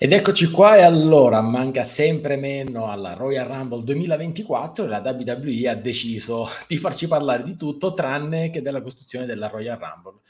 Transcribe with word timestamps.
Ed 0.00 0.12
eccoci 0.12 0.48
qua 0.52 0.76
e 0.76 0.82
allora 0.82 1.40
manca 1.40 1.82
sempre 1.82 2.36
meno 2.36 2.88
alla 2.88 3.14
Royal 3.14 3.48
Rumble 3.48 3.82
2024 3.82 4.84
e 4.84 4.86
la 4.86 5.00
WWE 5.00 5.68
ha 5.68 5.74
deciso 5.74 6.46
di 6.68 6.76
farci 6.76 7.08
parlare 7.08 7.42
di 7.42 7.56
tutto 7.56 7.94
tranne 7.94 8.48
che 8.50 8.62
della 8.62 8.80
costruzione 8.80 9.26
della 9.26 9.48
Royal 9.48 9.76
Rumble. 9.76 10.20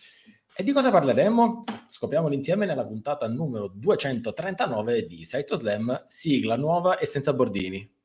E 0.56 0.62
di 0.64 0.72
cosa 0.72 0.90
parleremo? 0.90 1.64
Scopriamolo 1.86 2.32
insieme 2.32 2.64
nella 2.64 2.86
puntata 2.86 3.28
numero 3.28 3.70
239 3.74 5.04
di 5.04 5.22
Saito 5.26 5.54
Slam, 5.54 6.02
sigla 6.06 6.56
nuova 6.56 6.96
e 6.96 7.04
senza 7.04 7.34
bordini. 7.34 7.97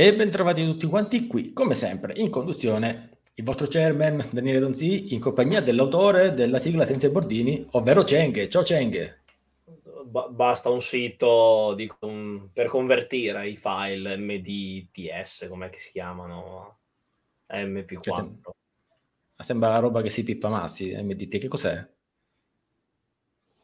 E 0.00 0.14
bentrovati 0.14 0.64
tutti 0.64 0.86
quanti 0.86 1.26
qui, 1.26 1.52
come 1.52 1.74
sempre, 1.74 2.14
in 2.16 2.30
conduzione 2.30 3.18
il 3.34 3.44
vostro 3.44 3.66
chairman 3.66 4.30
Daniele 4.32 4.58
Donzi 4.58 5.12
in 5.12 5.20
compagnia 5.20 5.60
dell'autore 5.60 6.32
della 6.32 6.58
sigla 6.58 6.86
Senza 6.86 7.10
Bordini, 7.10 7.66
ovvero 7.72 8.02
Cenghe. 8.02 8.48
Ciao 8.48 8.64
Cenghe. 8.64 9.24
Ba- 10.06 10.28
basta 10.30 10.70
un 10.70 10.80
sito 10.80 11.74
di, 11.76 11.92
um, 12.00 12.48
per 12.50 12.68
convertire 12.68 13.46
i 13.46 13.56
file 13.56 14.16
MDTS, 14.16 15.48
come 15.50 15.70
si 15.74 15.90
chiamano? 15.90 16.78
MP4. 17.48 18.14
Sembra, 18.14 18.52
sembra 19.36 19.68
la 19.68 19.80
roba 19.80 20.00
che 20.00 20.08
si 20.08 20.22
pippa 20.22 20.48
massi, 20.48 20.96
MDT. 20.96 21.36
Che 21.36 21.48
cos'è? 21.48 21.86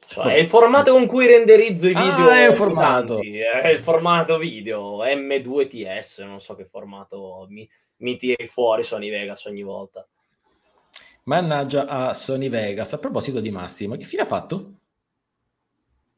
Cioè, 0.06 0.34
è 0.34 0.36
il 0.38 0.46
formato 0.46 0.92
con 0.92 1.06
cui 1.06 1.26
renderizzo 1.26 1.88
i 1.88 1.94
ah, 1.94 2.02
video. 2.02 2.28
Ah, 2.28 2.46
è, 2.46 2.52
formato. 2.52 3.20
è 3.20 3.68
il 3.68 3.80
formato 3.80 4.38
video 4.38 5.04
M2TS, 5.04 6.24
non 6.24 6.40
so 6.40 6.54
che 6.54 6.64
formato 6.64 7.46
mi, 7.50 7.68
mi 7.98 8.16
tiri 8.16 8.46
fuori 8.46 8.84
Sony 8.84 9.10
Vegas 9.10 9.44
ogni 9.46 9.62
volta. 9.62 10.06
Mannaggia 11.24 11.86
a 11.86 12.14
Sony 12.14 12.48
Vegas. 12.48 12.92
A 12.92 12.98
proposito 12.98 13.40
di 13.40 13.50
Massimo, 13.50 13.96
che 13.96 14.04
fine 14.04 14.22
ha 14.22 14.26
fatto? 14.26 14.72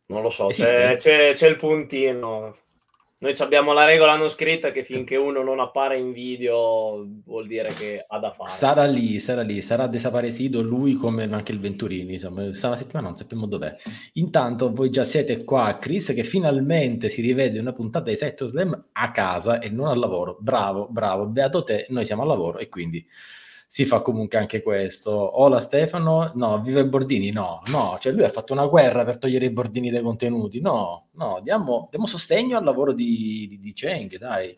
Non 0.07 0.23
lo 0.23 0.31
so, 0.31 0.49
c'è, 0.49 0.97
c'è, 0.97 1.33
c'è 1.33 1.49
il 1.49 1.57
puntino. 1.57 2.57
Noi 3.21 3.35
abbiamo 3.39 3.73
la 3.73 3.85
regola 3.85 4.15
non 4.15 4.29
scritta 4.29 4.71
che 4.71 4.85
finché 4.85 5.17
uno 5.17 5.43
non 5.43 5.59
appare 5.59 5.99
in 5.99 6.13
video 6.13 7.05
vuol 7.25 7.49
dire 7.49 7.73
che 7.73 8.05
ha 8.07 8.17
da 8.21 8.31
fare. 8.31 8.49
Sarà 8.49 8.87
lì, 8.87 9.19
sarà 9.19 9.43
lì, 9.43 9.61
sarà 9.61 9.89
desaparecido 9.89 10.63
lui 10.63 10.95
come 10.95 11.25
anche 11.25 11.51
il 11.51 11.59
Venturini, 11.59 12.13
insomma, 12.13 12.55
stava 12.55 12.77
settimana 12.77 13.09
non 13.09 13.17
sappiamo 13.17 13.47
dov'è. 13.47 13.75
Intanto 14.13 14.73
voi 14.73 14.91
già 14.91 15.03
siete 15.03 15.43
qua, 15.43 15.79
Chris, 15.79 16.13
che 16.15 16.23
finalmente 16.23 17.09
si 17.09 17.21
rivede 17.21 17.59
una 17.59 17.73
puntata 17.73 18.09
di 18.09 18.15
Setto 18.15 18.47
Slam 18.47 18.85
a 18.93 19.11
casa 19.11 19.59
e 19.59 19.69
non 19.69 19.89
al 19.89 19.99
lavoro. 19.99 20.37
Bravo, 20.39 20.87
bravo, 20.89 21.27
beato 21.27 21.65
te, 21.65 21.87
noi 21.89 22.05
siamo 22.05 22.23
al 22.23 22.29
lavoro 22.29 22.59
e 22.59 22.69
quindi 22.69 23.05
si 23.71 23.85
fa 23.85 24.01
comunque 24.01 24.39
anche 24.39 24.63
questo. 24.63 25.13
Ola 25.13 25.61
Stefano, 25.61 26.33
no, 26.37 26.59
vive 26.63 26.87
Bordini, 26.87 27.31
no, 27.31 27.61
no, 27.67 27.99
cioè 28.01 28.15
lui 28.15 28.25
ha 28.25 28.31
fatto 28.31 28.55
una 28.55 28.67
guerra 28.67 29.05
per 29.05 29.19
togliere 29.19 29.45
i 29.45 29.51
Bordini 29.51 29.91
dai 29.91 30.01
contenuti, 30.01 30.59
no, 30.59 31.09
no, 31.13 31.41
diamo, 31.43 31.87
diamo 31.91 32.07
sostegno 32.07 32.57
al 32.57 32.65
lavoro 32.65 32.95
di, 32.95 33.47
di, 33.47 33.59
di 33.61 33.73
Cheng, 33.75 34.17
dai. 34.17 34.55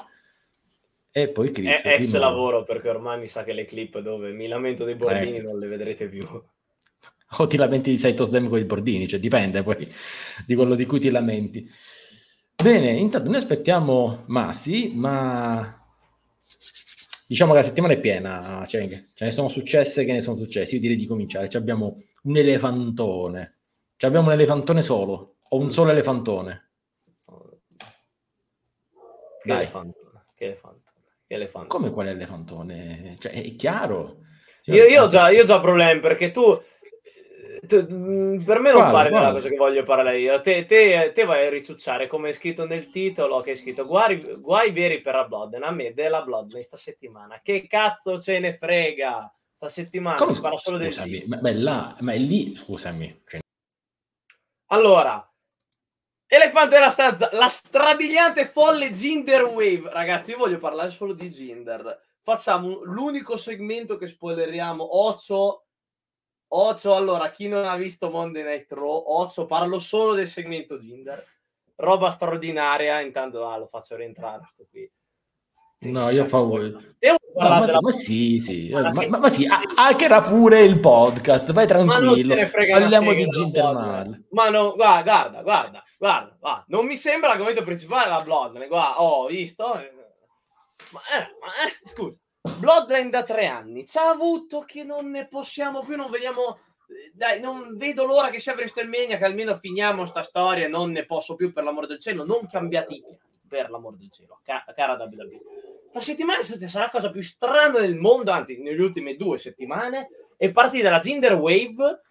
E 1.10 1.28
poi 1.28 1.50
Chris. 1.50 1.82
È 1.82 1.94
ex 1.94 2.14
lavoro 2.14 2.62
perché 2.62 2.88
ormai 2.88 3.18
mi 3.18 3.26
sa 3.26 3.42
che 3.42 3.52
le 3.52 3.64
clip 3.64 3.98
dove 3.98 4.30
mi 4.30 4.46
lamento 4.46 4.84
dei 4.84 4.94
Bordini 4.94 5.38
ecco. 5.38 5.48
non 5.48 5.58
le 5.58 5.66
vedrete 5.66 6.08
più. 6.08 6.24
O 7.38 7.46
ti 7.48 7.56
lamenti 7.56 7.90
di 7.90 7.98
Saito 7.98 8.24
Slam 8.24 8.48
con 8.48 8.60
i 8.60 8.64
Bordini, 8.64 9.08
cioè 9.08 9.18
dipende 9.18 9.64
poi 9.64 9.92
di 10.46 10.54
quello 10.54 10.76
di 10.76 10.86
cui 10.86 11.00
ti 11.00 11.10
lamenti. 11.10 11.68
Bene, 12.62 12.92
intanto 12.92 13.28
noi 13.28 13.38
aspettiamo 13.38 14.22
Massi, 14.26 14.92
ma 14.94 15.79
diciamo 17.30 17.52
che 17.52 17.58
la 17.58 17.64
settimana 17.64 17.92
è 17.92 18.00
piena, 18.00 18.64
cioè, 18.66 18.88
ce 18.88 19.24
ne 19.24 19.30
sono 19.30 19.46
successe 19.46 20.04
che 20.04 20.10
ne 20.10 20.20
sono 20.20 20.36
successe. 20.36 20.74
Io 20.74 20.80
direi 20.80 20.96
di 20.96 21.06
cominciare. 21.06 21.48
Ci 21.48 21.56
abbiamo 21.56 22.02
un 22.22 22.36
elefantone. 22.36 23.58
Ci 23.96 24.04
abbiamo 24.04 24.26
un 24.26 24.32
elefantone 24.32 24.82
solo, 24.82 25.36
o 25.48 25.56
un 25.56 25.70
solo 25.70 25.90
elefantone. 25.90 26.70
Che 29.42 29.52
elefantone? 29.52 30.24
Che 30.34 30.44
elefantone? 30.44 31.04
Che 31.24 31.34
elefantone? 31.34 31.68
Come 31.68 31.90
quale 31.92 32.10
elefantone? 32.10 33.16
Cioè, 33.20 33.30
è 33.30 33.54
chiaro. 33.54 34.22
Io, 34.64 34.84
io, 34.86 35.04
ho 35.04 35.06
già, 35.06 35.30
io 35.30 35.42
ho 35.42 35.46
già 35.46 35.60
problemi 35.60 36.00
perché 36.00 36.32
tu 36.32 36.60
per 37.66 38.58
me 38.60 38.72
non 38.72 38.88
quale, 38.88 38.90
pare 38.90 39.10
della 39.10 39.32
cosa 39.32 39.48
che 39.48 39.56
voglio 39.56 39.82
parlare 39.82 40.18
io. 40.18 40.40
Te, 40.40 40.64
te, 40.64 41.12
te, 41.14 41.24
vai 41.24 41.46
a 41.46 41.50
ricciucciare 41.50 42.06
come 42.06 42.30
è 42.30 42.32
scritto 42.32 42.66
nel 42.66 42.88
titolo, 42.88 43.40
che 43.40 43.52
è 43.52 43.54
scritto 43.54 43.84
guai, 43.84 44.20
guai 44.38 44.70
veri 44.72 45.00
per 45.00 45.14
la 45.14 45.24
Bloodline. 45.24 45.64
A 45.66 45.70
me 45.70 45.92
della 45.92 46.22
Bloodline 46.22 46.62
sta 46.62 46.76
settimana. 46.76 47.40
Che 47.42 47.66
cazzo 47.66 48.18
ce 48.18 48.38
ne 48.38 48.54
frega? 48.54 49.32
Sta 49.54 49.68
settimana 49.68 50.16
come, 50.16 50.34
si 50.34 50.40
parla 50.40 50.56
solo 50.56 50.82
scusami, 50.82 51.18
del 51.18 51.28
ma, 51.28 51.38
ma, 51.42 51.52
là, 51.52 51.96
ma 52.00 52.12
è 52.12 52.18
lì, 52.18 52.54
scusami. 52.54 53.22
Cioè... 53.26 53.40
Allora, 54.68 55.30
Elefante 56.32 56.76
della 56.76 56.90
stanza, 56.90 57.28
la 57.32 57.48
strabiliante 57.48 58.46
folle 58.46 58.92
Ginder 58.92 59.42
Wave. 59.42 59.90
Ragazzi, 59.90 60.30
io 60.30 60.36
voglio 60.36 60.58
parlare 60.58 60.90
solo 60.90 61.12
di 61.12 61.28
Ginder. 61.28 62.00
Facciamo 62.22 62.84
l'unico 62.84 63.36
segmento 63.36 63.96
che 63.96 64.06
spoileriamo. 64.06 65.04
Ocio 65.04 65.64
Ocio, 66.52 66.94
allora, 66.94 67.30
chi 67.30 67.46
non 67.46 67.64
ha 67.64 67.76
visto 67.76 68.10
Monday 68.10 68.42
Night 68.42 68.72
Raw, 68.72 69.04
Ocio, 69.06 69.46
parlo 69.46 69.78
solo 69.78 70.14
del 70.14 70.26
segmento 70.26 70.78
Ginder. 70.78 71.24
Roba 71.76 72.10
straordinaria, 72.10 73.00
intanto 73.00 73.46
ah, 73.46 73.56
lo 73.56 73.66
faccio 73.66 73.96
rientrare 73.96 74.44
sto 74.48 74.66
qui. 74.70 74.90
No, 75.82 76.10
io 76.10 76.24
ho 76.24 76.26
paura. 76.26 76.68
Ma, 77.36 77.60
ma, 77.60 77.80
ma, 77.80 77.90
sì, 77.90 78.38
sì, 78.38 78.68
ma, 78.70 78.92
ma, 78.92 79.18
ma 79.18 79.28
sì, 79.28 79.46
hackerà 79.46 80.20
pure 80.20 80.60
il 80.60 80.78
podcast, 80.80 81.52
vai 81.52 81.66
tranquillo. 81.66 82.34
Parliamo 82.50 83.14
di 83.14 83.26
Ginder 83.28 83.72
Mal. 83.72 84.24
Ma 84.30 84.50
no, 84.50 84.74
guarda, 84.74 85.02
guarda, 85.02 85.42
guarda, 85.42 85.82
guarda, 85.96 86.36
guarda, 86.38 86.64
non 86.66 86.84
mi 86.84 86.96
sembra 86.96 87.28
l'argomento 87.28 87.62
principale 87.62 88.10
la 88.10 88.22
Bloodline, 88.22 88.66
guarda, 88.66 89.00
ho 89.00 89.22
oh, 89.22 89.26
visto. 89.28 89.64
Ma, 90.90 91.00
eh, 91.16 91.36
ma 91.40 91.66
eh, 91.66 91.80
scusa, 91.84 92.18
Bloodline 92.42 93.10
da 93.10 93.22
tre 93.22 93.46
anni 93.46 93.86
ci 93.86 93.98
ha 93.98 94.08
avuto 94.08 94.60
che 94.60 94.82
non 94.82 95.10
ne 95.10 95.26
possiamo 95.28 95.82
più, 95.82 95.96
non 95.96 96.10
vediamo. 96.10 96.58
Dai, 97.12 97.38
non 97.38 97.76
vedo 97.76 98.04
l'ora 98.04 98.30
che 98.30 98.40
sia 98.40 98.54
WrestleMania, 98.54 99.18
che 99.18 99.24
almeno 99.24 99.58
finiamo 99.58 100.06
sta 100.06 100.22
storia. 100.22 100.68
Non 100.68 100.90
ne 100.90 101.04
posso 101.04 101.34
più, 101.34 101.52
per 101.52 101.64
l'amor 101.64 101.86
del 101.86 102.00
cielo. 102.00 102.24
Non 102.24 102.46
cambiate 102.50 102.94
i 102.94 103.00
piani, 103.00 103.18
per 103.46 103.70
l'amor 103.70 103.96
del 103.96 104.10
cielo, 104.10 104.40
ca- 104.42 104.64
cara 104.74 104.94
WWE. 104.94 105.40
Sta 105.88 106.00
settimana 106.00 106.42
sarà 106.42 106.84
la 106.84 106.90
cosa 106.90 107.10
più 107.10 107.22
strana 107.22 107.78
del 107.78 107.96
mondo, 107.96 108.30
anzi, 108.30 108.58
nelle 108.58 108.82
ultime 108.82 109.16
due 109.16 109.38
settimane. 109.38 110.08
È 110.36 110.50
partita 110.50 110.90
la 110.90 110.98
Ginder 110.98 111.34
Wave. 111.34 112.02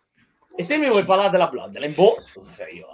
E 0.56 0.66
te 0.66 0.78
mi 0.78 0.90
vuoi 0.90 1.06
parlare 1.06 1.30
della 1.30 1.48
Bloodline? 1.48 1.90
Boh, 1.90 2.18
io. 2.74 2.88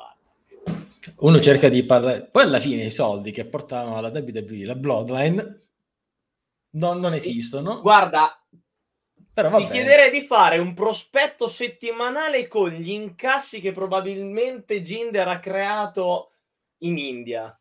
Uno 1.18 1.40
cerca 1.40 1.68
di 1.70 1.84
parlare. 1.84 2.28
Poi 2.32 2.44
alla 2.44 2.60
fine 2.60 2.86
i 2.86 2.92
soldi 2.92 3.32
che 3.32 3.46
portavano 3.46 3.98
alla 3.98 4.10
WWE, 4.10 4.66
la 4.66 4.76
Bloodline 4.76 5.65
non, 6.76 7.00
non 7.00 7.14
esistono. 7.14 7.82
Guarda, 7.82 8.40
Però 9.34 9.58
ti 9.58 9.66
chiederei 9.66 10.12
di 10.12 10.22
fare 10.22 10.58
un 10.58 10.74
prospetto 10.74 11.48
settimanale 11.48 12.48
con 12.48 12.70
gli 12.70 12.92
incassi 12.92 13.60
che 13.60 13.74
probabilmente 13.74 14.82
Ginder 14.82 15.28
ha 15.28 15.40
creato 15.40 16.32
in 16.80 16.98
India. 16.98 17.58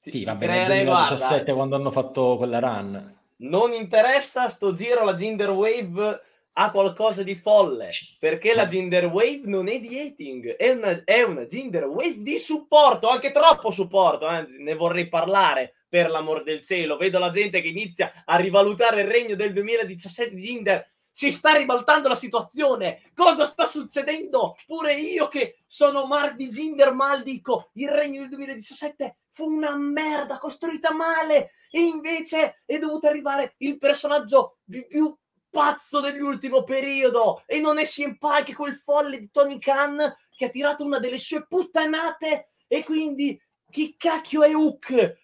Sì, 0.00 0.24
va 0.24 0.34
bene, 0.34 0.66
nel 0.66 0.84
2017 0.84 1.28
guarda, 1.28 1.54
quando 1.54 1.76
hanno 1.76 1.90
fatto 1.90 2.36
quella 2.36 2.58
run. 2.58 3.18
Non 3.36 3.72
interessa, 3.72 4.48
sto 4.48 4.72
giro 4.74 5.04
la 5.04 5.14
Ginder 5.14 5.50
Wave 5.50 6.20
ha 6.56 6.70
qualcosa 6.70 7.22
di 7.22 7.34
folle, 7.34 7.88
perché 8.18 8.54
la 8.54 8.64
Ginder 8.64 9.06
Wave 9.06 9.40
non 9.44 9.68
è 9.68 9.80
di 9.80 9.98
hating, 9.98 10.54
è 10.56 10.70
una, 10.70 11.02
è 11.04 11.22
una 11.22 11.46
Ginder 11.46 11.84
Wave 11.84 12.22
di 12.22 12.38
supporto, 12.38 13.08
anche 13.08 13.32
troppo 13.32 13.70
supporto, 13.72 14.28
eh? 14.28 14.46
ne 14.58 14.74
vorrei 14.74 15.08
parlare 15.08 15.74
per 15.94 16.10
l'amor 16.10 16.42
del 16.42 16.60
cielo. 16.60 16.96
Vedo 16.96 17.20
la 17.20 17.30
gente 17.30 17.60
che 17.60 17.68
inizia 17.68 18.24
a 18.24 18.34
rivalutare 18.34 19.02
il 19.02 19.06
regno 19.06 19.36
del 19.36 19.52
2017 19.52 20.34
di 20.34 20.50
Inder. 20.50 20.90
Si 21.08 21.30
sta 21.30 21.54
ribaltando 21.54 22.08
la 22.08 22.16
situazione. 22.16 23.12
Cosa 23.14 23.46
sta 23.46 23.68
succedendo? 23.68 24.56
Pure 24.66 24.94
io 24.94 25.28
che 25.28 25.58
sono 25.68 26.06
Mark 26.06 26.34
di 26.34 26.48
Ginder 26.48 26.92
mal 26.92 27.22
dico 27.22 27.70
il 27.74 27.88
regno 27.88 28.22
del 28.22 28.30
2017 28.30 29.18
fu 29.30 29.44
una 29.44 29.76
merda 29.76 30.38
costruita 30.38 30.92
male 30.92 31.52
e 31.70 31.82
invece 31.82 32.62
è 32.66 32.76
dovuto 32.80 33.06
arrivare 33.06 33.54
il 33.58 33.78
personaggio 33.78 34.58
più 34.64 35.16
pazzo 35.48 36.00
dell'ultimo 36.00 36.64
periodo 36.64 37.44
e 37.46 37.60
non 37.60 37.78
è 37.78 37.84
CM 37.84 38.16
Punk 38.16 38.52
quel 38.52 38.74
folle 38.74 39.20
di 39.20 39.30
Tony 39.30 39.60
Khan 39.60 40.12
che 40.36 40.46
ha 40.46 40.50
tirato 40.50 40.82
una 40.82 40.98
delle 40.98 41.18
sue 41.18 41.46
puttanate 41.46 42.48
e 42.66 42.82
quindi 42.82 43.40
chi 43.70 43.94
cacchio 43.96 44.42
è 44.42 44.52
Hook? 44.52 45.22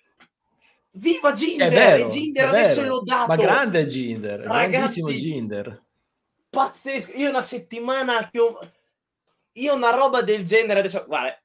Viva 0.92 1.32
Ginder! 1.32 1.68
vero, 1.70 2.08
Ginder 2.08 2.48
adesso 2.48 2.82
è 2.82 2.86
lodato. 2.86 3.26
Ma 3.28 3.36
grande 3.36 3.86
Ginder, 3.86 4.40
Ragazzi, 4.40 4.70
grandissimo 4.70 5.08
Ginder. 5.10 5.82
Pazzesco. 6.50 7.12
Io 7.12 7.28
una 7.28 7.42
settimana 7.42 8.28
che 8.28 8.38
ho... 8.40 8.58
Io 9.52 9.74
una 9.74 9.90
roba 9.90 10.22
del 10.22 10.44
genere 10.44 10.80
adesso... 10.80 11.04
Guarda. 11.06 11.40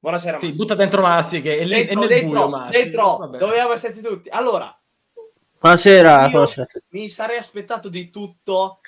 Buonasera. 0.00 0.38
Sì, 0.40 0.50
butta 0.50 0.74
dentro 0.74 1.02
Masti 1.02 1.42
che 1.42 1.58
è, 1.58 1.64
lì- 1.64 1.72
è 1.72 1.84
Dentro, 1.86 2.00
nel 2.00 2.08
dentro, 2.08 2.28
buio, 2.28 2.48
Masti. 2.48 2.78
dentro. 2.82 3.16
Vabbè. 3.16 3.38
Dovevamo 3.38 3.72
esserci 3.72 4.00
tutti. 4.00 4.28
Allora, 4.30 4.80
Buonasera, 5.60 6.28
buonasera. 6.28 6.66
mi 6.90 7.08
sarei 7.08 7.36
aspettato 7.36 7.88
di 7.88 8.10
tutto. 8.10 8.80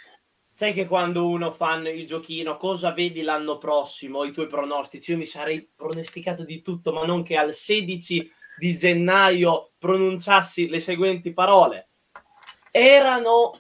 Sai 0.52 0.72
che 0.72 0.86
quando 0.86 1.26
uno 1.26 1.50
fa 1.52 1.74
il 1.76 2.06
giochino, 2.06 2.56
cosa 2.56 2.92
vedi 2.92 3.22
l'anno 3.22 3.58
prossimo, 3.58 4.24
i 4.24 4.30
tuoi 4.30 4.46
pronostici, 4.46 5.10
io 5.12 5.16
mi 5.16 5.24
sarei 5.26 5.68
pronosticato 5.74 6.44
di 6.44 6.62
tutto, 6.62 6.92
ma 6.92 7.04
non 7.04 7.22
che 7.22 7.36
al 7.36 7.52
16 7.54 8.30
di 8.60 8.76
gennaio 8.76 9.72
pronunciassi 9.78 10.68
le 10.68 10.80
seguenti 10.80 11.32
parole. 11.32 11.88
Erano, 12.70 13.58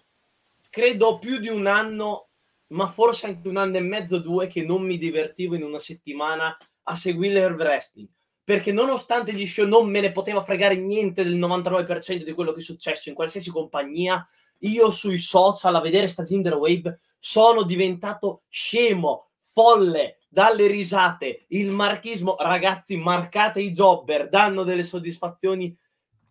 credo, 0.68 1.18
più 1.18 1.38
di 1.38 1.48
un 1.48 1.66
anno, 1.66 2.28
ma 2.68 2.86
forse 2.86 3.26
anche 3.26 3.48
un 3.48 3.56
anno 3.56 3.78
e 3.78 3.80
mezzo, 3.80 4.18
due, 4.18 4.46
che 4.46 4.62
non 4.62 4.82
mi 4.82 4.98
divertivo 4.98 5.54
in 5.54 5.64
una 5.64 5.78
settimana 5.78 6.54
a 6.82 6.96
seguire 6.96 7.40
il 7.46 7.54
wrestling. 7.54 8.08
Perché 8.44 8.72
nonostante 8.72 9.32
gli 9.32 9.46
show 9.46 9.66
non 9.66 9.88
me 9.88 10.00
ne 10.00 10.12
poteva 10.12 10.44
fregare 10.44 10.76
niente 10.76 11.24
del 11.24 11.36
99% 11.36 12.22
di 12.22 12.32
quello 12.32 12.52
che 12.52 12.60
è 12.60 12.62
successo 12.62 13.08
in 13.08 13.14
qualsiasi 13.14 13.50
compagnia, 13.50 14.28
io 14.58 14.90
sui 14.90 15.16
social 15.16 15.74
a 15.74 15.80
vedere 15.80 16.08
sta 16.08 16.24
Ginger 16.24 16.54
Wave 16.54 17.00
sono 17.18 17.62
diventato 17.62 18.42
scemo, 18.48 19.30
folle, 19.52 20.19
dalle 20.32 20.68
risate, 20.68 21.46
il 21.48 21.70
marchismo, 21.70 22.36
ragazzi, 22.38 22.96
marcate 22.96 23.60
i 23.60 23.72
jobber, 23.72 24.28
danno 24.28 24.62
delle 24.62 24.84
soddisfazioni 24.84 25.76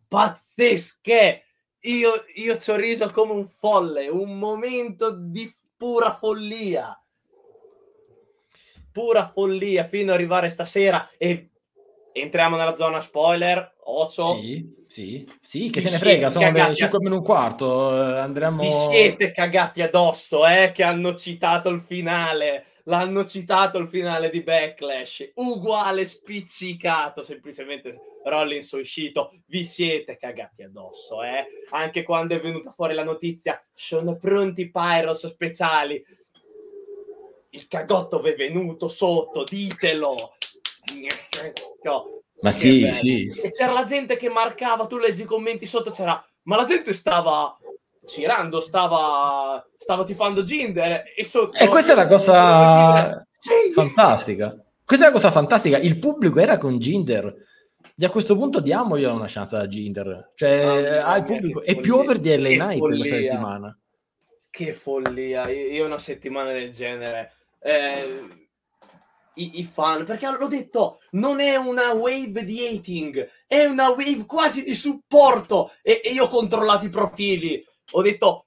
pazzesche. 0.07 1.43
Io, 1.81 2.11
io 2.35 2.57
ci 2.57 2.71
ho 2.71 2.75
riso 2.77 3.11
come 3.11 3.33
un 3.33 3.47
folle, 3.47 4.07
un 4.07 4.39
momento 4.39 5.11
di 5.11 5.53
pura 5.75 6.15
follia. 6.15 6.97
Pura 8.91 9.27
follia 9.27 9.83
fino 9.83 10.11
ad 10.11 10.15
arrivare 10.15 10.49
stasera 10.49 11.09
e 11.17 11.51
entriamo 12.13 12.55
nella 12.55 12.75
zona 12.75 13.01
spoiler. 13.01 13.75
Ocio, 13.83 14.37
Sì, 14.37 14.73
sì, 14.87 15.29
sì, 15.41 15.69
che 15.69 15.81
se 15.81 15.89
ne 15.89 15.97
frega, 15.97 16.29
sono 16.29 16.45
le 16.45 16.51
cagati 16.51 16.71
a- 16.71 16.75
5 16.75 16.99
meno 17.01 17.15
un 17.15 17.23
quarto, 17.23 17.95
eh, 17.95 18.19
andremo... 18.19 18.61
vi 18.61 18.71
siete 18.71 19.31
cagati 19.31 19.81
addosso, 19.81 20.47
eh, 20.47 20.71
che 20.73 20.83
hanno 20.83 21.15
citato 21.15 21.69
il 21.69 21.81
finale. 21.81 22.65
L'hanno 22.89 23.23
citato 23.23 23.77
il 23.77 23.87
finale 23.87 24.31
di 24.31 24.41
Backlash, 24.41 25.33
uguale 25.35 26.07
spiccicato, 26.07 27.21
semplicemente 27.21 27.99
Rollins 28.23 28.73
è 28.73 28.79
uscito, 28.79 29.31
vi 29.45 29.63
siete 29.63 30.17
cagati 30.17 30.63
addosso, 30.63 31.21
eh? 31.21 31.45
Anche 31.69 32.01
quando 32.01 32.33
è 32.33 32.39
venuta 32.39 32.71
fuori 32.71 32.95
la 32.95 33.03
notizia, 33.03 33.63
sono 33.71 34.17
pronti 34.17 34.61
i 34.61 34.71
Pyros 34.71 35.27
speciali. 35.27 36.03
Il 37.51 37.67
cagotto 37.67 38.21
vi 38.21 38.31
è 38.31 38.35
venuto 38.35 38.87
sotto, 38.87 39.43
ditelo. 39.43 40.33
Ma 42.41 42.49
che 42.49 42.55
sì, 42.55 42.81
bello. 42.81 42.95
sì. 42.95 43.27
E 43.39 43.49
c'era 43.49 43.71
la 43.71 43.83
gente 43.83 44.15
che 44.15 44.29
marcava, 44.29 44.87
tu 44.87 44.97
leggi 44.97 45.21
i 45.21 45.25
commenti 45.25 45.67
sotto, 45.67 45.91
c'era, 45.91 46.27
ma 46.43 46.55
la 46.55 46.65
gente 46.65 46.95
stava 46.95 47.55
girando, 48.05 48.61
stava, 48.61 49.63
stava 49.77 50.03
tifando 50.03 50.41
Ginder 50.41 51.03
e 51.15 51.23
sotto... 51.23 51.57
E 51.57 51.67
questa 51.67 51.93
è 51.93 51.95
la 51.95 52.07
cosa 52.07 53.25
Sì! 53.37 53.71
fantastica. 53.73 54.55
Questa 54.83 55.05
è 55.05 55.09
la 55.09 55.15
cosa 55.15 55.31
fantastica. 55.31 55.77
Il 55.77 55.99
pubblico 55.99 56.39
era 56.39 56.57
con 56.57 56.79
Ginder. 56.79 57.35
E 57.95 58.05
a 58.05 58.09
questo 58.09 58.35
punto 58.35 58.59
diamogli 58.59 59.03
una 59.03 59.27
chance 59.27 59.55
a 59.55 59.67
Ginder. 59.67 60.31
Cioè, 60.35 60.99
ha 61.03 61.15
il 61.17 61.23
mia, 61.23 61.33
pubblico. 61.33 61.63
È 61.63 61.75
più 61.79 61.95
over 61.95 62.17
di 62.17 62.35
LA 62.35 62.47
questa 62.47 62.77
follia. 62.77 63.05
settimana. 63.05 63.79
Che 64.49 64.73
follia, 64.73 65.47
io 65.49 65.67
io 65.73 65.85
una 65.85 65.99
settimana 65.99 66.51
del 66.51 66.71
genere. 66.71 67.33
Eh, 67.61 68.47
i, 69.35 69.59
i 69.59 69.63
fan, 69.63 70.05
perché 70.05 70.27
l'ho 70.27 70.47
detto, 70.47 70.99
non 71.11 71.39
è 71.39 71.55
una 71.55 71.93
wave 71.93 72.43
di 72.43 72.65
hating, 72.65 73.29
è 73.47 73.65
una 73.65 73.89
wave 73.89 74.25
quasi 74.25 74.63
di 74.63 74.73
supporto. 74.73 75.71
E, 75.81 76.01
e 76.03 76.09
io 76.11 76.25
ho 76.25 76.29
controllato 76.29 76.85
i 76.85 76.89
profili, 76.89 77.63
ho 77.91 78.01
detto, 78.01 78.45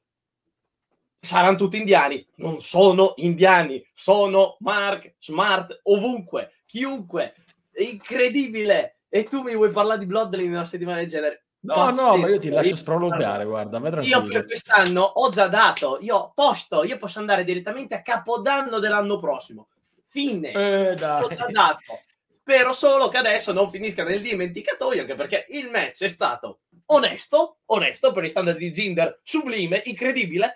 saranno 1.19 1.57
tutti 1.57 1.77
indiani. 1.77 2.27
Non 2.37 2.61
sono 2.61 3.15
indiani, 3.17 3.85
sono 3.95 4.57
Mark, 4.61 5.15
Smart, 5.19 5.81
ovunque, 5.85 6.63
chiunque. 6.67 7.35
È 7.71 7.83
incredibile. 7.83 8.99
E 9.09 9.25
tu 9.25 9.43
mi 9.43 9.55
vuoi 9.55 9.71
parlare 9.71 9.99
di 9.99 10.07
Bloodline 10.07 10.45
in 10.45 10.53
una 10.53 10.65
settimana 10.65 10.99
del 10.99 11.09
genere? 11.09 11.45
No, 11.61 11.91
no, 11.91 12.17
ma 12.17 12.29
io 12.29 12.39
ti 12.41 12.49
lascio 12.49 12.71
Io- 12.71 12.77
sprolungare, 12.77 13.45
guarda, 13.45 13.79
io 14.01 14.23
per 14.23 14.45
quest'anno 14.45 15.03
ho 15.03 15.29
già 15.29 15.47
dato, 15.47 15.99
io 16.01 16.33
posto, 16.35 16.83
io 16.83 16.99
posso 16.99 17.21
andare 17.21 17.45
direttamente 17.45 17.95
a 17.95 18.03
capodanno 18.03 18.81
dell'anno 18.81 19.17
prossimo. 19.17 19.69
Fine, 20.09 20.51
Eh, 20.51 20.91
ho 20.93 21.29
già 21.29 21.47
dato. 21.49 22.01
Spero 22.45 22.73
solo 22.73 23.07
che 23.07 23.19
adesso 23.19 23.53
non 23.53 23.71
finisca 23.71 24.03
nel 24.03 24.21
dimenticatoio, 24.21 25.03
anche 25.03 25.15
perché 25.15 25.47
il 25.51 25.71
match 25.71 26.03
è 26.03 26.09
stato 26.09 26.63
onesto, 26.87 27.59
onesto 27.67 28.11
per 28.13 28.25
gli 28.25 28.29
standard 28.29 28.59
di 28.59 28.75
Zinder, 28.75 29.21
sublime, 29.23 29.81
incredibile, 29.85 30.55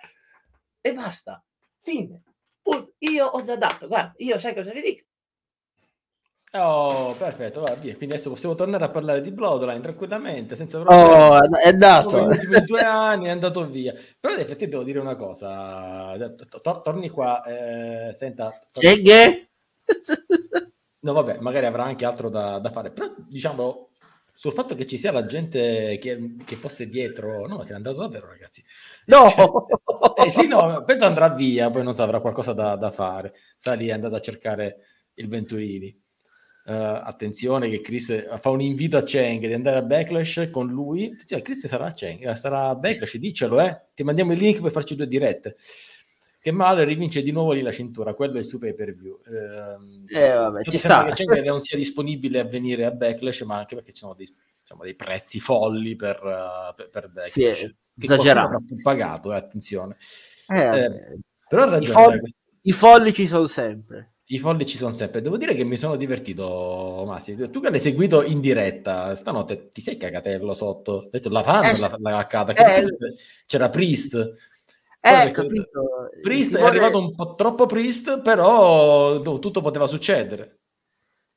e 0.81 0.93
basta. 0.93 1.41
Fine. 1.81 2.23
Punto. 2.61 2.95
Io 2.99 3.27
ho 3.27 3.41
già 3.41 3.55
dato, 3.55 3.87
guarda, 3.87 4.13
io 4.17 4.37
sai 4.41 4.53
cosa 4.53 4.73
vi 4.73 4.81
dico? 4.81 5.05
Oh, 6.53 7.15
perfetto, 7.15 7.61
va 7.61 7.75
via. 7.75 7.95
Quindi 7.95 8.15
adesso 8.15 8.31
possiamo 8.31 8.57
tornare 8.57 8.85
a 8.85 8.91
parlare 8.91 9.21
di 9.21 9.31
Bloodline 9.31 9.81
tranquillamente, 9.81 10.57
senza 10.57 10.81
problemi. 10.81 11.05
Oh, 11.05 11.39
è 11.61 11.73
dato. 11.75 12.11
Dopo 12.11 12.25
gli 12.25 12.29
ultimi 12.31 12.65
due 12.65 12.81
anni 12.81 13.27
è 13.27 13.31
andato 13.31 13.65
via. 13.69 13.95
Però 14.19 14.35
in 14.35 14.41
effetti 14.41 14.67
devo 14.67 14.83
dire 14.83 14.99
una 14.99 15.15
cosa. 15.15 16.17
To- 16.17 16.61
to- 16.61 16.81
torni 16.83 17.11
qua, 17.11 17.45
eh, 17.45 18.15
senta. 18.15 18.61
torni-? 18.73 19.49
No, 21.07 21.13
vabbè, 21.13 21.39
magari 21.39 21.67
avrà 21.67 21.85
anche 21.85 22.05
altro 22.05 22.29
da, 22.29 22.59
da 22.59 22.69
fare. 22.71 22.91
Però 22.91 23.15
diciamo 23.17 23.91
sul 24.35 24.53
fatto 24.53 24.75
che 24.75 24.87
ci 24.87 24.99
sia 24.99 25.13
la 25.13 25.25
gente 25.25 25.99
che, 26.01 26.35
che 26.45 26.57
fosse 26.57 26.89
dietro, 26.89 27.47
no, 27.47 27.63
se 27.63 27.71
n'è 27.71 27.77
andato 27.77 27.99
davvero, 27.99 28.27
ragazzi. 28.27 28.63
No! 29.07 29.27
Eh 30.17 30.31
sì, 30.31 30.49
no, 30.49 30.83
penso 30.85 31.05
andrà 31.05 31.29
via, 31.29 31.71
poi 31.71 31.85
non 31.85 31.95
so, 31.95 32.03
avrà 32.03 32.21
qualcosa 32.21 32.53
da, 32.53 32.75
da 32.75 32.91
fare. 32.91 33.35
Sta 33.57 33.75
lì, 33.75 33.87
è 33.87 33.93
andato 33.93 34.17
a 34.17 34.21
cercare 34.21 34.79
il 35.15 35.29
Venturini. 35.29 35.87
Eh, 36.69 36.73
attenzione 36.73 37.71
che 37.71 37.81
Chris 37.81 38.39
fa 38.41 38.51
un 38.51 38.61
invito 38.61 38.97
a 38.97 39.05
Cheng 39.05 39.47
di 39.47 39.53
andare 39.53 39.77
a 39.77 39.83
Backlash 39.83 40.49
con 40.51 40.67
lui. 40.67 41.17
Cioè, 41.25 41.41
Chris 41.41 41.69
sarà 41.69 41.87
a 41.87 41.93
Cheng, 41.93 42.29
eh, 42.29 42.35
sarà 42.35 42.67
a 42.67 42.75
Backlash, 42.75 43.19
dicelo, 43.19 43.61
eh. 43.61 43.83
Ti 43.95 44.03
mandiamo 44.03 44.33
il 44.33 44.39
link 44.39 44.61
per 44.61 44.73
farci 44.73 44.97
due 44.97 45.07
dirette. 45.07 45.57
Che 46.47 46.53
male, 46.53 46.85
rivince 46.85 47.25
di 47.25 47.33
nuovo 47.33 47.51
lì 47.51 47.61
la 47.61 47.73
cintura, 47.73 48.15
quello 48.15 48.37
è 48.37 48.39
il 48.39 48.45
super 48.45 48.73
pay 48.73 48.87
per 48.87 48.95
view. 48.95 49.19
Ehm, 49.27 50.05
Eh, 50.07 50.29
vabbè, 50.33 50.63
ci 50.63 50.79
sta. 50.79 51.05
che 51.07 51.25
Cheng 51.25 51.43
non 51.45 51.61
sia 51.61 51.77
disponibile 51.77 52.39
a 52.39 52.45
venire 52.45 52.85
a 52.85 52.93
Backlash, 52.93 53.41
ma 53.41 53.57
anche 53.57 53.75
perché 53.75 53.91
ci 53.93 53.99
sono 53.99 54.15
dei, 54.15 54.33
diciamo, 54.61 54.85
dei 54.85 54.95
prezzi 54.95 55.41
folli 55.41 55.97
per, 55.97 56.15
eh, 56.25 56.73
per, 56.77 56.89
per 56.91 57.07
Backlash. 57.09 57.33
Sì, 57.33 57.43
è 57.47 57.69
esagerato. 57.99 58.63
pagato, 58.81 59.33
eh, 59.33 59.37
attenzione. 59.37 59.97
Eh, 60.47 60.85
Eh. 60.85 61.19
Però 61.49 61.63
ha 61.63 61.67
I, 61.67 61.71
ragione, 61.71 61.91
folli, 61.93 62.35
I 62.63 62.73
folli 62.73 63.13
ci 63.13 63.27
sono 63.27 63.47
sempre. 63.47 64.13
i 64.27 64.39
folli 64.39 64.67
ci 64.67 64.77
sono 64.77 64.95
sempre. 64.95 65.23
Devo 65.23 65.37
dire 65.39 65.53
che 65.57 65.65
mi 65.65 65.77
sono 65.77 65.97
divertito, 65.97 67.03
Massi. 67.09 67.35
Tu 67.51 67.59
che 67.61 67.71
l'hai 67.71 67.81
seguito 67.81 68.23
in 68.23 68.39
diretta, 68.41 69.17
stanotte 69.17 69.73
ti 69.73 69.81
sei 69.81 69.97
cagatello 69.97 70.55
sotto. 70.55 70.93
Ho 70.93 71.09
detto 71.11 71.29
la 71.29 71.43
fan 71.43 71.65
Eh, 71.65 71.77
la, 71.79 71.97
la 71.99 72.25
caccata. 72.25 72.53
eh, 72.53 72.87
C'era 73.47 73.69
Priest. 73.69 74.35
Eh, 75.01 75.31
capito. 75.31 76.11
Priest 76.21 76.53
Il 76.53 76.57
è 76.59 76.63
arrivato 76.63 76.99
un 76.99 77.15
po' 77.15 77.35
troppo 77.35 77.67
Priest, 77.67 78.21
però 78.23 79.23
no, 79.23 79.39
tutto 79.39 79.61
poteva 79.61 79.87
succedere. 79.87 80.61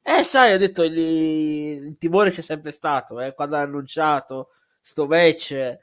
Eh, 0.02 0.24
sai, 0.24 0.54
ho 0.54 0.58
detto, 0.58 0.84
il, 0.84 0.98
il 0.98 1.98
timore 1.98 2.32
c'è 2.32 2.42
sempre 2.42 2.72
stato, 2.72 3.20
eh, 3.20 3.34
quando 3.34 3.58
ha 3.58 3.62
annunciato 3.62 4.50
sto 4.82 5.06
match. 5.06 5.78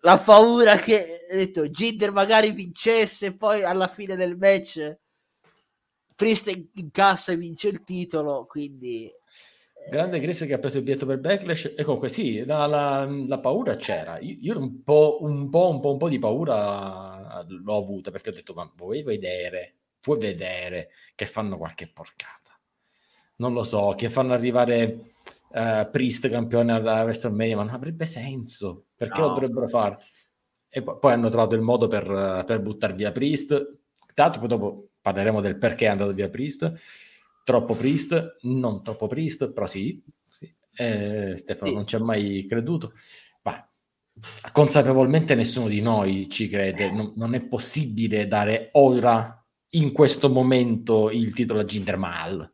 La 0.00 0.18
paura 0.18 0.76
che, 0.76 1.26
ho 1.32 1.36
detto, 1.36 1.68
Jinder 1.68 2.12
magari 2.12 2.52
vincesse, 2.52 3.34
poi 3.34 3.64
alla 3.64 3.88
fine 3.88 4.14
del 4.14 4.36
match 4.36 4.98
Priest 6.16 6.50
incassa 6.74 7.32
e 7.32 7.36
vince 7.36 7.68
il 7.68 7.82
titolo, 7.82 8.46
quindi... 8.46 9.12
Grande 9.90 10.20
Chris 10.20 10.40
che 10.46 10.52
ha 10.54 10.58
preso 10.58 10.78
il 10.78 10.84
biglietto 10.84 11.06
per 11.06 11.18
Backlash. 11.18 11.72
E 11.76 11.84
comunque 11.84 12.08
sì, 12.08 12.44
la, 12.44 12.66
la- 12.66 13.04
la 13.06 13.38
paura 13.38 13.76
c'era. 13.76 14.18
Io, 14.18 14.36
io 14.40 14.58
un, 14.58 14.82
po', 14.82 15.18
un, 15.20 15.48
po', 15.48 15.68
un 15.70 15.80
po', 15.80 15.92
un 15.92 15.98
po' 15.98 16.08
di 16.08 16.18
paura 16.18 17.44
l'ho 17.48 17.76
avuta 17.76 18.10
perché 18.10 18.30
ho 18.30 18.32
detto, 18.32 18.54
ma 18.54 18.70
vuoi 18.76 19.02
vedere, 19.02 19.74
puoi 20.00 20.18
vedere 20.18 20.88
che 21.14 21.26
fanno 21.26 21.56
qualche 21.56 21.88
porcata. 21.88 22.58
Non 23.36 23.52
lo 23.52 23.62
so, 23.64 23.94
che 23.96 24.08
fanno 24.10 24.32
arrivare 24.32 25.12
eh, 25.52 25.88
Priest 25.90 26.28
campione 26.30 26.72
alla 26.72 27.02
WrestleMania, 27.02 27.56
ma 27.56 27.62
non 27.64 27.74
avrebbe 27.74 28.06
senso. 28.06 28.86
Perché 28.96 29.20
No. 29.20 29.28
lo 29.28 29.32
dovrebbero 29.34 29.68
fare? 29.68 29.98
e 30.68 30.82
poi, 30.82 30.98
poi 30.98 31.12
hanno 31.12 31.28
trovato 31.30 31.54
il 31.54 31.62
modo 31.62 31.86
per, 31.88 32.42
per 32.46 32.60
buttare 32.60 32.92
via 32.94 33.12
Priest. 33.12 33.76
Tanto 34.14 34.38
poi 34.38 34.48
dopo 34.48 34.88
parleremo 35.00 35.40
del 35.40 35.56
perché 35.58 35.86
è 35.86 35.88
andato 35.88 36.12
via 36.12 36.28
Priest. 36.28 36.72
Troppo 37.46 37.76
Priest, 37.76 38.38
non 38.40 38.82
troppo 38.82 39.06
Priest, 39.06 39.52
però 39.52 39.66
sì. 39.66 40.02
sì. 40.28 40.52
Eh, 40.74 41.34
Stefano 41.36 41.70
Sì. 41.70 41.76
non 41.76 41.86
ci 41.86 41.94
ha 41.94 42.00
mai 42.02 42.44
creduto. 42.48 42.92
Ma 43.42 43.70
consapevolmente 44.50 45.36
nessuno 45.36 45.68
di 45.68 45.80
noi 45.80 46.28
ci 46.28 46.48
crede. 46.48 46.90
Non, 46.90 47.12
non 47.14 47.34
è 47.36 47.40
possibile 47.42 48.26
dare 48.26 48.70
ora, 48.72 49.40
in 49.74 49.92
questo 49.92 50.28
momento, 50.28 51.08
il 51.12 51.32
titolo 51.34 51.60
a 51.60 51.64
Jinder 51.64 51.96
Mahal. 51.96 52.52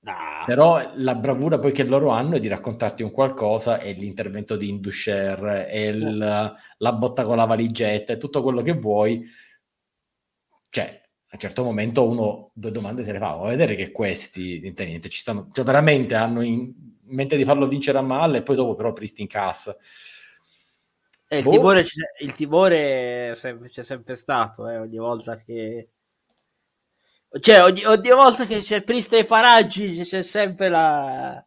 Nah. 0.00 0.44
Però 0.44 0.92
la 0.96 1.14
bravura 1.14 1.58
poi 1.58 1.72
che 1.72 1.84
loro 1.84 2.10
hanno 2.10 2.36
è 2.36 2.40
di 2.40 2.48
raccontarti 2.48 3.02
un 3.02 3.10
qualcosa 3.10 3.78
e 3.78 3.92
l'intervento 3.92 4.54
di 4.58 4.68
Indusher 4.68 5.66
e 5.70 5.86
il- 5.88 6.18
la 6.76 6.92
botta 6.92 7.24
con 7.24 7.38
la 7.38 7.46
valigetta 7.46 8.12
e 8.12 8.18
tutto 8.18 8.42
quello 8.42 8.60
che 8.60 8.72
vuoi. 8.72 9.24
Cioè, 10.68 11.03
a 11.34 11.36
un 11.36 11.40
certo 11.40 11.64
momento 11.64 12.08
uno 12.08 12.50
due 12.54 12.70
domande 12.70 13.02
se 13.02 13.10
le 13.12 13.18
fa. 13.18 13.34
Vuoi 13.34 13.50
vedere 13.50 13.74
che 13.74 13.90
questi 13.90 14.60
niente, 14.60 14.86
niente, 14.86 15.08
ci 15.08 15.18
stanno, 15.18 15.48
cioè 15.52 15.64
veramente 15.64 16.14
hanno 16.14 16.42
in 16.42 16.72
mente 17.06 17.36
di 17.36 17.44
farlo 17.44 17.66
vincere 17.66 17.98
a 17.98 18.02
Mal 18.02 18.36
e 18.36 18.42
poi 18.42 18.54
dopo 18.54 18.76
però 18.76 18.92
Priest 18.92 19.18
in 19.18 19.26
cassa. 19.26 19.76
Eh, 21.26 21.38
il, 21.38 21.44
Boh. 21.44 21.50
timore, 21.50 21.84
il 22.20 22.34
timore 22.34 23.34
sempre- 23.34 23.68
c'è 23.68 23.82
sempre 23.82 24.14
stato, 24.14 24.68
eh, 24.68 24.78
ogni 24.78 24.98
volta 24.98 25.36
che... 25.38 25.88
Cioè, 27.40 27.64
ogni, 27.64 27.84
ogni 27.84 28.10
volta 28.10 28.46
che 28.46 28.60
c'è 28.60 28.84
Priest 28.84 29.12
ai 29.14 29.24
paraggi 29.24 30.02
c'è 30.02 30.22
sempre 30.22 30.68
la... 30.68 31.44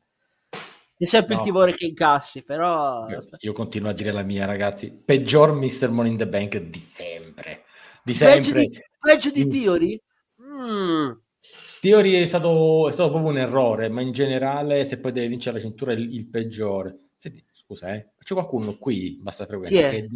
C'è 0.98 1.06
sempre 1.06 1.36
No. 1.36 1.40
il 1.40 1.46
timore 1.46 1.74
che 1.74 1.86
incassi, 1.86 2.44
però... 2.44 3.08
Io, 3.08 3.20
io 3.40 3.54
continuo 3.54 3.92
a 3.92 3.94
dire 3.94 4.12
la 4.12 4.24
mia, 4.24 4.46
ragazzi. 4.46 4.92
Peggior 4.92 5.54
Mr. 5.54 5.92
Money 5.92 6.12
in 6.12 6.18
the 6.18 6.28
Bank 6.28 6.58
di 6.58 6.80
sempre. 6.80 7.64
Di 8.04 8.14
sempre. 8.14 8.66
di, 8.66 8.82
peggio 9.08 9.32
di 9.32 9.46
Mm. 9.46 9.50
Theory? 9.50 10.02
Mm. 10.42 11.12
Theory 11.80 12.22
è 12.22 12.26
stato, 12.26 12.88
è 12.90 12.92
stato 12.92 13.10
proprio 13.12 13.32
un 13.32 13.38
errore, 13.38 13.88
ma 13.90 14.02
in 14.02 14.12
generale, 14.12 14.84
se 14.86 15.00
poi 15.00 15.12
deve 15.14 15.28
vincere 15.28 15.58
la 15.58 15.62
cintura, 15.62 15.92
è 15.92 15.96
il, 15.96 16.14
il 16.14 16.28
peggiore. 16.28 16.98
Senti, 17.16 17.44
scusa, 17.54 17.94
eh, 17.94 18.12
c'è 18.20 18.34
qualcuno 18.34 18.78
qui, 18.78 19.18
basta 19.22 19.46
frequenza, 19.46 19.80
è? 19.80 19.90
che 19.90 20.08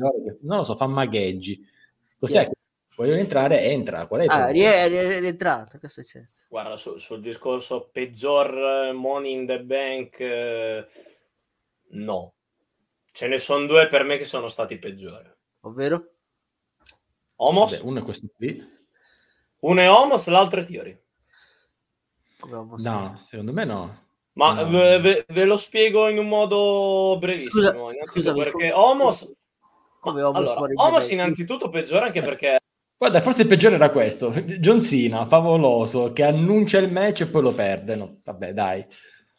non 0.42 0.58
lo 0.58 0.64
so, 0.64 0.76
fa 0.76 0.88
magheggi. 0.88 1.66
Cos'è? 2.20 2.48
è? 2.48 2.52
Voglio 2.98 3.14
entrare, 3.14 3.62
entra. 3.64 4.06
Qual 4.06 4.22
è 4.22 4.24
il 4.26 4.30
Ah, 4.30 4.48
rie- 4.48 4.88
rie- 4.88 5.20
rientrato, 5.20 5.78
che 5.80 5.88
è 5.88 5.90
successo? 5.90 6.46
Guarda, 6.50 6.76
su- 6.76 6.98
sul 6.98 7.22
discorso 7.22 7.90
peggior 7.92 8.88
eh, 8.90 8.92
Money 8.92 9.32
in 9.32 9.46
the 9.48 9.64
Bank, 9.64 10.20
eh, 10.20 10.86
no. 11.92 12.34
Ce 13.14 13.28
ne 13.28 13.38
sono 13.40 13.66
due 13.66 13.88
per 13.88 14.04
me 14.04 14.18
che 14.18 14.26
sono 14.26 14.50
stati 14.50 14.78
peggiori. 14.78 15.30
Ovvero? 15.62 16.14
Homos, 17.38 17.72
Vabbè, 17.72 17.84
uno 17.84 18.00
è 18.00 18.04
questo 18.04 18.28
qui. 18.36 18.80
Uno 19.62 19.82
è 19.82 19.90
Homos, 19.90 20.28
l'altro 20.28 20.60
è 20.60 20.64
ho 20.64 20.68
No, 22.78 23.14
secondo 23.18 23.54
me 23.54 23.66
no. 23.66 24.00
Ma 24.34 24.54
No. 24.54 24.70
ve, 24.70 25.00
ve- 25.00 25.26
ve 25.28 25.46
lo 25.46 25.58
spiego 25.58 26.08
in 26.08 26.18
un 26.18 26.28
modo 26.28 27.18
brevissimo. 27.20 27.62
Scusa, 27.62 27.72
innanzitutto 27.74 28.12
scusami, 28.12 28.38
perché 28.40 28.52
come- 28.52 28.72
Homos, 28.74 29.32
come 30.00 30.22
Homos 30.22 30.52
allora, 30.52 30.84
Homos 30.84 31.10
innanzitutto 31.10 31.70
peggiore 31.70 32.06
anche 32.06 32.22
perché 32.22 32.60
Guarda, 32.98 33.20
forse 33.20 33.42
il 33.42 33.48
peggiore 33.48 33.76
era 33.76 33.90
questo. 33.90 34.30
John 34.30 34.80
Cena, 34.80 35.26
favoloso, 35.26 36.14
che 36.14 36.24
annuncia 36.24 36.78
il 36.78 36.92
match 36.92 37.22
e 37.22 37.26
poi 37.28 37.42
lo 37.42 37.52
perde. 37.52 37.96
No, 37.96 38.20
vabbè, 38.24 38.54
dai. 38.54 38.86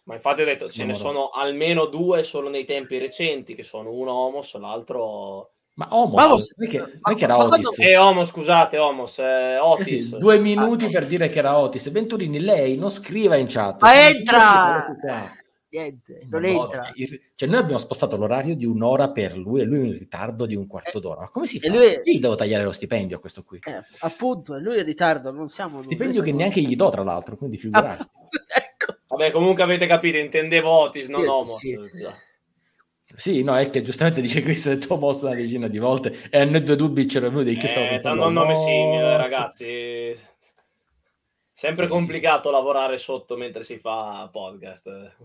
Ma 0.05 0.15
infatti 0.15 0.43
ho 0.43 0.45
detto, 0.45 0.69
ce 0.69 0.85
ne 0.85 0.95
Amoroso. 0.95 1.13
sono 1.13 1.29
almeno 1.29 1.87
due 1.87 2.25
solo 2.25 2.49
nei 2.49 2.65
tempi 2.65 2.99
recenti, 2.99 3.55
che 3.55 3.63
sono 3.63 3.93
uno 3.93 4.13
Homos, 4.13 4.57
l'altro... 4.59 5.53
Ma 5.89 5.97
Homos, 5.97 6.15
Ma 6.15 6.27
Homos- 6.31 6.55
non 6.57 6.67
è 6.69 6.71
che, 6.71 6.79
ma- 6.79 6.85
non 6.87 7.01
è 7.03 7.15
che 7.15 7.25
era 7.25 7.37
ma 7.37 7.45
Otis. 7.45 7.67
quando- 7.67 7.83
Eh, 7.91 7.97
Homos, 7.97 8.29
scusate, 8.29 8.79
Homos, 8.79 9.19
eh, 9.19 9.23
Eh 9.55 9.59
Otis. 9.59 9.87
sì, 9.87 10.17
due 10.19 10.39
minuti 10.39 10.85
Ah, 10.85 10.89
per 10.91 11.07
dire 11.07 11.29
che 11.29 11.39
era 11.39 11.59
Otis. 11.59 11.91
Venturini, 11.91 12.39
lei 12.41 12.77
non 12.77 12.91
scriva 12.91 13.37
in 13.37 13.47
chat. 13.49 13.81
Ma 13.83 14.09
entra! 14.09 14.85
Niente, 15.71 16.27
non 16.29 16.43
No, 16.43 16.47
entra. 16.47 16.91
il- 16.97 17.19
Cioè, 17.35 17.49
noi 17.49 17.59
abbiamo 17.59 17.79
spostato 17.79 18.19
l'orario 18.19 18.55
di 18.55 18.67
un'ora 18.67 19.11
per 19.11 19.35
lui 19.39 19.63
e 19.63 19.65
lui 19.65 19.87
in 19.89 19.93
ritardo 19.99 20.45
di 20.45 20.55
un 20.55 20.67
quarto 20.67 21.01
d'ora. 21.01 21.21
Ma 21.23 21.31
come 21.31 21.47
si 21.47 21.59
fa? 21.59 21.67
E 21.67 21.71
lui- 21.71 21.87
Io 21.87 22.01
gli 22.13 22.21
devo 22.21 22.35
tagliare 22.35 22.63
lo 22.63 22.73
stipendio 22.73 23.17
a 23.17 23.21
questo 23.21 23.43
qui. 23.43 23.59
Eh, 23.65 23.81
appunto, 24.01 24.59
lui 24.59 24.75
è 24.77 24.81
in 24.81 24.85
ritardo, 24.85 25.33
non 25.33 25.49
siamo 25.49 25.77
noi, 25.77 25.85
Stipendio 25.85 26.17
noi 26.21 26.25
che 26.31 26.37
siamo- 26.37 26.39
neanche 26.41 26.61
gli 26.61 26.77
do, 26.77 26.91
tra 26.91 27.03
l'altro, 27.03 27.37
quindi 27.39 27.57
figurarsi. 27.57 28.07
ecco. 28.55 28.97
Vabbè, 29.09 29.31
comunque 29.31 29.63
avete 29.63 29.87
capito, 29.87 30.19
intendevo 30.19 30.69
Otis, 30.69 31.07
non 31.09 31.23
Sì, 31.23 31.27
Homos. 31.27 31.57
sì. 31.57 31.79
Sì, 33.15 33.43
no, 33.43 33.57
è 33.57 33.69
che 33.71 33.83
giustamente 33.83 34.21
dice 34.21 34.41
Chris 34.41 34.67
ha 34.67 34.71
detto 34.71 34.97
Moss 34.97 35.23
una 35.23 35.35
decina 35.35 35.69
di 35.69 35.79
volte 35.79 36.17
e 36.31 36.41
a 36.41 36.45
noi 36.45 36.63
due 36.63 36.77
dubbi 36.77 37.05
c'era 37.05 37.29
venuto 37.29 37.45
di 37.45 37.57
che 37.57 37.69
stavo 37.69 37.87
Eh, 37.87 37.89
pensando. 37.91 38.23
hanno 38.25 38.29
un 38.29 38.35
nome 38.35 38.57
simile, 38.57 39.17
ragazzi. 39.17 40.17
Sempre 41.53 41.85
Sì, 41.85 41.91
sì. 41.91 41.97
complicato 41.97 42.51
lavorare 42.51 42.99
sotto 42.99 43.37
mentre 43.37 43.65
si 43.65 43.79
fa 43.79 44.29
podcast. 44.33 45.17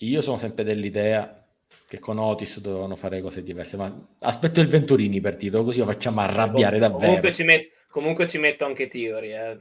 Io 0.00 0.20
sono 0.20 0.38
sempre 0.38 0.64
dell'idea 0.64 1.42
che 1.86 1.98
con 2.00 2.18
Otis 2.18 2.60
dovevano 2.60 2.96
fare 2.96 3.20
cose 3.20 3.42
diverse, 3.42 3.76
ma 3.76 3.94
aspetto 4.20 4.60
il 4.60 4.68
Venturini 4.68 5.20
per 5.20 5.36
dirlo, 5.36 5.62
così 5.62 5.78
lo 5.78 5.86
facciamo 5.86 6.20
arrabbiare 6.20 6.78
davvero. 6.78 7.06
Comunque 7.06 7.32
ci, 7.32 7.44
met- 7.44 7.70
comunque 7.88 8.26
ci 8.26 8.38
metto 8.38 8.64
anche 8.64 8.88
Theory. 8.88 9.32
Eh. 9.32 9.58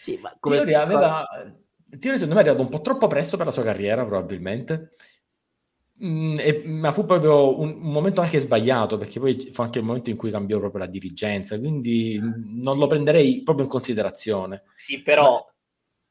Sì, 0.00 0.18
ma 0.20 0.34
come... 0.40 0.56
Theory 0.56 0.72
aveva... 0.74 1.26
Theory 2.00 2.16
secondo 2.16 2.34
me 2.34 2.40
è 2.40 2.44
arrivato 2.44 2.62
un 2.62 2.70
po' 2.70 2.80
troppo 2.80 3.06
presto 3.06 3.36
per 3.36 3.44
la 3.46 3.52
sua 3.52 3.62
carriera, 3.62 4.04
probabilmente. 4.04 4.92
Mm, 6.04 6.38
e- 6.40 6.62
ma 6.66 6.90
fu 6.90 7.04
proprio 7.04 7.60
un, 7.60 7.74
un 7.80 7.92
momento 7.92 8.20
anche 8.20 8.40
sbagliato, 8.40 8.98
perché 8.98 9.20
poi 9.20 9.50
fu 9.52 9.62
anche 9.62 9.78
il 9.78 9.84
momento 9.84 10.10
in 10.10 10.16
cui 10.16 10.30
cambiò 10.32 10.58
proprio 10.58 10.80
la 10.80 10.90
dirigenza, 10.90 11.58
quindi 11.58 12.18
mm, 12.20 12.60
non 12.62 12.76
lo 12.76 12.88
prenderei 12.88 13.42
proprio 13.42 13.66
in 13.66 13.70
considerazione. 13.70 14.64
Sì, 14.74 15.00
però 15.00 15.46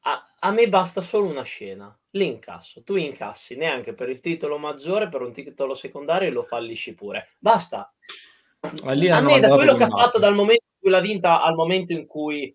a, 0.04 0.34
a 0.40 0.50
me 0.50 0.68
basta 0.68 1.00
solo 1.02 1.28
una 1.28 1.42
scena. 1.42 1.94
L'incasso. 2.14 2.82
Tu 2.82 2.96
incassi 2.96 3.56
neanche 3.56 3.94
per 3.94 4.08
il 4.08 4.20
titolo 4.20 4.58
maggiore, 4.58 5.08
per 5.08 5.22
un 5.22 5.32
titolo 5.32 5.74
secondario 5.74 6.28
e 6.28 6.30
lo 6.32 6.42
fallisci 6.42 6.94
pure. 6.94 7.28
Basta. 7.38 7.92
Ma 8.84 8.92
A 8.92 9.20
me 9.20 9.40
da 9.40 9.48
quello 9.48 9.74
che 9.74 9.84
ha 9.84 9.88
fatto 9.88 10.18
dal 10.18 10.34
momento 10.34 10.64
in 10.64 10.78
cui 10.80 10.90
l'ha 10.90 11.00
vinta 11.00 11.42
al 11.42 11.54
momento 11.54 11.92
in 11.92 12.06
cui 12.06 12.54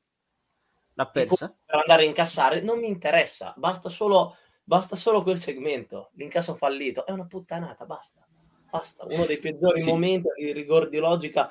L'ha 0.93 1.07
persa? 1.07 1.55
per 1.65 1.79
andare 1.79 2.03
a 2.03 2.05
incassare 2.05 2.61
non 2.61 2.79
mi 2.79 2.87
interessa. 2.87 3.53
Basta 3.57 3.89
solo, 3.89 4.37
basta 4.67 4.97
solo 4.97 5.23
quel 5.23 5.37
segmento. 5.39 6.09
L'incasso 6.15 6.53
fallito 6.55 7.05
è 7.05 7.11
una 7.11 7.25
puttanata. 7.25 7.85
Basta. 7.85 8.27
Basta. 8.69 9.05
Uno 9.09 9.25
dei 9.25 9.37
peggiori 9.37 9.79
Sì. 9.79 9.87
momenti 9.87 10.27
di 10.37 10.51
rigore 10.51 10.89
di 10.89 10.97
logica 10.97 11.49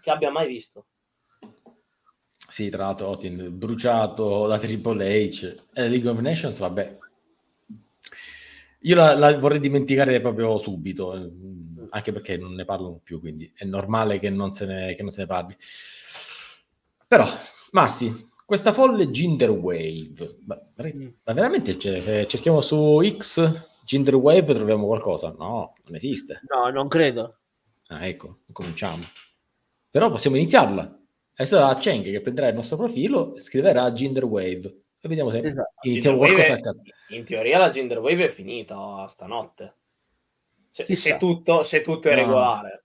che 0.00 0.10
abbia 0.10 0.30
mai 0.30 0.48
visto. 0.48 0.86
Sì, 2.48 2.70
tra 2.70 2.84
l'altro 2.86 3.08
Austin 3.08 3.58
bruciato 3.58 4.46
da 4.46 4.58
Triple 4.58 5.26
H. 5.28 5.54
E 5.74 5.88
League 5.88 6.08
of 6.08 6.18
Nations, 6.20 6.58
vabbè. 6.58 6.98
Io 8.82 8.94
la, 8.96 9.14
la 9.14 9.36
vorrei 9.36 9.60
dimenticare 9.60 10.18
proprio 10.20 10.56
subito, 10.56 11.14
eh, 11.14 11.30
anche 11.90 12.12
perché 12.12 12.38
non 12.38 12.54
ne 12.54 12.64
parlano 12.64 12.98
più, 13.02 13.20
quindi 13.20 13.52
è 13.54 13.64
normale 13.64 14.18
che 14.18 14.30
non 14.30 14.52
se 14.52 14.64
ne, 14.64 14.94
che 14.94 15.02
non 15.02 15.10
se 15.10 15.20
ne 15.22 15.26
parli. 15.26 15.56
Però, 17.06 17.26
Massi, 17.72 18.27
questa 18.48 18.72
folle 18.72 19.10
Ginger 19.10 19.50
Wave, 19.50 20.38
ma, 20.46 20.58
ma 21.24 21.32
veramente 21.34 21.76
c'è- 21.76 22.24
cerchiamo 22.24 22.62
su 22.62 22.98
X 23.02 23.66
Ginger 23.84 24.14
Wave 24.14 24.54
troviamo 24.54 24.86
qualcosa? 24.86 25.34
No, 25.38 25.74
non 25.84 25.94
esiste. 25.96 26.40
No, 26.48 26.70
non 26.70 26.88
credo. 26.88 27.40
Ah, 27.88 28.06
ecco, 28.06 28.38
cominciamo. 28.50 29.04
Però 29.90 30.10
possiamo 30.10 30.36
iniziarla. 30.36 30.98
Adesso 31.34 31.58
la 31.58 31.76
Cheng 31.78 32.04
che 32.04 32.20
prenderà 32.22 32.48
il 32.48 32.54
nostro 32.54 32.78
profilo 32.78 33.34
scriverà 33.38 33.92
Ginger 33.92 34.24
Wave 34.24 34.82
e 34.98 35.08
vediamo 35.08 35.30
se 35.30 35.40
Esatto. 35.40 35.72
iniziamo 35.82 36.24
Ginger 36.24 36.34
qualcosa 36.46 36.70
a 36.70 37.14
in 37.16 37.24
teoria 37.24 37.58
la 37.58 37.68
Ginger 37.68 37.98
Wave 37.98 38.24
è 38.24 38.28
finita 38.30 39.06
stanotte. 39.08 39.74
Se, 40.70 40.84
Chissà. 40.84 41.10
se 41.10 41.16
tutto, 41.18 41.62
se 41.64 41.82
tutto 41.82 42.08
è 42.08 42.14
No. 42.14 42.20
regolare. 42.20 42.84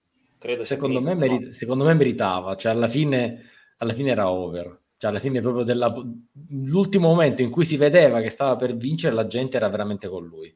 Secondo 0.59 0.99
me, 0.99 1.11
finita, 1.15 1.25
no? 1.25 1.39
meri- 1.39 1.53
secondo 1.53 1.83
me 1.85 1.93
meritava, 1.93 2.57
cioè 2.57 2.73
alla 2.73 2.89
fine, 2.89 3.49
alla 3.77 3.93
fine 3.93 4.11
era 4.11 4.29
over. 4.29 4.81
Cioè 5.03 5.11
alla 5.11 5.19
fine 5.19 5.41
proprio 5.41 5.65
dell'ultimo 5.65 7.09
momento 7.09 7.41
in 7.41 7.49
cui 7.49 7.65
si 7.65 7.75
vedeva 7.75 8.21
che 8.21 8.29
stava 8.29 8.55
per 8.55 8.77
vincere, 8.77 9.13
la 9.13 9.27
gente 9.27 9.57
era 9.57 9.67
veramente 9.67 10.07
con 10.07 10.25
lui. 10.25 10.55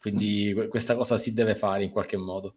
Quindi 0.00 0.50
que- 0.52 0.66
questa 0.66 0.96
cosa 0.96 1.16
si 1.16 1.32
deve 1.32 1.54
fare 1.54 1.84
in 1.84 1.90
qualche 1.90 2.16
modo. 2.16 2.54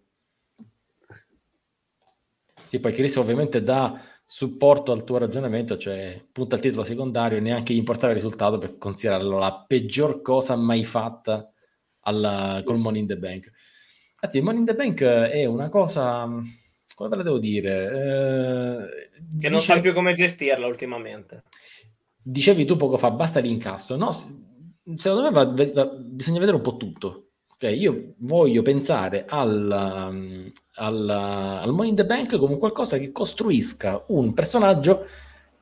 Sì, 2.63 2.79
poi 2.79 2.91
Chris 2.91 3.15
ovviamente 3.17 3.61
dà 3.61 4.01
supporto 4.25 4.91
al 4.91 5.03
tuo 5.03 5.19
ragionamento, 5.19 5.77
cioè 5.77 6.19
punta 6.31 6.55
al 6.55 6.61
titolo 6.61 6.83
secondario 6.83 7.39
neanche 7.39 7.75
gli 7.75 7.77
importava 7.77 8.13
il 8.13 8.17
risultato 8.17 8.57
per 8.57 8.79
considerarlo 8.79 9.37
la 9.37 9.63
peggior 9.67 10.23
cosa 10.23 10.55
mai 10.55 10.83
fatta 10.83 11.51
alla- 11.99 12.61
col 12.65 12.79
Money 12.79 13.01
in 13.01 13.07
the 13.07 13.17
Bank. 13.17 13.51
Infatti, 14.13 14.37
il 14.37 14.43
Money 14.43 14.59
in 14.61 14.65
the 14.65 14.73
Bank 14.73 15.03
è 15.03 15.45
una 15.45 15.69
cosa, 15.69 16.27
come 17.01 17.09
ve 17.09 17.15
la 17.17 17.23
devo 17.23 17.39
dire? 17.39 17.85
Eh, 17.85 19.09
Che 19.39 19.49
non 19.49 19.59
dice- 19.59 19.71
sai 19.73 19.81
più 19.81 19.93
come 19.93 20.13
gestirla 20.13 20.67
ultimamente. 20.67 21.43
dicevi 22.23 22.65
tu 22.65 22.75
poco 22.77 22.97
fa, 22.97 23.09
basta 23.11 23.39
l'incasso. 23.39 23.95
No, 23.97 24.11
se- 24.11 24.27
secondo 24.95 25.23
me 25.23 25.31
va- 25.31 25.45
va- 25.73 25.85
bisogna 25.97 26.39
vedere 26.39 26.57
un 26.57 26.63
po' 26.63 26.77
tutto. 26.77 27.07
ok? 27.07 27.53
Okay, 27.53 27.77
io 27.79 28.13
voglio 28.17 28.61
pensare 28.63 29.25
al, 29.27 29.71
al, 30.73 31.09
al 31.09 31.71
Money 31.71 31.89
in 31.89 31.95
the 31.95 32.05
Bank 32.05 32.37
come 32.37 32.57
qualcosa 32.57 32.97
che 32.97 33.11
costruisca 33.11 34.03
un 34.07 34.33
personaggio 34.33 35.05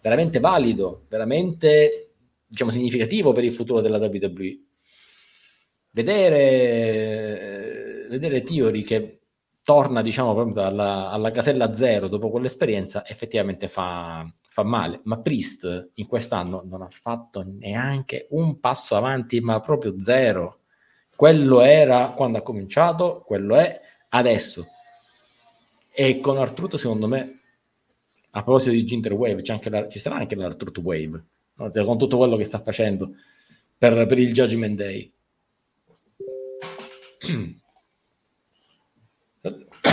veramente 0.02 0.40
valido, 0.40 1.06
veramente 1.10 2.12
diciamo, 2.48 2.72
significativo 2.72 3.32
per 3.34 3.44
il 3.44 3.52
futuro 3.54 3.82
della 3.82 3.98
WWE. 3.98 4.60
Vedere, 6.70 8.06
vedere 8.10 8.44
Theory 8.44 8.84
che 8.84 9.19
torna 9.64 10.02
diciamo 10.02 10.32
alla, 10.56 11.10
alla, 11.10 11.32
casella 11.32 11.74
zero 11.74 12.08
dopo 12.08 12.30
quell'esperienza 12.30 13.06
effettivamente 13.06 13.68
fa, 13.68 14.26
fa 14.48 14.64
male 14.64 15.02
ma 15.04 15.20
Priest 15.20 15.92
in 15.96 16.08
quest'anno 16.08 16.64
non 16.66 16.82
ha 16.82 16.90
fatto 16.90 17.44
neanche 17.46 18.28
un 18.32 18.60
passo 18.60 18.96
avanti 18.96 19.40
ma 19.42 19.60
proprio 19.60 20.00
zero 20.00 20.60
quello 21.20 21.60
era 21.60 22.12
quando 22.12 22.38
ha 22.38 22.42
cominciato, 22.42 23.24
quello 23.26 23.58
è 23.58 23.78
adesso. 24.08 24.68
E 25.92 26.22
con 26.22 26.38
Artruth, 26.38 26.78
secondo 26.78 27.10
me, 27.10 27.42
a 28.30 28.42
proposito 28.42 28.72
di 28.72 28.86
Ginter 28.86 29.12
Wave, 29.12 29.44
la, 29.70 29.90
ci 29.90 30.00
sarà 30.00 30.16
anche 30.16 30.36
l'Artruth 30.36 30.78
Wave, 30.78 31.26
no? 31.56 31.72
Cioè, 31.72 31.84
con 31.84 31.98
tutto 31.98 32.16
quello 32.16 32.38
che 32.38 32.46
sta 32.46 32.62
facendo 32.62 33.16
per, 33.78 34.06
per 34.06 34.18
il 34.18 34.32
Judgment 34.32 34.78
Day. 34.78 35.14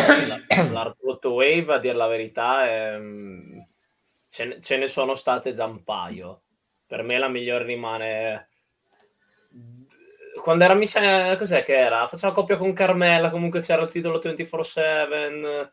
L'Artruth 0.73 1.25
Wave, 1.25 1.75
a 1.75 1.79
dire 1.79 1.95
la 1.95 2.07
verità, 2.07 2.67
è... 2.67 2.99
Mm, 2.99 3.59
ce, 4.29 4.45
ne, 4.45 4.61
ce 4.61 4.77
ne 4.77 4.89
sono 4.89 5.15
state 5.15 5.53
già 5.53 5.65
un 5.65 5.83
paio. 5.83 6.43
Per 6.87 7.03
me 7.03 7.19
la 7.19 7.29
migliore 7.29 7.65
rimane 7.65 8.49
quando 10.41 10.65
era 10.65 10.75
missa, 10.75 11.37
cos'è 11.37 11.63
che 11.63 11.77
era? 11.77 12.07
Faceva 12.07 12.33
coppia 12.33 12.57
con 12.57 12.73
Carmella, 12.73 13.31
comunque 13.31 13.61
c'era 13.61 13.83
il 13.83 13.91
titolo 13.91 14.21
24-7. 14.23 15.13
Eh, 15.13 15.71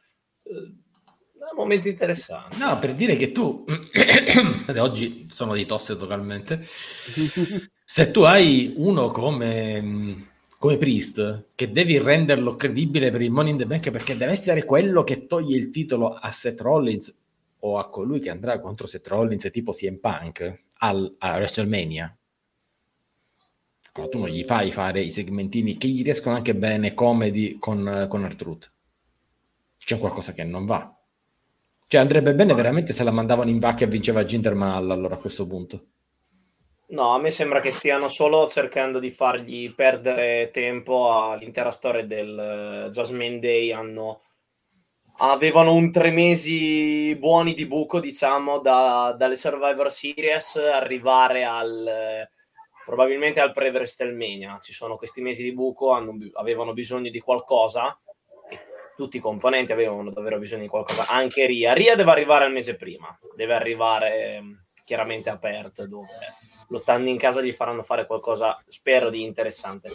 momenti 1.56 1.90
interessanti. 1.90 2.58
No, 2.58 2.80
per 2.80 2.94
dire 2.94 3.16
che 3.16 3.32
tu, 3.32 3.66
oggi 4.78 5.28
sono 5.30 5.54
di 5.54 5.66
tosse 5.66 5.96
totalmente, 5.96 6.66
se 7.84 8.12
tu 8.12 8.22
hai 8.22 8.74
uno 8.78 9.12
come, 9.12 10.33
come 10.64 10.78
Priest, 10.78 11.48
che 11.56 11.74
devi 11.74 11.98
renderlo 11.98 12.56
credibile 12.56 13.12
per 13.12 13.22
il 13.22 13.32
Money 13.32 13.52
in 13.52 13.58
the 13.58 13.66
Bank, 13.66 13.92
perché 13.92 14.16
deve 14.16 14.32
essere 14.32 14.64
quello 14.64 15.04
che 15.04 15.26
toglie 15.26 15.58
il 15.58 15.70
titolo 15.70 16.14
a 16.14 16.32
Seth 16.32 16.62
Rollins 16.62 17.14
o 17.60 17.78
a 17.78 17.90
colui 17.90 18.22
che 18.22 18.30
andrà 18.30 18.58
contro 18.60 18.88
Seth 18.88 19.06
Rollins 19.08 19.50
tipo 19.52 19.74
CM 19.74 19.98
Punk 19.98 20.64
al, 20.78 21.16
a 21.18 21.36
WrestleMania, 21.36 22.18
allora, 23.92 24.10
tu 24.10 24.20
non 24.20 24.30
gli 24.30 24.46
fai 24.46 24.72
fare 24.72 25.02
i 25.02 25.12
segmentini 25.12 25.76
che 25.76 25.90
gli 25.90 26.02
riescono 26.02 26.38
anche 26.38 26.56
bene 26.56 26.94
comedy 26.94 27.60
con, 27.60 28.06
con 28.08 28.24
Artruth. 28.24 28.72
C'è 29.78 30.00
qualcosa 30.00 30.32
che 30.32 30.46
non 30.46 30.66
va. 30.66 30.98
Cioè 31.90 32.00
andrebbe 32.00 32.34
bene 32.34 32.54
veramente 32.54 32.94
se 32.94 33.04
la 33.04 33.12
mandavano 33.12 33.50
in 33.50 33.60
vacca 33.60 33.84
e 33.84 33.90
vinceva 33.90 34.24
Ginder 34.24 34.56
Mahal 34.56 34.92
allora 34.92 35.16
a 35.16 35.20
questo 35.20 35.46
punto. 35.46 35.88
No, 36.94 37.16
a 37.16 37.20
me 37.20 37.32
sembra 37.32 37.60
che 37.60 37.72
stiano 37.72 38.08
solo 38.08 38.48
cercando 38.48 39.00
di 39.00 39.10
fargli 39.10 39.74
perdere 39.74 40.52
tempo 40.52 41.12
all'intera 41.12 41.72
storia 41.72 42.06
del 42.06 42.86
uh, 42.86 42.90
Jasmine 42.92 43.40
Day. 43.40 43.72
Hanno... 43.72 44.22
Avevano 45.18 45.74
un 45.74 45.92
tre 45.92 46.12
mesi 46.12 47.16
buoni 47.16 47.56
di 47.56 47.66
buco, 47.66 48.00
diciamo, 48.00 48.60
da, 48.60 49.16
dalle 49.18 49.36
Survivor 49.36 49.92
Series, 49.92 50.56
arrivare 50.56 51.44
al... 51.44 52.30
Probabilmente 52.86 53.40
al 53.40 53.54
pre-WrestleMania 53.54 54.60
ci 54.62 54.74
sono 54.74 54.96
questi 54.96 55.22
mesi 55.22 55.42
di 55.42 55.54
buco, 55.54 55.94
hanno, 55.94 56.16
avevano 56.34 56.74
bisogno 56.74 57.10
di 57.10 57.20
qualcosa 57.20 57.98
tutti 58.96 59.18
i 59.18 59.22
componenti 59.22 59.72
avevano 59.72 60.12
davvero 60.12 60.38
bisogno 60.38 60.62
di 60.62 60.68
qualcosa, 60.68 61.08
anche 61.08 61.48
Ria. 61.48 61.74
Ria 61.74 61.96
deve 61.96 62.12
arrivare 62.12 62.46
il 62.46 62.52
mese 62.52 62.76
prima, 62.76 63.18
deve 63.36 63.56
arrivare 63.56 64.44
chiaramente 64.84 65.32
aperto 65.32 65.88
dove 65.88 66.08
lottando 66.68 67.10
in 67.10 67.18
casa 67.18 67.42
gli 67.42 67.52
faranno 67.52 67.84
fare 67.84 68.06
qualcosa, 68.06 68.62
spero, 68.68 69.10
di 69.10 69.24
interessante. 69.24 69.90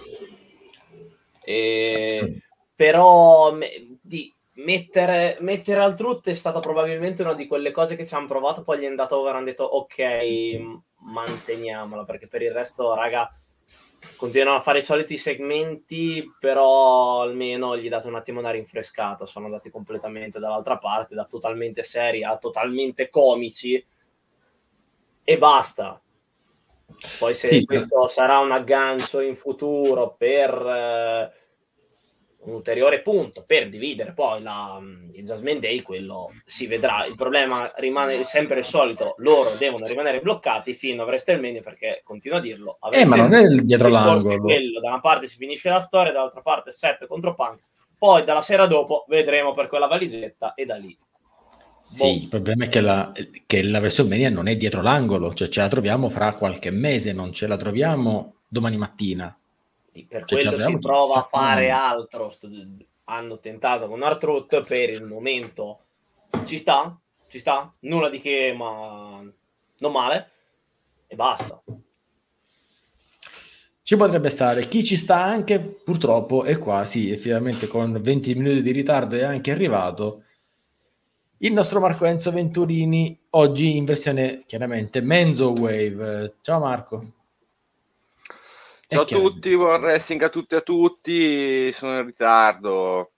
E, 1.44 2.42
però 2.74 3.56
di, 4.00 4.34
mettere, 4.58 5.38
mettere 5.40 5.80
al 5.80 5.94
truth 5.94 6.28
è 6.28 6.34
stata 6.34 6.60
probabilmente 6.60 7.22
una 7.22 7.34
di 7.34 7.46
quelle 7.46 7.70
cose 7.70 7.96
che 7.96 8.06
ci 8.06 8.14
hanno 8.14 8.26
provato, 8.26 8.62
poi 8.62 8.78
gli 8.78 8.84
è 8.84 8.86
andato 8.86 9.18
over, 9.18 9.34
hanno 9.34 9.44
detto 9.44 9.64
ok, 9.64 10.80
manteniamola, 10.96 12.04
perché 12.04 12.26
per 12.26 12.42
il 12.42 12.52
resto, 12.52 12.94
raga, 12.94 13.32
continuano 14.16 14.58
a 14.58 14.60
fare 14.60 14.78
i 14.78 14.82
soliti 14.82 15.16
segmenti, 15.16 16.24
però 16.38 17.22
almeno 17.22 17.76
gli 17.76 17.88
date 17.88 18.08
un 18.08 18.16
attimo 18.16 18.40
una 18.40 18.50
rinfrescata, 18.50 19.26
sono 19.26 19.46
andati 19.46 19.70
completamente 19.70 20.38
dall'altra 20.38 20.78
parte, 20.78 21.14
da 21.14 21.24
totalmente 21.24 21.82
seri 21.82 22.24
a 22.24 22.36
totalmente 22.38 23.08
comici, 23.08 23.84
e 25.24 25.38
basta. 25.38 26.00
Poi 27.18 27.34
se 27.34 27.46
sì, 27.48 27.64
questo 27.64 28.06
sarà 28.06 28.38
un 28.38 28.52
aggancio 28.52 29.20
in 29.20 29.34
futuro 29.34 30.14
per... 30.16 30.50
Eh, 30.50 31.46
un 32.40 32.54
ulteriore 32.54 33.00
punto 33.00 33.44
per 33.46 33.68
dividere 33.68 34.12
poi 34.12 34.42
la, 34.42 34.80
il 35.12 35.24
Jasmine 35.24 35.60
Day, 35.60 35.82
quello 35.82 36.30
si 36.44 36.66
vedrà. 36.66 37.04
Il 37.04 37.14
problema 37.14 37.70
rimane 37.76 38.22
sempre 38.24 38.58
il 38.58 38.64
solito, 38.64 39.14
loro 39.18 39.50
devono 39.56 39.86
rimanere 39.86 40.20
bloccati 40.20 40.72
fino 40.72 41.02
a 41.02 41.06
WrestleMania 41.06 41.60
perché, 41.60 42.00
continuo 42.04 42.38
a 42.38 42.40
dirlo, 42.40 42.78
eh, 42.92 43.04
ma 43.04 43.16
non 43.16 43.34
è 43.34 43.46
dietro 43.48 43.88
l'angolo. 43.88 44.40
Quello, 44.40 44.80
da 44.80 44.88
una 44.88 45.00
parte 45.00 45.26
si 45.26 45.36
finisce 45.36 45.68
la 45.68 45.80
storia, 45.80 46.12
dall'altra 46.12 46.42
parte 46.42 46.70
7 46.70 47.06
contro 47.06 47.34
Punk, 47.34 47.60
poi 47.98 48.24
dalla 48.24 48.40
sera 48.40 48.66
dopo 48.66 49.04
vedremo 49.08 49.54
per 49.54 49.66
quella 49.66 49.86
valigetta 49.86 50.54
e 50.54 50.64
da 50.64 50.76
lì. 50.76 50.96
Sì, 51.88 52.02
boh. 52.02 52.22
il 52.22 52.28
problema 52.28 52.64
è 52.64 52.68
che 52.68 52.80
la, 52.80 53.12
che 53.46 53.62
la 53.62 53.78
WrestleMania 53.78 54.30
non 54.30 54.46
è 54.46 54.56
dietro 54.56 54.82
l'angolo, 54.82 55.32
cioè 55.32 55.48
ce 55.48 55.60
la 55.60 55.68
troviamo 55.68 56.10
fra 56.10 56.34
qualche 56.34 56.70
mese, 56.70 57.12
non 57.12 57.32
ce 57.32 57.46
la 57.46 57.56
troviamo 57.56 58.34
domani 58.48 58.76
mattina 58.76 59.38
per 60.06 60.24
cioè, 60.24 60.42
quello 60.42 60.56
si 60.56 60.78
prova 60.78 61.14
a 61.14 61.28
fare 61.28 61.70
altro. 61.70 62.32
Hanno 63.04 63.38
tentato 63.38 63.88
con 63.88 64.02
Artrut 64.02 64.62
per 64.62 64.90
il 64.90 65.04
momento 65.04 65.84
ci 66.44 66.58
sta, 66.58 66.98
ci 67.28 67.38
sta, 67.38 67.72
nulla 67.80 68.10
di 68.10 68.20
che, 68.20 68.54
ma 68.56 69.22
non 69.78 69.92
male 69.92 70.30
e 71.06 71.16
basta. 71.16 71.62
Ci 73.82 73.96
potrebbe 73.96 74.28
stare 74.28 74.68
chi 74.68 74.84
ci 74.84 74.96
sta 74.96 75.22
anche, 75.22 75.58
purtroppo, 75.58 76.44
è 76.44 76.58
qua, 76.58 76.84
sì, 76.84 77.10
effettivamente 77.10 77.66
con 77.66 77.98
20 77.98 78.34
minuti 78.34 78.60
di 78.60 78.72
ritardo 78.72 79.16
è 79.16 79.22
anche 79.22 79.50
arrivato 79.50 80.24
il 81.38 81.52
nostro 81.52 81.78
Marco 81.78 82.04
Enzo 82.04 82.32
Venturini, 82.32 83.16
oggi 83.30 83.76
in 83.76 83.84
versione 83.84 84.42
chiaramente 84.46 85.00
Menzo 85.00 85.52
Wave. 85.52 86.36
Ciao 86.40 86.58
Marco. 86.58 87.12
Ciao 88.88 89.02
a 89.02 89.04
tutti, 89.04 89.54
buon 89.54 89.80
wrestling 89.82 90.22
a 90.22 90.28
tutti 90.30 90.54
e 90.54 90.58
a 90.58 90.62
tutti. 90.62 91.72
Sono 91.72 91.98
in 91.98 92.06
ritardo. 92.06 93.12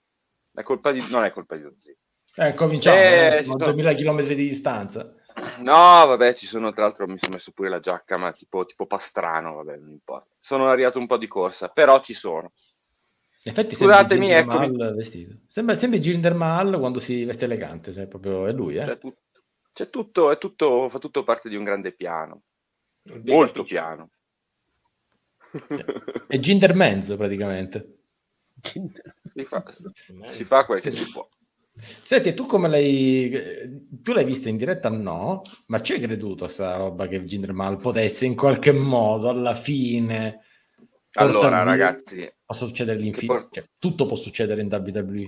È 0.53 0.61
colpa 0.63 0.91
di... 0.91 1.03
Non 1.09 1.23
è 1.23 1.31
colpa 1.31 1.55
di 1.55 1.63
Ozzy. 1.63 1.95
Eh, 2.35 2.53
cominciamo. 2.53 2.97
Eh, 2.97 3.37
eh, 3.37 3.43
sono 3.43 3.55
2000 3.55 3.95
km 3.95 4.21
di 4.23 4.35
distanza. 4.35 5.13
No, 5.59 6.05
vabbè, 6.05 6.33
ci 6.33 6.45
sono 6.45 6.71
tra 6.73 6.83
l'altro 6.83 7.07
mi 7.07 7.17
sono 7.17 7.33
messo 7.33 7.53
pure 7.53 7.69
la 7.69 7.79
giacca, 7.79 8.17
ma 8.17 8.33
tipo, 8.33 8.65
tipo 8.65 8.85
pastrano, 8.85 9.55
vabbè, 9.55 9.77
non 9.77 9.89
importa. 9.89 10.35
Sono 10.37 10.69
arrivato 10.69 10.99
un 10.99 11.07
po' 11.07 11.17
di 11.17 11.27
corsa, 11.27 11.69
però 11.69 12.01
ci 12.01 12.13
sono. 12.13 12.51
In 13.43 13.51
effetti 13.51 13.73
Scusatemi, 13.73 14.29
eccomi. 14.29 14.77
Vestito. 14.93 15.37
Sembra, 15.47 15.75
sembra 15.75 15.99
Jinder 15.99 16.35
Mahal 16.35 16.77
quando 16.77 16.99
si 16.99 17.23
veste 17.23 17.45
elegante, 17.45 17.91
cioè 17.91 18.05
proprio 18.05 18.45
è 18.45 18.51
lui, 18.51 18.75
eh? 18.75 18.83
C'è 18.83 18.99
tutto, 18.99 19.21
c'è 19.73 19.89
tutto, 19.89 20.29
è 20.31 20.37
tutto, 20.37 20.87
fa 20.89 20.99
tutto 20.99 21.23
parte 21.23 21.49
di 21.49 21.55
un 21.55 21.63
grande 21.63 21.91
piano. 21.91 22.43
Molto 23.23 23.63
piano. 23.63 24.11
È 26.27 26.37
Ginder 26.37 26.75
Menz 26.75 27.15
praticamente. 27.15 28.03
Si 28.61 29.43
fa, 29.43 29.63
si 30.27 30.43
fa 30.43 30.65
quel 30.65 30.79
che 30.79 30.91
si 30.91 31.09
può. 31.09 31.27
Senti, 31.73 32.35
tu 32.35 32.45
come 32.45 32.67
l'hai... 32.67 33.87
Tu 34.03 34.11
l'hai 34.11 34.23
vista 34.23 34.49
in 34.49 34.57
diretta? 34.57 34.89
No, 34.89 35.41
ma 35.65 35.81
ci 35.81 35.93
hai 35.93 35.99
creduto 35.99 36.43
a 36.43 36.45
questa 36.45 36.75
roba 36.75 37.07
che 37.07 37.23
Ginder 37.23 37.53
Mal 37.53 37.77
potesse 37.77 38.27
in 38.27 38.35
qualche 38.35 38.71
modo 38.71 39.29
alla 39.29 39.55
fine... 39.55 40.45
Allora, 41.13 41.63
ragazzi... 41.63 42.31
Può 42.45 42.55
succedere 42.55 42.99
l'infinito. 42.99 43.33
Por... 43.33 43.47
Cioè, 43.51 43.65
tutto 43.77 44.05
può 44.05 44.15
succedere 44.15 44.61
in 44.61 44.67
WWE. 44.71 45.25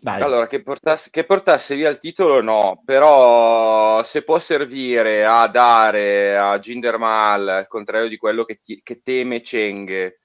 Dai. 0.00 0.22
Allora, 0.22 0.46
che 0.46 0.62
portasse, 0.62 1.10
che 1.10 1.24
portasse, 1.24 1.76
via 1.76 1.90
il 1.90 1.98
titolo 1.98 2.40
no, 2.40 2.80
però 2.84 4.02
se 4.02 4.22
può 4.24 4.38
servire 4.38 5.26
a 5.26 5.46
dare 5.48 6.38
a 6.38 6.58
Jinder 6.58 6.96
Mahal, 6.96 7.48
al 7.48 7.68
contrario 7.68 8.08
di 8.08 8.16
quello 8.16 8.44
che, 8.44 8.56
ti, 8.56 8.80
che 8.82 9.02
teme 9.02 9.42
Cheng, 9.42 10.16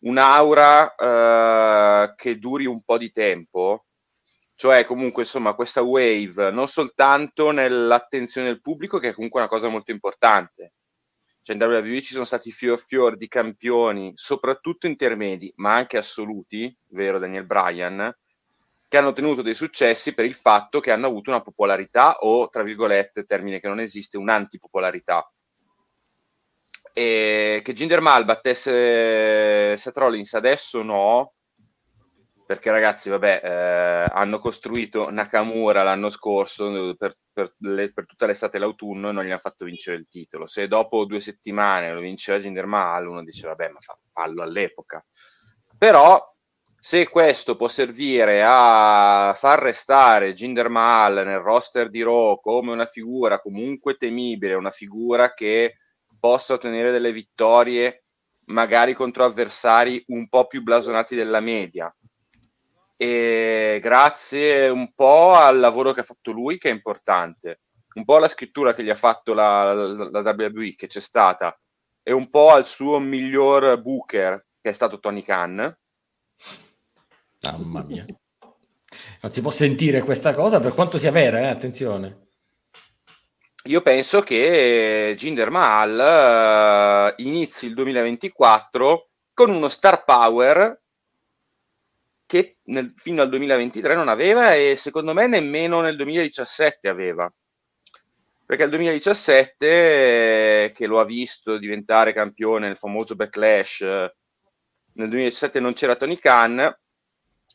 un'aura 0.00 0.94
uh, 0.98 2.14
che 2.14 2.38
duri 2.38 2.66
un 2.66 2.82
po' 2.82 2.98
di 2.98 3.10
tempo, 3.10 3.86
cioè 4.54 4.84
comunque 4.84 5.22
insomma 5.22 5.54
questa 5.54 5.80
wave 5.82 6.50
non 6.50 6.68
soltanto 6.68 7.50
nell'attenzione 7.50 8.48
del 8.48 8.60
pubblico, 8.60 8.98
che 8.98 9.08
è 9.08 9.14
comunque 9.14 9.40
una 9.40 9.48
cosa 9.48 9.68
molto 9.68 9.90
importante, 9.90 10.74
Cioè 11.44 11.56
in 11.56 11.62
WWE 11.62 12.00
ci 12.00 12.14
sono 12.14 12.24
stati 12.24 12.50
fior 12.50 12.80
fior 12.80 13.18
di 13.18 13.28
campioni, 13.28 14.12
soprattutto 14.14 14.86
intermedi, 14.86 15.52
ma 15.56 15.74
anche 15.74 15.98
assoluti, 15.98 16.74
vero 16.88 17.18
Daniel 17.18 17.44
Bryan, 17.44 18.16
che 18.88 18.96
hanno 18.96 19.08
ottenuto 19.08 19.42
dei 19.42 19.52
successi 19.52 20.14
per 20.14 20.24
il 20.24 20.32
fatto 20.32 20.80
che 20.80 20.90
hanno 20.90 21.06
avuto 21.06 21.28
una 21.28 21.42
popolarità 21.42 22.16
o, 22.20 22.48
tra 22.48 22.62
virgolette, 22.62 23.24
termine 23.24 23.60
che 23.60 23.68
non 23.68 23.78
esiste, 23.78 24.16
un'antipopolarità. 24.16 25.30
E 26.94 27.60
che 27.62 27.72
Jinder 27.74 28.00
Mal 28.00 28.24
battesse 28.24 29.76
Seth 29.76 29.96
Rollins 29.98 30.32
adesso 30.32 30.82
no, 30.82 31.33
perché 32.46 32.70
ragazzi, 32.70 33.08
vabbè, 33.08 33.40
eh, 33.42 34.10
hanno 34.12 34.38
costruito 34.38 35.10
Nakamura 35.10 35.82
l'anno 35.82 36.10
scorso 36.10 36.94
per, 36.96 37.14
per, 37.32 37.54
le, 37.58 37.92
per, 37.92 38.06
tutta 38.06 38.26
l'estate 38.26 38.58
e 38.58 38.60
l'autunno 38.60 39.08
e 39.08 39.12
non 39.12 39.24
gli 39.24 39.30
hanno 39.30 39.38
fatto 39.38 39.64
vincere 39.64 39.96
il 39.96 40.08
titolo. 40.08 40.46
Se 40.46 40.66
dopo 40.66 41.06
due 41.06 41.20
settimane 41.20 41.92
lo 41.92 42.00
vinceva 42.00 42.38
Jinder 42.38 42.66
Mahal, 42.66 43.08
uno 43.08 43.24
dice, 43.24 43.46
vabbè, 43.46 43.68
ma 43.68 43.80
fa, 43.80 43.98
fallo 44.10 44.42
all'epoca. 44.42 45.04
Però, 45.78 46.22
se 46.78 47.08
questo 47.08 47.56
può 47.56 47.66
servire 47.66 48.42
a 48.44 49.34
far 49.34 49.60
restare 49.60 50.34
Jinder 50.34 50.68
Mahal 50.68 51.24
nel 51.24 51.38
roster 51.38 51.88
di 51.88 52.02
Raw 52.02 52.38
come 52.40 52.72
una 52.72 52.84
figura 52.84 53.40
comunque 53.40 53.94
temibile, 53.94 54.52
una 54.52 54.70
figura 54.70 55.32
che 55.32 55.76
possa 56.20 56.54
ottenere 56.54 56.90
delle 56.90 57.10
vittorie 57.10 58.00
magari 58.46 58.92
contro 58.92 59.24
avversari 59.24 60.02
un 60.08 60.28
po' 60.28 60.46
più 60.46 60.62
blasonati 60.62 61.14
della 61.14 61.40
media, 61.40 61.94
e 62.96 63.78
grazie 63.80 64.68
un 64.68 64.92
po' 64.94 65.34
al 65.34 65.58
lavoro 65.58 65.92
che 65.92 66.00
ha 66.00 66.04
fatto 66.04 66.32
lui, 66.32 66.58
che 66.58 66.70
è 66.70 66.72
importante, 66.72 67.60
un 67.94 68.04
po' 68.04 68.16
alla 68.16 68.28
scrittura 68.28 68.74
che 68.74 68.84
gli 68.84 68.90
ha 68.90 68.94
fatto 68.94 69.34
la, 69.34 69.72
la, 69.72 70.10
la 70.10 70.34
WWE, 70.36 70.74
che 70.76 70.86
c'è 70.86 71.00
stata, 71.00 71.58
e 72.02 72.12
un 72.12 72.28
po' 72.30 72.50
al 72.50 72.64
suo 72.64 72.98
miglior 72.98 73.80
booker, 73.80 74.46
che 74.60 74.70
è 74.70 74.72
stato 74.72 74.98
Tony 74.98 75.22
Khan. 75.22 75.76
Mamma 77.42 77.82
mia. 77.82 78.04
Non 79.22 79.32
si 79.32 79.40
può 79.40 79.50
sentire 79.50 80.02
questa 80.02 80.34
cosa 80.34 80.60
per 80.60 80.74
quanto 80.74 80.98
sia 80.98 81.10
vera, 81.10 81.40
eh? 81.40 81.46
attenzione. 81.46 82.28
Io 83.68 83.80
penso 83.80 84.20
che 84.20 85.14
Jinder 85.16 85.50
Mahal 85.50 87.14
uh, 87.16 87.22
inizi 87.22 87.66
il 87.66 87.74
2024 87.74 89.08
con 89.32 89.50
uno 89.50 89.68
star 89.68 90.04
power 90.04 90.82
che 92.26 92.56
nel, 92.64 92.92
fino 92.96 93.22
al 93.22 93.28
2023 93.28 93.94
non 93.94 94.08
aveva 94.08 94.54
e 94.54 94.76
secondo 94.76 95.12
me 95.12 95.26
nemmeno 95.26 95.80
nel 95.80 95.96
2017 95.96 96.88
aveva. 96.88 97.32
Perché 98.46 98.64
il 98.64 98.70
2017, 98.70 100.72
che 100.74 100.86
lo 100.86 101.00
ha 101.00 101.04
visto 101.04 101.56
diventare 101.56 102.12
campione 102.12 102.66
nel 102.66 102.76
famoso 102.76 103.14
backlash, 103.14 103.80
nel 103.80 105.08
2017 105.08 105.60
non 105.60 105.72
c'era 105.72 105.96
Tony 105.96 106.16
Khan, 106.16 106.76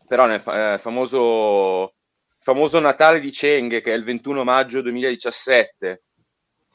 però 0.07 0.25
nel 0.25 0.41
eh, 0.47 0.77
famoso, 0.79 1.93
famoso 2.39 2.79
Natale 2.79 3.19
di 3.19 3.29
Cheng, 3.29 3.81
che 3.81 3.93
è 3.93 3.95
il 3.95 4.03
21 4.03 4.43
maggio 4.43 4.81
2017, 4.81 6.03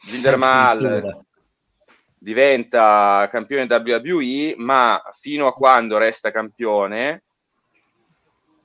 Jinder 0.07 0.37
Mahal 0.37 1.25
diventa 2.25 3.29
campione 3.31 3.67
WWE, 3.69 4.55
ma 4.57 4.99
fino 5.13 5.47
a 5.47 5.53
quando 5.53 5.99
resta 5.99 6.31
campione 6.31 7.25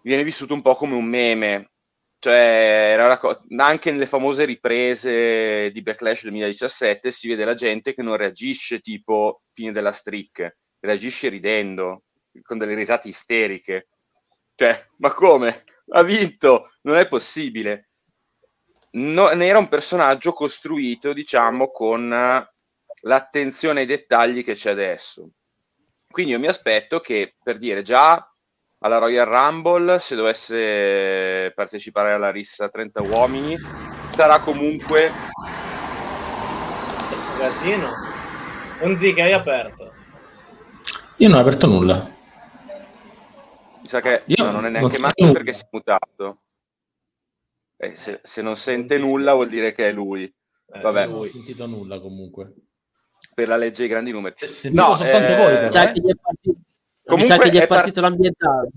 viene 0.01 0.23
vissuto 0.23 0.53
un 0.53 0.61
po' 0.61 0.75
come 0.75 0.95
un 0.95 1.05
meme. 1.05 1.71
Cioè, 2.19 3.17
co- 3.19 3.39
anche 3.57 3.91
nelle 3.91 4.05
famose 4.05 4.43
riprese 4.43 5.71
di 5.71 5.81
Backlash 5.81 6.23
2017 6.23 7.11
si 7.11 7.29
vede 7.29 7.45
la 7.45 7.53
gente 7.53 7.93
che 7.93 8.01
non 8.01 8.17
reagisce 8.17 8.79
tipo 8.79 9.43
fine 9.51 9.71
della 9.71 9.93
streak, 9.93 10.57
reagisce 10.79 11.29
ridendo, 11.29 12.03
con 12.41 12.57
delle 12.57 12.73
risate 12.73 13.07
isteriche. 13.07 13.87
Cioè, 14.55 14.87
ma 14.97 15.13
come? 15.13 15.63
Ha 15.91 16.03
vinto! 16.03 16.69
Non 16.81 16.97
è 16.97 17.07
possibile. 17.07 17.89
No, 18.91 19.29
era 19.29 19.59
un 19.59 19.69
personaggio 19.69 20.33
costruito, 20.33 21.13
diciamo, 21.13 21.69
con 21.69 22.09
l'attenzione 23.01 23.81
ai 23.81 23.85
dettagli 23.85 24.43
che 24.43 24.53
c'è 24.53 24.71
adesso. 24.71 25.29
Quindi 26.09 26.33
io 26.33 26.39
mi 26.39 26.47
aspetto 26.47 26.99
che, 26.99 27.35
per 27.41 27.57
dire, 27.57 27.81
già 27.81 28.28
alla 28.79 28.97
Royal 28.97 29.25
Rumble, 29.25 29.99
se 29.99 30.15
dovesse 30.15 31.51
partecipare 31.53 32.11
alla 32.11 32.31
rissa 32.31 32.69
30 32.69 33.01
uomini, 33.01 33.57
sarà 34.11 34.39
comunque... 34.39 35.11
Casino. 37.37 37.89
Un 38.81 38.97
Z 38.97 39.13
che 39.13 39.21
hai 39.21 39.33
aperto. 39.33 39.93
Io 41.17 41.27
non 41.27 41.37
ho 41.37 41.41
aperto 41.41 41.67
nulla. 41.67 42.17
Mi 43.77 43.85
sa 43.85 44.01
che 44.01 44.23
Io 44.25 44.43
no, 44.43 44.51
non 44.51 44.65
è 44.65 44.69
neanche 44.69 44.99
Matteo 44.99 45.31
perché 45.31 45.53
si 45.53 45.63
è 45.63 45.67
mutato. 45.71 46.41
Eh, 47.77 47.95
se, 47.95 48.19
se, 48.23 48.41
non 48.41 48.55
sente 48.57 48.97
nulla 48.97 49.33
vuol 49.33 49.47
dire 49.47 49.73
che 49.73 49.89
è 49.89 49.91
lui. 49.91 50.23
Eh, 50.23 50.79
Vabbè. 50.81 51.07
Non 51.07 51.19
ho 51.19 51.23
sentito 51.23 51.65
nulla 51.65 51.99
comunque. 51.99 52.53
Per 53.33 53.47
la 53.47 53.55
legge 53.57 53.81
dei 53.81 53.89
grandi 53.89 54.11
numeri. 54.11 54.35
Se, 54.37 54.69
no, 54.69 54.95
soltanto 54.95 55.31
eh... 55.31 55.35
voi. 55.35 55.71
Cioè, 55.71 55.93
Comunque 57.09 57.35
Mi 57.35 57.41
sa 57.41 57.49
che 57.49 57.49
gli 57.49 57.59
è, 57.59 57.63
è 57.63 57.67
partito 57.67 58.01
par- 58.01 58.09
l'ambientale. 58.09 58.69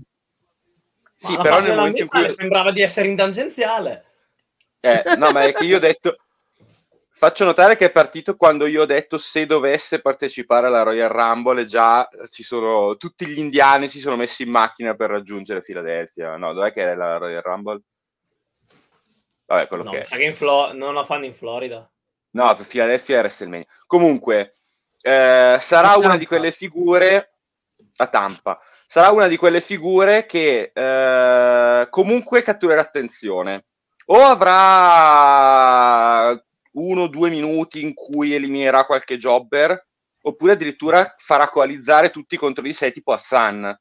Sì, 1.13 1.37
però 1.37 1.61
nel 1.61 1.75
momento 1.75 2.01
in 2.01 2.07
cui... 2.07 2.29
Sembrava 2.31 2.71
di 2.71 2.81
essere 2.81 3.07
in 3.07 3.15
tangenziale. 3.15 4.05
Eh, 4.79 5.03
no, 5.17 5.31
ma 5.31 5.43
è 5.43 5.53
che 5.53 5.65
io 5.65 5.77
ho 5.77 5.79
detto... 5.79 6.15
Faccio 7.15 7.45
notare 7.45 7.77
che 7.77 7.85
è 7.85 7.91
partito 7.91 8.35
quando 8.35 8.65
io 8.65 8.81
ho 8.81 8.85
detto 8.85 9.17
se 9.17 9.45
dovesse 9.45 10.01
partecipare 10.01 10.67
alla 10.67 10.81
Royal 10.81 11.09
Rumble 11.09 11.61
e 11.61 11.65
già 11.65 12.09
ci 12.29 12.43
sono 12.43 12.97
tutti 12.97 13.27
gli 13.27 13.37
indiani 13.37 13.87
si 13.87 13.99
sono 13.99 14.17
messi 14.17 14.43
in 14.43 14.49
macchina 14.49 14.95
per 14.95 15.11
raggiungere 15.11 15.61
Filadelfia. 15.61 16.35
No, 16.35 16.51
dov'è 16.51 16.73
che 16.73 16.91
è 16.91 16.95
la 16.95 17.17
Royal 17.17 17.41
Rumble? 17.41 17.81
Vabbè, 19.45 19.67
quello 19.67 19.83
no, 19.83 19.91
che 19.91 20.05
è. 20.05 20.25
In 20.25 20.33
Flo- 20.33 20.73
non 20.73 20.95
la 20.95 21.05
fanno 21.05 21.25
in 21.25 21.33
Florida. 21.35 21.89
No, 22.31 22.55
Filadelfia 22.55 23.17
è 23.17 23.19
WrestleMania. 23.19 23.67
Comunque, 23.85 24.53
eh, 25.01 25.57
sarà 25.59 25.95
una 25.95 26.17
di 26.17 26.25
quelle 26.25 26.51
figure 26.51 27.32
a 27.97 28.07
Tampa. 28.07 28.59
Sarà 28.87 29.11
una 29.11 29.27
di 29.27 29.37
quelle 29.37 29.61
figure 29.61 30.25
che 30.25 30.71
eh, 30.73 31.87
comunque 31.89 32.41
catturerà 32.41 32.81
attenzione. 32.81 33.65
O 34.07 34.17
avrà 34.17 34.81
uno 36.73 37.01
o 37.03 37.07
due 37.07 37.29
minuti 37.29 37.81
in 37.81 37.93
cui 37.93 38.33
eliminerà 38.33 38.85
qualche 38.85 39.17
jobber, 39.17 39.87
oppure 40.23 40.53
addirittura 40.53 41.13
farà 41.17 41.47
coalizzare 41.49 42.09
tutti 42.09 42.37
contro 42.37 42.63
di 42.63 42.73
sé, 42.73 42.91
tipo 42.91 43.13
Hassan. 43.13 43.77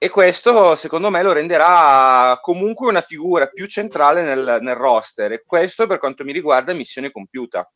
E 0.00 0.08
questo, 0.10 0.76
secondo 0.76 1.10
me, 1.10 1.22
lo 1.22 1.32
renderà 1.32 2.38
comunque 2.40 2.88
una 2.88 3.00
figura 3.00 3.48
più 3.48 3.66
centrale 3.66 4.22
nel, 4.22 4.58
nel 4.60 4.76
roster. 4.76 5.32
E 5.32 5.42
questo, 5.44 5.88
per 5.88 5.98
quanto 5.98 6.22
mi 6.24 6.32
riguarda, 6.32 6.70
è 6.70 6.74
missione 6.76 7.10
compiuta 7.10 7.68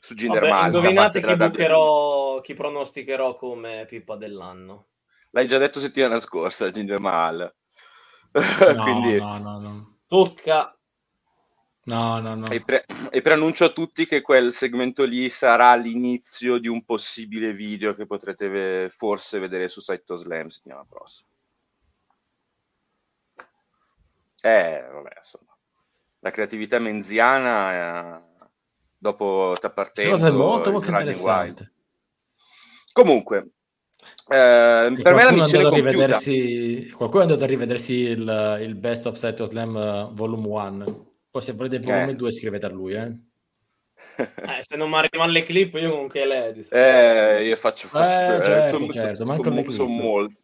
su 0.00 0.14
Jinder 0.14 0.46
Vabbè, 0.46 0.66
Indovinate 0.66 1.20
chi, 1.20 1.36
bucherò, 1.36 2.40
chi 2.40 2.54
pronosticherò 2.54 3.34
come 3.36 3.84
Pippa 3.86 4.16
dell'anno. 4.16 4.86
L'hai 5.30 5.46
già 5.46 5.58
detto 5.58 5.80
settimana 5.80 6.20
scorsa, 6.20 6.70
Jinder 6.70 7.00
Mahal. 7.00 7.54
No, 8.32 8.82
Quindi... 8.82 9.18
no, 9.18 9.38
no, 9.38 9.58
no. 9.58 9.98
Tocca. 10.06 10.72
No, 11.84 12.20
no, 12.20 12.34
no. 12.34 12.46
E, 12.48 12.62
pre- 12.62 12.84
e 13.10 13.20
preannuncio 13.20 13.64
a 13.64 13.72
tutti 13.72 14.06
che 14.06 14.20
quel 14.20 14.52
segmento 14.52 15.04
lì 15.04 15.30
sarà 15.30 15.74
l'inizio 15.74 16.58
di 16.58 16.68
un 16.68 16.84
possibile 16.84 17.52
video 17.52 17.94
che 17.94 18.06
potrete 18.06 18.48
ve- 18.48 18.90
forse 18.90 19.38
vedere 19.38 19.68
su 19.68 19.80
Saito 19.80 20.14
Slam 20.14 20.48
settimana 20.48 20.84
prossima. 20.86 21.28
Eh, 24.42 24.86
vabbè, 24.90 25.12
insomma. 25.16 25.56
La 26.20 26.30
creatività 26.30 26.78
menziana... 26.78 28.20
Eh 28.22 28.27
dopo 28.98 29.54
Tappartento 29.58 30.10
cosa 30.10 30.32
molto, 30.32 30.70
molto 30.70 30.90
interessante. 30.90 31.72
Comunque 32.92 33.50
eh, 34.28 34.98
per 35.02 35.14
me 35.14 35.24
la 35.24 35.32
missione 35.32 35.68
è 35.68 35.70
rivedersi, 35.70 36.90
qualcuno 36.94 37.22
è 37.22 37.26
andato 37.26 37.44
a 37.44 37.46
rivedersi 37.46 37.94
il, 37.94 38.58
il 38.60 38.74
Best 38.74 39.06
of 39.06 39.16
Set 39.16 39.40
of 39.40 39.48
Slam 39.48 39.74
uh, 39.74 40.14
Volume 40.14 40.46
1 40.46 41.06
poi 41.30 41.42
se 41.42 41.52
volete 41.52 41.78
volume 41.78 42.10
eh. 42.10 42.14
2 42.14 42.32
scrivete 42.32 42.66
a 42.66 42.68
lui 42.68 42.94
eh. 42.94 43.16
eh, 44.18 44.60
se 44.60 44.76
non 44.76 44.90
mi 44.90 44.96
arrivano 44.96 45.32
le 45.32 45.42
clip 45.42 45.74
io 45.74 45.90
comunque 45.90 46.26
le 46.26 46.46
edito? 46.46 46.74
Eh, 46.74 47.44
io 47.44 47.56
faccio 47.56 47.86
eh, 47.86 47.90
certo, 47.90 48.66
sono, 48.68 48.92
certo, 48.92 49.14
sono, 49.14 49.70
sono 49.70 49.88
molti 49.88 50.36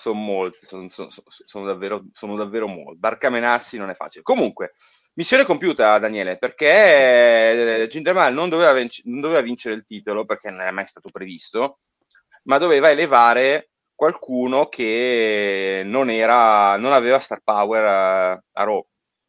sono 0.00 0.18
molti 0.18 0.66
sono, 0.66 0.88
sono, 0.88 1.08
sono, 1.10 1.66
davvero, 1.66 2.04
sono 2.12 2.34
davvero 2.36 2.66
molti. 2.66 2.98
Barcamenarsi 2.98 3.76
non 3.76 3.90
è 3.90 3.94
facile. 3.94 4.22
Comunque 4.22 4.72
Missione 5.14 5.44
compiuta, 5.44 5.98
Daniele, 5.98 6.38
perché 6.38 7.86
Ginderman 7.90 8.32
non 8.32 8.48
doveva, 8.48 8.72
vinc- 8.72 9.02
non 9.04 9.20
doveva 9.20 9.40
vincere 9.40 9.74
il 9.74 9.84
titolo 9.84 10.24
perché 10.24 10.50
non 10.50 10.62
è 10.62 10.70
mai 10.70 10.86
stato 10.86 11.08
previsto, 11.10 11.78
ma 12.44 12.58
doveva 12.58 12.90
elevare 12.90 13.70
qualcuno 13.94 14.68
che 14.68 15.82
non, 15.84 16.10
era, 16.10 16.76
non 16.78 16.92
aveva 16.92 17.18
star 17.18 17.40
power 17.42 17.84
a, 17.84 18.30
a 18.30 18.64
Raw. 18.64 18.82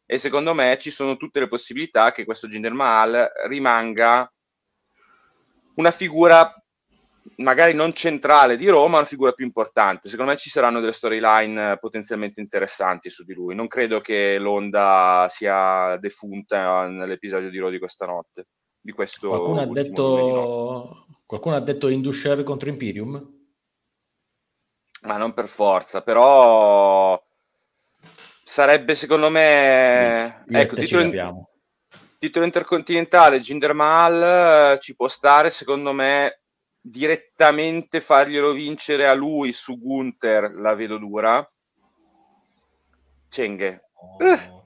E 0.06 0.18
secondo 0.18 0.54
me 0.54 0.78
ci 0.78 0.90
sono 0.90 1.16
tutte 1.16 1.40
le 1.40 1.48
possibilità 1.48 2.12
che 2.12 2.24
questo 2.24 2.48
Jinder 2.48 2.72
Mahal 2.72 3.30
rimanga 3.48 4.30
una 5.74 5.90
figura 5.90 6.61
magari 7.36 7.74
non 7.74 7.92
centrale 7.92 8.56
di 8.56 8.68
Roma, 8.68 8.98
una 8.98 9.06
figura 9.06 9.32
più 9.32 9.44
importante. 9.44 10.08
Secondo 10.08 10.32
me 10.32 10.36
ci 10.36 10.50
saranno 10.50 10.80
delle 10.80 10.92
storyline 10.92 11.78
potenzialmente 11.78 12.40
interessanti 12.40 13.10
su 13.10 13.24
di 13.24 13.34
lui. 13.34 13.54
Non 13.54 13.68
credo 13.68 14.00
che 14.00 14.38
l'onda 14.38 15.26
sia 15.30 15.96
defunta 15.98 16.86
nell'episodio 16.88 17.50
di 17.50 17.58
Raw 17.58 17.70
di 17.70 17.78
questa 17.78 18.06
notte. 18.06 18.46
Di 18.84 18.92
questo 18.92 19.28
qualcuno, 19.28 19.60
ha 19.60 19.66
detto, 19.66 21.06
qualcuno 21.24 21.54
ha 21.54 21.60
detto 21.60 21.86
Indusher 21.86 22.42
contro 22.42 22.68
Imperium? 22.68 23.40
Ma 25.02 25.16
non 25.16 25.32
per 25.32 25.46
forza, 25.46 26.02
però 26.02 27.20
sarebbe 28.42 28.96
secondo 28.96 29.30
me... 29.30 30.44
Io 30.48 30.58
ecco, 30.58 30.74
titolo, 30.74 31.02
in... 31.02 31.44
titolo 32.18 32.44
intercontinentale, 32.44 33.38
Jinder 33.38 33.72
Mahal 33.72 34.78
ci 34.80 34.96
può 34.96 35.06
stare, 35.06 35.50
secondo 35.50 35.92
me 35.92 36.41
direttamente 36.82 38.00
farglielo 38.00 38.52
vincere 38.52 39.06
a 39.06 39.14
lui 39.14 39.52
su 39.52 39.78
Gunther 39.78 40.50
la 40.50 40.74
vedo 40.74 40.98
dura. 40.98 41.48
Cenghe. 43.28 43.88
Oh. 43.94 44.24
Eh. 44.24 44.60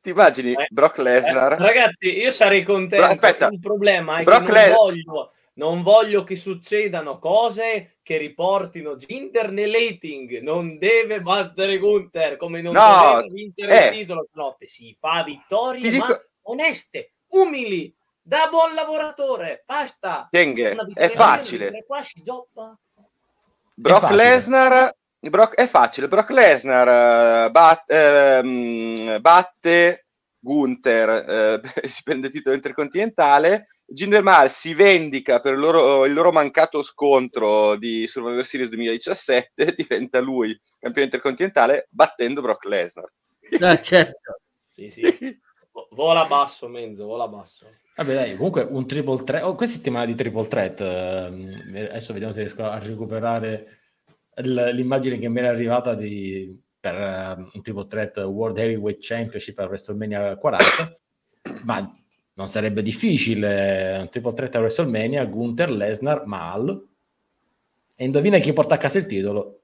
Ti 0.00 0.10
immagini 0.10 0.52
eh, 0.52 0.66
Brock 0.70 0.98
Lesnar? 0.98 1.52
Eh, 1.54 1.56
ragazzi, 1.56 2.16
io 2.16 2.30
sarei 2.30 2.62
contento. 2.62 3.04
Bro, 3.04 3.14
aspetta, 3.14 3.48
il 3.50 3.58
problema 3.58 4.18
è 4.18 4.22
Brock 4.22 4.44
che 4.44 4.52
non, 4.52 4.60
Les- 4.60 4.74
voglio, 4.74 5.32
non 5.54 5.82
voglio 5.82 6.24
che 6.24 6.36
succedano 6.36 7.18
cose 7.18 7.96
che 8.02 8.18
riportino 8.18 8.96
Ginder 8.96 9.50
nell'hating. 9.50 10.40
Non 10.40 10.78
deve 10.78 11.22
battere 11.22 11.78
Gunther 11.78 12.36
come 12.36 12.60
non 12.60 12.74
no, 12.74 13.22
deve 13.22 13.32
vincere 13.32 13.82
eh, 13.82 13.88
il 13.88 13.98
titolo. 14.00 14.28
Notte 14.32 14.66
si 14.66 14.94
fa 14.98 15.22
vittorie, 15.24 15.90
dico... 15.90 16.06
ma 16.06 16.24
oneste, 16.42 17.12
umili 17.28 17.94
da 18.26 18.48
buon 18.50 18.74
lavoratore, 18.74 19.62
basta. 19.66 20.28
Tenghe, 20.30 20.74
è 20.94 21.08
facile. 21.08 21.84
Brock 23.74 24.10
Lesnar 24.10 24.94
Brock, 25.30 25.54
è 25.54 25.66
facile, 25.66 26.08
Brock 26.08 26.30
Lesnar 26.30 27.46
uh, 27.46 27.50
bat, 27.50 27.84
uh, 27.88 29.20
batte 29.20 30.06
Gunther, 30.38 31.60
uh, 31.62 31.68
si 31.86 32.02
prende 32.02 32.26
il 32.26 32.32
titolo 32.32 32.54
intercontinentale, 32.54 33.68
Jinder 33.86 34.22
Mahal 34.22 34.50
si 34.50 34.74
vendica 34.74 35.40
per 35.40 35.54
il 35.54 35.60
loro, 35.60 36.04
il 36.04 36.12
loro, 36.12 36.32
mancato 36.32 36.82
scontro 36.82 37.76
di 37.76 38.06
Survivor 38.06 38.44
Series 38.44 38.70
2017, 38.70 39.74
diventa 39.76 40.20
lui 40.20 40.58
campione 40.78 41.06
intercontinentale 41.06 41.86
battendo 41.90 42.40
Brock 42.40 42.64
Lesnar. 42.66 43.10
Ah, 43.60 43.80
certo. 43.80 44.40
sì, 44.72 44.90
sì. 44.90 45.40
Vola 45.90 46.24
basso, 46.24 46.68
Menzo, 46.68 47.06
vola 47.06 47.26
basso. 47.26 47.66
Vabbè, 47.96 48.14
dai, 48.14 48.36
comunque 48.36 48.62
un 48.62 48.86
triple 48.86 49.22
threat. 49.22 49.44
Oh, 49.44 49.54
questa 49.54 49.76
settimana 49.76 50.06
di 50.06 50.14
triple 50.14 50.46
threat. 50.46 50.80
Eh, 50.80 51.88
adesso 51.88 52.12
vediamo 52.12 52.32
se 52.32 52.40
riesco 52.40 52.64
a 52.64 52.78
recuperare 52.78 53.78
l- 54.36 54.70
l'immagine 54.70 55.18
che 55.18 55.28
mi 55.28 55.38
era 55.38 55.50
arrivata 55.50 55.94
di, 55.94 56.56
per 56.78 56.94
uh, 56.94 57.50
un 57.52 57.62
triple 57.62 57.86
threat 57.86 58.16
World 58.18 58.58
Heavyweight 58.58 58.98
Championship 59.00 59.58
a 59.58 59.66
WrestleMania 59.66 60.36
40. 60.36 60.98
Ma 61.64 61.92
non 62.34 62.46
sarebbe 62.46 62.82
difficile. 62.82 63.98
Un 64.00 64.08
triple 64.10 64.34
threat 64.34 64.54
a 64.56 64.60
WrestleMania, 64.60 65.24
Gunther, 65.24 65.70
Lesnar, 65.70 66.26
Mal. 66.26 66.88
E 67.96 68.04
indovina 68.04 68.38
chi 68.38 68.52
porta 68.52 68.74
a 68.74 68.78
casa 68.78 68.98
il 68.98 69.06
titolo? 69.06 69.63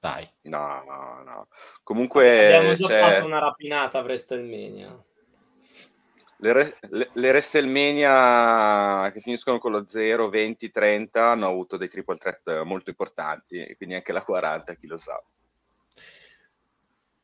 Dai. 0.00 0.30
No, 0.42 0.82
no, 0.86 1.22
no. 1.24 1.48
Comunque... 1.82 2.54
Abbiamo 2.56 2.74
già 2.74 2.86
c'è... 2.86 3.00
fatto 3.00 3.26
una 3.26 3.40
rapinata 3.40 3.98
a 3.98 4.02
WrestleMania 4.02 5.02
le, 6.38 6.78
le, 6.90 7.10
le 7.12 7.28
WrestleMania 7.28 9.10
che 9.12 9.20
finiscono 9.20 9.58
con 9.58 9.72
lo 9.72 9.84
0, 9.84 10.28
20, 10.28 10.70
30 10.70 11.30
hanno 11.30 11.48
avuto 11.48 11.76
dei 11.76 11.88
triple 11.88 12.16
threat 12.16 12.62
molto 12.62 12.90
importanti, 12.90 13.74
quindi 13.76 13.96
anche 13.96 14.12
la 14.12 14.22
40, 14.22 14.74
chi 14.74 14.86
lo 14.86 14.96
sa. 14.96 15.20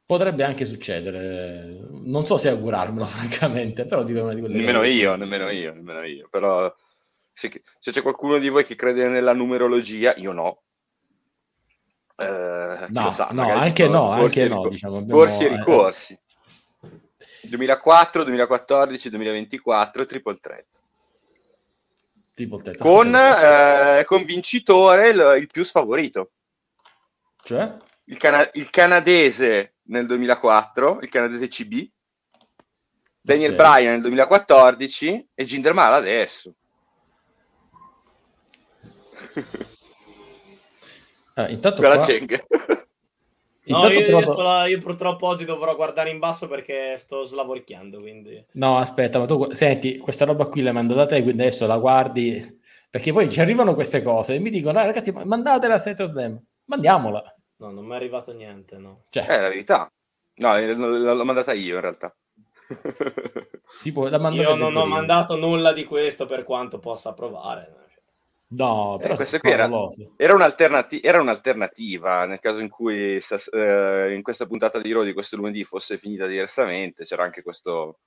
Potrebbe 0.06 0.44
anche 0.44 0.64
succedere, 0.64 1.78
non 1.90 2.26
so 2.26 2.37
se 2.37 2.48
augurarmelo 2.48 3.06
francamente, 3.06 3.87
però 3.87 4.02
dico 4.02 4.22
una 4.22 4.34
di 4.34 4.40
quelle 4.40 4.56
Nemmeno 4.56 4.82
io, 4.82 5.14
nemmeno 5.14 5.48
io, 5.50 5.72
nemmeno 5.72 6.04
io, 6.04 6.28
però 6.28 6.72
se, 7.32 7.62
se, 7.78 7.90
c'è 7.90 8.02
qualcuno 8.02 8.38
di 8.38 8.48
voi 8.48 8.64
che 8.64 8.74
crede 8.74 9.08
nella 9.08 9.32
numerologia, 9.32 10.14
io 10.16 10.32
no. 10.32 10.62
Eh, 12.16 12.87
no, 12.90 13.11
sa, 13.11 13.29
no, 13.33 13.42
anche 13.42 13.88
no, 13.88 14.11
anche 14.11 14.46
no, 14.48 14.68
diciamo, 14.68 14.98
abbiamo, 14.98 15.18
corsi 15.18 15.44
e 15.44 15.46
eh, 15.46 15.57
ricorsi. 15.57 16.18
2004, 17.42 18.24
2014, 18.24 19.11
2024, 19.11 20.07
triple 20.07 20.37
threat. 20.37 20.66
Triple 22.35 22.62
threat. 22.62 22.79
Con, 22.79 23.14
eh, 23.14 24.05
con 24.05 24.24
vincitore 24.24 25.09
il, 25.09 25.37
il, 25.40 25.48
più 25.48 25.64
sfavorito. 25.64 26.31
Cioè? 27.42 27.77
Il, 28.05 28.16
cana- 28.16 28.48
il, 28.53 28.70
canadese 28.70 29.74
nel 29.87 30.07
2004, 30.07 31.00
il 31.00 31.09
canadese 31.09 31.48
CB, 31.48 31.90
Daniel 33.20 33.55
okay. 33.55 33.66
Bryan 33.66 33.92
nel 33.92 34.03
2014 34.03 35.29
e 35.35 35.44
Jinder 35.44 35.74
Mahal 35.74 35.94
adesso. 35.94 36.55
Ah, 41.35 41.49
intanto 41.49 41.83
qua... 41.83 41.99
No, 43.66 43.88
io, 43.88 44.05
trovato... 44.05 44.42
la, 44.42 44.66
io, 44.66 44.79
purtroppo 44.79 45.27
oggi 45.27 45.47
dovrò 45.47 45.75
guardare 45.75 46.11
in 46.11 46.18
basso 46.18 46.47
perché 46.47 46.99
sto 46.99 47.23
slavoricchiando. 47.23 47.99
Quindi... 47.99 48.44
No, 48.53 48.77
aspetta, 48.77 49.18
ma 49.18 49.25
tu 49.25 49.49
senti, 49.53 49.97
questa 49.97 50.27
roba 50.27 50.47
qui 50.47 50.61
l'hai 50.61 50.75
mandata 50.75 51.07
te, 51.07 51.23
quindi 51.23 51.42
adesso 51.42 51.66
la 51.66 51.79
guardi. 51.79 52.61
Perché 52.90 53.12
poi 53.12 53.31
ci 53.31 53.40
arrivano 53.40 53.75
queste 53.75 54.03
cose 54.03 54.35
e 54.35 54.38
mi 54.38 54.51
dicono, 54.51 54.79
ah, 54.79 54.85
ragazzi, 54.85 55.12
mandatela 55.12 55.75
a 55.75 55.79
Set 55.79 56.05
Slam, 56.05 56.38
mandiamola. 56.66 57.35
No, 57.57 57.70
non 57.70 57.87
mi 57.87 57.92
è 57.92 57.97
arrivato 57.97 58.33
niente, 58.33 58.77
no. 58.77 59.05
Cioè. 59.09 59.25
È 59.25 59.40
la 59.40 59.49
verità. 59.49 59.90
No, 60.37 60.59
l'ho 60.59 61.25
mandata 61.25 61.55
io 61.55 61.77
in 61.77 61.81
realtà. 61.81 62.14
si 63.77 63.92
può, 63.92 64.09
io 64.09 64.55
non 64.57 64.77
ho 64.77 64.87
mandato 64.87 65.37
nulla 65.37 65.73
di 65.73 65.85
questo 65.85 66.27
per 66.27 66.44
quanto 66.44 66.79
possa 66.79 67.12
provare. 67.14 67.84
No, 68.46 68.98
eh, 69.00 69.02
però 69.02 69.14
eh, 69.14 69.40
era, 69.42 69.68
era, 70.16 70.35
un'alternati- 70.35 71.00
era, 71.00 71.20
un'alternativa 71.20 72.26
nel 72.26 72.40
caso 72.40 72.61
in 72.61 72.68
cui 72.68 73.16
eh, 73.16 74.14
in 74.14 74.22
questa 74.22 74.46
puntata 74.46 74.80
di 74.80 74.92
Raw 74.92 75.02
di 75.02 75.12
questo 75.12 75.37
lunedì 75.37 75.64
fosse 75.64 75.98
finita 75.98 76.26
diversamente. 76.26 77.04
C'era 77.04 77.24
anche 77.24 77.42
questo 77.42 77.98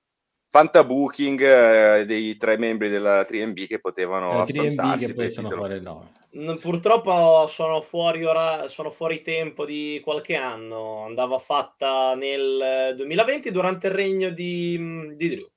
fantabooking 0.50 1.42
eh, 1.42 2.06
dei 2.06 2.38
tre 2.38 2.58
membri 2.58 2.90
della 2.90 3.22
3MB 3.22 3.68
che 3.68 3.80
potevano 3.80 4.34
eh, 4.34 4.42
affrontarsi. 4.42 5.14
Che 5.14 5.30
fare 5.30 5.80
no. 5.80 6.12
Purtroppo 6.60 7.48
sono 7.48 7.82
fuori, 7.82 8.24
ora, 8.24 8.68
sono 8.68 8.92
fuori 8.92 9.22
tempo 9.22 9.66
di 9.66 10.00
qualche 10.04 10.36
anno. 10.36 11.04
Andava 11.04 11.40
fatta 11.40 12.16
nel 12.16 12.94
2020 12.96 13.52
durante 13.52 13.88
il 13.88 13.94
regno 13.94 14.30
di, 14.30 15.16
di 15.16 15.30
Drew. 15.30 15.50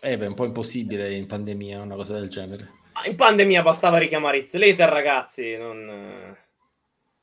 Eh 0.00 0.16
beh, 0.16 0.24
è 0.24 0.28
un 0.28 0.34
po' 0.34 0.44
impossibile 0.44 1.14
in 1.14 1.26
pandemia 1.26 1.82
una 1.82 1.96
cosa 1.96 2.14
del 2.14 2.28
genere. 2.28 2.75
In 3.04 3.16
pandemia 3.16 3.62
bastava 3.62 3.98
richiamare 3.98 4.38
It's 4.38 4.54
Later, 4.54 4.88
ragazzi. 4.88 5.56
Non... 5.56 6.36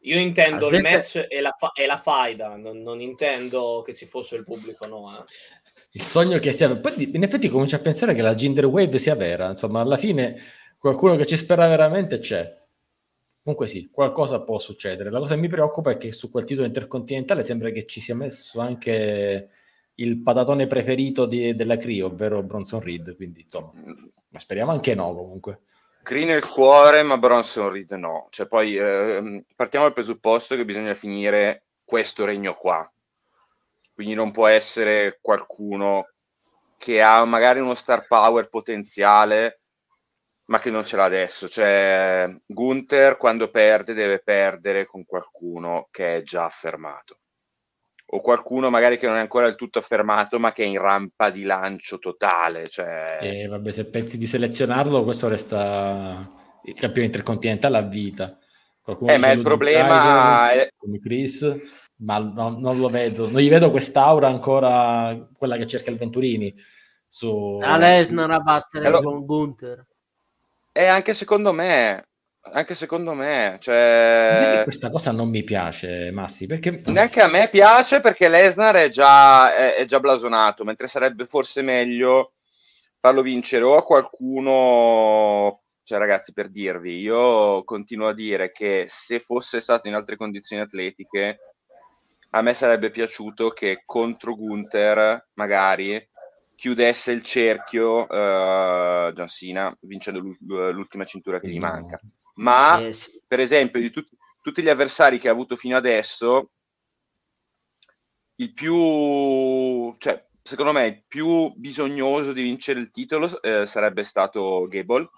Io 0.05 0.19
intendo 0.19 0.67
Aspetta. 0.67 0.75
il 0.75 0.93
match 0.93 1.25
e 1.29 1.41
la, 1.41 1.55
fa- 1.57 1.71
e 1.73 1.85
la 1.85 1.97
faida, 1.97 2.55
non, 2.55 2.81
non, 2.81 2.99
intendo 2.99 3.81
che 3.85 3.93
ci 3.93 4.05
fosse 4.05 4.35
il 4.35 4.43
pubblico, 4.43 4.85
no. 4.85 5.17
Eh. 5.17 5.23
Il 5.91 6.01
sogno 6.01 6.39
che 6.39 6.51
sia... 6.51 6.75
Poi 6.75 7.11
in 7.13 7.23
effetti 7.23 7.47
comincio 7.47 7.77
a 7.77 7.79
pensare 7.79 8.13
che 8.13 8.21
la 8.21 8.35
Ginger 8.35 8.65
Wave 8.65 8.97
sia 8.97 9.15
vera, 9.15 9.49
insomma, 9.49 9.79
alla 9.79 9.97
fine 9.97 10.41
qualcuno 10.77 11.15
che 11.15 11.25
ci 11.25 11.37
spera 11.37 11.67
veramente 11.67 12.19
c'è. 12.19 12.61
Comunque 13.43 13.67
sì, 13.67 13.89
qualcosa 13.89 14.41
può 14.41 14.59
succedere. 14.59 15.09
La 15.09 15.19
cosa 15.19 15.35
che 15.35 15.39
mi 15.39 15.47
preoccupa 15.47 15.91
è 15.91 15.97
che 15.97 16.11
su 16.11 16.29
quel 16.29 16.45
titolo 16.45 16.67
intercontinentale 16.67 17.43
sembra 17.43 17.69
che 17.69 17.85
ci 17.85 18.01
sia 18.01 18.15
messo 18.15 18.59
anche 18.59 19.49
il 19.95 20.21
patatone 20.21 20.67
preferito 20.67 21.25
di, 21.25 21.55
della 21.55 21.77
Cree, 21.77 22.03
ovvero 22.03 22.41
Bronson 22.41 22.79
Reed, 22.79 23.15
quindi 23.15 23.41
insomma, 23.41 23.71
ma 24.29 24.39
speriamo 24.39 24.71
anche 24.71 24.95
no 24.95 25.13
comunque. 25.13 25.61
Cree 26.01 26.25
nel 26.25 26.47
cuore, 26.47 27.03
ma 27.03 27.17
Bronson 27.17 27.69
Reed 27.71 27.91
no. 27.91 28.27
Cioè 28.29 28.47
poi 28.47 28.75
eh, 28.75 29.45
partiamo 29.55 29.85
dal 29.85 29.93
presupposto 29.93 30.55
che 30.55 30.65
bisogna 30.65 30.93
finire 30.93 31.67
questo 31.85 32.25
regno 32.25 32.55
qua. 32.55 32.89
Quindi 33.93 34.13
non 34.13 34.31
può 34.31 34.47
essere 34.47 35.19
qualcuno 35.21 36.09
che 36.77 37.01
ha 37.01 37.23
magari 37.25 37.59
uno 37.59 37.75
star 37.75 38.07
power 38.07 38.49
potenziale, 38.49 39.61
ma 40.45 40.59
che 40.59 40.71
non 40.71 40.83
ce 40.83 40.97
l'ha 40.97 41.05
adesso. 41.05 41.47
Cioè, 41.47 42.29
Gunther 42.47 43.15
quando 43.17 43.49
perde 43.49 43.93
deve 43.93 44.19
perdere 44.19 44.85
con 44.85 45.05
qualcuno 45.05 45.87
che 45.91 46.17
è 46.17 46.21
già 46.23 46.43
affermato 46.45 47.19
o 48.15 48.21
qualcuno 48.21 48.69
magari 48.69 48.97
che 48.97 49.07
non 49.07 49.17
è 49.17 49.19
ancora 49.19 49.45
del 49.45 49.55
tutto 49.55 49.79
affermato 49.79 50.37
ma 50.37 50.51
che 50.51 50.63
è 50.63 50.67
in 50.67 50.79
rampa 50.79 51.31
di 51.31 51.43
lancio 51.43 51.97
totale. 51.97 52.69
Cioè... 52.69 53.17
E 53.19 53.47
vabbè, 53.47 53.71
se 53.71 53.85
pensi 53.85 54.19
di 54.19 54.27
selezionarlo, 54.27 55.03
questo 55.03 55.27
resta 55.27 56.31
il 56.65 56.75
campione 56.75 57.07
intercontinentale 57.07 57.77
a 57.77 57.81
vita. 57.81 58.37
Qualcuno 58.81 59.11
eh, 59.11 59.17
ma 59.17 59.31
il 59.31 59.41
problema 59.41 60.47
Kaiser, 60.47 60.65
è... 60.67 60.73
Come 60.77 60.99
Chris, 60.99 61.91
ma 61.97 62.19
no, 62.19 62.49
non 62.49 62.77
lo 62.77 62.87
vedo. 62.87 63.29
Non 63.31 63.41
gli 63.41 63.49
vedo 63.49 63.71
quest'aura 63.71 64.27
ancora, 64.27 65.27
quella 65.35 65.57
che 65.57 65.65
cerca 65.65 65.89
il 65.89 65.97
Venturini. 65.97 66.53
su... 67.07 67.59
A 67.61 67.77
Lesnar 67.77 68.29
a 68.29 68.39
battere 68.39 68.87
allora, 68.87 69.03
con 69.03 69.25
Gunther. 69.25 69.87
E 70.71 70.85
anche 70.85 71.13
secondo 71.13 71.51
me, 71.51 72.09
anche 72.51 72.75
secondo 72.75 73.13
me, 73.13 73.57
cioè... 73.59 74.61
questa 74.63 74.89
cosa 74.89 75.11
non 75.11 75.29
mi 75.29 75.43
piace, 75.43 76.11
Massi, 76.11 76.45
perché... 76.45 76.81
Neanche 76.85 77.21
a 77.21 77.29
me 77.29 77.49
piace 77.49 78.01
perché 78.01 78.27
Lesnar 78.27 78.75
è 78.75 78.89
già, 78.89 79.55
è, 79.55 79.75
è 79.75 79.85
già 79.85 79.99
blasonato, 79.99 80.63
mentre 80.63 80.87
sarebbe 80.87 81.25
forse 81.25 81.61
meglio 81.61 82.33
farlo 82.99 83.21
vincere 83.21 83.63
o 83.63 83.75
a 83.75 83.83
qualcuno 83.83 85.57
cioè, 85.83 85.99
ragazzi, 85.99 86.31
per 86.31 86.49
dirvi, 86.49 86.99
io 86.99 87.63
continuo 87.65 88.07
a 88.07 88.13
dire 88.13 88.53
che 88.53 88.85
se 88.87 89.19
fosse 89.19 89.59
stato 89.59 89.89
in 89.89 89.95
altre 89.95 90.15
condizioni 90.15 90.61
atletiche, 90.61 91.39
a 92.31 92.41
me 92.41 92.53
sarebbe 92.53 92.89
piaciuto 92.89 93.49
che 93.49 93.83
contro 93.85 94.33
Gunther, 94.35 95.27
magari, 95.33 96.09
chiudesse 96.55 97.11
il 97.11 97.21
cerchio 97.21 98.03
uh, 98.03 99.11
John 99.11 99.27
Cena 99.27 99.75
vincendo 99.81 100.21
l'ultima 100.21 101.03
cintura 101.03 101.39
che 101.39 101.49
gli 101.49 101.59
manca. 101.59 101.99
Ma, 102.35 102.79
eh, 102.79 102.93
sì. 102.93 103.21
per 103.27 103.39
esempio, 103.39 103.79
di 103.79 103.91
tut- 103.91 104.15
tutti 104.41 104.61
gli 104.61 104.69
avversari 104.69 105.19
che 105.19 105.29
ha 105.29 105.31
avuto 105.31 105.55
fino 105.55 105.77
adesso, 105.77 106.49
il 108.35 108.53
più, 108.53 109.95
cioè, 109.97 110.25
secondo 110.41 110.71
me, 110.71 110.85
il 110.87 111.03
più 111.07 111.53
bisognoso 111.55 112.33
di 112.33 112.41
vincere 112.41 112.79
il 112.79 112.91
titolo 112.91 113.41
eh, 113.41 113.65
sarebbe 113.65 114.03
stato 114.03 114.67
Gable, 114.67 115.09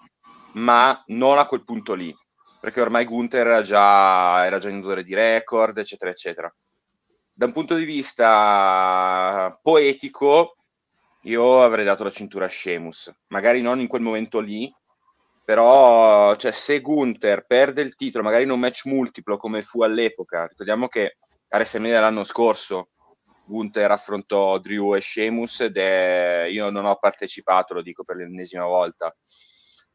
ma 0.54 1.02
non 1.06 1.38
a 1.38 1.46
quel 1.46 1.64
punto 1.64 1.94
lì, 1.94 2.14
perché 2.60 2.80
ormai 2.80 3.04
Gunther 3.04 3.46
era 3.46 3.62
già, 3.62 4.44
era 4.44 4.58
già 4.58 4.68
in 4.68 4.78
odore 4.78 5.02
di 5.02 5.14
record, 5.14 5.76
eccetera, 5.78 6.10
eccetera. 6.10 6.54
Da 7.32 7.46
un 7.46 7.52
punto 7.52 7.74
di 7.74 7.84
vista 7.84 9.58
poetico, 9.62 10.56
io 11.22 11.62
avrei 11.62 11.84
dato 11.84 12.04
la 12.04 12.10
cintura 12.10 12.46
a 12.46 12.48
Sheamus, 12.48 13.12
magari 13.28 13.60
non 13.60 13.80
in 13.80 13.88
quel 13.88 14.02
momento 14.02 14.40
lì, 14.40 14.72
però 15.46 16.34
cioè, 16.34 16.50
se 16.50 16.80
Gunther 16.80 17.46
perde 17.46 17.80
il 17.80 17.94
titolo, 17.94 18.24
magari 18.24 18.42
in 18.42 18.50
un 18.50 18.58
match 18.58 18.86
multiplo 18.86 19.36
come 19.36 19.62
fu 19.62 19.84
all'epoca, 19.84 20.44
ricordiamo 20.48 20.88
che 20.88 21.18
a 21.50 21.56
WrestleMania 21.56 21.94
dell'anno 21.94 22.24
scorso 22.24 22.88
Gunther 23.44 23.92
affrontò 23.92 24.58
Drew 24.58 24.96
e 24.96 25.00
Sheamus 25.00 25.60
ed 25.60 25.76
è... 25.76 26.48
io 26.50 26.68
non 26.70 26.84
ho 26.84 26.96
partecipato, 26.96 27.74
lo 27.74 27.82
dico 27.82 28.02
per 28.02 28.16
l'ennesima 28.16 28.64
volta, 28.64 29.14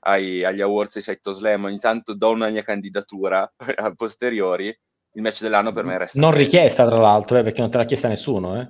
ai, 0.04 0.42
agli 0.46 0.62
awards 0.62 0.94
di 0.94 1.02
Saito 1.02 1.34
Slam, 1.34 1.66
ogni 1.66 1.80
tanto 1.80 2.16
do 2.16 2.30
una 2.30 2.48
mia 2.48 2.64
candidatura 2.64 3.52
a 3.76 3.94
posteriori, 3.94 4.68
il 4.68 5.22
match 5.22 5.42
dell'anno 5.42 5.74
per 5.74 5.84
me 5.84 5.98
resta. 5.98 6.18
Non 6.18 6.32
richiesta, 6.32 6.88
tra 6.88 6.98
l'altro, 6.98 7.38
eh, 7.38 7.44
perché 7.44 7.60
non 7.60 7.70
te 7.70 7.78
l'ha 7.78 7.84
chiesta 7.84 8.08
nessuno, 8.08 8.58
eh. 8.58 8.70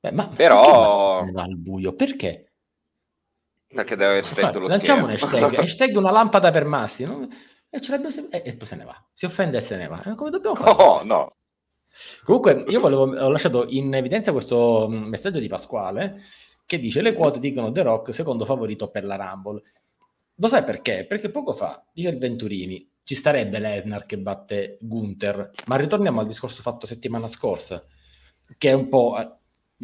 Beh, 0.00 0.12
ma 0.12 0.28
però 0.28 1.18
al 1.20 1.58
buio? 1.58 1.92
Perché? 1.92 2.51
Perché 3.74 3.96
deve 3.96 4.10
aver 4.10 4.24
spento 4.24 4.58
lo 4.58 4.66
Lanciamo 4.66 5.04
un 5.04 5.10
hashtag, 5.10 5.54
hashtag 5.60 5.96
una 5.96 6.10
lampada 6.10 6.50
per 6.50 6.64
Massi, 6.64 7.04
no? 7.04 7.26
e, 7.70 7.82
se... 7.82 8.28
e, 8.30 8.56
poi 8.56 8.66
se 8.66 8.76
ne 8.76 8.84
va. 8.84 9.04
Si 9.12 9.24
offende 9.24 9.58
e 9.58 9.60
se 9.60 9.76
ne 9.76 9.88
va. 9.88 10.14
Come 10.14 10.30
dobbiamo 10.30 10.56
fare? 10.56 10.76
No, 10.76 11.00
no. 11.04 11.32
Comunque, 12.24 12.64
io 12.68 12.80
volevo, 12.80 13.02
ho 13.02 13.28
lasciato 13.28 13.66
in 13.68 13.94
evidenza 13.94 14.32
questo 14.32 14.86
mm, 14.88 15.04
messaggio 15.04 15.38
di 15.38 15.48
Pasquale 15.48 16.22
che 16.64 16.78
dice 16.78 17.02
le 17.02 17.12
quote 17.12 17.38
dicono 17.38 17.70
The 17.70 17.82
Rock 17.82 18.14
secondo 18.14 18.44
favorito 18.44 18.88
per 18.88 19.04
la 19.04 19.16
Rumble. 19.16 19.62
Lo 20.36 20.48
sai 20.48 20.64
perché? 20.64 21.04
Perché 21.06 21.30
poco 21.30 21.52
fa, 21.52 21.84
dice 21.92 22.08
il 22.08 22.18
Venturini, 22.18 22.88
ci 23.04 23.14
starebbe 23.14 23.58
Lesnar 23.58 24.06
che 24.06 24.18
batte 24.18 24.78
Gunther, 24.80 25.50
ma 25.66 25.76
ritorniamo 25.76 26.20
al 26.20 26.26
discorso 26.26 26.62
fatto 26.62 26.86
settimana 26.86 27.28
scorsa, 27.28 27.84
che 28.56 28.70
è 28.70 28.72
un 28.72 28.88
po' 28.88 29.18
eh, 29.18 29.30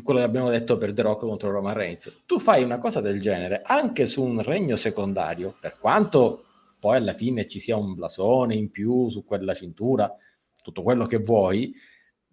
quello 0.03 0.21
che 0.21 0.25
abbiamo 0.27 0.51
detto 0.51 0.77
per 0.77 0.93
The 0.93 1.03
Rock 1.03 1.21
contro 1.21 1.51
Roman 1.51 1.75
Reigns. 1.75 2.23
Tu 2.27 2.39
fai 2.39 2.63
una 2.63 2.79
cosa 2.79 3.01
del 3.01 3.21
genere 3.21 3.63
anche 3.65 4.07
su 4.07 4.23
un 4.23 4.43
regno 4.43 4.77
secondario, 4.77 5.55
per 5.61 5.77
quanto 5.79 6.45
poi 6.79 6.97
alla 6.97 7.13
fine 7.13 7.49
ci 7.49 7.61
sia 7.61 7.77
un 7.77 7.95
blasone 7.95 8.55
in 8.55 8.71
più 8.71 9.09
su 9.09 9.25
quella 9.25 9.55
cintura, 9.55 10.15
tutto 10.63 10.83
quello 10.83 11.05
che 11.07 11.19
vuoi, 11.19 11.75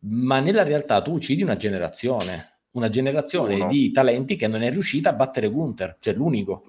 ma 0.02 0.40
nella 0.40 0.64
realtà 0.64 1.02
tu 1.02 1.14
uccidi 1.14 1.42
una 1.42 1.58
generazione, 1.58 2.60
una 2.72 2.90
generazione 2.90 3.56
Uno. 3.56 3.68
di 3.68 3.92
talenti 3.92 4.36
che 4.36 4.48
non 4.48 4.62
è 4.62 4.70
riuscita 4.70 5.10
a 5.10 5.14
battere 5.14 5.50
Gunther, 5.50 5.98
cioè 6.00 6.14
l'unico. 6.14 6.64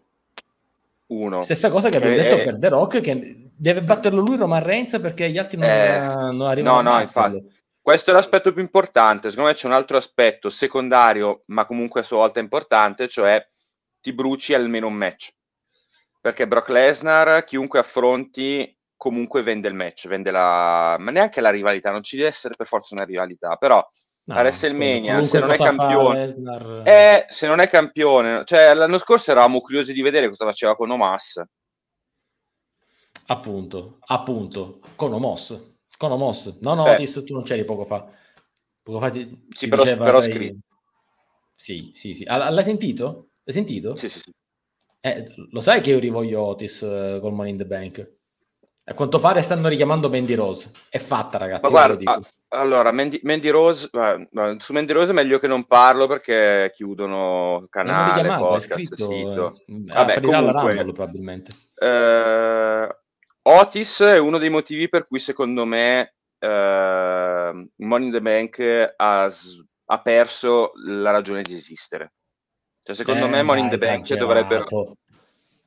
Uno. 1.09 1.43
Stessa 1.43 1.71
cosa 1.71 1.89
che 1.89 1.99
abbiamo 1.99 2.17
detto 2.17 2.37
per 2.37 2.59
The 2.59 2.69
Rock, 2.69 3.01
che 3.01 3.51
deve 3.57 3.83
batterlo 3.83 4.21
lui 4.21 4.37
Roman 4.37 4.63
Reigns 4.63 4.99
perché 5.01 5.31
gli 5.31 5.39
altri 5.39 5.59
non, 5.59 5.69
eh, 5.69 5.99
non 6.33 6.43
arrivano. 6.43 6.83
No, 6.83 6.93
no, 6.93 7.01
infatti. 7.01 7.45
Questo 7.87 8.11
è 8.11 8.15
l'aspetto 8.15 8.53
più 8.53 8.63
importante. 8.63 9.31
Secondo 9.31 9.51
me 9.51 9.57
c'è 9.57 9.69
un 9.69 9.73
altro 9.73 9.97
aspetto 9.97 10.49
secondario, 10.49 11.45
ma 11.47 11.67
comunque 11.67 12.01
a 12.01 12.03
sua 12.03 12.17
volta 12.17 12.41
importante, 12.41 13.07
cioè 13.07 13.41
ti 14.01 14.13
bruci 14.13 14.55
almeno 14.55 14.89
un 14.89 14.95
match. 14.95 15.33
Perché 16.21 16.49
Brock 16.49 16.71
Lesnar, 16.71 17.45
chiunque 17.45 17.79
affronti, 17.79 18.77
comunque 18.97 19.43
vende 19.43 19.69
il 19.69 19.75
match, 19.75 20.09
vende 20.09 20.33
la... 20.33 20.97
ma 20.99 21.13
neanche 21.13 21.41
la 21.41 21.51
rivalità, 21.51 21.93
non 21.93 22.03
ci 22.03 22.17
deve 22.17 22.29
essere 22.29 22.57
per 22.57 22.67
forza 22.67 22.97
una 22.97 23.05
rivalità, 23.05 23.55
però 23.55 23.87
No, 24.25 24.35
a 24.35 24.41
WrestleMania, 24.41 25.23
se 25.23 25.39
non 25.39 25.53
è 25.53 25.57
campione, 25.57 26.83
eh, 26.83 27.27
se 27.29 27.47
non 27.47 27.61
è 27.61 27.69
campione, 27.69 28.43
cioè 28.45 28.75
l'anno 28.75 28.99
scorso 28.99 29.31
eravamo 29.31 29.61
curiosi 29.61 29.93
di 29.93 30.03
vedere 30.03 30.27
cosa 30.27 30.45
faceva 30.45 30.75
con 30.75 30.91
Omas. 30.91 31.41
Appunto, 33.27 33.99
appunto, 34.01 34.81
con 34.97 35.13
Omos, 35.13 35.76
con 35.97 36.13
Omos, 36.13 36.59
no, 36.61 36.75
no, 36.75 36.85
Otis, 36.85 37.23
tu 37.25 37.33
non 37.33 37.43
c'eri 37.43 37.65
poco 37.65 37.85
fa. 37.85 38.07
Poco 38.83 39.01
fa 39.01 39.11
si, 39.11 39.21
sì, 39.49 39.49
si 39.49 39.69
però, 39.69 39.83
diceva, 39.83 40.05
però 40.05 40.21
scritto. 40.21 40.59
Sì, 41.55 41.91
sì, 41.95 42.15
sì. 42.15 42.25
L'hai 42.25 42.63
sentito? 42.63 43.31
L'hai 43.43 43.55
sentito? 43.55 43.97
Sì, 43.97 44.09
sì, 44.09 44.21
sì. 44.21 44.33
Eh, 45.01 45.33
lo 45.51 45.61
sai 45.61 45.81
che 45.81 45.91
io 45.91 45.99
rivoglio 45.99 46.43
Otis 46.43 46.81
uh, 46.81 47.21
col 47.21 47.33
Money 47.33 47.53
in 47.53 47.59
the 47.59 47.67
Bank? 47.67 48.15
A 48.89 48.95
quanto 48.95 49.19
pare 49.19 49.43
stanno 49.43 49.67
richiamando 49.67 50.09
Mandy 50.09 50.35
Rose. 50.35 50.71
È 50.89 50.99
fatta, 50.99 51.39
ragazzi. 51.39 51.63
Ma 51.63 51.71
guarda, 51.71 52.21
allora, 52.49 52.93
Mandy, 52.93 53.19
Mandy 53.25 53.49
Rose, 53.49 53.91
uh, 53.93 54.57
su 54.59 54.73
Mandy 54.73 54.93
Rose 54.93 55.11
è 55.11 55.15
meglio 55.15 55.41
che 55.41 55.49
non 55.49 55.65
parlo 55.65 56.07
perché 56.07 56.71
chiudono 56.73 57.67
canale, 57.69 58.37
podcast, 58.37 58.95
sito. 58.95 59.61
Eh, 59.67 59.75
Vabbè, 59.87 60.21
comunque, 60.21 60.53
Rumble, 60.53 60.93
probabilmente. 60.93 61.51
Eh, 61.75 62.97
Otis 63.49 64.01
è 64.01 64.19
uno 64.19 64.39
dei 64.39 64.51
motivi 64.51 64.89
per 64.89 65.07
cui 65.07 65.21
secondo 65.21 65.65
me 65.65 66.15
eh, 66.39 67.69
Money 67.77 68.07
in 68.07 68.13
the 68.13 68.21
Bank 68.21 68.95
ha, 68.97 69.31
ha, 69.85 70.03
perso 70.03 70.73
la 70.85 71.13
ragione 71.13 71.43
di 71.43 71.53
esistere. 71.53 72.13
Cioè, 72.81 72.95
secondo 72.95 73.29
me 73.29 73.43
Money 73.43 73.63
in 73.63 73.71
the 73.71 73.77
Bank 73.77 74.13
dovrebbero 74.15 74.97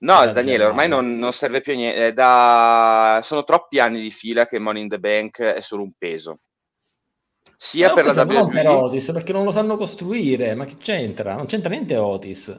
No, 0.02 0.32
Daniele, 0.32 0.64
ormai 0.64 0.88
non, 0.88 1.18
non, 1.18 1.34
serve 1.34 1.60
più 1.62 1.74
a 1.74 1.76
niente. 1.76 2.14
Da... 2.14 3.20
Sono 3.22 3.44
troppi 3.44 3.80
anni 3.80 4.02
di 4.02 4.12
fila 4.12 4.46
che 4.46 4.60
Money 4.60 4.84
in 4.84 4.90
the 4.90 5.00
Bank 5.00 5.42
è 5.42 5.60
solo 5.60 5.84
un 5.84 5.92
peso. 5.98 6.40
Sia 7.58 7.92
per 7.92 8.06
la 8.06 8.24
WWE... 8.24 8.52
per 8.52 8.68
Otis, 8.68 9.12
perché 9.12 9.34
non 9.34 9.44
lo 9.44 9.52
sanno 9.52 9.76
costruire. 9.76 10.56
Ma 10.56 10.66
che 10.66 10.78
c'entra? 10.78 11.36
Non 11.36 11.48
c'entra 11.48 11.70
niente 11.70 11.98
Otis. 11.98 12.58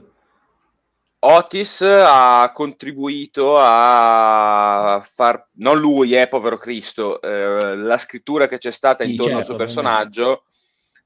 Otis 1.22 1.83
ha 1.83 2.50
contribuito 2.54 3.56
a 3.59 5.04
far... 5.04 5.48
Non 5.56 5.78
lui, 5.78 6.16
eh, 6.16 6.28
povero 6.28 6.56
Cristo. 6.56 7.20
Eh, 7.20 7.76
la 7.76 7.98
scrittura 7.98 8.48
che 8.48 8.56
c'è 8.56 8.70
stata 8.70 9.04
sì, 9.04 9.11
intorno 9.11 9.35
certo, 9.35 9.52
al 9.52 9.56
suo 9.56 9.56
personaggio 9.56 10.44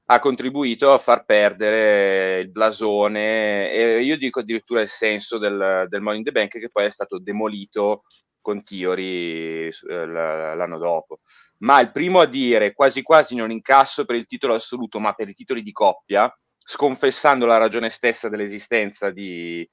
ha 0.07 0.19
contribuito 0.19 0.93
a 0.93 0.99
far 0.99 1.25
perdere 1.25 2.39
il 2.39 2.51
blasone 2.51 3.71
e 3.71 4.03
io 4.03 4.17
dico 4.17 4.41
addirittura 4.41 4.81
il 4.81 4.87
senso 4.87 5.39
del, 5.39 5.87
del 5.89 6.01
Money 6.01 6.19
in 6.19 6.23
the 6.23 6.31
Bank 6.31 6.59
che 6.59 6.69
poi 6.71 6.85
è 6.85 6.91
stato 6.91 7.17
demolito 7.19 8.03
con 8.39 8.61
Tiori 8.61 9.67
eh, 9.67 9.71
l'anno 10.05 10.77
dopo. 10.77 11.19
Ma 11.59 11.81
il 11.81 11.91
primo 11.91 12.19
a 12.19 12.27
dire 12.27 12.73
quasi 12.73 13.01
quasi 13.01 13.35
non 13.35 13.49
incasso 13.51 14.05
per 14.05 14.15
il 14.15 14.27
titolo 14.27 14.53
assoluto, 14.53 14.99
ma 14.99 15.13
per 15.13 15.27
i 15.27 15.33
titoli 15.33 15.63
di 15.63 15.71
coppia, 15.71 16.31
sconfessando 16.63 17.45
la 17.45 17.57
ragione 17.57 17.89
stessa 17.89 18.29
dell'esistenza 18.29 19.09
di, 19.09 19.67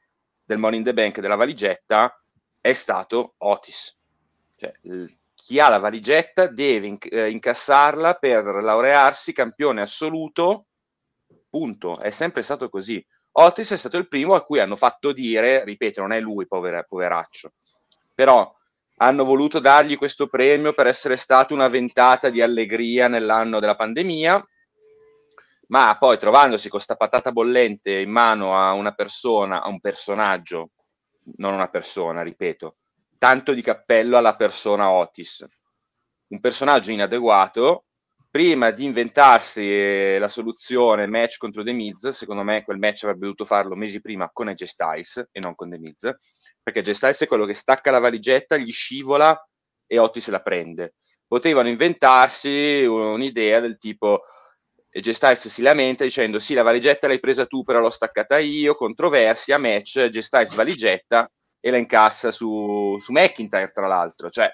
del 0.45 0.59
Money 0.59 0.79
in 0.79 0.85
the 0.85 0.95
Bank 0.95 1.21
della 1.21 1.37
valigetta, 1.37 2.17
è 2.61 2.73
stato 2.73 3.35
Otis. 3.39 3.97
Cioè, 4.57 4.73
chi 5.35 5.59
ha 5.59 5.69
la 5.69 5.79
valigetta 5.79 6.47
deve 6.47 6.87
inc- 6.87 7.13
eh, 7.13 7.31
incassarla 7.31 8.15
per 8.15 8.45
laurearsi 8.45 9.33
campione 9.33 9.81
assoluto, 9.81 10.67
punto. 11.51 11.99
È 11.99 12.11
sempre 12.11 12.43
stato 12.43 12.69
così. 12.69 13.05
Otis 13.33 13.73
è 13.73 13.77
stato 13.77 13.97
il 13.97 14.09
primo 14.09 14.35
a 14.35 14.45
cui 14.45 14.61
hanno 14.61 14.77
fatto 14.77 15.13
dire, 15.13 15.65
ripeto, 15.65 16.01
non 16.01 16.13
è 16.13 16.21
lui, 16.21 16.47
povera, 16.47 16.83
poveraccio, 16.83 17.55
però 18.15 18.55
hanno 18.97 19.25
voluto 19.25 19.59
dargli 19.59 19.97
questo 19.97 20.29
premio 20.29 20.75
per 20.75 20.87
essere 20.87 21.17
stato 21.17 21.55
una 21.55 21.69
ventata 21.69 22.31
di 22.31 22.43
allegria 22.43 23.09
nell'anno 23.09 23.59
della 23.59 23.75
pandemia, 23.75 24.47
ma 25.73 25.97
poi 25.99 26.19
trovandosi 26.19 26.69
con 26.69 26.73
questa 26.73 26.97
patata 26.97 27.33
bollente 27.33 27.99
in 27.99 28.11
mano 28.11 28.59
a 28.59 28.73
una 28.73 28.93
persona, 28.93 29.63
a 29.63 29.69
un 29.69 29.81
personaggio, 29.81 30.73
non 31.39 31.55
una 31.55 31.69
persona, 31.69 32.21
ripeto, 32.21 32.77
tanto 33.17 33.55
di 33.55 33.63
cappello 33.63 34.19
alla 34.19 34.37
persona 34.37 34.91
Otis. 34.91 35.47
Un 36.29 36.41
personaggio 36.41 36.91
inadeguato 36.91 37.87
prima 38.31 38.71
di 38.71 38.85
inventarsi 38.85 40.19
la 40.19 40.29
soluzione 40.29 41.07
match 41.07 41.39
contro 41.39 41.63
The 41.63 41.73
Miz, 41.73 42.07
secondo 42.11 42.43
me 42.43 42.65
quel 42.65 42.79
match 42.79 43.05
avrebbe 43.05 43.25
dovuto 43.25 43.47
farlo 43.47 43.75
mesi 43.75 44.03
prima 44.03 44.29
con 44.31 44.49
AJ 44.49 44.65
Styles 44.65 45.29
e 45.33 45.41
non 45.41 45.55
con 45.55 45.71
The 45.71 45.79
Miz, 45.79 46.15
perché 46.63 46.81
AJ 46.81 46.91
Styles 46.91 47.21
è 47.23 47.27
quello 47.27 47.47
che 47.47 47.55
stacca 47.55 47.91
la 47.91 47.99
valigetta, 47.99 48.59
gli 48.59 48.71
scivola 48.71 49.43
e 49.87 49.99
Otis 49.99 50.29
la 50.29 50.43
prende. 50.43 50.93
Potevano 51.27 51.71
inventarsi 51.71 52.85
un'idea 52.85 53.61
del 53.61 53.79
tipo 53.79 54.21
AJ 54.95 55.11
Styles 55.11 55.49
si 55.49 55.63
lamenta 55.63 56.05
dicendo 56.05 56.39
sì 56.39 56.55
la 56.55 56.63
valigetta 56.63 57.07
l'hai 57.07 57.21
presa 57.21 57.47
tu 57.47 57.63
però 57.63 57.81
l'ho 57.81 57.91
staccata 57.91 58.39
io, 58.39 58.75
controversia, 58.75 59.59
match, 59.59 59.97
AJ 59.97 60.19
Styles 60.19 60.55
valigetta 60.55 61.31
e 61.61 61.71
la 61.71 61.79
incassa 61.79 62.31
su, 62.31 62.97
su 62.99 63.13
McIntyre 63.13 63.69
tra 63.69 63.87
l'altro, 63.87 64.29
cioè 64.29 64.51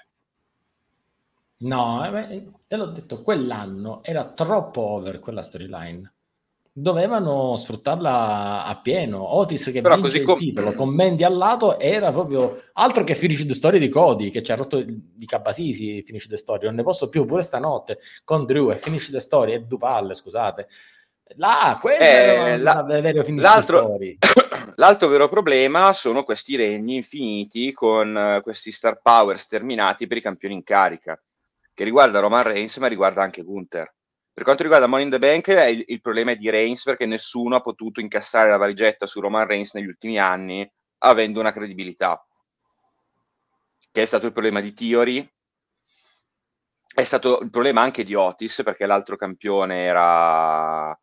No, 1.61 2.05
eh, 2.17 2.51
te 2.67 2.75
l'ho 2.77 2.85
detto, 2.85 3.21
quell'anno 3.21 4.01
era 4.03 4.23
troppo 4.31 4.79
over 4.79 5.19
quella 5.19 5.43
storyline. 5.43 6.13
Dovevano 6.81 7.55
sfruttarla 7.55 8.65
a 8.65 8.79
pieno. 8.79 9.35
Otis 9.35 9.71
che 9.71 9.81
Però 9.81 9.95
vince 9.95 10.19
il 10.19 10.25
com- 10.25 10.37
titolo 10.37 10.73
con 10.73 10.89
Mandy 10.89 11.23
al 11.23 11.35
lato 11.35 11.79
era 11.79 12.11
proprio 12.11 12.61
altro 12.73 13.03
che 13.03 13.15
finish 13.15 13.45
the 13.45 13.53
story 13.53 13.79
di 13.79 13.89
Cody 13.89 14.29
che 14.29 14.41
ci 14.43 14.51
ha 14.51 14.55
rotto 14.55 14.81
di 14.81 15.25
Cabasisi 15.25 16.01
finish 16.03 16.27
the 16.27 16.37
story. 16.37 16.65
Non 16.65 16.75
ne 16.75 16.83
posso 16.83 17.09
più 17.09 17.25
pure 17.25 17.41
stanotte 17.41 17.99
con 18.23 18.45
Drew 18.45 18.71
e 18.71 18.77
finish 18.77 19.09
the 19.09 19.19
story 19.19 19.53
e 19.53 19.61
Dupalle, 19.61 20.13
scusate. 20.13 20.67
Là, 21.35 21.77
quello 21.79 22.03
eh, 22.03 22.57
la, 22.57 22.83
l'altro, 23.35 23.97
l'altro 24.75 25.07
vero 25.07 25.29
problema 25.29 25.93
sono 25.93 26.23
questi 26.23 26.55
regni 26.55 26.95
infiniti 26.95 27.71
con 27.71 28.15
uh, 28.15 28.41
questi 28.41 28.71
star 28.71 28.99
power 28.99 29.37
sterminati 29.37 30.07
per 30.07 30.17
i 30.17 30.21
campioni 30.21 30.55
in 30.55 30.63
carica 30.63 31.21
che 31.79 31.85
riguarda 31.85 32.19
Roman 32.19 32.43
Reigns, 32.43 32.75
ma 32.79 32.87
riguarda 32.87 33.21
anche 33.21 33.41
Gunther. 33.41 33.93
Per 34.39 34.47
quanto 34.47 34.63
riguarda 34.63 34.87
Money 34.87 35.03
in 35.03 35.11
the 35.11 35.19
Bank, 35.19 35.47
il, 35.69 35.83
il, 35.85 35.99
problema 35.99 36.31
è 36.31 36.37
di 36.37 36.49
Reigns 36.49 36.83
perché 36.83 37.05
nessuno 37.05 37.57
ha 37.57 37.59
potuto 37.59 37.99
incassare 37.99 38.49
la 38.49 38.55
valigetta 38.55 39.05
su 39.05 39.19
Roman 39.19 39.45
Reigns 39.45 39.73
negli 39.73 39.87
ultimi 39.87 40.17
anni 40.17 40.65
avendo 40.99 41.41
una 41.41 41.51
credibilità. 41.51 42.25
Che 43.91 44.01
è 44.01 44.05
stato 44.05 44.27
il 44.27 44.31
problema 44.31 44.61
di 44.61 44.71
Theory, 44.71 45.29
è 46.95 47.03
stato 47.03 47.41
il 47.41 47.49
problema 47.49 47.81
anche 47.81 48.05
di 48.05 48.13
Otis 48.13 48.61
perché 48.63 48.85
l'altro 48.85 49.17
campione 49.17 49.83
era, 49.83 50.97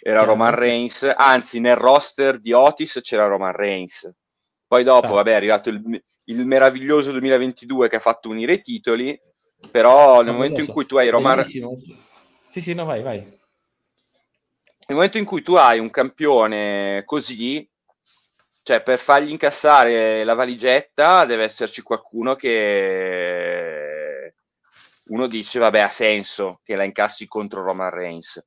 era 0.00 0.22
Roman 0.22 0.54
Reigns, 0.54 1.12
anzi 1.14 1.60
nel 1.60 1.76
roster 1.76 2.40
di 2.40 2.52
Otis 2.54 3.00
c'era 3.02 3.26
Roman 3.26 3.52
Reigns. 3.52 4.10
Poi 4.66 4.82
dopo, 4.82 5.08
ah. 5.08 5.16
vabbè, 5.16 5.32
è 5.32 5.34
arrivato 5.34 5.68
il, 5.68 6.02
il 6.24 6.46
meraviglioso 6.46 7.10
2022 7.10 7.90
che 7.90 7.96
ha 7.96 8.00
fatto 8.00 8.30
unire 8.30 8.54
i 8.54 8.60
titoli 8.62 9.20
però 9.70 10.22
nel 10.22 10.32
momento 10.32 10.60
in 10.60 10.66
cui 10.66 10.86
tu 10.86 10.96
hai 10.96 11.10
Roman... 11.10 11.44
Sì, 12.52 12.60
sì, 12.60 12.74
no, 12.74 12.84
vai, 12.84 13.00
vai. 13.00 13.20
Nel 13.20 13.38
momento 14.88 15.16
in 15.16 15.24
cui 15.24 15.40
tu 15.40 15.54
hai 15.54 15.78
un 15.78 15.88
campione 15.88 17.02
così, 17.06 17.66
cioè 18.62 18.82
per 18.82 18.98
fargli 18.98 19.30
incassare 19.30 20.22
la 20.22 20.34
valigetta 20.34 21.24
deve 21.24 21.44
esserci 21.44 21.80
qualcuno 21.80 22.36
che 22.36 24.34
uno 25.04 25.26
dice 25.28 25.60
vabbè 25.60 25.78
ha 25.78 25.88
senso 25.88 26.60
che 26.62 26.76
la 26.76 26.84
incassi 26.84 27.26
contro 27.26 27.62
Roman 27.62 27.88
Reigns 27.88 28.46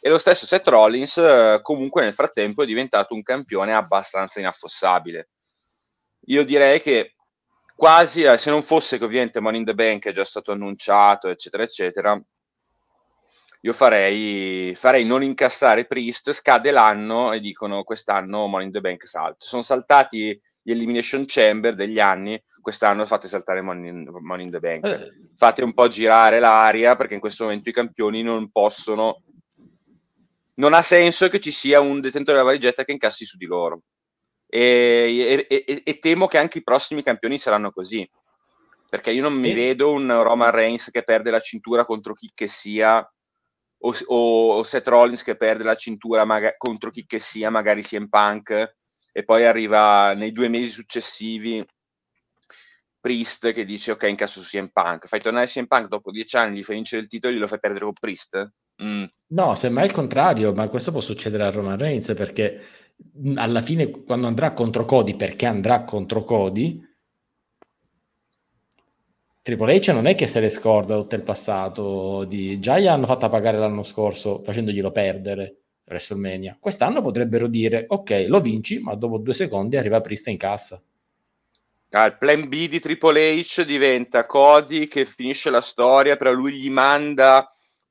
e 0.00 0.10
lo 0.10 0.18
stesso 0.18 0.44
Seth 0.44 0.68
Rollins 0.68 1.58
comunque 1.62 2.02
nel 2.02 2.12
frattempo 2.12 2.62
è 2.62 2.66
diventato 2.66 3.14
un 3.14 3.22
campione 3.22 3.74
abbastanza 3.74 4.38
inaffossabile 4.38 5.30
io 6.26 6.44
direi 6.44 6.80
che 6.80 7.14
quasi, 7.74 8.22
eh, 8.22 8.36
se 8.36 8.50
non 8.50 8.62
fosse 8.62 8.98
che 8.98 9.04
ovviamente 9.04 9.40
Money 9.40 9.60
in 9.60 9.66
the 9.66 9.74
Bank 9.74 10.06
è 10.06 10.12
già 10.12 10.24
stato 10.24 10.52
annunciato, 10.52 11.28
eccetera, 11.28 11.62
eccetera, 11.62 12.20
io 13.62 13.72
farei, 13.72 14.74
farei 14.74 15.04
non 15.04 15.22
incassare 15.22 15.86
Priest, 15.86 16.32
scade 16.32 16.70
l'anno 16.70 17.32
e 17.32 17.40
dicono 17.40 17.82
quest'anno 17.82 18.46
Money 18.46 18.66
in 18.66 18.72
the 18.72 18.80
Bank 18.80 19.06
salta. 19.06 19.44
Sono 19.44 19.62
saltati 19.62 20.40
gli 20.62 20.70
Elimination 20.70 21.24
Chamber 21.26 21.74
degli 21.74 21.98
anni, 21.98 22.40
quest'anno 22.60 23.06
fate 23.06 23.28
saltare 23.28 23.62
Money 23.62 23.88
in, 23.88 24.08
Money 24.20 24.46
in 24.46 24.50
the 24.50 24.60
Bank. 24.60 24.84
Eh. 24.84 25.30
Fate 25.34 25.62
un 25.62 25.74
po' 25.74 25.88
girare 25.88 26.38
l'aria 26.38 26.96
perché 26.96 27.14
in 27.14 27.20
questo 27.20 27.44
momento 27.44 27.68
i 27.68 27.72
campioni 27.72 28.22
non 28.22 28.50
possono... 28.50 29.22
Non 30.56 30.72
ha 30.72 30.80
senso 30.80 31.28
che 31.28 31.38
ci 31.38 31.50
sia 31.50 31.80
un 31.80 32.00
detentore 32.00 32.38
della 32.38 32.48
valigetta 32.48 32.84
che 32.84 32.92
incassi 32.92 33.26
su 33.26 33.36
di 33.36 33.44
loro 33.44 33.82
e, 34.48 35.46
e, 35.48 35.82
e, 35.84 35.98
temo 35.98 36.26
che 36.28 36.38
anche 36.38 36.58
i 36.58 36.62
prossimi 36.62 37.02
campioni 37.02 37.38
saranno 37.38 37.70
così 37.70 38.08
perché 38.88 39.10
io 39.10 39.22
non 39.22 39.34
mi 39.34 39.52
vedo 39.52 39.90
un 39.90 40.22
Roman 40.22 40.52
Reigns 40.52 40.90
che 40.90 41.02
perde 41.02 41.30
la 41.30 41.40
cintura 41.40 41.84
contro 41.84 42.14
chi 42.14 42.30
che 42.32 42.46
sia 42.46 43.06
o, 43.78 43.94
o 44.06 44.62
Seth 44.62 44.88
Rollins 44.88 45.22
che 45.22 45.36
perde 45.36 45.64
la 45.64 45.74
cintura 45.74 46.24
maga- 46.24 46.56
contro 46.56 46.90
chi 46.90 47.04
che 47.06 47.18
sia, 47.18 47.50
magari 47.50 47.82
CM 47.82 48.08
Punk 48.08 48.74
e 49.12 49.24
poi 49.24 49.44
arriva 49.44 50.14
nei 50.14 50.32
due 50.32 50.48
mesi 50.48 50.68
successivi 50.68 51.64
Priest 53.00 53.52
che 53.52 53.64
dice 53.64 53.92
ok 53.92 54.02
incasso 54.04 54.40
su 54.40 54.48
CM 54.48 54.68
Punk 54.72 55.06
fai 55.06 55.20
tornare 55.20 55.46
CM 55.46 55.66
Punk 55.66 55.88
dopo 55.88 56.10
dieci 56.10 56.36
anni 56.36 56.58
gli 56.58 56.62
fai 56.64 56.74
vincere 56.74 57.02
il 57.02 57.08
titolo 57.08 57.32
e 57.32 57.36
glielo 57.36 57.46
fai 57.46 57.60
perdere 57.60 57.84
con 57.84 57.94
Priest 57.94 58.52
mm. 58.82 59.04
no 59.28 59.54
semmai 59.54 59.86
il 59.86 59.92
contrario 59.92 60.52
ma 60.52 60.68
questo 60.68 60.90
può 60.90 61.00
succedere 61.00 61.44
a 61.44 61.50
Roman 61.50 61.78
Reigns 61.78 62.12
perché 62.14 62.60
alla 63.36 63.62
fine 63.62 63.90
quando 63.90 64.26
andrà 64.26 64.52
contro 64.52 64.84
Cody, 64.84 65.16
perché 65.16 65.46
andrà 65.46 65.84
contro 65.84 66.24
Cody, 66.24 66.80
Triple 69.46 69.78
H 69.78 69.92
non 69.92 70.08
è 70.08 70.16
che 70.16 70.26
se 70.26 70.40
le 70.40 70.48
scorda 70.48 70.96
tutto 70.96 71.14
il 71.14 71.22
passato 71.22 72.24
di 72.24 72.58
già 72.58 72.80
gli 72.80 72.88
hanno 72.88 73.06
fatto 73.06 73.28
pagare 73.28 73.56
l'anno 73.56 73.84
scorso 73.84 74.42
facendoglielo 74.42 74.90
perdere 74.90 75.58
WrestleMania. 75.84 76.56
Quest'anno 76.58 77.00
potrebbero 77.00 77.46
dire 77.46 77.84
ok, 77.86 78.24
lo 78.26 78.40
vinci, 78.40 78.80
ma 78.80 78.96
dopo 78.96 79.18
due 79.18 79.34
secondi 79.34 79.76
arriva 79.76 80.00
Prista 80.00 80.30
in 80.30 80.36
cassa. 80.36 80.82
Ah, 81.90 82.06
il 82.06 82.18
plan 82.18 82.48
B 82.48 82.66
di 82.68 82.80
Triple 82.80 83.36
H 83.36 83.62
diventa 83.64 84.26
Cody 84.26 84.88
che 84.88 85.04
finisce 85.04 85.48
la 85.48 85.60
storia, 85.60 86.16
però 86.16 86.32
lui 86.32 86.54
gli 86.54 86.68
manda 86.68 87.48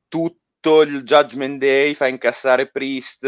tutto 0.09 0.81
il 0.81 1.03
Judgment 1.03 1.57
Day, 1.57 1.93
fa 1.93 2.09
incassare 2.09 2.69
Priest 2.69 3.23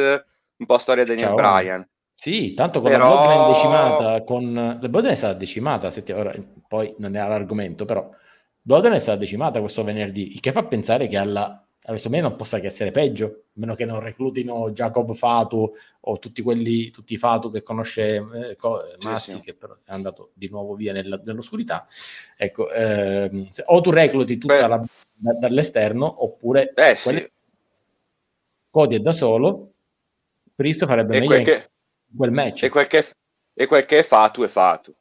un 0.57 0.65
po' 0.65 0.77
storia 0.77 1.05
di 1.05 1.11
Daniel 1.11 1.29
Ciao. 1.29 1.35
Bryan. 1.37 1.89
Sì, 2.19 2.53
tanto 2.55 2.81
con 2.81 2.89
però... 2.89 3.09
la 3.09 3.15
Bloodline 3.15 3.53
decimata, 3.53 4.23
con... 4.23 4.53
la 4.53 4.89
Bloodline 4.89 5.13
è 5.13 5.15
stata 5.15 5.33
decimata, 5.33 5.89
ti... 5.89 6.11
Ora, 6.11 6.33
poi 6.67 6.95
non 6.97 7.15
era 7.15 7.27
l'argomento, 7.27 7.85
però 7.85 8.09
Bloodline 8.59 8.95
è 8.95 8.99
stata 8.99 9.19
decimata 9.19 9.59
questo 9.59 9.83
venerdì, 9.83 10.31
il 10.33 10.39
che 10.39 10.51
fa 10.51 10.63
pensare 10.63 11.07
che 11.07 11.17
alla 11.17 11.61
adesso 11.87 12.09
me 12.09 12.19
non 12.19 12.35
possa 12.35 12.59
che 12.59 12.67
essere 12.67 12.91
peggio, 12.91 13.25
a 13.25 13.31
meno 13.53 13.75
che 13.75 13.85
non 13.85 13.99
reclutino 13.99 14.71
Jacob 14.71 15.13
Fatu 15.13 15.73
o 16.01 16.19
tutti 16.19 16.41
quelli, 16.41 16.89
tutti 16.89 17.13
i 17.13 17.17
Fatu 17.17 17.49
che 17.49 17.63
conosce 17.63 18.15
eh, 18.15 18.55
co- 18.55 18.83
Massi, 19.03 19.31
sì, 19.31 19.37
sì. 19.37 19.41
che 19.41 19.53
però 19.53 19.73
è 19.85 19.93
andato 19.93 20.31
di 20.33 20.49
nuovo 20.49 20.75
via 20.75 20.91
nella, 20.91 21.19
nell'oscurità. 21.23 21.87
Ecco, 22.35 22.69
ehm, 22.71 23.47
se, 23.49 23.63
o 23.65 23.79
tu 23.79 23.91
recluti 23.91 24.37
tutta 24.37 24.67
la, 24.67 24.83
da, 25.13 25.33
dall'esterno, 25.33 26.23
oppure 26.23 26.71
Beh, 26.73 26.95
sì. 26.95 27.31
Cody 28.69 28.95
è 28.97 28.99
da 28.99 29.13
solo, 29.13 29.71
Priest 30.55 30.85
farebbe 30.85 31.15
e 31.15 31.19
meglio 31.19 31.41
quel, 31.41 31.43
che, 31.43 31.69
quel 32.15 32.31
match. 32.31 32.63
E 32.63 32.69
quel, 32.69 32.87
che, 32.87 33.03
e 33.53 33.67
quel 33.67 33.85
che 33.85 33.99
è 33.99 34.03
fatto 34.03 34.43
è 34.43 34.47
fatto. 34.47 34.93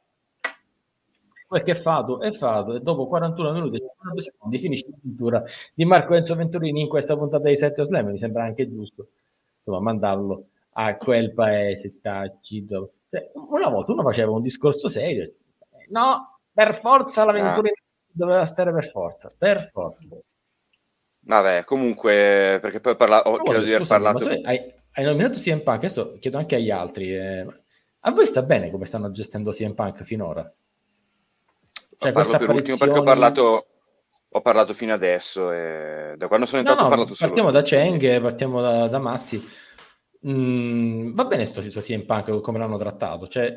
Quel 1.47 1.63
che 1.63 1.71
è 1.71 1.75
fatto 1.75 2.21
è 2.21 2.31
fatto. 2.31 2.75
E 2.75 2.79
dopo 2.81 3.07
41 3.07 3.51
minuti 3.53 3.77
e 3.77 3.79
52 3.79 4.21
secondi 4.21 4.59
finisce 4.59 4.87
la 4.89 4.97
cintura 5.01 5.43
di 5.73 5.85
Marco 5.85 6.15
Enzo 6.15 6.35
Venturini 6.35 6.81
in 6.81 6.89
questa 6.89 7.15
puntata 7.15 7.47
di 7.47 7.55
7 7.55 7.83
Slam. 7.83 8.07
Mi 8.07 8.17
sembra 8.17 8.43
anche 8.43 8.69
giusto 8.69 9.09
insomma 9.57 9.79
mandarlo 9.79 10.47
a 10.73 10.95
quel 10.97 11.33
paese. 11.33 11.93
Cioè, 12.01 13.31
una 13.33 13.69
volta 13.69 13.91
uno 13.91 14.03
faceva 14.03 14.31
un 14.31 14.41
discorso 14.41 14.89
serio. 14.89 15.31
No, 15.89 16.39
per 16.51 16.79
forza 16.79 17.23
la 17.23 17.31
Venturini 17.31 17.75
ah. 17.77 17.83
doveva 18.11 18.45
stare 18.45 18.71
per 18.73 18.89
forza. 18.89 19.29
Per 19.37 19.69
forza. 19.71 20.07
Vabbè, 21.19 21.63
comunque, 21.65 22.59
perché 22.61 22.79
poi 22.79 22.95
parla- 22.95 23.23
ho, 23.23 23.37
no, 23.37 23.43
di 23.59 23.73
aver 23.73 23.87
parlato. 23.87 24.27
Hai, 24.27 24.73
hai 24.97 25.03
nominato 25.03 25.37
CM 25.37 25.59
Punk, 25.59 25.77
adesso 25.77 26.17
chiedo 26.19 26.39
anche 26.39 26.55
agli 26.55 26.71
altri, 26.71 27.15
eh, 27.15 27.45
a 27.99 28.11
voi 28.11 28.25
sta 28.25 28.41
bene 28.41 28.71
come 28.71 28.87
stanno 28.87 29.11
gestendo 29.11 29.51
CM 29.51 29.73
Punk 29.73 30.03
finora? 30.03 30.51
Cioè, 31.99 32.11
Parlo 32.11 32.37
per 32.37 32.49
ultimo 32.49 32.77
perché 32.77 32.97
ho 32.97 33.03
parlato, 33.03 33.65
ho 34.27 34.41
parlato 34.41 34.73
fino 34.73 34.93
adesso 34.93 35.51
e 35.51 36.15
da 36.17 36.27
quando 36.27 36.47
sono 36.47 36.61
entrato 36.61 36.81
no, 36.81 36.87
no, 36.87 36.93
ho 36.93 36.95
parlato 36.95 37.15
solo. 37.15 37.29
Partiamo 37.31 37.51
da 37.51 37.61
Cheng, 37.61 38.21
partiamo 38.21 38.61
da, 38.61 38.87
da 38.87 38.97
Massi. 38.97 39.47
Mm, 40.27 41.13
va 41.13 41.25
bene 41.25 41.45
sto, 41.45 41.61
sto 41.61 41.79
CM 41.79 42.05
Punk 42.05 42.41
come 42.41 42.57
l'hanno 42.57 42.77
trattato, 42.77 43.27
cioè 43.27 43.53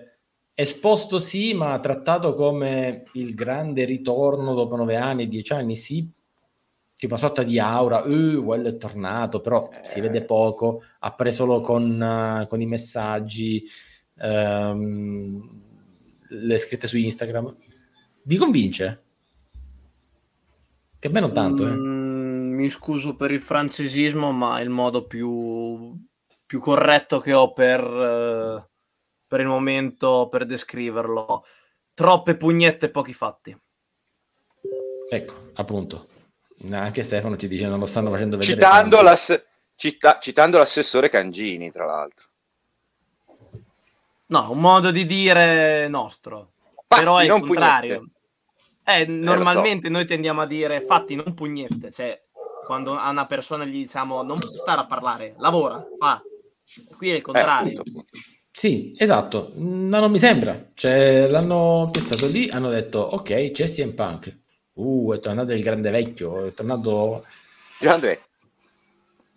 esposto 0.52 1.18
sì, 1.18 1.54
ma 1.54 1.80
trattato 1.80 2.34
come 2.34 3.04
il 3.14 3.34
grande 3.34 3.84
ritorno 3.84 4.52
dopo 4.52 4.76
nove 4.76 4.96
anni, 4.96 5.26
dieci 5.26 5.54
anni, 5.54 5.74
sì, 5.74 6.06
tipo 7.00 7.16
sorta 7.16 7.42
di 7.42 7.58
aura, 7.58 8.04
uh, 8.04 8.44
quello 8.44 8.68
è 8.68 8.76
tornato, 8.76 9.40
però 9.40 9.70
eh. 9.72 9.86
si 9.86 10.00
vede 10.00 10.22
poco, 10.22 10.82
appare 10.98 11.32
solo 11.32 11.62
con, 11.62 11.98
uh, 11.98 12.46
con 12.46 12.60
i 12.60 12.66
messaggi, 12.66 13.64
um, 14.16 15.40
le 16.28 16.58
scritte 16.58 16.86
su 16.86 16.98
Instagram. 16.98 17.56
Vi 18.24 18.36
convince? 18.36 19.04
Che 20.98 21.08
a 21.08 21.10
me 21.10 21.20
non 21.20 21.32
tanto, 21.32 21.66
eh. 21.66 21.70
Mm, 21.70 22.52
mi 22.52 22.68
scuso 22.68 23.16
per 23.16 23.30
il 23.30 23.40
francesismo, 23.40 24.30
ma 24.32 24.60
il 24.60 24.68
modo 24.68 25.06
più, 25.06 25.98
più 26.44 26.60
corretto 26.60 27.18
che 27.20 27.32
ho 27.32 27.54
per, 27.54 27.82
uh, 27.82 28.62
per 29.26 29.40
il 29.40 29.46
momento 29.46 30.28
per 30.30 30.44
descriverlo. 30.44 31.46
Troppe 31.94 32.36
pugnette 32.36 32.86
e 32.86 32.90
pochi 32.90 33.14
fatti. 33.14 33.58
Ecco, 35.08 35.34
appunto. 35.54 36.09
Anche 36.70 37.02
Stefano 37.02 37.36
ci 37.36 37.48
dice 37.48 37.66
non 37.66 37.78
lo 37.78 37.86
stanno 37.86 38.10
facendo 38.10 38.36
vedere. 38.36 38.54
Citando, 38.54 39.00
l'ass- 39.02 39.46
cita- 39.74 40.18
citando 40.20 40.58
l'assessore 40.58 41.08
Cangini, 41.08 41.70
tra 41.70 41.86
l'altro. 41.86 42.28
No, 44.26 44.50
un 44.50 44.60
modo 44.60 44.90
di 44.90 45.06
dire 45.06 45.88
nostro. 45.88 46.52
Fatti, 46.86 47.02
Però 47.02 47.18
è 47.18 47.24
il 47.24 47.30
contrario. 47.30 48.08
Eh, 48.84 49.06
normalmente 49.06 49.86
eh, 49.86 49.90
so. 49.90 49.96
noi 49.96 50.06
tendiamo 50.06 50.40
a 50.42 50.46
dire 50.46 50.80
fatti, 50.82 51.14
non 51.14 51.34
pugnette. 51.34 51.90
Cioè, 51.90 52.20
quando 52.64 52.96
a 52.96 53.10
una 53.10 53.26
persona 53.26 53.64
gli 53.64 53.72
diciamo 53.72 54.22
non 54.22 54.40
stare 54.54 54.80
a 54.80 54.86
parlare, 54.86 55.34
lavora, 55.38 55.84
fa. 55.98 56.22
Qui 56.96 57.10
è 57.10 57.14
il 57.14 57.22
contrario. 57.22 57.82
Eh, 57.82 58.04
sì, 58.52 58.94
esatto. 58.96 59.52
No, 59.54 59.98
non 59.98 60.10
mi 60.10 60.18
sembra. 60.18 60.70
Cioè, 60.74 61.26
l'hanno 61.28 61.88
piazzato 61.90 62.26
lì, 62.26 62.48
hanno 62.48 62.68
detto 62.68 62.98
ok, 63.00 63.50
c'è 63.50 63.66
CM 63.66 63.94
Punk. 63.94 64.38
Uh, 64.80 65.14
è 65.14 65.20
tornato 65.20 65.52
il 65.52 65.62
grande 65.62 65.90
vecchio, 65.90 66.46
è 66.46 66.52
tornato... 66.52 67.24
Grande 67.78 68.20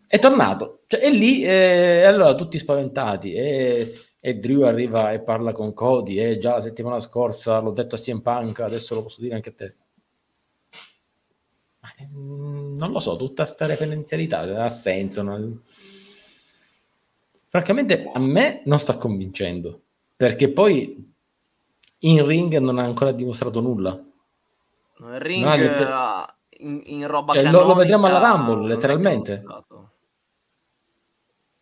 È 0.08 0.20
tornato. 0.20 0.84
Cioè, 0.88 1.00
è 1.00 1.10
lì, 1.10 1.44
eh, 1.44 2.04
allora 2.04 2.36
tutti 2.36 2.60
spaventati. 2.60 3.34
E, 3.34 4.00
e 4.20 4.34
Drew 4.36 4.62
arriva 4.62 5.12
e 5.12 5.20
parla 5.20 5.52
con 5.54 5.74
Cody. 5.74 6.20
E 6.20 6.38
già 6.38 6.54
la 6.54 6.62
settimana 6.62 7.00
scorsa 7.00 7.60
l'ho 7.60 7.72
detto 7.72 7.96
a 7.96 7.98
CM 7.98 8.22
Punk, 8.22 8.60
adesso 8.60 8.96
lo 8.96 9.04
posso 9.04 9.22
dire 9.22 9.36
anche 9.36 9.50
a 9.50 9.54
te. 9.54 9.76
Mm, 12.18 12.76
non 12.76 12.91
lo 12.91 13.00
so, 13.00 13.16
tutta 13.16 13.44
questa 13.44 13.66
referenzialità 13.66 14.64
ha 14.64 14.70
senso. 14.70 15.22
No? 15.22 15.62
Francamente, 17.48 18.10
a 18.12 18.20
me 18.20 18.62
non 18.66 18.80
sta 18.80 18.98
convincendo 18.98 19.82
perché 20.16 20.50
poi 20.50 21.12
in 22.00 22.26
ring 22.26 22.58
non 22.58 22.80
ha 22.80 22.84
ancora 22.84 23.12
dimostrato 23.12 23.60
nulla. 23.60 24.02
Il 25.00 25.20
ring 25.20 25.44
no, 25.44 25.56
let... 25.56 26.36
in, 26.60 26.82
in, 26.86 27.08
roba 27.08 27.34
cioè, 27.34 27.50
lo, 27.50 27.64
lo, 27.64 27.74
vedremo 27.74 28.08
alla 28.08 28.20
Rumble, 28.20 28.68
letteralmente. 28.68 29.41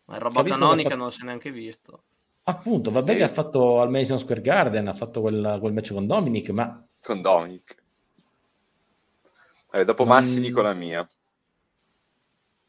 Ma 0.04 0.14
in 0.14 0.18
roba 0.18 0.42
canonica 0.42 0.90
fatto... 0.90 1.00
non 1.00 1.12
si 1.12 1.22
è 1.22 1.24
neanche 1.24 1.50
visto. 1.50 2.02
Appunto, 2.44 2.90
vabbè 2.90 3.12
sì. 3.12 3.18
che 3.18 3.24
ha 3.24 3.28
fatto 3.28 3.80
al 3.80 3.90
Madison 3.90 4.18
Square 4.18 4.40
Garden, 4.40 4.88
ha 4.88 4.94
fatto 4.94 5.20
quel, 5.20 5.58
quel 5.60 5.72
match 5.72 5.92
con 5.92 6.06
Dominic, 6.06 6.50
ma... 6.50 6.84
Con 7.00 7.22
Dominic. 7.22 7.82
Eh, 9.72 9.84
dopo 9.84 10.04
Massi 10.04 10.40
mm. 10.40 10.42
dico 10.42 10.60
la 10.60 10.74
mia. 10.74 11.08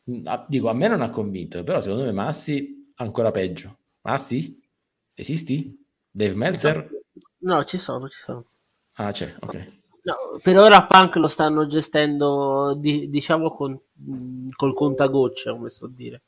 Mm, 0.09 0.25
dico, 0.47 0.69
a 0.69 0.73
me 0.73 0.87
non 0.87 1.01
ha 1.01 1.09
convinto, 1.09 1.63
però 1.63 1.81
secondo 1.81 2.05
me 2.05 2.11
Massi 2.11 2.93
ancora 2.95 3.31
peggio. 3.31 3.77
Massi? 4.01 4.61
Esisti? 5.13 5.85
Dave 6.09 6.35
Meltzer? 6.35 6.89
No, 7.39 7.63
ci 7.63 7.77
sono, 7.77 8.07
ci 8.07 8.19
sono. 8.19 8.45
Ah, 8.93 9.11
c'è, 9.11 9.35
ok. 9.39 9.81
No, 10.05 10.15
per 10.41 10.57
ora 10.57 10.85
Punk 10.85 11.15
lo 11.15 11.29
stanno 11.29 11.65
gestendo, 11.65 12.73
di, 12.77 13.09
diciamo, 13.09 13.49
con, 13.49 13.79
col 14.53 14.73
contagocce, 14.73 15.51
come 15.51 15.69
so 15.69 15.87
dire. 15.87 16.23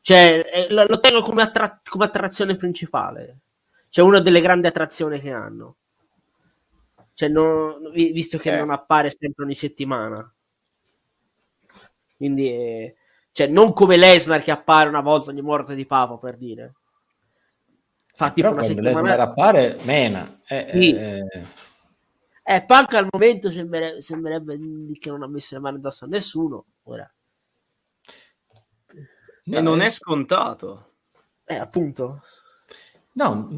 Cioè, 0.00 0.44
eh, 0.52 0.72
lo, 0.72 0.84
lo 0.86 0.98
tengo 0.98 1.22
come, 1.22 1.42
attra- 1.42 1.80
come, 1.88 2.04
attrazione 2.04 2.56
principale. 2.56 3.38
Cioè, 3.90 4.04
una 4.04 4.18
delle 4.18 4.40
grandi 4.40 4.66
attrazioni 4.66 5.20
che 5.20 5.30
hanno. 5.30 5.76
Cioè, 7.14 7.28
non, 7.28 7.90
visto 7.92 8.38
che 8.38 8.54
eh. 8.54 8.58
non 8.58 8.70
appare 8.70 9.08
sempre 9.10 9.44
ogni 9.44 9.54
settimana. 9.54 10.32
Quindi, 12.16 12.48
eh, 12.48 12.96
cioè, 13.30 13.46
non 13.46 13.72
come 13.72 13.96
Lesnar 13.96 14.42
che 14.42 14.50
appare 14.50 14.88
una 14.88 15.00
volta 15.00 15.30
ogni 15.30 15.42
morte 15.42 15.76
di 15.76 15.86
pavo, 15.86 16.18
per 16.18 16.36
dire. 16.36 16.74
Fa 18.14 18.32
tipo 18.32 18.50
una 18.50 18.64
settimana... 18.64 19.00
Lesnar 19.00 19.20
appare, 19.20 19.78
mena. 19.84 20.40
Eh, 20.44 20.68
sì. 20.72 21.60
Eh, 22.42 22.56
eh, 22.56 22.64
Punk 22.64 22.94
al 22.94 23.08
momento 23.10 23.50
sembrerebbe, 23.50 24.00
sembrerebbe 24.00 24.58
che 24.98 25.10
non 25.10 25.22
ha 25.22 25.28
messo 25.28 25.54
le 25.54 25.60
mani 25.60 25.76
addosso 25.76 26.04
a 26.04 26.08
nessuno. 26.08 26.66
Ora. 26.84 27.10
E 29.44 29.60
non 29.60 29.80
è 29.80 29.90
scontato. 29.90 30.94
Eh, 31.44 31.56
appunto. 31.56 32.22
No, 33.14 33.48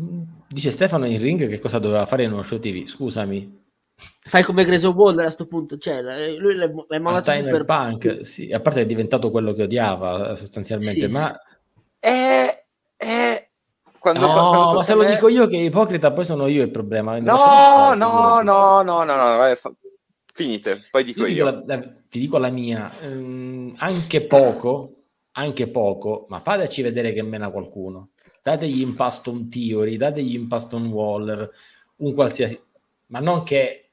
dice 0.49 0.71
Stefano 0.71 1.07
in 1.07 1.21
ring 1.21 1.49
che 1.49 1.61
cosa 1.61 1.79
doveva 1.79 2.07
fare 2.07 2.25
in 2.25 2.33
uno 2.33 2.43
show 2.43 2.59
TV. 2.59 2.87
Scusami. 2.87 3.63
Fai 3.97 4.43
come 4.43 4.65
Grayson 4.65 4.95
Waller 4.95 5.21
a 5.21 5.25
questo 5.25 5.47
punto. 5.47 5.79
Cioè, 5.79 6.37
lui 6.37 6.55
l'è 6.55 6.99
mandato 6.99 7.31
super... 7.33 7.65
Punk, 7.65 8.27
sì, 8.27 8.53
a 8.53 8.61
parte 8.61 8.81
è 8.81 8.87
diventato 8.87 9.31
quello 9.31 9.53
che 9.53 9.63
odiava 9.63 10.35
sostanzialmente, 10.35 11.07
sì. 11.07 11.07
ma... 11.07 11.39
È, 11.99 12.65
è, 12.97 13.51
quando, 14.05 14.27
no, 14.27 14.33
quando 14.33 14.75
ma 14.75 14.83
se 14.83 14.95
me... 14.95 15.05
lo 15.05 15.15
dico 15.15 15.29
io 15.29 15.47
che 15.47 15.57
è 15.57 15.61
ipocrita, 15.61 16.13
poi 16.13 16.27
sono 16.27 16.47
io 16.47 16.63
il 16.63 16.71
problema. 16.71 17.19
No, 17.21 17.95
no, 17.95 18.43
no, 18.43 18.83
no, 18.83 19.03
no, 19.03 19.05
no, 19.05 19.55
fa... 19.57 19.73
finite, 20.31 20.79
poi 20.91 21.05
dico 21.05 21.25
io. 21.25 21.35
io. 21.35 21.45
La, 21.45 21.63
la, 21.65 21.79
ti 22.07 22.19
dico 22.19 22.37
la 22.37 22.51
mia, 22.51 23.01
ehm, 23.01 23.77
anche 23.79 24.27
poco, 24.27 25.05
anche 25.33 25.69
poco, 25.69 26.27
ma 26.29 26.41
fateci 26.41 26.83
vedere 26.83 27.15
che 27.15 27.23
mena 27.23 27.49
qualcuno. 27.49 28.11
Dategli 28.43 28.83
in 28.83 28.95
pasto 28.95 29.31
un 29.31 29.49
Theory, 29.49 29.97
dategli 29.97 30.35
in 30.35 30.49
pasto 30.49 30.77
un 30.77 30.89
Waller, 30.89 31.51
un 31.97 32.13
qualsiasi, 32.13 32.61
ma 33.07 33.21
non 33.21 33.43
che 33.43 33.89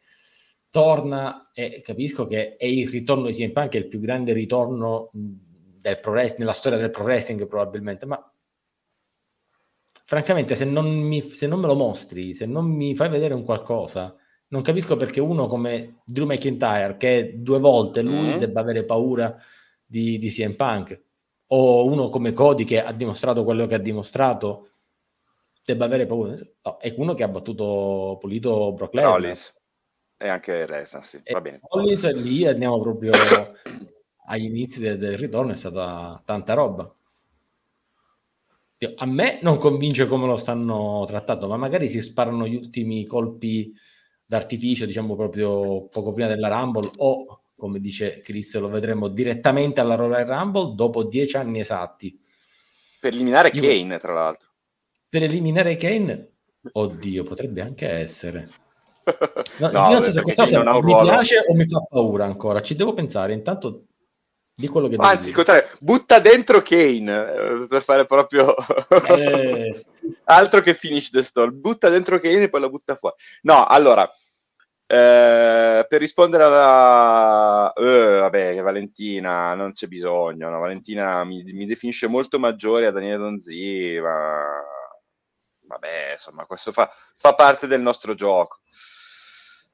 torna 0.70 1.52
e 1.54 1.82
capisco 1.82 2.28
che 2.28 2.58
è 2.58 2.66
il 2.66 2.90
ritorno 2.90 3.28
di 3.28 3.34
CM 3.34 3.54
Punk, 3.54 3.76
è 3.76 3.78
il 3.78 3.88
più 3.88 4.02
grande 4.02 4.34
ritorno 4.34 5.10
del 5.14 6.00
pro 6.02 6.12
wrestling, 6.12 6.40
nella 6.40 6.52
storia 6.52 6.78
del 6.78 6.92
pro 6.92 7.04
wrestling 7.04 7.48
probabilmente, 7.48 8.06
ma 8.06 8.31
francamente, 10.12 10.58
se 10.58 10.66
non, 10.66 10.90
mi, 10.90 11.22
se 11.32 11.48
non 11.48 11.62
me 11.62 11.68
lo 11.68 11.76
mostri, 11.76 12.34
se 12.34 12.46
non 12.46 12.66
mi 12.66 12.94
fai 12.96 13.08
vedere 13.08 13.34
un 13.34 13.46
qualcosa, 13.46 14.14
non 14.50 14.62
capisco 14.62 14.98
perché 14.98 15.22
uno 15.22 15.48
come 15.48 16.02
Drew 16.04 16.26
McIntyre, 16.26 16.98
che 16.98 17.36
due 17.38 17.60
volte 17.60 18.02
lui 18.02 18.36
mm. 18.36 18.38
debba 18.38 18.60
avere 18.60 18.84
paura 18.84 19.34
di, 19.86 20.18
di 20.18 20.28
CM 20.28 20.56
Punk, 20.56 21.02
o 21.48 21.86
uno 21.86 22.10
come 22.10 22.34
Cody 22.34 22.66
che 22.66 22.84
ha 22.84 22.92
dimostrato 22.92 23.46
quello 23.46 23.66
che 23.68 23.76
ha 23.76 23.80
dimostrato, 23.80 24.72
debba 25.64 25.86
avere 25.86 26.06
paura. 26.06 26.36
No, 26.64 26.78
è 26.78 26.94
uno 26.98 27.14
che 27.14 27.24
ha 27.24 27.30
battuto 27.30 28.18
pulito 28.20 28.74
Brock 28.74 28.94
Lesnar. 28.94 29.14
Rollins. 29.14 29.60
E 30.18 30.28
anche 30.28 30.68
Lesnar, 30.68 31.06
sì, 31.06 31.22
va 31.32 31.40
bene. 31.40 31.62
Rollins 31.70 32.12
lì 32.22 32.46
andiamo 32.46 32.82
proprio 32.82 33.12
agli 34.28 34.44
inizi 34.44 34.82
del, 34.82 34.98
del 34.98 35.18
ritorno, 35.18 35.54
è 35.54 35.56
stata 35.56 36.22
tanta 36.26 36.54
roba 36.54 36.94
a 38.96 39.06
me 39.06 39.40
non 39.42 39.58
convince 39.58 40.08
come 40.08 40.26
lo 40.26 40.36
stanno 40.36 41.06
trattando, 41.08 41.48
ma 41.48 41.58
magari 41.58 41.88
si 41.88 42.02
sparano 42.02 42.48
gli 42.48 42.56
ultimi 42.56 43.06
colpi 43.06 43.72
d'artificio, 44.26 44.86
diciamo 44.86 45.16
proprio 45.16 45.88
poco 45.88 46.14
prima 46.14 46.30
della 46.30 46.48
Rumble, 46.48 46.90
o 46.98 47.42
come 47.56 47.80
dice 47.80 48.22
Chris, 48.22 48.58
lo 48.58 48.70
vedremo 48.70 49.08
direttamente 49.08 49.82
alla 49.82 49.94
Royal 49.94 50.26
Rumble 50.26 50.74
dopo 50.74 51.04
dieci 51.04 51.38
anni 51.38 51.60
esatti. 51.60 52.20
Per 53.00 53.14
eliminare 53.14 53.52
Io... 53.54 53.62
Kane, 53.62 54.00
tra 54.00 54.14
l'altro. 54.14 54.50
Per 55.08 55.22
eliminare 55.22 55.78
Kane, 55.78 56.32
oddio, 56.72 57.24
potrebbe 57.24 57.62
anche 57.62 57.88
essere. 57.88 58.50
No, 59.60 59.70
no, 59.72 59.90
non 59.90 60.04
so 60.04 60.12
se 60.12 60.22
questa 60.22 60.44
cosa 60.44 60.80
mi 60.82 60.94
piace 61.02 61.44
o 61.48 61.54
mi 61.56 61.68
fa 61.68 61.80
paura 61.82 62.24
ancora, 62.26 62.62
ci 62.62 62.76
devo 62.76 62.94
pensare. 62.94 63.34
Intanto 63.34 63.88
di 64.62 64.68
quello 64.68 64.88
che 64.88 64.96
Anzi, 64.98 65.32
contrario, 65.32 65.68
butta 65.80 66.20
dentro 66.20 66.62
Kane 66.62 67.64
eh, 67.64 67.68
per 67.68 67.82
fare 67.82 68.06
proprio 68.06 68.56
eh. 69.08 69.86
altro 70.26 70.62
che 70.62 70.74
finish 70.74 71.10
the 71.10 71.24
story. 71.24 71.52
Butta 71.52 71.90
dentro 71.90 72.20
Kane 72.20 72.44
e 72.44 72.50
poi 72.50 72.62
la 72.62 72.70
butta 72.70 72.96
fuori. 72.96 73.16
No, 73.42 73.66
allora, 73.66 74.10
eh, 74.88 75.86
per 75.88 76.00
rispondere 76.00 76.44
alla... 76.44 77.74
Eh, 77.74 78.20
vabbè, 78.20 78.62
Valentina, 78.62 79.56
non 79.56 79.74
c'è 79.74 79.88
bisogno. 79.88 80.50
No? 80.50 80.60
Valentina 80.60 81.24
mi, 81.24 81.44
mi, 81.44 81.66
definisce 81.66 82.08
molto 82.08 82.40
maggiore 82.40 82.86
a 82.86 82.92
Daniele 82.92 83.18
Donzi, 83.18 83.98
ma 84.02 84.44
vabbè, 85.62 86.12
insomma, 86.12 86.46
questo 86.46 86.72
fa, 86.72 86.92
fa 87.16 87.34
parte 87.36 87.68
del 87.68 87.82
nostro 87.82 88.14
gioco. 88.14 88.60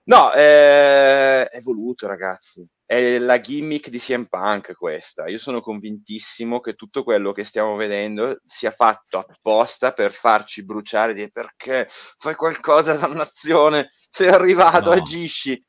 No, 0.07 0.33
eh, 0.33 1.47
è 1.47 1.59
voluto, 1.61 2.07
ragazzi 2.07 2.67
è 2.87 3.19
la 3.19 3.41
gimmick 3.41 3.89
di 3.89 3.99
CM 3.99 4.27
Punk 4.29 4.73
questa. 4.73 5.27
Io 5.27 5.37
sono 5.37 5.59
convintissimo 5.59 6.61
che 6.61 6.73
tutto 6.73 7.03
quello 7.03 7.33
che 7.33 7.43
stiamo 7.43 7.75
vedendo 7.75 8.39
sia 8.45 8.71
fatto 8.71 9.19
apposta 9.19 9.91
per 9.91 10.13
farci 10.13 10.63
bruciare 10.63 11.13
di 11.13 11.29
perché 11.29 11.85
fai 11.89 12.35
qualcosa, 12.35 12.95
dannazione, 12.95 13.89
sei 14.09 14.29
arrivato, 14.29 14.91
no. 14.91 14.95
agisci. 14.95 15.61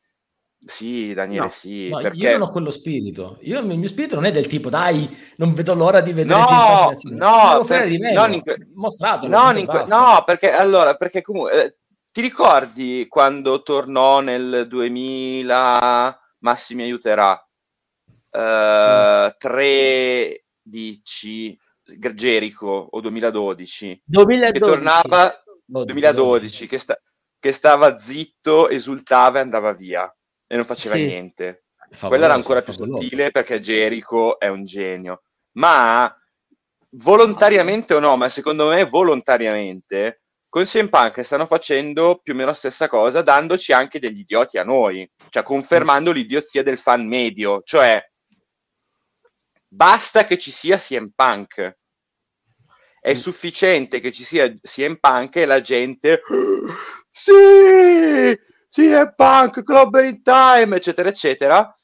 Sì, 0.60 1.12
Daniele, 1.12 1.42
no, 1.42 1.48
sì. 1.48 1.88
No, 1.88 2.00
perché... 2.00 2.18
Io 2.18 2.38
non 2.38 2.48
ho 2.48 2.50
quello 2.52 2.70
spirito. 2.70 3.38
Io, 3.42 3.58
il 3.58 3.78
mio 3.78 3.88
spirito 3.88 4.14
non 4.14 4.24
è 4.24 4.30
del 4.30 4.46
tipo, 4.46 4.70
dai, 4.70 5.08
non 5.38 5.54
vedo 5.54 5.74
l'ora 5.74 6.00
di 6.00 6.12
vedere. 6.12 6.38
No, 6.38 6.94
no, 7.02 7.64
per, 7.64 7.88
non 7.88 8.32
in 8.32 8.42
que... 8.42 8.68
mostrato. 8.74 9.26
Non 9.26 9.56
in 9.56 9.66
que... 9.66 9.84
no, 9.86 10.22
perché 10.24 10.52
allora, 10.52 10.94
perché 10.94 11.22
comunque, 11.22 11.64
eh, 11.64 11.76
ti 12.18 12.24
ricordi 12.24 13.06
quando 13.08 13.62
tornò 13.62 14.18
nel 14.18 14.64
2000 14.66 16.20
Massi 16.38 16.74
mi 16.74 16.82
aiuterà. 16.82 17.40
uh, 18.30 19.32
13 19.38 20.42
Jericho 22.14 22.88
o 22.90 23.00
2012, 23.00 24.02
2012. 24.04 24.52
che 24.52 24.58
tornava 24.58 25.32
2012, 25.64 26.66
che, 26.66 26.78
sta, 26.78 27.00
che, 27.38 27.52
stava 27.52 27.96
zitto, 27.96 28.68
esultava 28.68 29.38
e 29.38 29.42
andava 29.42 29.72
via 29.72 30.12
e 30.48 30.56
non 30.56 30.64
faceva 30.64 30.96
sì. 30.96 31.06
niente. 31.06 31.66
Favoloso, 31.76 32.08
Quella 32.08 32.24
era 32.24 32.34
ancora 32.34 32.62
più 32.62 32.72
favoloso. 32.72 33.00
sottile 33.00 33.30
perché 33.30 33.60
Jericho 33.60 34.40
è 34.40 34.48
un 34.48 34.64
genio, 34.64 35.22
ma 35.52 36.12
volontariamente 36.96 37.94
o 37.94 38.00
no, 38.00 38.16
ma 38.16 38.28
secondo 38.28 38.66
me 38.70 38.84
volontariamente 38.86 40.22
con 40.48 40.64
CM 40.64 40.88
Punk 40.88 41.22
stanno 41.22 41.46
facendo 41.46 42.20
più 42.22 42.32
o 42.32 42.36
meno 42.36 42.48
la 42.48 42.54
stessa 42.54 42.88
cosa, 42.88 43.22
dandoci 43.22 43.72
anche 43.72 43.98
degli 43.98 44.20
idioti 44.20 44.58
a 44.58 44.64
noi, 44.64 45.08
cioè 45.28 45.42
confermando 45.42 46.10
l'idiozia 46.10 46.62
del 46.62 46.78
fan 46.78 47.06
medio, 47.06 47.62
cioè 47.64 48.02
basta 49.68 50.24
che 50.24 50.38
ci 50.38 50.50
sia 50.50 50.78
CM 50.78 51.10
Punk. 51.14 51.76
È 53.00 53.12
mm. 53.12 53.16
sufficiente 53.16 54.00
che 54.00 54.10
ci 54.10 54.24
sia 54.24 54.52
CM 54.60 54.96
Punk 54.96 55.36
e 55.36 55.44
la 55.44 55.60
gente 55.60 56.22
sì, 57.10 58.38
CM 58.70 59.12
Punk, 59.14 59.62
Clubber 59.62 60.04
in 60.04 60.22
Time, 60.22 60.76
eccetera, 60.76 61.08
eccetera. 61.08 61.74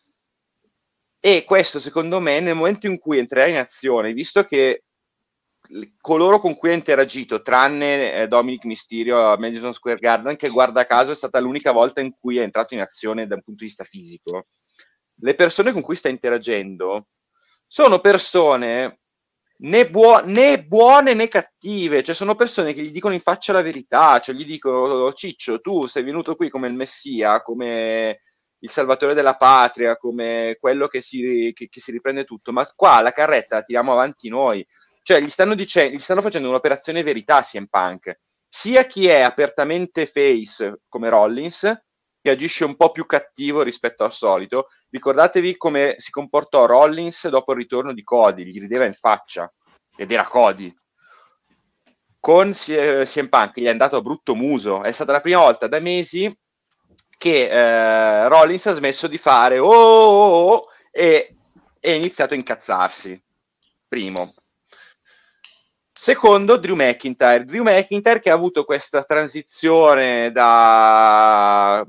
E 1.20 1.44
questo, 1.44 1.78
secondo 1.80 2.20
me, 2.20 2.40
nel 2.40 2.54
momento 2.54 2.86
in 2.86 2.98
cui 2.98 3.18
entrerà 3.18 3.46
in 3.46 3.56
azione, 3.56 4.12
visto 4.12 4.44
che 4.44 4.83
coloro 6.00 6.38
con 6.38 6.54
cui 6.54 6.70
ha 6.70 6.74
interagito, 6.74 7.40
tranne 7.40 8.14
eh, 8.14 8.28
Dominic 8.28 8.64
Mysterio 8.64 9.32
a 9.32 9.38
Madison 9.38 9.72
Square 9.72 9.98
Garden, 9.98 10.36
che 10.36 10.48
guarda 10.48 10.84
caso 10.84 11.12
è 11.12 11.14
stata 11.14 11.40
l'unica 11.40 11.72
volta 11.72 12.00
in 12.00 12.12
cui 12.18 12.38
è 12.38 12.42
entrato 12.42 12.74
in 12.74 12.80
azione 12.80 13.26
da 13.26 13.34
un 13.34 13.42
punto 13.42 13.60
di 13.60 13.66
vista 13.66 13.84
fisico, 13.84 14.46
le 15.20 15.34
persone 15.34 15.72
con 15.72 15.82
cui 15.82 15.96
sta 15.96 16.08
interagendo 16.08 17.08
sono 17.66 18.00
persone 18.00 19.00
né, 19.58 19.88
buo- 19.88 20.24
né, 20.24 20.64
buone 20.64 21.14
né 21.14 21.28
cattive, 21.28 22.02
cioè 22.02 22.14
sono 22.14 22.34
persone 22.34 22.72
che 22.72 22.82
gli 22.82 22.90
dicono 22.90 23.14
in 23.14 23.20
faccia 23.20 23.52
la 23.52 23.62
verità, 23.62 24.18
cioè 24.20 24.34
gli 24.34 24.44
dicono 24.44 25.12
Ciccio, 25.12 25.60
tu 25.60 25.86
sei 25.86 26.02
venuto 26.02 26.36
qui 26.36 26.50
come 26.50 26.68
il 26.68 26.74
Messia, 26.74 27.42
come 27.42 28.20
il 28.58 28.70
salvatore 28.70 29.14
della 29.14 29.36
patria, 29.36 29.96
come 29.96 30.56
quello 30.58 30.86
che 30.88 31.00
si, 31.00 31.52
che, 31.54 31.68
che 31.68 31.80
si 31.80 31.90
riprende 31.90 32.24
tutto, 32.24 32.52
ma 32.52 32.66
qua 32.74 33.00
la 33.00 33.12
carretta 33.12 33.56
la 33.56 33.62
tiriamo 33.62 33.92
avanti 33.92 34.28
noi, 34.28 34.66
cioè 35.04 35.20
gli 35.20 35.28
stanno, 35.28 35.54
dicendo, 35.54 35.96
gli 35.96 36.00
stanno 36.00 36.22
facendo 36.22 36.48
un'operazione 36.48 37.02
verità 37.02 37.36
a 37.36 37.42
CM 37.42 37.66
Punk, 37.66 38.20
sia 38.48 38.86
chi 38.86 39.06
è 39.06 39.20
apertamente 39.20 40.06
face 40.06 40.80
come 40.88 41.10
Rollins, 41.10 41.70
che 42.22 42.30
agisce 42.30 42.64
un 42.64 42.74
po' 42.74 42.90
più 42.90 43.04
cattivo 43.04 43.60
rispetto 43.60 44.02
al 44.02 44.14
solito. 44.14 44.68
Ricordatevi 44.88 45.58
come 45.58 45.96
si 45.98 46.10
comportò 46.10 46.64
Rollins 46.64 47.28
dopo 47.28 47.52
il 47.52 47.58
ritorno 47.58 47.92
di 47.92 48.02
Cody, 48.02 48.44
gli 48.44 48.58
rideva 48.58 48.86
in 48.86 48.94
faccia, 48.94 49.52
ed 49.94 50.10
era 50.10 50.26
Cody. 50.26 50.74
Con 52.18 52.52
CM 52.52 53.28
Punk 53.28 53.60
gli 53.60 53.66
è 53.66 53.68
andato 53.68 53.96
a 53.96 54.00
brutto 54.00 54.34
muso, 54.34 54.82
è 54.82 54.90
stata 54.90 55.12
la 55.12 55.20
prima 55.20 55.40
volta 55.40 55.66
da 55.66 55.80
mesi 55.80 56.34
che 57.18 57.50
eh, 57.50 58.28
Rollins 58.28 58.66
ha 58.68 58.72
smesso 58.72 59.06
di 59.06 59.18
fare 59.18 59.58
oh, 59.58 59.70
oh, 59.70 60.48
oh, 60.48 60.66
e 60.90 61.36
è 61.78 61.90
iniziato 61.90 62.32
a 62.32 62.38
incazzarsi. 62.38 63.22
Primo. 63.86 64.32
Secondo, 66.04 66.58
Drew 66.58 66.76
McIntyre. 66.76 67.44
Drew 67.44 67.62
McIntyre 67.62 68.20
che 68.20 68.28
ha 68.28 68.34
avuto 68.34 68.64
questa 68.66 69.04
transizione 69.04 70.30
da 70.32 71.82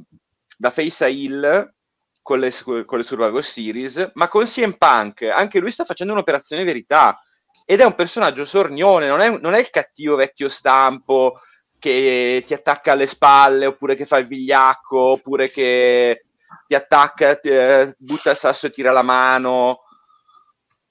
da 0.58 0.70
face 0.70 1.04
a 1.04 1.08
Hill 1.10 1.74
con 2.22 2.40
le, 2.40 2.50
con 2.86 2.98
le 2.98 3.04
Survivor 3.04 3.44
Series, 3.44 4.12
ma 4.14 4.30
con 4.30 4.46
CM 4.46 4.78
Punk 4.78 5.24
anche 5.24 5.60
lui 5.60 5.70
sta 5.70 5.84
facendo 5.84 6.14
un'operazione 6.14 6.64
verità 6.64 7.22
ed 7.66 7.82
è 7.82 7.84
un 7.84 7.94
personaggio 7.94 8.46
sornione, 8.46 9.10
non 9.10 9.20
è, 9.20 9.38
non 9.38 9.54
è 9.54 9.60
il 9.60 9.70
cattivo 9.70 10.16
vecchio 10.16 10.48
stampo 10.48 11.38
che 11.78 12.42
ti 12.46 12.54
attacca 12.54 12.94
alle 12.94 13.08
spalle 13.08 13.66
oppure 13.66 13.96
che 13.96 14.06
fa 14.06 14.16
il 14.16 14.28
vigliacco 14.28 14.98
oppure 14.98 15.52
che 15.52 16.24
ti 16.66 16.74
attacca, 16.74 17.36
ti, 17.36 17.50
eh, 17.50 17.94
butta 17.98 18.32
il 18.32 18.38
sasso 18.38 18.68
e 18.68 18.70
tira 18.70 18.94
la 18.94 19.04
mano. 19.04 19.84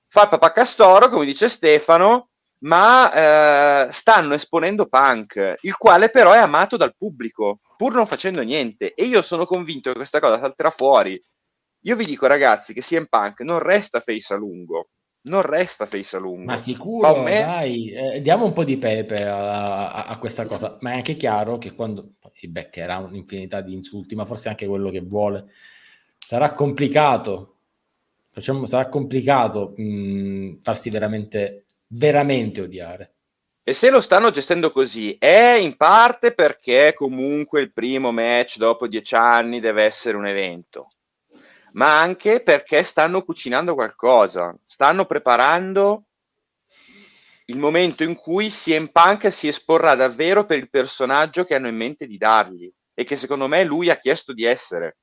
Fa 0.09 0.25
il 0.25 0.29
papacastoro, 0.29 1.09
come 1.09 1.25
dice 1.25 1.49
Stefano, 1.49 2.29
ma 2.65 3.87
eh, 3.87 3.93
stanno 3.93 4.35
esponendo 4.35 4.87
Punk, 4.87 5.57
il 5.61 5.77
quale 5.77 6.11
però 6.11 6.33
è 6.33 6.39
amato 6.39 6.77
dal 6.77 6.95
pubblico, 6.97 7.61
pur 7.77 7.95
non 7.95 8.07
facendo 8.07 8.43
niente. 8.43 8.95
E 8.95 9.05
io 9.05 9.23
sono 9.23 9.45
convinto 9.45 9.91
che 9.91 9.97
questa 9.97 10.21
cosa 10.21 10.39
salterà 10.39 10.71
fuori. 10.71 11.21
Io 11.83 11.97
vi 11.97 12.07
dico, 12.07 12.27
ragazzi, 12.27 12.73
che 12.73 12.81
CM 12.81 13.07
Punk 13.09 13.41
non 13.41 13.59
resta 13.59 14.01
face 14.01 14.33
a 14.33 14.37
lungo. 14.37 14.89
Non 15.27 15.43
resta 15.43 15.87
face 15.87 16.17
a 16.17 16.21
lungo. 16.21 16.45
Ma 16.45 16.57
sicuro, 16.57 17.23
me... 17.23 17.41
dai, 17.41 17.91
eh, 17.91 18.21
diamo 18.21 18.47
un 18.47 18.53
po' 18.53 18.65
di 18.65 18.79
pepe 18.79 19.27
a, 19.27 19.91
a, 19.91 20.05
a, 20.07 20.19
questa 20.19 20.47
cosa. 20.47 20.77
Ma 20.81 20.93
è 20.93 20.97
anche 20.97 21.17
chiaro 21.17 21.59
che 21.59 21.75
quando 21.75 22.15
si 22.33 22.49
beccherà 22.49 22.99
un'infinità 22.99 23.61
di 23.61 23.75
insulti, 23.75 24.15
ma 24.15 24.25
forse 24.25 24.49
anche 24.49 24.67
quello 24.67 24.91
che 24.91 25.01
vuole, 25.01 25.51
sarà 26.19 26.53
complicato. 26.55 27.57
Facciamo, 28.31 28.67
sarà 28.67 28.89
complicato 28.89 29.75
mh, 29.77 30.61
farsi 30.63 30.91
veramente 30.91 31.64
veramente 31.95 32.61
odiare. 32.61 33.15
E 33.63 33.73
se 33.73 33.91
lo 33.91 34.01
stanno 34.01 34.31
gestendo 34.31 34.71
così 34.71 35.17
è 35.19 35.55
in 35.55 35.77
parte 35.77 36.35
perché 36.35 36.93
comunque 36.95 37.63
il 37.63 37.73
primo 37.73 38.13
match 38.13 38.59
dopo 38.59 38.87
dieci 38.87 39.15
anni 39.15 39.59
deve 39.59 39.85
essere 39.85 40.19
un 40.19 40.27
evento, 40.27 40.89
ma 41.73 41.99
anche 41.99 42.43
perché 42.43 42.83
stanno 42.83 43.23
cucinando 43.23 43.75
qualcosa, 43.75 44.55
stanno 44.67 45.07
preparando 45.07 46.05
il 47.47 47.59
momento 47.59 48.03
in 48.03 48.15
cui 48.17 48.49
CM 48.49 48.89
Punk 48.89 49.33
si 49.33 49.49
esporrà 49.49 49.95
davvero 49.95 50.45
per 50.45 50.59
il 50.59 50.69
personaggio 50.69 51.45
che 51.45 51.55
hanno 51.55 51.69
in 51.69 51.77
mente 51.77 52.07
di 52.07 52.19
dargli 52.19 52.71
e 52.93 53.05
che 53.05 53.17
secondo 53.17 53.49
me 53.49 53.65
lui 53.65 53.89
ha 53.89 53.97
chiesto 53.97 54.35
di 54.35 54.45
essere. 54.45 54.99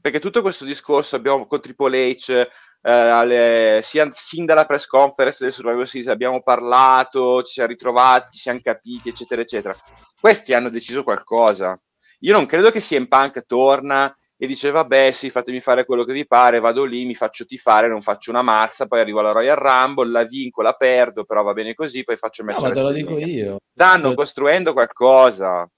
Perché 0.00 0.20
tutto 0.20 0.42
questo 0.42 0.64
discorso 0.64 1.16
abbiamo 1.16 1.46
con 1.46 1.60
Triple 1.60 2.10
H 2.10 2.48
eh, 2.82 2.90
alle, 2.90 3.80
sia, 3.82 4.08
sin 4.12 4.44
dalla 4.44 4.64
press 4.64 4.86
conference 4.86 5.42
del 5.42 5.52
Survivor 5.52 5.86
Series 5.86 6.08
abbiamo 6.08 6.42
parlato, 6.42 7.42
ci 7.42 7.52
siamo 7.52 7.70
ritrovati, 7.70 8.32
ci 8.32 8.40
siamo 8.40 8.60
capiti, 8.62 9.08
eccetera, 9.08 9.42
eccetera. 9.42 9.76
Questi 10.18 10.54
hanno 10.54 10.68
deciso 10.68 11.02
qualcosa. 11.02 11.80
Io 12.20 12.32
non 12.32 12.46
credo 12.46 12.70
che 12.70 12.80
CM 12.80 13.06
Punk 13.06 13.46
torna 13.46 14.12
e 14.40 14.46
dice 14.46 14.70
vabbè 14.70 15.10
sì 15.10 15.30
fatemi 15.30 15.58
fare 15.58 15.84
quello 15.84 16.04
che 16.04 16.12
vi 16.12 16.24
pare 16.24 16.60
vado 16.60 16.84
lì 16.84 17.04
mi 17.04 17.16
faccio 17.16 17.44
tifare 17.44 17.88
non 17.88 18.00
faccio 18.00 18.30
una 18.30 18.40
mazza 18.40 18.86
poi 18.86 19.00
arrivo 19.00 19.18
alla 19.18 19.32
Royal 19.32 19.56
Rumble 19.56 20.10
la 20.10 20.22
vinco 20.22 20.62
la 20.62 20.74
perdo 20.74 21.24
però 21.24 21.42
va 21.42 21.52
bene 21.52 21.74
così 21.74 22.04
poi 22.04 22.14
faccio 22.14 22.42
il 22.42 22.48
match 22.48 22.62
no, 22.62 22.70
te 22.70 22.80
lo 22.80 22.92
dico 22.92 23.18
io 23.18 23.58
stanno 23.72 24.14
costruendo 24.14 24.72
qualcosa 24.74 25.68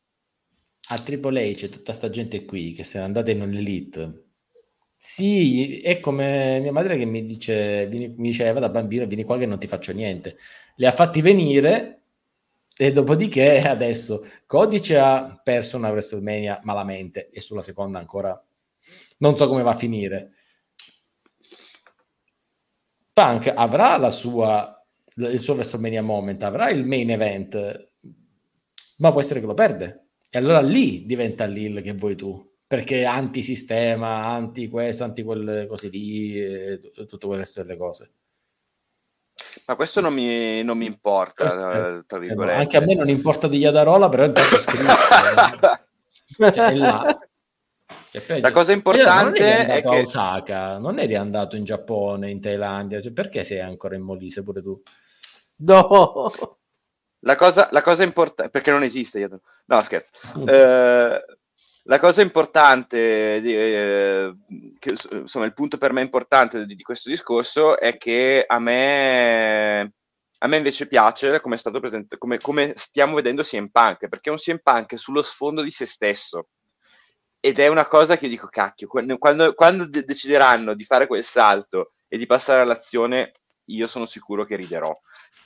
a 0.88 0.98
Triple 0.98 1.52
H 1.54 1.70
tutta 1.70 1.94
sta 1.94 2.10
gente 2.10 2.44
qui 2.44 2.72
che 2.72 2.84
se 2.84 2.98
ne 2.98 3.04
andate 3.04 3.30
in 3.30 3.40
un'elite 3.40 4.24
sì, 5.02 5.80
è 5.80 5.98
come 5.98 6.60
mia 6.60 6.72
madre 6.72 6.98
che 6.98 7.06
mi, 7.06 7.24
dice, 7.24 7.86
vieni, 7.86 8.08
mi 8.18 8.28
diceva 8.28 8.60
da 8.60 8.68
bambino, 8.68 9.06
vieni 9.06 9.24
qua 9.24 9.38
che 9.38 9.46
non 9.46 9.58
ti 9.58 9.66
faccio 9.66 9.94
niente. 9.94 10.36
Le 10.76 10.86
ha 10.86 10.92
fatti 10.92 11.22
venire 11.22 12.02
e 12.76 12.92
dopodiché 12.92 13.60
adesso 13.60 14.26
Codice 14.44 14.98
ha 14.98 15.40
perso 15.42 15.78
una 15.78 15.88
WrestleMania 15.88 16.60
malamente 16.64 17.30
e 17.30 17.40
sulla 17.40 17.62
seconda 17.62 17.98
ancora 17.98 18.44
non 19.18 19.38
so 19.38 19.48
come 19.48 19.62
va 19.62 19.70
a 19.70 19.74
finire. 19.74 20.34
Punk 23.14 23.52
avrà 23.56 23.96
la 23.96 24.10
sua, 24.10 24.84
il 25.14 25.40
suo 25.40 25.54
WrestleMania 25.54 26.02
moment, 26.02 26.42
avrà 26.42 26.68
il 26.68 26.84
main 26.84 27.10
event, 27.10 27.92
ma 28.98 29.12
può 29.12 29.20
essere 29.20 29.40
che 29.40 29.46
lo 29.46 29.54
perde. 29.54 30.08
E 30.28 30.38
allora 30.38 30.60
lì 30.60 31.06
diventa 31.06 31.46
l'il 31.46 31.80
che 31.80 31.94
vuoi 31.94 32.16
tu 32.16 32.49
perché 32.70 33.04
antisistema, 33.04 34.26
anti 34.26 34.68
questo, 34.68 35.02
anti 35.02 35.24
quelle 35.24 35.66
cose 35.66 35.88
lì, 35.88 36.40
e 36.40 36.92
tutto 37.08 37.26
quel 37.26 37.40
resto 37.40 37.60
delle 37.64 37.76
cose. 37.76 38.12
Ma 39.66 39.74
questo 39.74 40.00
non 40.00 40.14
mi, 40.14 40.62
non 40.62 40.78
mi 40.78 40.86
importa, 40.86 41.46
questo, 41.46 42.04
tra 42.06 42.18
virgolette. 42.20 42.60
Anche 42.60 42.76
a 42.76 42.80
me 42.82 42.94
non 42.94 43.08
importa 43.08 43.48
di 43.48 43.58
Yadarola, 43.58 44.08
però 44.08 44.22
è 44.22 44.30
proprio 44.30 44.58
scritto. 44.60 44.92
cioè, 46.54 46.66
è 46.68 46.76
là. 46.76 47.18
La 48.40 48.52
cosa 48.52 48.70
importante 48.70 49.66
è 49.66 49.82
che 49.82 49.88
a 49.88 50.00
Osaka, 50.00 50.78
non 50.78 51.00
eri 51.00 51.16
andato 51.16 51.56
in 51.56 51.64
Giappone, 51.64 52.30
in 52.30 52.40
Thailandia, 52.40 53.02
cioè, 53.02 53.10
perché 53.10 53.42
sei 53.42 53.58
ancora 53.58 53.96
in 53.96 54.02
Molise 54.02 54.44
pure 54.44 54.62
tu? 54.62 54.80
No. 55.56 56.30
La 57.24 57.34
cosa, 57.34 57.68
la 57.72 57.82
cosa 57.82 58.04
importante, 58.04 58.48
perché 58.48 58.70
non 58.70 58.84
esiste, 58.84 59.28
no 59.64 59.82
scherzo. 59.82 60.12
Eh, 60.46 61.38
la 61.84 61.98
cosa 61.98 62.22
importante, 62.22 63.36
eh, 63.36 64.34
che, 64.78 64.94
insomma, 65.12 65.46
il 65.46 65.54
punto 65.54 65.78
per 65.78 65.92
me 65.92 66.02
importante 66.02 66.66
di, 66.66 66.74
di, 66.74 66.82
questo 66.82 67.08
discorso 67.08 67.78
è 67.78 67.96
che 67.96 68.44
a 68.46 68.58
me, 68.58 69.80
a 70.38 70.46
me 70.46 70.56
invece 70.56 70.86
piace 70.86 71.40
come 71.40 71.56
presente, 71.80 72.18
come, 72.18 72.38
come 72.38 72.72
stiamo 72.76 73.14
vedendo 73.14 73.42
CM 73.42 73.68
Punk, 73.68 74.08
perché 74.08 74.28
è 74.28 74.32
un 74.32 74.38
CM 74.38 74.58
Punk 74.62 74.98
sullo 74.98 75.22
sfondo 75.22 75.62
di 75.62 75.70
se 75.70 75.86
stesso. 75.86 76.48
ed 77.40 77.58
è 77.58 77.68
una 77.68 77.86
cosa 77.86 78.16
che 78.16 78.26
io 78.26 78.30
dico, 78.32 78.48
cacchio, 78.48 78.86
quando, 78.86 79.54
quando 79.54 79.88
de- 79.88 80.04
decideranno 80.04 80.74
di 80.74 80.84
fare 80.84 81.06
quel 81.06 81.24
salto 81.24 81.92
e 82.08 82.18
di 82.18 82.26
passare 82.26 82.60
all'azione, 82.60 83.32
io 83.66 83.86
sono 83.86 84.04
sicuro 84.06 84.44
che 84.44 84.56
riderò, 84.56 84.94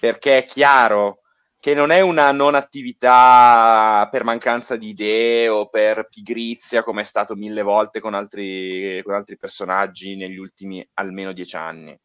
perché 0.01 0.39
è 0.39 0.45
chiaro 0.45 1.21
che 1.65 1.73
non 1.73 1.91
è 1.91 2.01
una 2.01 2.31
non 2.31 2.55
attività 2.55 4.07
per 4.11 4.23
mancanza 4.23 4.77
di 4.77 4.89
idee 4.89 5.49
o 5.49 5.71
per 5.71 6.09
pigrizia, 6.11 6.83
come 6.83 7.01
è 7.01 7.05
stato 7.05 7.37
mille 7.37 7.63
volte 7.63 8.01
con 8.01 8.13
altri, 8.13 9.01
con 9.03 9.15
altri 9.15 9.39
personaggi 9.39 10.15
negli 10.15 10.37
ultimi 10.37 10.87
almeno 10.93 11.33
dieci 11.33 11.57
anni. 11.57 11.99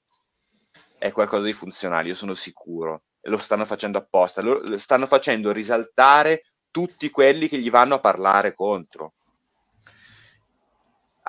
È 0.98 1.12
qualcosa 1.12 1.44
di 1.44 1.52
funzionale, 1.52 2.08
io 2.08 2.14
sono 2.14 2.36
sicuro. 2.36 3.02
Lo 3.24 3.38
stanno 3.38 3.66
facendo 3.66 3.98
apposta, 3.98 4.42
lo 4.42 4.78
stanno 4.78 5.06
facendo 5.06 5.52
risaltare 5.52 6.44
tutti 6.72 7.10
quelli 7.10 7.50
che 7.50 7.58
gli 7.58 7.70
vanno 7.70 7.96
a 7.96 8.00
parlare 8.00 8.54
contro 8.54 9.16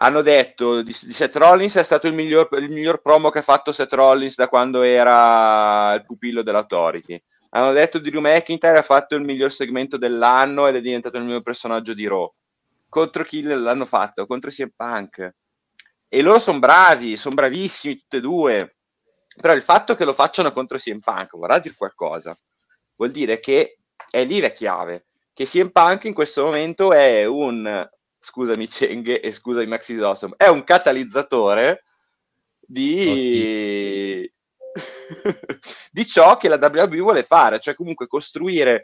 hanno 0.02 0.22
detto 0.22 0.82
di, 0.82 0.84
di, 0.84 0.92
Seth 0.92 1.36
Rollins 1.36 1.76
è 1.76 1.82
stato 1.82 2.06
il 2.06 2.14
miglior, 2.14 2.48
il 2.52 2.70
miglior 2.70 3.02
promo 3.02 3.28
che 3.28 3.40
ha 3.40 3.42
fatto 3.42 3.70
Seth 3.70 3.92
Rollins 3.92 4.34
da 4.36 4.48
quando 4.48 4.80
era 4.80 5.92
il 5.94 6.04
pupillo 6.04 6.42
dell'Authority 6.42 7.22
hanno 7.50 7.72
detto 7.72 7.98
di 7.98 8.10
Drew 8.10 8.20
McIntyre 8.20 8.78
ha 8.78 8.82
fatto 8.82 9.16
il 9.16 9.22
miglior 9.22 9.52
segmento 9.52 9.96
dell'anno 9.96 10.66
ed 10.66 10.76
è 10.76 10.80
diventato 10.80 11.16
il 11.16 11.24
mio 11.24 11.42
personaggio 11.42 11.94
di 11.94 12.06
Raw. 12.06 12.32
Contro 12.88 13.24
chi 13.24 13.42
l'hanno 13.42 13.84
fatto? 13.84 14.26
Contro 14.26 14.50
CM 14.50 14.70
Punk. 14.74 15.34
E 16.08 16.22
loro 16.22 16.38
sono 16.38 16.58
bravi, 16.58 17.16
sono 17.16 17.34
bravissimi 17.34 17.96
tutti 17.96 18.16
e 18.16 18.20
due. 18.20 18.76
Però 19.40 19.54
il 19.54 19.62
fatto 19.62 19.94
che 19.94 20.04
lo 20.04 20.12
facciano 20.12 20.52
contro 20.52 20.78
CM 20.78 21.00
Punk 21.00 21.36
vorrà 21.36 21.58
dire 21.58 21.74
qualcosa. 21.74 22.38
Vuol 22.96 23.10
dire 23.10 23.40
che 23.40 23.78
è 24.10 24.24
lì 24.24 24.40
la 24.40 24.50
chiave. 24.50 25.06
Che 25.32 25.44
CM 25.44 25.70
Punk 25.70 26.04
in 26.04 26.14
questo 26.14 26.44
momento 26.44 26.92
è 26.92 27.24
un, 27.24 27.88
scusami 28.18 28.68
Cheng 28.68 29.20
e 29.22 29.32
scusami 29.32 29.66
Maxis 29.66 30.00
Awesome, 30.00 30.34
è 30.36 30.48
un 30.48 30.62
catalizzatore 30.62 31.84
di... 32.60 34.28
Oddio 34.28 34.38
di 35.90 36.06
ciò 36.06 36.36
che 36.36 36.48
la 36.48 36.58
WWE 36.60 37.00
vuole 37.00 37.22
fare, 37.22 37.58
cioè 37.58 37.74
comunque 37.74 38.06
costruire 38.06 38.82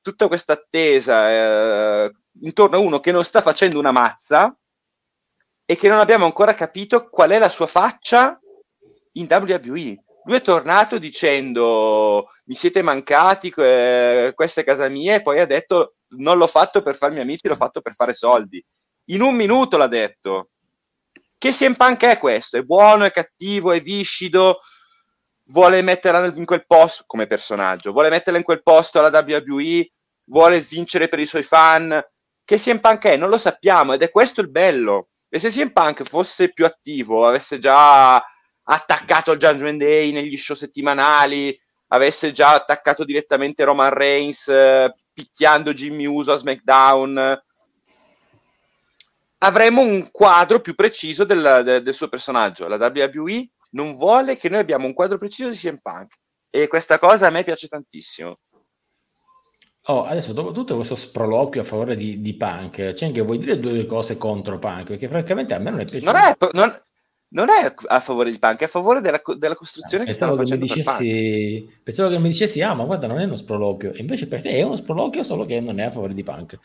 tutta 0.00 0.28
questa 0.28 0.52
attesa 0.52 1.30
eh, 1.30 2.12
intorno 2.42 2.76
a 2.76 2.80
uno 2.80 3.00
che 3.00 3.12
non 3.12 3.24
sta 3.24 3.40
facendo 3.40 3.78
una 3.78 3.90
mazza 3.90 4.56
e 5.64 5.76
che 5.76 5.88
non 5.88 5.98
abbiamo 5.98 6.24
ancora 6.24 6.54
capito 6.54 7.08
qual 7.08 7.30
è 7.30 7.38
la 7.38 7.48
sua 7.48 7.66
faccia 7.66 8.38
in 9.12 9.26
WWE. 9.28 10.04
Lui 10.24 10.36
è 10.36 10.40
tornato 10.40 10.98
dicendo 10.98 12.26
mi 12.44 12.54
siete 12.54 12.82
mancati, 12.82 13.52
eh, 13.56 14.32
questa 14.34 14.60
è 14.60 14.64
casa 14.64 14.88
mia 14.88 15.16
e 15.16 15.22
poi 15.22 15.40
ha 15.40 15.46
detto 15.46 15.96
non 16.10 16.38
l'ho 16.38 16.46
fatto 16.46 16.82
per 16.82 16.96
farmi 16.96 17.20
amici, 17.20 17.48
l'ho 17.48 17.56
fatto 17.56 17.80
per 17.80 17.94
fare 17.94 18.14
soldi. 18.14 18.64
In 19.06 19.22
un 19.22 19.34
minuto 19.34 19.76
l'ha 19.76 19.88
detto. 19.88 20.50
Che 21.38 21.52
CM 21.52 21.74
Punk 21.74 22.02
è 22.04 22.18
questo? 22.18 22.56
È 22.56 22.62
buono, 22.62 23.04
è 23.04 23.10
cattivo, 23.10 23.72
è 23.72 23.80
viscido, 23.80 24.58
vuole 25.46 25.82
metterla 25.82 26.32
in 26.34 26.44
quel 26.44 26.66
posto 26.66 27.04
come 27.06 27.26
personaggio, 27.26 27.92
vuole 27.92 28.10
metterla 28.10 28.38
in 28.38 28.44
quel 28.44 28.62
posto 28.62 28.98
alla 28.98 29.16
WWE, 29.18 29.90
vuole 30.24 30.60
vincere 30.60 31.08
per 31.08 31.18
i 31.18 31.26
suoi 31.26 31.42
fan. 31.42 32.02
Che 32.44 32.56
CM 32.58 32.78
Punk 32.78 33.04
è? 33.06 33.16
Non 33.16 33.28
lo 33.28 33.38
sappiamo 33.38 33.92
ed 33.92 34.02
è 34.02 34.10
questo 34.10 34.40
il 34.40 34.50
bello. 34.50 35.08
E 35.28 35.38
se 35.38 35.50
CM 35.50 35.72
Punk 35.72 36.04
fosse 36.04 36.52
più 36.52 36.64
attivo, 36.64 37.26
avesse 37.26 37.58
già 37.58 38.22
attaccato 38.68 39.32
il 39.32 39.38
Judgment 39.38 39.78
Day 39.78 40.12
negli 40.12 40.36
show 40.36 40.56
settimanali, 40.56 41.58
avesse 41.88 42.32
già 42.32 42.54
attaccato 42.54 43.04
direttamente 43.04 43.64
Roman 43.64 43.92
Reigns 43.92 44.48
eh, 44.48 44.92
picchiando 45.12 45.72
Jimmy 45.72 46.06
Uso 46.06 46.32
a 46.32 46.36
SmackDown, 46.36 47.42
avremmo 49.38 49.82
un 49.82 50.10
quadro 50.10 50.60
più 50.60 50.74
preciso 50.74 51.24
del, 51.24 51.62
del, 51.64 51.82
del 51.82 51.94
suo 51.94 52.08
personaggio. 52.08 52.68
La 52.68 52.76
WWE 52.76 53.48
non 53.70 53.94
vuole 53.96 54.36
che 54.36 54.48
noi 54.48 54.60
abbiamo 54.60 54.86
un 54.86 54.94
quadro 54.94 55.18
preciso 55.18 55.50
di 55.50 55.56
CM 55.56 55.78
Punk 55.82 56.14
e 56.50 56.68
questa 56.68 56.98
cosa 56.98 57.26
a 57.26 57.30
me 57.30 57.44
piace 57.44 57.68
tantissimo. 57.68 58.38
Oh, 59.88 60.04
adesso 60.04 60.32
dopo 60.32 60.50
tutto 60.50 60.74
questo 60.74 60.96
sproloquio 60.96 61.60
a 61.60 61.64
favore 61.64 61.96
di, 61.96 62.20
di 62.20 62.34
Punk, 62.34 62.92
c'è 62.92 63.06
anche 63.06 63.20
vuoi 63.20 63.38
dire 63.38 63.60
due 63.60 63.86
cose 63.86 64.16
contro 64.16 64.58
Punk? 64.58 64.88
Perché 64.88 65.08
francamente 65.08 65.54
a 65.54 65.58
me 65.58 65.70
non 65.70 65.80
è 65.80 65.84
piaciuto. 65.84 66.10
Non 66.10 66.20
è, 66.20 66.36
non, 66.52 66.82
non 67.28 67.48
è 67.50 67.72
a 67.86 68.00
favore 68.00 68.32
di 68.32 68.38
Punk, 68.38 68.60
è 68.60 68.64
a 68.64 68.68
favore 68.68 69.00
della, 69.00 69.22
della 69.36 69.54
costruzione 69.54 70.02
eh, 70.02 70.06
che 70.08 70.12
stanno 70.12 70.34
facendo 70.34 70.66
che 70.66 70.74
dicessi, 70.74 71.80
Pensavo 71.84 72.10
che 72.10 72.18
mi 72.18 72.28
dicessi, 72.28 72.62
ah 72.62 72.74
ma 72.74 72.84
guarda 72.84 73.06
non 73.06 73.20
è 73.20 73.24
uno 73.24 73.36
sproloquio, 73.36 73.92
e 73.92 74.00
invece 74.00 74.26
per 74.26 74.42
te 74.42 74.50
è 74.50 74.62
uno 74.62 74.74
sproloquio 74.74 75.22
solo 75.22 75.44
che 75.44 75.60
non 75.60 75.78
è 75.78 75.84
a 75.84 75.90
favore 75.92 76.14
di 76.14 76.24
Punk. 76.24 76.58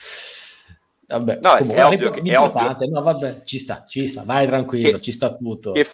Vabbè, 1.07 1.39
no, 1.41 1.57
comunque, 1.57 1.75
è, 1.75 1.85
ovvio 1.85 2.09
che, 2.09 2.21
è 2.21 2.37
ovvio. 2.39 2.87
No, 2.89 3.01
vabbè, 3.01 3.43
ci 3.43 3.59
sta, 3.59 3.83
ci 3.85 4.07
sta, 4.07 4.23
vai 4.23 4.47
tranquillo, 4.47 4.91
che, 4.93 5.01
ci 5.01 5.11
sta 5.11 5.35
tutto. 5.35 5.73
Che, 5.73 5.85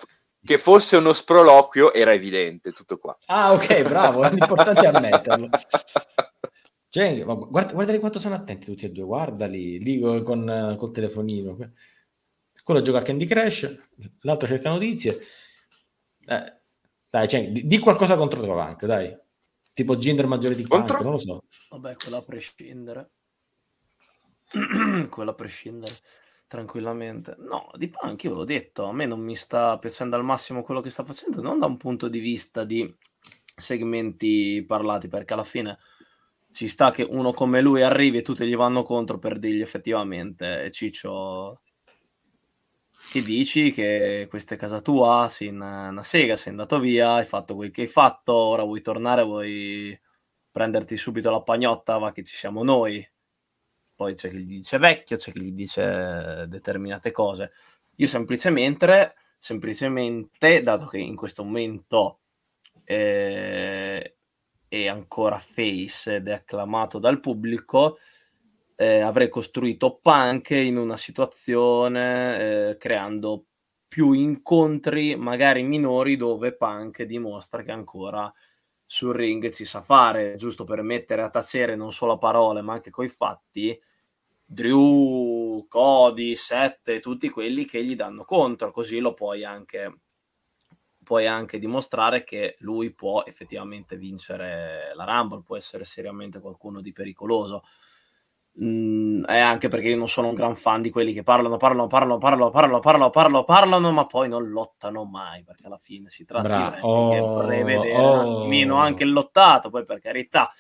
che 0.47 0.57
fosse 0.57 0.95
uno 0.95 1.11
sproloquio 1.11 1.93
era 1.93 2.13
evidente, 2.13 2.71
tutto 2.71 2.97
qua. 2.97 3.17
Ah, 3.25 3.51
ok, 3.51 3.83
bravo, 3.83 4.21
l'importante 4.29 4.81
è 4.81 4.87
ammetterlo. 4.87 5.49
Cioè, 6.89 7.21
guarda, 7.25 7.73
guardali 7.73 7.99
quanto 7.99 8.17
sono 8.17 8.33
attenti 8.33 8.65
tutti 8.65 8.85
e 8.85 8.89
due, 8.89 9.03
guardali 9.03 9.77
lì 9.83 9.99
con, 9.99 10.23
con 10.23 10.75
col 10.77 10.91
telefonino. 10.91 11.73
Quello 12.63 12.81
gioca 12.81 12.99
a 12.99 13.01
Candy 13.01 13.25
Crush, 13.25 13.89
l'altro 14.21 14.47
cerca 14.47 14.69
notizie. 14.69 15.19
Eh, 16.25 16.53
dai, 17.09 17.27
cioè, 17.27 17.51
di, 17.51 17.67
di, 17.67 17.77
qualcosa 17.79 18.15
contro 18.15 18.41
Trovank, 18.41 18.85
dai. 18.85 19.15
Tipo 19.73 19.97
gender 19.97 20.25
maggiore 20.27 20.55
di 20.55 20.65
contro? 20.65 20.95
Punk, 20.95 21.01
non 21.01 21.11
lo 21.11 21.17
so. 21.19 21.43
Vabbè, 21.69 21.97
quella 21.97 22.17
a 22.17 22.23
prescindere. 22.23 23.09
quella 25.09 25.31
a 25.31 25.35
prescindere 25.35 25.93
tranquillamente. 26.47 27.35
No, 27.39 27.69
di 27.75 27.89
Punk 27.89 28.23
io 28.23 28.33
l'ho 28.33 28.43
detto, 28.43 28.85
a 28.85 28.93
me 28.93 29.05
non 29.05 29.19
mi 29.19 29.35
sta 29.35 29.77
piacendo 29.77 30.15
al 30.15 30.23
massimo 30.23 30.63
quello 30.63 30.81
che 30.81 30.89
sta 30.89 31.03
facendo, 31.03 31.41
non 31.41 31.59
da 31.59 31.65
un 31.65 31.77
punto 31.77 32.07
di 32.07 32.19
vista 32.19 32.63
di 32.63 32.93
segmenti 33.55 34.63
parlati, 34.65 35.07
perché 35.07 35.33
alla 35.33 35.43
fine 35.43 35.77
ci 36.51 36.67
sta 36.67 36.91
che 36.91 37.03
uno 37.03 37.33
come 37.33 37.61
lui 37.61 37.81
arrivi 37.83 38.19
e 38.19 38.21
tutti 38.21 38.45
gli 38.47 38.55
vanno 38.55 38.83
contro 38.83 39.19
per 39.19 39.39
dirgli 39.39 39.61
effettivamente, 39.61 40.71
Ciccio, 40.71 41.61
che 43.11 43.21
dici? 43.21 43.71
Che 43.71 44.27
questa 44.29 44.55
è 44.55 44.57
casa 44.57 44.81
tua, 44.81 45.27
sei 45.29 45.47
una, 45.49 45.89
una 45.89 46.03
sega, 46.03 46.35
sei 46.35 46.51
andato 46.51 46.79
via, 46.79 47.13
hai 47.15 47.25
fatto 47.25 47.55
quel 47.55 47.71
che 47.71 47.81
hai 47.81 47.87
fatto, 47.87 48.33
ora 48.33 48.63
vuoi 48.63 48.81
tornare, 48.81 49.23
vuoi 49.23 49.99
prenderti 50.51 50.97
subito 50.97 51.29
la 51.31 51.41
pagnotta, 51.41 51.97
va 51.97 52.11
che 52.11 52.23
ci 52.23 52.35
siamo 52.35 52.63
noi 52.63 53.07
poi 53.97 54.13
c'è 54.13 54.29
chi 54.29 54.37
gli 54.37 54.55
dice 54.57 54.77
vecchio, 54.77 55.17
c'è 55.17 55.31
chi 55.31 55.41
gli 55.41 55.51
dice 55.51 56.45
determinate 56.47 57.11
cose. 57.11 57.51
Io 57.95 58.07
semplicemente, 58.07 59.15
semplicemente 59.39 60.61
dato 60.61 60.85
che 60.85 60.99
in 60.99 61.15
questo 61.15 61.43
momento 61.43 62.19
eh, 62.83 64.15
è 64.67 64.87
ancora 64.87 65.39
face 65.39 66.15
ed 66.17 66.27
è 66.27 66.33
acclamato 66.33 66.99
dal 66.99 67.19
pubblico, 67.19 67.97
eh, 68.75 68.99
avrei 68.99 69.29
costruito 69.29 69.97
Punk 69.99 70.51
in 70.51 70.77
una 70.77 70.95
situazione 70.95 72.69
eh, 72.69 72.77
creando 72.77 73.45
più 73.87 74.11
incontri, 74.11 75.15
magari 75.15 75.63
minori, 75.63 76.17
dove 76.17 76.55
Punk 76.55 77.01
dimostra 77.01 77.63
che 77.63 77.71
ancora 77.71 78.31
sul 78.85 79.13
ring 79.15 79.51
ci 79.51 79.65
sa 79.65 79.81
fare, 79.81 80.35
giusto 80.37 80.63
per 80.63 80.81
mettere 80.81 81.21
a 81.21 81.29
tacere 81.29 81.75
non 81.75 81.91
solo 81.91 82.13
a 82.13 82.17
parole, 82.17 82.61
ma 82.61 82.73
anche 82.73 82.89
coi 82.89 83.09
fatti, 83.09 83.77
Drew, 84.49 85.67
Cody, 85.67 86.33
Sette, 86.33 87.01
tutti 87.01 87.29
quelli 87.29 87.65
che 87.65 87.83
gli 87.83 87.97
danno 87.97 88.23
contro, 88.23 88.71
così 88.71 88.99
lo 88.99 89.13
puoi 89.13 89.43
anche, 89.43 90.03
puoi 91.03 91.27
anche 91.27 91.59
dimostrare 91.59 92.23
che 92.23 92.55
lui 92.59 92.93
può 92.93 93.23
effettivamente 93.25 93.97
vincere 93.97 94.93
la 94.95 95.03
Rumble, 95.03 95.43
può 95.43 95.57
essere 95.57 95.83
seriamente 95.83 96.39
qualcuno 96.39 96.79
di 96.79 96.93
pericoloso. 96.93 97.63
Mm, 98.63 99.25
è 99.25 99.37
anche 99.37 99.67
perché 99.67 99.89
io 99.89 99.97
non 99.97 100.07
sono 100.07 100.29
un 100.29 100.33
gran 100.33 100.55
fan 100.55 100.81
di 100.81 100.89
quelli 100.89 101.11
che 101.11 101.23
parlano, 101.23 101.57
parlano, 101.57 101.87
parlano, 101.87 102.17
parlano, 102.17 102.49
parlano, 102.49 102.79
parlano, 102.79 103.09
parlano, 103.09 103.43
parlano, 103.43 103.91
ma 103.91 104.05
poi 104.07 104.29
non 104.29 104.49
lottano 104.49 105.03
mai, 105.03 105.43
perché 105.43 105.65
alla 105.65 105.77
fine 105.77 106.09
si 106.09 106.23
tratta 106.23 106.47
Bra- 106.47 106.69
di 106.69 106.79
oh, 106.81 107.09
che 107.11 107.19
vorrei 107.19 107.63
vedere 107.63 108.01
oh. 108.01 108.13
un 108.13 108.19
attimino 108.19 108.77
anche 108.77 109.03
il 109.03 109.11
lottato, 109.11 109.69
poi 109.69 109.83
per 109.83 109.99
carità 109.99 110.51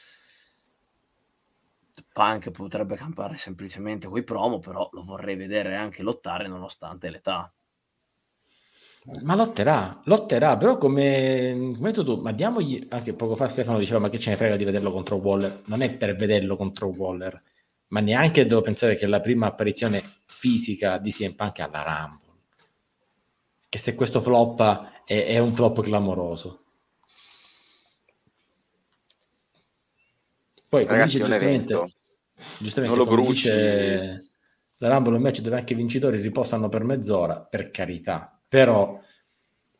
Punk 2.17 2.49
potrebbe 2.49 2.95
campare 2.95 3.37
semplicemente 3.37 4.07
coi 4.07 4.23
promo, 4.23 4.57
però 4.57 4.89
lo 4.91 5.03
vorrei 5.03 5.35
vedere 5.35 5.75
anche 5.75 6.01
lottare 6.01 6.47
nonostante 6.47 7.11
l'età. 7.11 7.53
Ma 9.21 9.35
lotterà, 9.35 10.01
lotterà, 10.05 10.57
però 10.57 10.79
come, 10.79 11.69
come 11.75 11.93
tu, 11.93 12.15
ma 12.15 12.31
diamogli, 12.31 12.87
anche 12.89 13.13
poco 13.13 13.35
fa 13.35 13.47
Stefano 13.47 13.77
diceva 13.77 13.99
ma 13.99 14.09
che 14.09 14.17
ce 14.17 14.31
ne 14.31 14.35
frega 14.35 14.55
di 14.55 14.63
vederlo 14.63 14.91
contro 14.91 15.17
Waller, 15.17 15.61
non 15.65 15.83
è 15.83 15.93
per 15.93 16.15
vederlo 16.15 16.57
contro 16.57 16.87
Waller, 16.87 17.39
ma 17.89 17.99
neanche 17.99 18.47
devo 18.47 18.61
pensare 18.61 18.95
che 18.95 19.05
la 19.05 19.19
prima 19.19 19.45
apparizione 19.45 20.21
fisica 20.25 20.97
di 20.97 21.11
CM 21.11 21.35
Punk 21.35 21.59
è 21.59 21.61
alla 21.61 21.83
Rumble, 21.83 22.33
che 23.69 23.77
se 23.77 23.93
questo 23.93 24.21
floppa 24.21 25.03
è, 25.05 25.23
è 25.27 25.37
un 25.37 25.53
flop 25.53 25.83
clamoroso. 25.83 26.63
Poi, 30.67 30.81
come 30.81 30.97
Ragazzi, 30.97 31.17
dice 31.19 31.29
giustamente, 31.29 31.95
giustamente 32.59 32.95
non 32.95 33.05
lo 33.05 33.11
bruci. 33.11 33.49
Dice, 33.49 34.29
la 34.77 34.89
Rumble 34.89 35.13
è 35.13 35.15
un 35.17 35.21
match 35.21 35.41
dove 35.41 35.57
anche 35.57 35.73
i 35.73 35.77
vincitori 35.77 36.21
riposano 36.21 36.69
per 36.69 36.83
mezz'ora, 36.83 37.39
per 37.39 37.71
carità, 37.71 38.39
però 38.47 38.99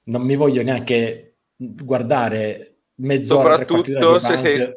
non 0.03 0.21
mi 0.21 0.35
voglio 0.35 0.63
neanche 0.63 1.35
guardare 1.55 2.77
mezz'ora 2.95 3.57
soprattutto 3.57 4.19
se 4.19 4.37
sei 4.37 4.75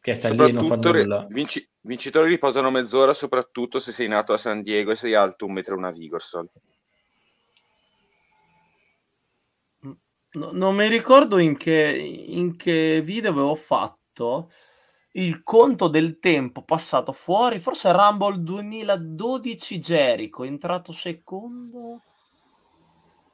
che 0.00 0.14
sta 0.14 0.28
lì 0.28 0.48
e 0.48 0.52
non 0.52 0.66
fa 0.66 0.76
nulla. 0.76 1.26
Vinci... 1.30 1.66
vincitori 1.80 2.28
riposano 2.28 2.70
mezz'ora 2.70 3.14
soprattutto 3.14 3.78
se 3.78 3.90
sei 3.90 4.06
nato 4.06 4.34
a 4.34 4.38
San 4.38 4.60
Diego 4.60 4.90
e 4.90 4.96
sei 4.96 5.14
alto 5.14 5.46
un 5.46 5.54
metro 5.54 5.74
e 5.74 5.78
una 5.78 5.90
Vigorsol. 5.90 6.50
No, 10.32 10.50
non 10.52 10.74
mi 10.74 10.88
ricordo 10.88 11.38
in 11.38 11.56
che, 11.56 11.72
in 12.26 12.56
che 12.56 13.00
video 13.02 13.30
avevo 13.30 13.54
fatto 13.54 14.50
il 15.16 15.42
conto 15.42 15.88
del 15.88 16.18
tempo 16.18 16.62
passato 16.62 17.12
fuori, 17.12 17.58
forse 17.60 17.92
Rumble 17.92 18.40
2012 18.40 19.78
Jericho, 19.78 20.42
entrato 20.44 20.92
secondo, 20.92 22.00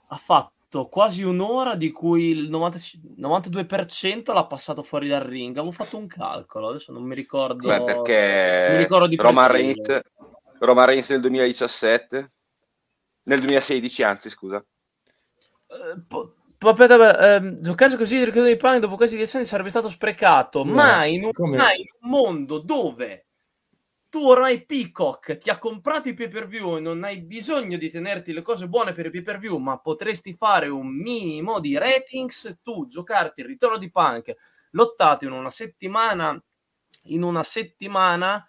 ha 0.09 0.16
fatto 0.16 0.89
quasi 0.89 1.22
un'ora 1.22 1.76
di 1.76 1.91
cui 1.91 2.28
il 2.28 2.51
90, 2.51 2.78
92% 3.18 4.33
l'ha 4.33 4.45
passato 4.45 4.83
fuori 4.83 5.09
dal 5.09 5.22
ring. 5.22 5.57
Avevo 5.57 5.72
fatto 5.72 5.97
un 5.97 6.07
calcolo, 6.07 6.68
adesso 6.68 6.93
non 6.93 7.03
mi 7.03 7.14
ricordo. 7.14 7.66
Beh, 7.66 7.83
perché 7.83 8.68
mi 8.72 8.78
ricordo 8.78 9.07
di 9.07 9.16
Roman 9.16 9.51
Reigns, 9.51 10.01
Roman 10.59 10.87
Reigns 10.87 11.11
nel 11.11 11.20
2017, 11.20 12.33
nel 13.22 13.39
2016 13.39 14.03
anzi 14.03 14.28
scusa. 14.28 14.62
Eh, 15.68 16.01
po- 16.07 16.35
ehm, 16.62 17.61
giocare 17.61 17.96
così 17.96 18.18
di 18.18 18.24
ricordo 18.24 18.48
di 18.48 18.56
Punk 18.56 18.80
dopo 18.80 18.96
questi 18.96 19.16
dieci 19.16 19.36
anni 19.36 19.46
sarebbe 19.46 19.70
stato 19.70 19.88
sprecato, 19.88 20.62
no, 20.62 20.74
ma, 20.74 21.04
in 21.06 21.24
un, 21.24 21.30
ma 21.56 21.72
in 21.72 21.86
un 22.00 22.11
mondo 22.11 22.58
dove 22.58 23.26
tu 24.11 24.26
ormai 24.26 24.66
Peacock 24.66 25.36
ti 25.36 25.50
ha 25.50 25.56
comprato 25.56 26.08
i 26.08 26.14
pay 26.14 26.28
per 26.28 26.48
view 26.48 26.76
e 26.76 26.80
non 26.80 27.04
hai 27.04 27.20
bisogno 27.20 27.78
di 27.78 27.88
tenerti 27.88 28.32
le 28.32 28.42
cose 28.42 28.68
buone 28.68 28.92
per 28.92 29.06
i 29.06 29.11
pay 29.11 29.22
per 29.22 29.38
view, 29.38 29.56
ma 29.56 29.78
potresti 29.78 30.34
fare 30.34 30.68
un 30.68 30.88
minimo 30.88 31.61
di 31.61 31.78
ratings, 31.78 32.58
tu 32.62 32.86
giocarti 32.86 33.40
il 33.40 33.46
ritorno 33.46 33.78
di 33.78 33.90
Punk 33.90 34.34
lottato 34.72 35.24
in 35.24 35.32
una 35.32 35.50
settimana, 35.50 36.38
in 37.04 37.22
una 37.22 37.42
settimana 37.42 38.44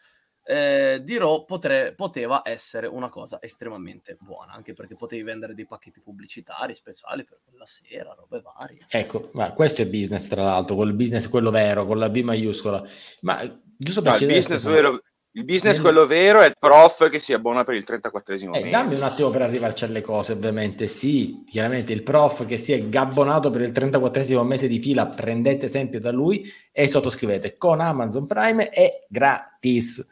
eh, 0.52 1.02
di 1.02 1.18
Raw 1.18 1.45
potre, 1.45 1.93
poteva 1.95 2.41
essere 2.43 2.86
una 2.86 3.08
cosa 3.08 3.38
estremamente 3.41 4.18
buona, 4.20 4.52
anche 4.52 4.74
perché 4.74 4.97
potevi 4.97 5.24
vendere 5.24 5.54
dei 5.54 5.66
pacchetti 5.66 6.02
pubblicitari 6.02 6.76
speciali 6.76 7.24
per 7.24 7.39
quella 7.47 7.66
sera, 7.66 8.14
robe 8.14 8.41
varie. 8.41 8.86
Ecco, 8.89 9.30
ma 9.32 9.54
questo 9.54 9.82
è 9.82 9.86
business 9.86 10.28
tra 10.28 10.43
l'altro, 10.43 10.76
quel 10.76 10.91
business 10.91 11.30
quello 11.30 11.52
vero, 11.52 11.86
con 11.86 11.97
la 11.97 12.10
B 12.10 12.22
maiuscola. 12.22 12.84
Ma 13.22 13.41
giusto 13.78 14.02
per 14.02 14.12
no, 14.12 14.28
il 14.28 14.34
business 14.34 14.68
vero... 14.68 15.02
Il 15.34 15.45
business, 15.45 15.80
quello 15.80 16.06
vero, 16.06 16.41
è 16.41 16.47
il 16.47 16.58
prof 16.60 17.08
che 17.10 17.18
si 17.18 17.32
abbona 17.32 17.64
per 17.64 17.76
il 17.76 17.86
34esimo 17.88 18.54
eh, 18.54 18.70
Dammi 18.70 18.95
un 18.95 19.04
attimo 19.04 19.30
per 19.30 19.43
arrivarci 19.43 19.86
alle 19.86 20.02
cose, 20.02 20.34
ovviamente. 20.34 20.88
Sì, 20.88 21.45
chiaramente 21.49 21.93
il 21.93 22.04
prof 22.04 22.45
che 22.45 22.58
si 22.58 22.74
è 22.74 22.89
gabbonato 22.89 23.49
per 23.49 23.62
il 23.62 23.72
34esimo 23.72 24.43
mese 24.43 24.68
di 24.68 24.82
fila, 24.82 25.08
prendete 25.08 25.68
esempio 25.68 26.02
da 26.02 26.12
lui 26.12 26.52
e 26.74 26.89
sottoscrivete 26.89 27.56
con 27.56 27.80
Amazon 27.80 28.28
Prime, 28.28 28.68
è 28.68 29.06
gratis 29.08 30.06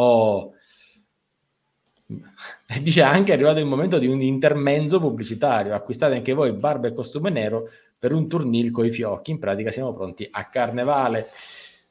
oh, 0.00 0.52
dice 2.80 3.02
anche 3.02 3.32
è 3.32 3.34
arrivato 3.34 3.58
il 3.58 3.66
momento 3.66 3.98
di 3.98 4.06
un 4.06 4.22
intermezzo 4.22 5.00
pubblicitario, 5.00 5.74
acquistate 5.74 6.14
anche 6.14 6.32
voi 6.32 6.52
barba 6.52 6.88
e 6.88 6.92
costume 6.92 7.30
nero 7.30 7.68
per 7.98 8.12
un 8.12 8.28
turnil 8.28 8.70
con 8.70 8.86
i 8.86 8.90
fiocchi, 8.90 9.32
in 9.32 9.38
pratica 9.38 9.70
siamo 9.70 9.92
pronti 9.92 10.26
a 10.30 10.48
carnevale. 10.48 11.28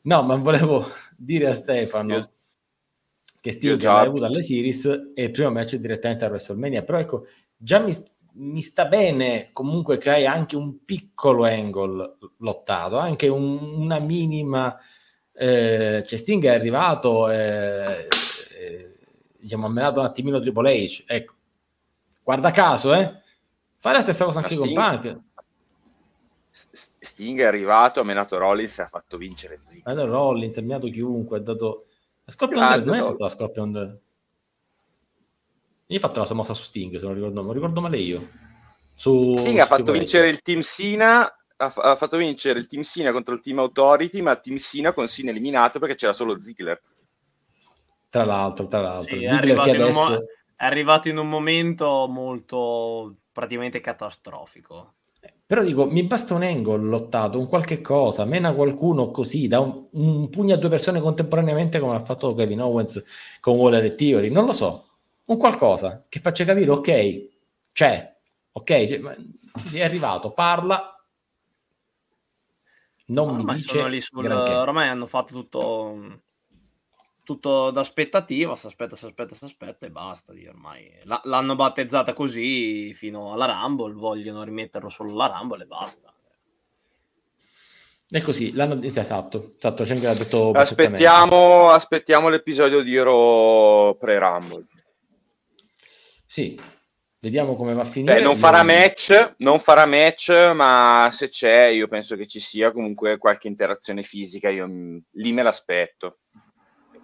No, 0.03 0.23
ma 0.23 0.35
volevo 0.35 0.85
dire 1.15 1.47
a 1.47 1.53
Stefano 1.53 2.13
io, 2.15 2.29
che 3.41 3.51
Sting 3.51 3.83
ha 3.83 3.99
avuto 3.99 4.25
alle 4.25 4.41
Series 4.41 5.11
e 5.13 5.23
il 5.23 5.31
primo 5.31 5.51
match 5.51 5.75
direttamente 5.75 6.25
a 6.25 6.29
WrestleMania, 6.29 6.83
però 6.83 6.99
ecco, 6.99 7.27
già 7.57 7.79
mi, 7.79 7.93
mi 8.33 8.61
sta 8.61 8.85
bene 8.85 9.49
comunque 9.51 9.97
che 9.97 10.09
hai 10.09 10.25
anche 10.25 10.55
un 10.55 10.85
piccolo 10.85 11.43
angle 11.43 12.17
lottato, 12.37 12.97
anche 12.97 13.27
un, 13.27 13.57
una 13.81 13.99
minima 13.99 14.79
eh, 15.39 16.03
cioè 16.05 16.17
Sting 16.17 16.43
è 16.45 16.49
arrivato 16.49 17.29
e, 17.29 18.07
e 18.57 18.97
diciamo, 19.37 19.67
ha 19.67 19.69
menato 19.69 19.99
un 19.99 20.07
attimino 20.07 20.39
Triple 20.39 20.83
H. 20.83 21.03
Ecco, 21.05 21.33
guarda 22.23 22.49
caso, 22.49 22.93
eh, 22.95 23.21
fai 23.77 23.93
la 23.93 24.01
stessa 24.01 24.25
cosa 24.25 24.39
anche 24.39 24.55
Sting, 24.55 24.75
con 24.75 24.99
Punk. 25.01 25.19
Sting 26.49 27.39
è 27.39 27.45
arrivato, 27.45 27.99
ha 27.99 28.03
menato 28.03 28.37
Rollins 28.39 28.79
e 28.79 28.81
ha 28.81 28.87
fatto 28.87 29.17
vincere 29.17 29.59
Ziggler. 29.63 29.93
Ha 29.93 29.93
dato 29.93 30.09
Rollins, 30.09 30.57
ha 30.57 30.61
menato 30.61 30.89
chiunque, 30.89 31.37
ha 31.37 31.41
dato... 31.41 31.85
Scorpion 32.25 32.61
ah, 32.61 32.75
non 32.77 32.95
è 32.95 32.99
fatto 32.99 33.23
la 33.23 33.29
Scorpion 33.29 33.99
Io 35.85 35.97
ho 35.97 35.99
fatto 35.99 36.19
la 36.19 36.25
sua 36.25 36.35
mossa 36.35 36.55
su 36.55 36.63
Sting, 36.63 36.97
se 36.97 37.05
non 37.05 37.13
ricordo, 37.13 37.41
non 37.43 37.53
ricordo 37.53 37.79
male 37.79 37.99
io. 37.99 38.27
Su, 38.95 39.37
Sting 39.37 39.59
ha 39.59 39.67
fatto 39.67 39.91
vincere 39.91 40.29
il 40.29 40.41
Team 40.41 40.61
Sina 40.61 41.31
ha, 41.57 41.73
ha, 41.75 41.95
fatto 41.95 42.17
vincere 42.17 42.59
il 42.59 42.67
Team 42.67 42.83
Sina 42.83 43.11
contro 43.11 43.33
il 43.33 43.41
Team 43.41 43.59
Authority, 43.59 44.21
ma 44.21 44.31
il 44.31 44.39
Team 44.41 44.57
Sina 44.57 44.93
con 44.93 45.07
Sina 45.07 45.31
eliminato 45.31 45.79
perché 45.79 45.95
c'era 45.95 46.13
solo 46.13 46.39
Ziggler. 46.39 46.81
Tra 48.09 48.23
l'altro, 48.23 48.67
tra 48.67 48.81
l'altro. 48.81 49.17
Sì, 49.17 49.23
è, 49.23 49.29
arrivato 49.29 49.69
adesso... 49.69 49.99
mo- 49.99 50.15
è, 50.55 50.65
arrivato 50.65 51.09
in 51.09 51.17
un 51.17 51.27
momento 51.27 52.07
molto 52.07 53.15
praticamente 53.31 53.81
catastrofico. 53.81 54.93
Però 55.45 55.63
dico, 55.63 55.85
mi 55.85 56.03
basta 56.03 56.33
un 56.33 56.43
angle 56.43 56.77
lottato, 56.77 57.39
un 57.39 57.47
qualche 57.47 57.81
cosa, 57.81 58.25
mena 58.25 58.53
qualcuno 58.53 59.11
così, 59.11 59.47
da 59.47 59.59
un, 59.59 59.87
un 59.91 60.29
pugno 60.29 60.53
a 60.53 60.57
due 60.57 60.69
persone 60.69 60.99
contemporaneamente 60.99 61.79
come 61.79 61.95
ha 61.95 62.03
fatto 62.03 62.33
Kevin 62.33 62.61
Owens 62.61 63.03
con 63.39 63.55
Waller 63.55 63.83
e 63.83 63.95
Theory, 63.95 64.29
non 64.29 64.45
lo 64.45 64.51
so, 64.51 64.87
un 65.25 65.37
qualcosa 65.37 66.05
che 66.07 66.19
faccia 66.19 66.43
capire, 66.43 66.69
ok, 66.69 67.25
c'è, 67.71 68.15
ok, 68.51 68.71
è 69.73 69.83
arrivato, 69.83 70.31
parla, 70.31 70.96
non 73.07 73.29
ormai 73.29 73.55
mi 73.55 73.61
dice 73.61 73.87
lì 73.89 74.01
sul, 74.01 74.25
ormai 74.25 74.87
hanno 74.87 75.05
fatto 75.05 75.33
tutto 75.33 76.21
tutto 77.27 77.71
d'aspettativa, 77.71 78.55
si 78.55 78.67
aspetta, 78.67 78.95
si 78.95 79.05
aspetta, 79.05 79.35
si 79.35 79.43
aspetta 79.43 79.85
e 79.85 79.89
basta. 79.89 80.31
Ormai 80.31 80.89
L- 81.03 81.19
l'hanno 81.23 81.55
battezzata 81.55 82.13
così 82.13 82.93
fino 82.93 83.33
alla 83.33 83.47
Rumble, 83.47 83.93
vogliono 83.95 84.43
rimetterlo 84.43 84.87
solo 84.87 85.11
alla 85.11 85.37
Rumble 85.37 85.63
e 85.63 85.65
basta. 85.67 86.13
È 88.09 88.21
così, 88.21 88.53
l'hanno 88.53 88.81
esatto, 88.81 89.55
esatto 89.57 89.83
c'è 89.83 89.91
anche 89.91 90.13
detto 90.13 90.51
aspettiamo, 90.51 91.69
aspettiamo 91.71 92.29
l'episodio 92.29 92.81
di 92.81 92.95
Ero 92.95 93.97
pre-Rumble. 93.99 94.65
Sì, 96.25 96.57
Vediamo 97.19 97.55
come 97.55 97.73
va 97.73 97.81
a 97.81 97.85
finire. 97.85 98.15
Beh, 98.15 98.21
non 98.21 98.35
farà 98.35 98.61
match, 98.61 99.35
non 99.37 99.59
farà 99.59 99.87
match, 99.87 100.29
ma 100.53 101.09
se 101.11 101.29
c'è, 101.29 101.65
io 101.65 101.87
penso 101.87 102.15
che 102.15 102.27
ci 102.27 102.39
sia 102.39 102.71
comunque 102.71 103.17
qualche 103.17 103.47
interazione 103.47 104.03
fisica. 104.03 104.49
Io 104.49 104.67
mm, 104.67 104.97
lì 105.13 105.31
me 105.31 105.41
l'aspetto. 105.41 106.19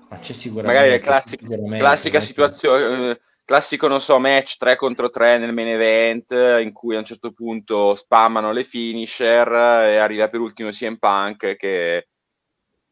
Ma 0.10 0.20
c'è 0.20 0.34
sicuramente. 0.34 0.78
Magari 0.78 0.96
è 0.96 1.00
classica, 1.00 1.48
classica 1.78 2.20
situazione. 2.20 3.10
Eh, 3.10 3.20
classico, 3.44 3.88
non 3.88 4.00
so, 4.00 4.20
match 4.20 4.58
3 4.58 4.76
contro 4.76 5.10
3 5.10 5.40
nel 5.40 5.52
main 5.52 5.70
event 5.70 6.32
in 6.64 6.72
cui 6.74 6.96
a 6.96 7.00
un 7.00 7.06
certo 7.06 7.32
punto 7.32 7.96
spammano 7.96 8.52
le 8.52 8.64
finisher 8.64 9.48
e 9.48 9.98
arriva 9.98 10.30
per 10.30 10.42
ultimo 10.42 10.70
CM 10.70 10.98
Punk 10.98 11.56
che 11.56 12.10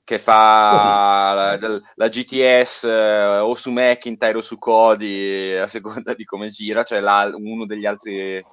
che 0.03 0.19
fa 0.19 1.33
la, 1.33 1.81
la, 1.95 2.07
GTS 2.09 2.83
eh, 2.83 3.37
o 3.39 3.55
su 3.55 3.71
McIntyre 3.71 4.37
o 4.37 4.41
su 4.41 4.57
Cody 4.57 5.53
a 5.55 5.67
seconda 5.67 6.13
di 6.13 6.25
come 6.25 6.49
gira, 6.49 6.83
cioè 6.83 6.99
uno 7.35 7.65
degli 7.65 7.85
altri 7.85 8.43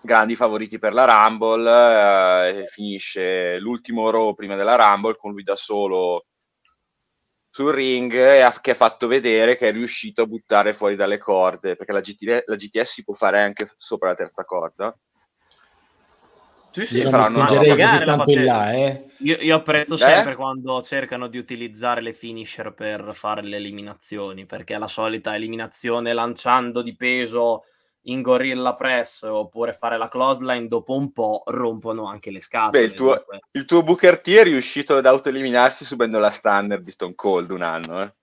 grandi 0.00 0.36
favoriti 0.36 0.78
per 0.78 0.94
la 0.94 1.04
Rumble, 1.04 2.60
eh, 2.62 2.66
finisce 2.66 3.58
l'ultimo 3.58 4.10
row 4.10 4.34
prima 4.34 4.56
della 4.56 4.76
Rumble 4.76 5.16
con 5.16 5.32
lui 5.32 5.42
da 5.42 5.56
solo 5.56 6.24
sul 7.50 7.72
ring 7.72 8.12
e 8.14 8.40
ha, 8.40 8.52
che 8.60 8.70
ha 8.72 8.74
fatto 8.74 9.06
vedere 9.08 9.56
che 9.56 9.68
è 9.68 9.72
riuscito 9.72 10.22
a 10.22 10.26
buttare 10.26 10.72
fuori 10.74 10.96
dalle 10.96 11.18
corde, 11.18 11.76
perché 11.76 11.92
la, 11.92 12.00
GT, 12.00 12.44
la 12.46 12.54
GTS 12.54 12.92
si 12.92 13.04
può 13.04 13.14
fare 13.14 13.42
anche 13.42 13.68
sopra 13.76 14.10
la 14.10 14.14
terza 14.14 14.44
corda 14.44 14.96
sì, 16.70 16.84
sì, 16.84 17.02
faranno 17.02 17.46
tanto 17.46 18.30
in 18.30 18.44
là, 18.44 18.72
eh. 18.72 19.06
io, 19.18 19.36
io, 19.36 19.56
apprezzo 19.56 19.96
Beh? 19.96 20.04
sempre 20.04 20.34
quando 20.34 20.82
cercano 20.82 21.26
di 21.28 21.38
utilizzare 21.38 22.00
le 22.00 22.12
finisher 22.12 22.72
per 22.72 23.10
fare 23.14 23.42
le 23.42 23.56
eliminazioni, 23.56 24.46
perché 24.46 24.76
la 24.78 24.86
solita 24.86 25.34
eliminazione 25.34 26.12
lanciando 26.12 26.82
di 26.82 26.94
peso 26.94 27.64
in 28.02 28.22
gorilla 28.22 28.74
press 28.74 29.22
oppure 29.22 29.72
fare 29.72 29.98
la 29.98 30.08
close 30.08 30.42
line 30.42 30.68
dopo 30.68 30.94
un 30.94 31.12
po' 31.12 31.42
rompono 31.46 32.06
anche 32.06 32.30
le 32.30 32.40
scatole. 32.40 32.80
Beh, 32.80 32.86
il 32.86 32.94
tuo, 32.94 33.24
il 33.52 33.64
tuo 33.64 33.82
Booker 33.82 34.20
T 34.20 34.30
è 34.30 34.44
riuscito 34.44 34.96
ad 34.96 35.06
autoeliminarsi 35.06 35.84
subendo 35.84 36.18
la 36.18 36.30
standard 36.30 36.82
di 36.82 36.90
Stone 36.90 37.14
Cold 37.14 37.50
un 37.50 37.62
anno, 37.62 38.02
eh. 38.02 38.14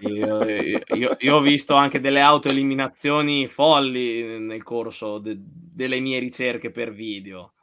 Io, 0.00 0.44
io, 0.44 1.16
io, 1.18 1.34
ho 1.34 1.40
visto 1.40 1.74
anche 1.74 2.00
delle 2.00 2.20
autoeliminazioni 2.20 3.46
folli 3.48 4.38
nel 4.38 4.62
corso 4.62 5.18
de, 5.18 5.36
delle 5.38 6.00
mie 6.00 6.18
ricerche 6.18 6.70
per 6.70 6.92
video. 6.92 7.54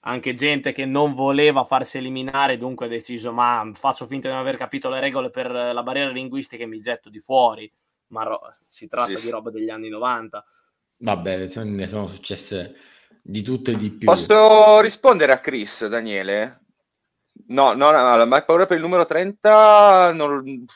anche 0.00 0.32
gente 0.32 0.72
che 0.72 0.84
non 0.84 1.12
voleva 1.12 1.64
farsi 1.64 1.98
eliminare, 1.98 2.56
dunque 2.56 2.86
ha 2.86 2.88
deciso 2.88 3.32
ma 3.32 3.68
faccio 3.74 4.06
finta 4.06 4.28
di 4.28 4.34
non 4.34 4.42
aver 4.42 4.56
capito 4.56 4.88
le 4.88 5.00
regole 5.00 5.30
per 5.30 5.50
la 5.50 5.82
barriera 5.82 6.10
linguistica 6.10 6.62
e 6.62 6.66
mi 6.66 6.80
getto 6.80 7.10
di 7.10 7.18
fuori, 7.18 7.70
ma 8.08 8.22
ro- 8.22 8.40
si 8.66 8.86
tratta 8.86 9.16
sì. 9.16 9.24
di 9.26 9.30
roba 9.30 9.50
degli 9.50 9.70
anni 9.70 9.88
90. 9.88 10.44
Vabbè, 11.00 11.46
ne 11.64 11.86
sono 11.86 12.06
successe 12.06 12.74
di 13.22 13.42
tutto 13.42 13.70
e 13.70 13.76
di 13.76 13.90
più. 13.90 14.06
Posso 14.06 14.80
rispondere 14.80 15.32
a 15.32 15.40
Chris, 15.40 15.86
Daniele? 15.86 16.67
No, 17.46 17.72
no, 17.72 17.90
no, 17.90 18.26
ma 18.26 18.36
hai 18.36 18.44
paura 18.44 18.66
per 18.66 18.76
il 18.76 18.82
numero 18.82 19.06
30? 19.06 20.12
Non, 20.12 20.66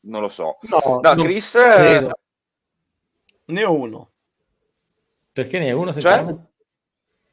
non 0.00 0.20
lo 0.20 0.28
so. 0.28 0.58
No, 0.62 1.00
no 1.00 1.22
Chris... 1.22 1.52
Credo. 1.52 2.12
Ne 3.46 3.64
ho 3.64 3.72
uno. 3.72 4.10
Perché 5.32 5.58
ne 5.58 5.68
è 5.68 5.72
uno? 5.72 5.92
Cioè? 5.92 6.36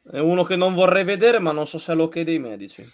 È 0.10 0.20
uno 0.20 0.44
che 0.44 0.56
non 0.56 0.74
vorrei 0.74 1.04
vedere, 1.04 1.40
ma 1.40 1.52
non 1.52 1.68
so 1.68 1.78
se 1.78 1.92
è 1.92 1.96
l'ok 1.96 2.20
dei 2.22 2.40
medici. 2.40 2.90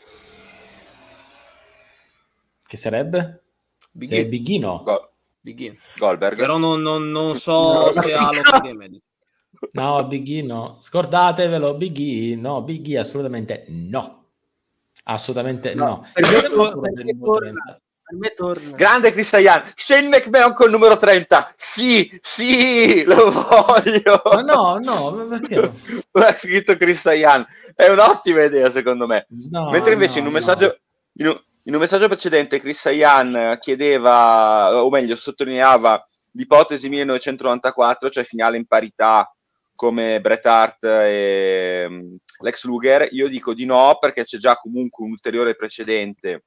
Che 2.66 2.78
sarebbe? 2.78 3.44
Biggie. 3.92 4.26
Bighino. 4.26 4.82
Go- 4.84 5.12
Biggie. 5.40 5.78
Goldberg. 5.98 6.36
Però 6.38 6.58
non, 6.58 6.82
non, 6.82 7.12
non 7.12 7.36
so 7.40 7.92
no, 7.94 8.02
se 8.02 8.14
ha 8.14 8.30
l'ok 8.32 8.62
dei 8.62 8.74
medici. 8.74 9.04
No, 9.74 10.08
Biggie 10.08 10.42
no. 10.42 10.78
Scordatevelo, 10.82 11.76
Biggie 11.76 12.36
no, 12.36 12.64
Biggie 12.64 12.98
assolutamente 12.98 13.66
no. 13.68 14.23
Assolutamente 15.04 15.74
no. 15.76 15.86
no. 15.86 16.08
Per, 16.14 16.24
me, 16.24 16.42
per, 16.42 17.04
me 17.04 17.18
torna, 17.20 17.82
per 18.04 18.18
me 18.18 18.34
torna. 18.34 18.76
Grande 18.76 19.12
Cristian, 19.12 19.64
Shane 19.76 20.08
McMahon 20.08 20.54
col 20.54 20.70
numero 20.70 20.98
30. 20.98 21.54
Sì, 21.56 22.18
sì, 22.22 23.04
lo 23.04 23.30
voglio. 23.32 24.22
Ma 24.24 24.42
no, 24.42 24.80
no, 24.82 25.28
perché? 25.28 25.74
ha 26.12 26.32
scritto 26.32 26.78
Cristian. 26.78 27.46
È 27.76 27.88
un'ottima 27.90 28.44
idea 28.44 28.70
secondo 28.70 29.08
me. 29.08 29.26
No, 29.50 29.70
Mentre 29.72 29.94
invece 29.94 30.16
no, 30.16 30.22
in 30.22 30.28
un 30.28 30.34
messaggio 30.34 30.78
in 31.18 31.28
un, 31.28 31.40
in 31.64 31.74
un 31.74 31.80
messaggio 31.80 32.08
precedente 32.08 32.60
Cristian 32.60 33.58
chiedeva 33.60 34.84
o 34.84 34.90
meglio 34.90 35.16
sottolineava 35.16 36.04
l'ipotesi 36.32 36.90
1994, 36.90 38.10
cioè 38.10 38.24
finale 38.24 38.58
in 38.58 38.66
parità 38.66 39.32
come 39.76 40.22
Bret 40.22 40.46
Hart 40.46 40.84
e 40.84 42.18
Lex 42.44 42.66
Luger, 42.66 43.08
io 43.12 43.30
dico 43.30 43.54
di 43.54 43.66
no 43.66 43.98
perché 44.00 44.26
c'è 44.26 44.38
già 44.38 44.58
comunque 44.58 45.06
un 45.06 45.12
ulteriore 45.12 45.56
precedente 45.56 46.44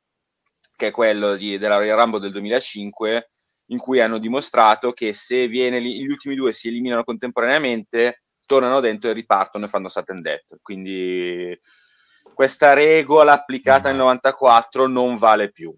che 0.77 0.89
è 0.89 0.91
quello 0.91 1.37
di, 1.37 1.57
della 1.57 1.79
Royal 1.79 1.99
Rumble 1.99 2.21
del 2.21 2.33
2005 2.33 3.31
in 3.71 3.79
cui 3.79 4.01
hanno 4.01 4.19
dimostrato 4.19 4.93
che 4.93 5.15
se 5.15 5.49
viene, 5.49 5.81
gli 5.81 6.07
ultimi 6.07 6.35
due 6.35 6.53
si 6.53 6.69
eliminano 6.69 7.03
contemporaneamente 7.03 8.25
tornano 8.47 8.81
dentro 8.81 9.11
e 9.11 9.15
ripartono 9.15 9.65
e 9.65 9.69
fanno 9.69 9.89
sudden 9.89 10.21
death. 10.21 10.59
Quindi 10.63 11.59
questa 12.35 12.75
regola 12.75 13.33
applicata 13.33 13.89
nel 13.89 13.99
94 13.99 14.87
non 14.87 15.17
vale 15.17 15.51
più 15.51 15.75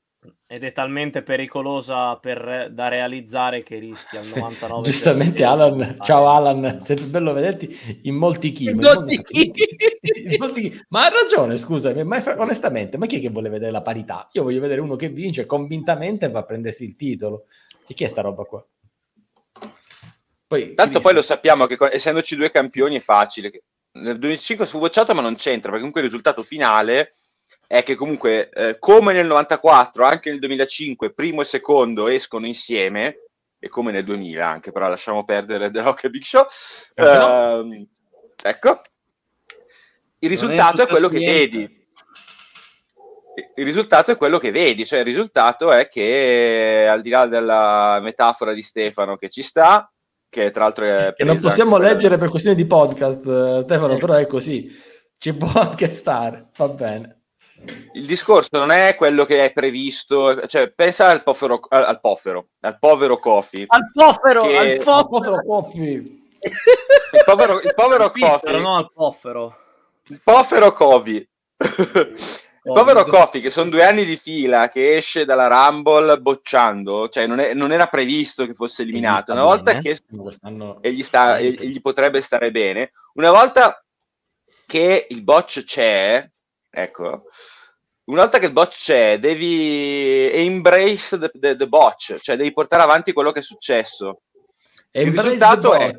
ed 0.51 0.65
è 0.65 0.73
talmente 0.73 1.23
pericolosa 1.23 2.17
per, 2.17 2.71
da 2.73 2.89
realizzare 2.89 3.63
che 3.63 3.79
rischia 3.79 4.21
il 4.21 4.29
99%. 4.29 4.83
Giustamente 4.83 5.45
Alan, 5.45 5.99
ciao 6.03 6.29
Alan, 6.29 6.81
sempre 6.83 7.07
bello 7.07 7.33
vederti 7.33 8.01
in 8.03 8.15
molti 8.15 8.51
chi. 8.53 8.65
In 8.65 8.79
molti 8.79 9.23
chi. 9.23 9.53
in 9.53 10.37
molti 10.39 10.71
chi. 10.71 10.85
Ma 10.89 11.05
ha 11.05 11.11
ragione, 11.11 11.57
scusami, 11.57 12.03
ma 12.03 12.23
onestamente, 12.39 12.97
ma 12.97 13.07
chi 13.07 13.19
è 13.19 13.21
che 13.21 13.31
vuole 13.31 13.49
vedere 13.49 13.71
la 13.71 13.83
parità? 13.83 14.29
Io 14.33 14.43
voglio 14.43 14.61
vedere 14.61 14.81
uno 14.81 14.97
che 14.97 15.09
vince 15.09 15.47
convintamente 15.47 16.27
e 16.27 16.31
va 16.31 16.41
a 16.41 16.45
prendersi 16.45 16.85
il 16.85 16.97
titolo. 16.97 17.45
Cioè, 17.87 17.97
chi 17.97 18.05
è 18.05 18.09
sta 18.09 18.23
roba 18.23 18.43
qua? 18.45 18.67
Poi, 20.47 20.73
Tanto 20.73 21.01
poi 21.01 21.13
lo 21.13 21.23
sappiamo 21.23 21.67
che 21.67 21.77
essendoci 21.93 22.35
due 22.35 22.51
campioni 22.51 22.97
è 22.97 23.01
facile. 23.01 23.63
Nel 23.93 24.19
2005 24.19 24.65
fu 24.65 24.79
bocciato 24.79 25.15
ma 25.15 25.21
non 25.21 25.35
c'entra, 25.35 25.71
perché 25.71 25.79
comunque 25.79 26.01
il 26.01 26.07
risultato 26.07 26.43
finale 26.43 27.13
è 27.69 27.83
che 27.83 27.97
comunque 27.97 28.49
eh, 28.49 28.79
come 28.79 29.13
nel 29.13 29.27
94, 29.27 30.03
anche 30.03 30.31
nel 30.31 30.39
2005, 30.39 31.13
primo 31.13 31.43
e 31.43 31.45
secondo 31.45 32.09
escono 32.09 32.47
insieme, 32.47 33.25
e 33.59 33.69
come 33.69 33.93
nel 33.93 34.05
2000 34.05 34.47
anche, 34.47 34.73
però 34.73 34.89
lasciamo 34.89 35.23
perdere 35.25 35.71
The 35.71 35.83
Rock 35.83 36.05
e 36.05 36.11
Big 36.11 36.23
Show. 36.23 36.47
Eh, 36.95 37.19
uh, 37.19 37.87
ecco, 38.43 38.81
il 40.21 40.29
risultato 40.31 40.81
è, 40.81 40.85
è 40.85 40.89
quello 40.89 41.09
che 41.09 41.19
vedi. 41.19 41.77
Il 43.55 43.65
risultato 43.65 44.11
è 44.13 44.17
quello 44.17 44.39
che 44.39 44.51
vedi, 44.51 44.87
cioè 44.87 45.01
il 45.01 45.05
risultato 45.05 45.71
è 45.71 45.89
che 45.89 46.89
al 46.91 47.03
di 47.03 47.11
là 47.11 47.27
della 47.27 48.01
metafora 48.03 48.53
di 48.53 48.63
Stefano 48.63 49.17
che 49.17 49.29
ci 49.29 49.43
sta, 49.43 49.93
che 50.29 50.51
tra 50.51 50.65
l'altro 50.65 50.85
è... 50.87 51.13
Che 51.15 51.25
non 51.25 51.39
possiamo 51.39 51.77
leggere 51.77 52.17
per 52.17 52.31
questioni 52.31 52.57
di 52.57 52.67
podcast, 52.67 53.25
eh, 53.27 53.61
Stefano, 53.63 53.97
però 53.99 54.15
è 54.15 54.27
così, 54.27 54.69
ci 55.19 55.35
può 55.35 55.53
anche 55.55 55.91
stare, 55.91 56.49
va 56.57 56.69
bene 56.69 57.18
il 57.93 58.07
discorso 58.07 58.51
non 58.53 58.71
è 58.71 58.95
quello 58.97 59.25
che 59.25 59.45
è 59.45 59.53
previsto, 59.53 60.47
cioè 60.47 60.71
pensa 60.71 61.09
al 61.09 61.23
povero, 61.23 61.61
al, 61.69 61.85
al 61.85 62.01
povero, 62.01 62.49
al 62.61 62.79
povero 62.79 63.19
Kofi. 63.19 63.65
Al 63.67 63.91
povero, 63.93 64.43
che... 64.43 64.57
al 64.57 64.83
povero 64.83 65.43
Kofi. 65.43 65.83
Il 66.41 67.23
povero, 67.25 67.61
il 67.61 67.75
povero 67.75 68.11
Kofi. 68.11 68.61
No, 68.61 68.77
al 68.77 68.91
povero. 68.93 69.57
Il 70.07 70.21
povero 70.23 70.73
Kofi. 70.73 71.29
il 71.59 72.73
povero 72.73 73.05
Kofi, 73.05 73.41
che 73.41 73.51
sono 73.51 73.71
due 73.71 73.85
anni 73.85 74.05
di 74.05 74.17
fila, 74.17 74.69
che 74.69 74.97
esce 74.97 75.25
dalla 75.25 75.49
Rumble 75.49 76.21
bocciando, 76.21 77.09
cioè 77.09 77.27
non, 77.27 77.41
è, 77.41 77.55
non 77.55 77.73
era 77.73 77.87
previsto 77.87 78.47
che 78.47 78.55
fosse 78.55 78.83
eliminato. 78.83 79.33
Una 79.33 79.45
volta 79.45 79.73
bene. 79.73 79.83
che... 79.83 79.99
E 80.81 80.93
gli, 80.93 81.03
sta, 81.03 81.39
e 81.39 81.51
gli 81.51 81.81
potrebbe 81.81 82.21
stare 82.21 82.51
bene. 82.51 82.93
Una 83.15 83.33
volta 83.33 83.83
che 84.67 85.07
il 85.09 85.23
botch 85.23 85.65
c'è, 85.65 86.31
ecco, 86.71 87.25
una 88.09 88.23
volta 88.23 88.39
che 88.39 88.47
il 88.47 88.53
botch 88.53 88.77
c'è, 88.77 89.19
devi 89.19 90.31
embrace 90.33 91.19
the, 91.19 91.31
the, 91.35 91.57
the 91.57 91.69
botch, 91.69 92.19
cioè 92.21 92.37
devi 92.37 92.53
portare 92.53 92.83
avanti 92.83 93.13
quello 93.13 93.33
che 93.33 93.41
è 93.41 93.43
successo. 93.43 94.23
Il 94.93 95.13
risultato 95.13 95.75
è, 95.75 95.95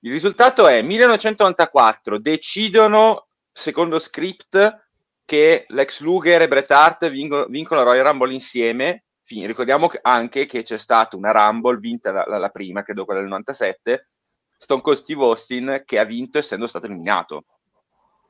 il 0.00 0.12
risultato 0.12 0.66
è 0.66 0.80
1994, 0.80 2.18
decidono, 2.18 3.28
secondo 3.52 3.98
script, 3.98 4.86
che 5.26 5.66
Lex 5.68 6.00
Luger 6.00 6.40
e 6.40 6.48
Bret 6.48 6.70
Hart 6.70 7.10
vincono, 7.10 7.44
vincono 7.46 7.80
la 7.80 7.90
Royal 7.90 8.06
Rumble 8.06 8.32
insieme. 8.32 9.04
Fin, 9.20 9.46
ricordiamo 9.46 9.90
anche 10.00 10.46
che 10.46 10.62
c'è 10.62 10.78
stata 10.78 11.16
una 11.16 11.32
Rumble 11.32 11.78
vinta 11.78 12.12
la, 12.12 12.24
la, 12.26 12.38
la 12.38 12.48
prima, 12.48 12.82
credo 12.82 13.04
quella 13.04 13.20
del 13.20 13.28
97, 13.28 14.04
Stone 14.50 14.80
Cold 14.80 14.96
Steve 14.96 15.22
Austin 15.22 15.82
che 15.84 15.98
ha 15.98 16.04
vinto 16.04 16.38
essendo 16.38 16.66
stato 16.66 16.86
eliminato 16.86 17.44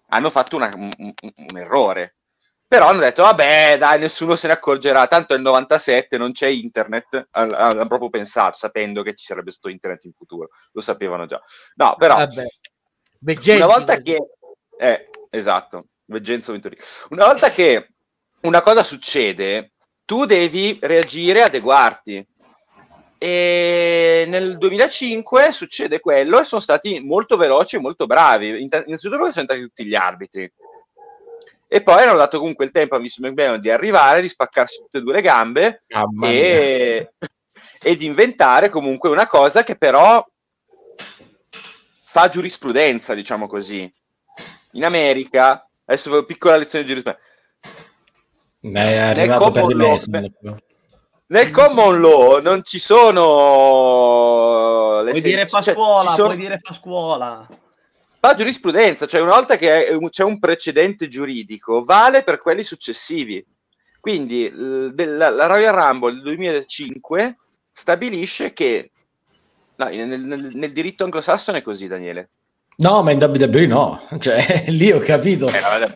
hanno 0.08 0.30
fatto 0.30 0.56
una, 0.56 0.70
un, 0.74 0.90
un, 0.96 1.56
errore. 1.56 2.16
Però 2.66 2.88
hanno 2.88 3.00
detto, 3.00 3.22
vabbè, 3.22 3.76
dai, 3.78 3.98
nessuno 3.98 4.36
se 4.36 4.46
ne 4.46 4.52
accorgerà, 4.52 5.06
tanto 5.06 5.32
è 5.32 5.36
il 5.36 5.42
97, 5.42 6.18
non 6.18 6.32
c'è 6.32 6.48
internet, 6.48 7.28
hanno 7.30 7.86
proprio 7.86 8.10
pensato, 8.10 8.58
sapendo 8.58 9.02
che 9.02 9.14
ci 9.14 9.24
sarebbe 9.24 9.50
stato 9.50 9.70
internet 9.70 10.04
in 10.04 10.12
futuro, 10.12 10.50
lo 10.72 10.80
sapevano 10.82 11.24
già. 11.24 11.40
No, 11.76 11.94
però, 11.96 12.16
vabbè. 12.16 12.44
una 13.54 13.66
volta 13.66 13.96
che... 14.02 14.18
Eh, 14.76 15.08
esatto, 15.30 15.86
Veggenzo 16.04 16.52
Venturini. 16.52 16.80
Una 17.10 17.24
volta 17.24 17.50
che 17.50 17.94
una 18.42 18.60
cosa 18.60 18.82
succede, 18.82 19.72
tu 20.04 20.24
devi 20.24 20.78
reagire 20.82 21.40
e 21.40 21.42
adeguarti. 21.42 22.26
E 23.18 24.26
nel 24.28 24.56
2005 24.58 25.50
succede 25.50 25.98
quello 25.98 26.38
e 26.38 26.44
sono 26.44 26.60
stati 26.60 27.00
molto 27.00 27.36
veloci 27.36 27.76
e 27.76 27.80
molto 27.80 28.06
bravi. 28.06 28.62
Innanzitutto 28.62 29.16
perché 29.16 29.32
sono 29.32 29.40
entrati 29.40 29.62
tutti 29.62 29.84
gli 29.84 29.94
arbitri. 29.96 30.52
E 31.70 31.82
poi 31.82 32.04
hanno 32.04 32.16
dato 32.16 32.38
comunque 32.38 32.64
il 32.64 32.70
tempo 32.70 32.94
a 32.94 32.98
Vince 32.98 33.20
McMahon 33.20 33.60
di 33.60 33.70
arrivare, 33.70 34.22
di 34.22 34.28
spaccarsi 34.28 34.82
tutte 34.82 34.98
e 34.98 35.00
due 35.02 35.12
le 35.14 35.20
gambe 35.20 35.82
ah, 35.88 36.06
e, 36.26 37.12
e 37.82 37.96
di 37.96 38.06
inventare 38.06 38.70
comunque 38.70 39.10
una 39.10 39.26
cosa 39.26 39.64
che 39.64 39.76
però 39.76 40.24
fa 42.04 42.28
giurisprudenza, 42.28 43.14
diciamo 43.14 43.46
così. 43.46 43.92
In 44.72 44.84
America, 44.84 45.68
adesso 45.84 46.24
piccola 46.24 46.56
lezione 46.56 46.84
di 46.84 46.94
giurisprudenza. 46.94 47.26
Nel 48.60 49.34
common, 49.34 49.76
law, 49.76 49.98
nel 51.30 51.50
common 51.50 52.00
law 52.00 52.40
non 52.40 52.62
ci 52.62 52.78
sono 52.78 53.26
le 55.02 55.10
puoi 55.10 55.20
sen- 55.20 55.30
dire 55.30 55.46
fa 55.46 55.60
cioè, 55.62 55.74
scuola 55.74 56.10
sono... 56.10 56.28
puoi 56.28 56.40
dire 56.40 56.58
fa 56.58 56.72
scuola. 56.72 57.46
la 58.20 58.34
giurisprudenza 58.34 59.06
cioè 59.06 59.20
una 59.20 59.34
volta 59.34 59.56
che 59.56 59.98
c'è 60.10 60.24
un 60.24 60.38
precedente 60.38 61.08
giuridico 61.08 61.84
vale 61.84 62.22
per 62.22 62.40
quelli 62.40 62.62
successivi. 62.62 63.44
Quindi 64.00 64.50
la, 64.54 65.28
la 65.28 65.46
Royal 65.46 65.74
Rumble 65.74 66.12
del 66.12 66.22
2005 66.22 67.36
stabilisce 67.72 68.52
che 68.52 68.92
no, 69.74 69.86
nel, 69.86 70.20
nel, 70.20 70.50
nel 70.54 70.72
diritto 70.72 71.04
anglosassone 71.04 71.58
è 71.58 71.62
così 71.62 71.88
Daniele. 71.88 72.30
No 72.76 73.02
ma 73.02 73.10
in 73.10 73.22
WWE 73.22 73.66
no. 73.66 74.00
Cioè 74.18 74.66
lì 74.68 74.92
ho 74.92 75.00
capito. 75.00 75.48
Eh, 75.48 75.60
no, 75.60 75.94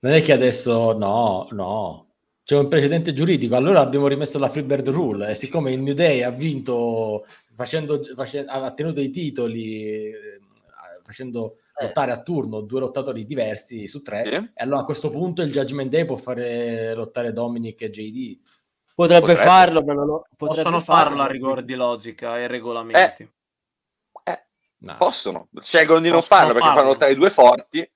non 0.00 0.12
è 0.12 0.22
che 0.22 0.32
adesso 0.32 0.92
no 0.92 1.48
no 1.50 2.07
c'è 2.48 2.56
un 2.56 2.68
precedente 2.68 3.12
giuridico, 3.12 3.56
allora 3.56 3.82
abbiamo 3.82 4.06
rimesso 4.06 4.38
la 4.38 4.48
Freebird 4.48 4.88
Rule 4.88 5.28
e 5.28 5.34
siccome 5.34 5.70
il 5.70 5.80
New 5.80 5.92
Day 5.92 6.22
ha 6.22 6.30
vinto 6.30 7.26
facendo, 7.52 8.00
facendo 8.16 8.50
ha 8.50 8.72
tenuto 8.72 9.00
i 9.00 9.10
titoli 9.10 9.84
eh, 9.84 10.40
facendo 11.04 11.56
eh. 11.78 11.84
lottare 11.84 12.10
a 12.10 12.22
turno 12.22 12.62
due 12.62 12.80
lottatori 12.80 13.26
diversi 13.26 13.86
su 13.86 14.00
tre, 14.00 14.24
sì. 14.24 14.32
e 14.32 14.62
allora 14.62 14.80
a 14.80 14.84
questo 14.84 15.10
punto 15.10 15.42
il 15.42 15.52
Judgment 15.52 15.90
Day 15.90 16.06
può 16.06 16.16
fare 16.16 16.94
lottare 16.94 17.34
Dominic 17.34 17.82
e 17.82 17.90
JD. 17.90 18.38
Potrebbe, 18.94 19.26
potrebbe. 19.26 19.42
farlo, 19.42 19.84
ma 19.84 19.92
non 19.92 20.06
lo, 20.06 20.26
possono 20.34 20.80
farlo 20.80 21.20
a 21.20 21.26
rigore 21.26 21.66
di 21.66 21.74
logica 21.74 22.38
e 22.38 22.46
regolamenti. 22.46 23.28
Eh, 24.22 24.32
eh, 24.32 24.46
no. 24.78 24.96
Possono, 24.96 25.48
scelgono 25.60 26.00
di 26.00 26.08
non 26.08 26.20
possono 26.20 26.38
farlo 26.38 26.52
perché 26.54 26.66
farlo. 26.68 26.80
fanno 26.80 26.92
lottare 26.94 27.14
due 27.14 27.28
forti 27.28 27.90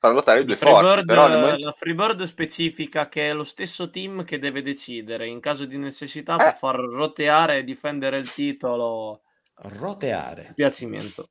fanno 0.00 0.14
lottare 0.14 0.40
i 0.40 0.44
due 0.46 0.56
forti. 0.56 1.04
Però 1.04 1.28
momento... 1.28 1.66
La 1.66 1.72
Freebird 1.72 2.22
specifica 2.22 3.08
che 3.08 3.28
è 3.28 3.32
lo 3.34 3.44
stesso 3.44 3.90
team 3.90 4.24
che 4.24 4.38
deve 4.38 4.62
decidere 4.62 5.28
in 5.28 5.40
caso 5.40 5.66
di 5.66 5.76
necessità 5.76 6.34
eh. 6.34 6.38
per 6.38 6.56
far 6.56 6.76
roteare 6.76 7.58
e 7.58 7.64
difendere 7.64 8.16
il 8.16 8.32
titolo. 8.32 9.20
Roteare. 9.54 10.52
Piacimento. 10.54 11.28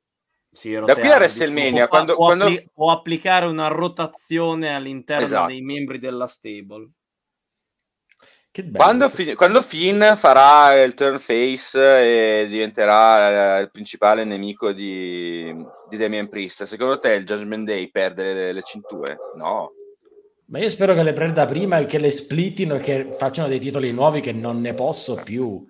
Sì, 0.52 0.76
roteare, 0.76 1.00
da 1.00 1.06
qui 1.06 1.14
a 1.14 1.16
WrestleMania, 1.18 1.88
può, 1.88 1.96
quando, 1.96 2.14
può, 2.14 2.24
quando... 2.26 2.44
Appli- 2.44 2.70
può, 2.72 2.92
applicare 2.92 3.46
una 3.46 3.66
rotazione 3.66 4.74
all'interno 4.74 5.24
esatto. 5.24 5.46
dei 5.48 5.62
membri 5.62 5.98
della 5.98 6.28
stable. 6.28 6.90
Quando, 8.72 9.08
fi- 9.08 9.34
quando, 9.34 9.62
Finn 9.62 10.02
farà 10.16 10.82
il 10.82 10.94
turn 10.94 11.18
face 11.18 11.78
e 12.42 12.48
diventerà 12.48 13.58
eh, 13.58 13.62
il 13.62 13.70
principale 13.70 14.24
nemico 14.24 14.72
di, 14.72 15.54
di 15.88 15.96
Damien 15.96 16.28
Priest, 16.28 16.64
secondo 16.64 16.98
te 16.98 17.12
il 17.12 17.24
Judgment 17.24 17.64
Day 17.64 17.88
perde 17.90 18.34
le, 18.34 18.52
le 18.52 18.62
cinture? 18.62 19.18
No. 19.36 19.72
Ma 20.46 20.58
io 20.58 20.68
spero 20.68 20.94
che 20.94 21.04
le 21.04 21.12
prenda 21.12 21.46
prima 21.46 21.78
e 21.78 21.86
che 21.86 21.98
le 21.98 22.10
splittino 22.10 22.74
e 22.74 22.80
che 22.80 23.12
facciano 23.16 23.46
dei 23.46 23.60
titoli 23.60 23.92
nuovi 23.92 24.20
che 24.20 24.32
non 24.32 24.60
ne 24.60 24.74
posso 24.74 25.14
più. 25.14 25.64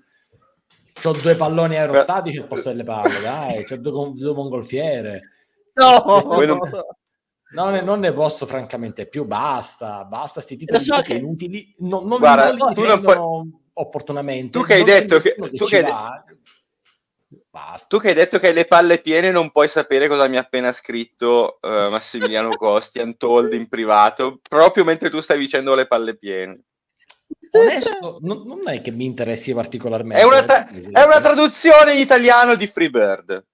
C'ho 0.98 1.12
due 1.12 1.34
palloni 1.34 1.76
aerostatici 1.76 2.38
al 2.38 2.46
posto 2.46 2.70
delle 2.70 2.84
palle, 2.84 3.20
dai, 3.20 3.64
c'ho 3.64 3.76
due, 3.76 4.12
due 4.14 4.32
mongolfiere. 4.32 5.20
No! 5.74 6.02
Non... 6.46 6.60
No, 7.53 7.70
ne, 7.70 7.80
non 7.82 7.98
ne 7.98 8.12
posso 8.12 8.46
francamente 8.46 9.07
più, 9.07 9.24
basta, 9.24 10.05
basta, 10.05 10.40
sti 10.40 10.57
titoli 10.57 10.84
so 10.84 11.01
che... 11.03 11.14
inutili, 11.14 11.74
no, 11.78 12.01
non, 12.01 12.18
Guarda, 12.18 12.53
non 12.53 12.68
li 12.68 12.74
tu 12.74 12.84
non 12.84 13.01
puoi... 13.01 13.51
opportunamente. 13.72 14.57
Tu 14.57 14.64
che 14.64 14.74
hai 14.74 14.84
detto 14.84 15.18
che, 15.18 15.34
che, 15.34 15.51
tu 15.51 15.64
che, 15.66 15.84
hai 15.84 15.92
Basta. 17.51 17.86
Tu 17.88 17.98
che 17.98 18.09
hai 18.09 18.14
detto 18.14 18.38
che 18.38 18.48
hai 18.48 18.55
le 18.55 18.64
palle 18.64 19.01
piene 19.01 19.32
non 19.32 19.51
puoi 19.51 19.66
sapere 19.66 20.07
cosa 20.07 20.28
mi 20.28 20.36
ha 20.36 20.40
appena 20.40 20.70
scritto 20.70 21.59
uh, 21.61 21.90
Massimiliano 21.90 22.51
Costi, 22.51 23.01
Antold 23.01 23.53
in 23.55 23.68
privato, 23.68 24.38
proprio 24.48 24.84
mentre 24.84 25.11
tu 25.11 25.20
stai 25.20 25.38
dicendo 25.38 25.74
le 25.74 25.88
palle 25.88 26.16
piene. 26.16 26.62
Onesto, 27.51 28.18
non, 28.20 28.42
non 28.46 28.68
è 28.68 28.80
che 28.80 28.92
mi 28.92 29.05
interessi 29.05 29.53
particolarmente. 29.53 30.22
È 30.22 30.24
una, 30.24 30.44
tra- 30.44 30.68
è 30.68 31.03
una 31.03 31.20
traduzione 31.20 31.94
in 31.94 31.98
italiano 31.98 32.55
di 32.55 32.68
Freebird 32.68 33.44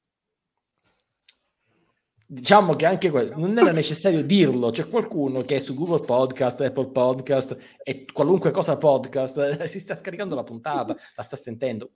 diciamo 2.27 2.75
che 2.75 2.87
anche 2.87 3.11
quello 3.11 3.39
non 3.39 3.57
era 3.57 3.71
necessario 3.71 4.23
dirlo. 4.23 4.71
C'è 4.71 4.89
qualcuno 4.89 5.43
che 5.43 5.57
è 5.57 5.59
su 5.61 5.75
Google 5.75 6.05
Podcast, 6.05 6.61
Apple 6.61 6.91
Podcast 6.91 7.57
e 7.83 8.05
qualunque 8.13 8.51
cosa 8.51 8.77
podcast 8.77 9.63
si 9.65 9.81
sta 9.81 9.97
scaricando 9.97 10.35
la 10.35 10.45
puntata, 10.45 10.97
la 11.15 11.23
sta 11.23 11.37
sentendo. 11.37 11.93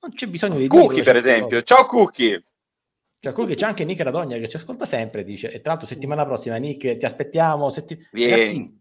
Non 0.00 0.12
c'è 0.12 0.26
bisogno 0.26 0.56
di 0.56 0.68
dirlo. 0.68 0.86
Cookie, 0.86 1.02
per 1.02 1.16
esempio. 1.16 1.62
Ciao, 1.62 1.84
Cookie. 1.86 2.44
Cioè, 3.18 3.32
Cookie, 3.32 3.54
c'è 3.54 3.66
anche 3.66 3.84
Nick 3.84 4.00
Radogna 4.00 4.38
che 4.38 4.48
ci 4.48 4.56
ascolta 4.56 4.86
sempre. 4.86 5.24
Dice, 5.24 5.50
e 5.50 5.60
tra 5.60 5.72
l'altro, 5.72 5.86
settimana 5.86 6.24
prossima, 6.24 6.56
Nick, 6.56 6.96
ti 6.96 7.04
aspettiamo. 7.04 7.68
Setti... 7.68 7.98
Vieni. 8.12 8.32
Ragazzi, 8.32 8.80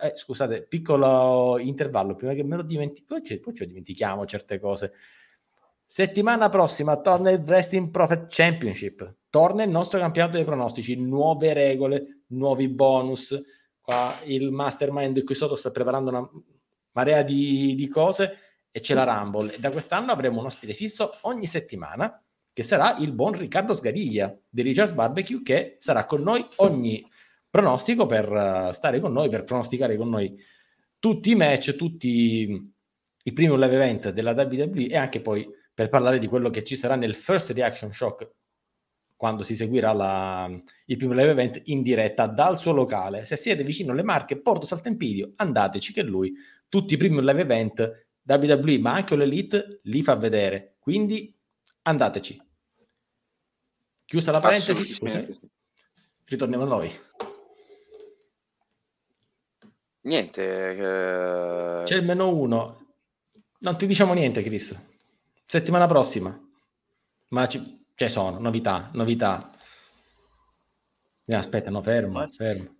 eh, 0.00 0.12
scusate, 0.14 0.66
piccolo 0.68 1.58
intervallo 1.58 2.14
prima 2.14 2.34
che 2.34 2.44
me 2.44 2.56
lo 2.56 2.62
dimentichiamo. 2.62 3.20
Poi, 3.20 3.40
poi 3.40 3.54
ci 3.54 3.66
dimentichiamo 3.66 4.24
certe 4.26 4.60
cose. 4.60 4.92
Settimana 5.92 6.48
prossima 6.50 7.00
torna 7.00 7.30
il 7.30 7.42
Wrestling 7.44 7.90
Profit 7.90 8.26
Championship. 8.28 9.16
Torna 9.28 9.64
il 9.64 9.70
nostro 9.70 9.98
campionato 9.98 10.36
dei 10.36 10.44
pronostici, 10.44 10.94
nuove 10.94 11.52
regole, 11.52 12.22
nuovi 12.28 12.68
bonus. 12.68 13.36
Qua 13.80 14.20
il 14.24 14.52
mastermind 14.52 15.24
qui 15.24 15.34
sotto 15.34 15.56
sta 15.56 15.72
preparando 15.72 16.10
una 16.10 16.30
marea 16.92 17.22
di, 17.22 17.74
di 17.74 17.88
cose 17.88 18.36
e 18.70 18.78
c'è 18.78 18.94
la 18.94 19.02
Rumble. 19.02 19.56
E 19.56 19.58
da 19.58 19.72
quest'anno 19.72 20.12
avremo 20.12 20.38
un 20.38 20.46
ospite 20.46 20.74
fisso 20.74 21.10
ogni 21.22 21.46
settimana 21.46 22.22
che 22.52 22.62
sarà 22.62 22.96
il 22.98 23.10
buon 23.10 23.32
Riccardo 23.32 23.74
Sgariglia 23.74 24.32
di 24.48 24.62
Richards 24.62 24.92
Barbecue 24.92 25.42
che 25.42 25.74
sarà 25.80 26.04
con 26.04 26.22
noi 26.22 26.46
ogni 26.58 27.04
pronostico 27.50 28.06
per 28.06 28.30
uh, 28.30 28.70
stare 28.70 29.00
con 29.00 29.10
noi, 29.10 29.28
per 29.28 29.42
pronosticare 29.42 29.96
con 29.96 30.08
noi 30.08 30.40
tutti 31.00 31.32
i 31.32 31.34
match, 31.34 31.74
tutti 31.74 32.72
i 33.24 33.32
primi 33.32 33.54
live 33.56 33.74
event 33.74 34.10
della 34.10 34.30
WWE 34.30 34.86
e 34.86 34.96
anche 34.96 35.20
poi 35.20 35.58
per 35.80 35.88
parlare 35.88 36.18
di 36.18 36.26
quello 36.26 36.50
che 36.50 36.62
ci 36.62 36.76
sarà 36.76 36.94
nel 36.94 37.14
First 37.14 37.52
Reaction 37.52 37.90
Shock 37.90 38.30
quando 39.16 39.42
si 39.42 39.56
seguirà 39.56 39.94
la, 39.94 40.46
il 40.84 40.96
primo 40.98 41.14
live 41.14 41.30
event 41.30 41.62
in 41.64 41.80
diretta 41.80 42.26
dal 42.26 42.58
suo 42.58 42.72
locale. 42.72 43.24
Se 43.24 43.36
siete 43.36 43.64
vicino 43.64 43.92
alle 43.92 44.02
Marche, 44.02 44.38
Porto 44.38 44.66
Saltempidio, 44.66 45.32
andateci 45.36 45.94
che 45.94 46.02
lui 46.02 46.34
tutti 46.68 46.92
i 46.92 46.96
primi 46.98 47.22
live 47.22 47.40
event 47.40 48.06
WWE, 48.24 48.78
ma 48.78 48.92
anche 48.92 49.16
l'Elite 49.16 49.80
li 49.84 50.02
fa 50.02 50.16
vedere. 50.16 50.74
Quindi 50.78 51.34
andateci. 51.82 52.42
Chiusa 54.04 54.32
la 54.32 54.40
parentesi, 54.40 54.98
ritorniamo 56.24 56.64
a 56.64 56.66
noi. 56.66 56.92
Niente. 60.02 60.42
Eh... 60.42 61.84
C'è 61.84 61.94
il 61.94 62.04
meno 62.04 62.34
uno. 62.34 62.94
Non 63.60 63.78
ti 63.78 63.86
diciamo 63.86 64.12
niente, 64.12 64.42
Chris. 64.42 64.88
Settimana 65.50 65.88
prossima. 65.88 66.40
Ma 67.30 67.48
ci, 67.48 67.84
ci 67.96 68.08
sono, 68.08 68.38
novità, 68.38 68.88
novità. 68.92 69.50
Eh, 71.24 71.34
aspetta, 71.34 71.70
no, 71.70 71.82
fermo, 71.82 72.24
fermo. 72.28 72.76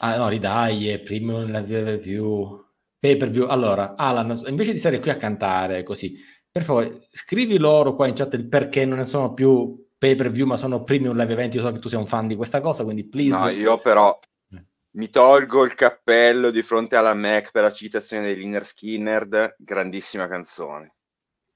Ah, 0.00 0.16
no, 0.18 0.28
ridaglie, 0.28 1.00
premium 1.00 1.50
review, 1.50 2.62
pay 2.98 3.16
per 3.16 3.30
view. 3.30 3.46
Allora, 3.46 3.94
Alan, 3.96 4.38
invece 4.48 4.74
di 4.74 4.80
stare 4.80 5.00
qui 5.00 5.08
a 5.08 5.16
cantare 5.16 5.82
così, 5.82 6.14
per 6.52 6.62
favore, 6.62 7.08
scrivi 7.10 7.56
loro 7.56 7.94
qua 7.94 8.06
in 8.06 8.12
chat 8.12 8.34
il 8.34 8.46
perché 8.48 8.84
non 8.84 8.98
ne 8.98 9.04
sono 9.04 9.32
più 9.32 9.88
pay 9.96 10.14
per 10.14 10.30
view, 10.30 10.44
ma 10.44 10.58
sono 10.58 10.84
premium 10.84 11.16
live 11.16 11.32
event. 11.32 11.54
Io 11.54 11.62
so 11.62 11.72
che 11.72 11.78
tu 11.78 11.88
sei 11.88 11.98
un 11.98 12.06
fan 12.06 12.26
di 12.26 12.36
questa 12.36 12.60
cosa, 12.60 12.84
quindi 12.84 13.08
please. 13.08 13.30
No, 13.30 13.48
io 13.48 13.78
però 13.78 14.20
eh. 14.52 14.62
mi 14.90 15.08
tolgo 15.08 15.64
il 15.64 15.74
cappello 15.74 16.50
di 16.50 16.60
fronte 16.60 16.96
alla 16.96 17.14
Mac 17.14 17.50
per 17.50 17.62
la 17.62 17.72
citazione 17.72 18.34
di 18.34 18.40
Liner 18.40 18.66
Skinner, 18.66 19.54
grandissima 19.56 20.28
canzone 20.28 20.96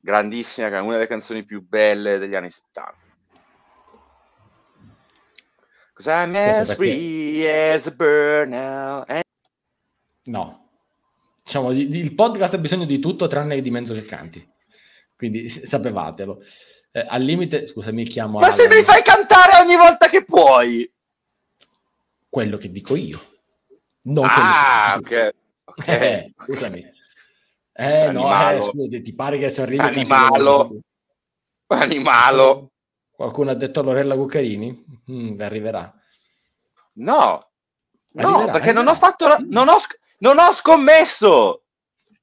grandissima, 0.05 0.82
una 0.82 0.92
delle 0.92 1.07
canzoni 1.07 1.44
più 1.44 1.66
belle 1.66 2.18
degli 2.18 2.34
anni 2.34 2.50
70. 2.50 2.94
Cause 5.94 6.11
I'm 6.11 6.34
as 6.34 6.74
free 6.74 7.48
as 7.72 7.86
a 7.86 7.90
bird 7.92 8.50
now. 8.50 9.05
And... 9.07 9.22
No, 10.24 10.68
diciamo, 11.42 11.70
il 11.70 12.14
podcast 12.14 12.55
ha 12.55 12.59
bisogno 12.59 12.84
di 12.84 12.98
tutto 12.98 13.28
tranne 13.28 13.62
di 13.62 13.70
mezzo 13.70 13.94
che 13.94 14.05
canti. 14.05 14.46
Quindi 15.16 15.48
sapevatelo. 15.48 16.42
Eh, 16.90 17.07
al 17.09 17.22
limite, 17.22 17.66
scusami, 17.66 18.02
mi 18.02 18.09
chiamo. 18.09 18.40
Ma 18.40 18.46
Alan. 18.46 18.59
se 18.59 18.68
mi 18.68 18.82
fai 18.82 19.02
cantare 19.02 19.62
ogni 19.62 19.76
volta 19.76 20.09
che 20.09 20.24
puoi, 20.24 20.92
quello 22.28 22.59
che 22.59 22.70
dico 22.70 22.94
io. 22.94 23.32
Non 24.02 24.26
ah, 24.28 24.96
ok. 24.98 25.02
okay. 25.02 25.32
Eh, 25.86 26.34
scusami. 26.36 26.93
Eh 27.76 28.13
no, 28.13 28.51
eh, 28.51 28.63
scusi, 28.63 29.01
ti 29.03 29.14
pare 29.14 29.37
che 29.37 29.51
sono 29.51 29.67
arrivato 29.67 29.99
Animalo. 29.99 30.79
Animalo. 31.67 32.71
Qualcuno 33.11 33.51
ha 33.51 33.55
detto 33.55 33.83
Lorella 33.83 34.14
Cuccarini? 34.14 34.84
Mm, 35.11 35.41
arriverà. 35.41 35.92
No. 36.95 37.41
No, 38.13 38.29
arriverà, 38.29 38.53
perché 38.53 38.71
arriverà. 38.71 38.83
non 38.83 38.88
ho 38.88 38.95
fatto 38.95 39.26
la... 39.26 39.38
non, 39.49 39.68
ho 39.68 39.76
non 40.18 40.38
ho 40.38 40.53
scommesso. 40.53 41.64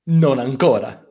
Non 0.03 0.39
ancora. 0.39 1.05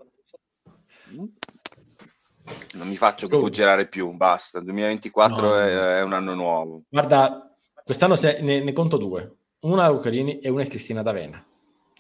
Non 2.74 2.88
mi 2.88 2.96
faccio 2.96 3.28
girare 3.50 3.88
più, 3.88 4.10
basta. 4.16 4.60
2024 4.60 5.42
no. 5.42 5.58
è, 5.58 5.98
è, 5.98 6.02
un 6.02 6.14
anno 6.14 6.34
nuovo. 6.34 6.82
Guarda, 6.88 7.52
quest'anno 7.84 8.16
se... 8.16 8.40
ne, 8.40 8.62
ne, 8.62 8.72
conto 8.72 8.96
due. 8.96 9.36
Una 9.60 9.86
è 9.86 9.90
Cuccarini 9.90 10.40
e 10.40 10.48
una 10.48 10.62
è 10.62 10.66
Cristina 10.66 11.02
D'Avena. 11.02 11.44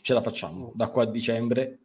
Ce 0.00 0.14
la 0.14 0.22
facciamo. 0.22 0.72
Da 0.74 0.88
qua 0.88 1.02
a 1.02 1.06
dicembre 1.06 1.80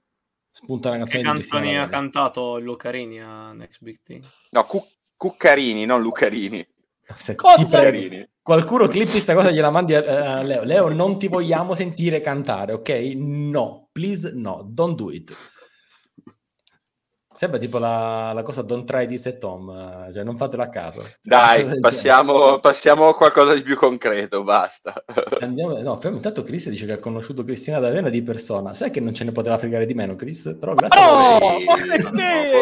spunta 0.56 0.90
una 0.90 1.00
canzone 1.00 1.22
che 1.22 1.28
canzoni 1.28 1.78
ha 1.78 1.88
cantato 1.88 2.58
Lucarini 2.60 3.20
a 3.20 3.52
Next 3.52 3.80
Big 3.82 4.00
Thing? 4.02 4.24
No, 4.52 4.64
Cu- 4.64 4.88
Cuccarini, 5.18 5.86
non 5.86 6.02
Lucarini. 6.02 6.66
Cuccarini. 7.36 8.26
Qualcuno 8.42 8.88
clippi 8.88 9.12
questa 9.12 9.34
cosa 9.34 9.52
gliela 9.52 9.70
mandi 9.70 9.96
a, 9.96 10.38
a, 10.38 10.42
Leo. 10.44 10.64
Leo, 10.64 10.88
non 10.94 11.20
ti 11.20 11.28
vogliamo 11.28 11.74
sentire 11.74 12.22
cantare, 12.22 12.74
ok? 12.74 12.90
No, 13.16 13.90
please 13.92 14.32
no, 14.34 14.66
don't 14.66 14.96
do 14.96 15.12
it. 15.12 15.36
Sembra 17.36 17.60
tipo 17.60 17.80
la, 17.80 18.32
la, 18.34 18.44
cosa 18.44 18.62
Don't 18.62 18.88
try 18.88 19.06
this 19.06 19.26
at 19.26 19.44
home, 19.44 20.10
cioè 20.14 20.24
non 20.24 20.38
fatelo 20.38 20.64
a 20.64 20.70
caso. 20.70 21.06
Dai, 21.22 21.80
passiamo, 21.82 22.60
passiamo, 22.60 23.10
a 23.10 23.16
qualcosa 23.16 23.54
di 23.54 23.62
più 23.62 23.76
concreto, 23.76 24.44
basta. 24.44 24.94
Andiamo, 25.42 25.78
no, 25.82 26.00
fermo, 26.00 26.16
intanto 26.16 26.44
Chris 26.44 26.70
dice 26.70 26.86
che 26.86 26.94
ha 26.94 26.98
conosciuto 27.00 27.44
Cristina 27.44 27.80
D'Avena 27.80 28.08
di 28.08 28.22
persona. 28.22 28.74
Sai 28.74 28.90
che 28.90 29.02
non 29.02 29.14
ce 29.14 29.26
ne 29.26 29.34
poteva 29.34 29.58
fregare 29.58 29.86
di 29.86 29.94
meno, 29.94 30.16
Chris? 30.16 30.56
Però 30.58 30.74
grazie 30.74 30.98
oh, 30.98 31.36
a 31.36 31.40
poverino, 31.66 32.12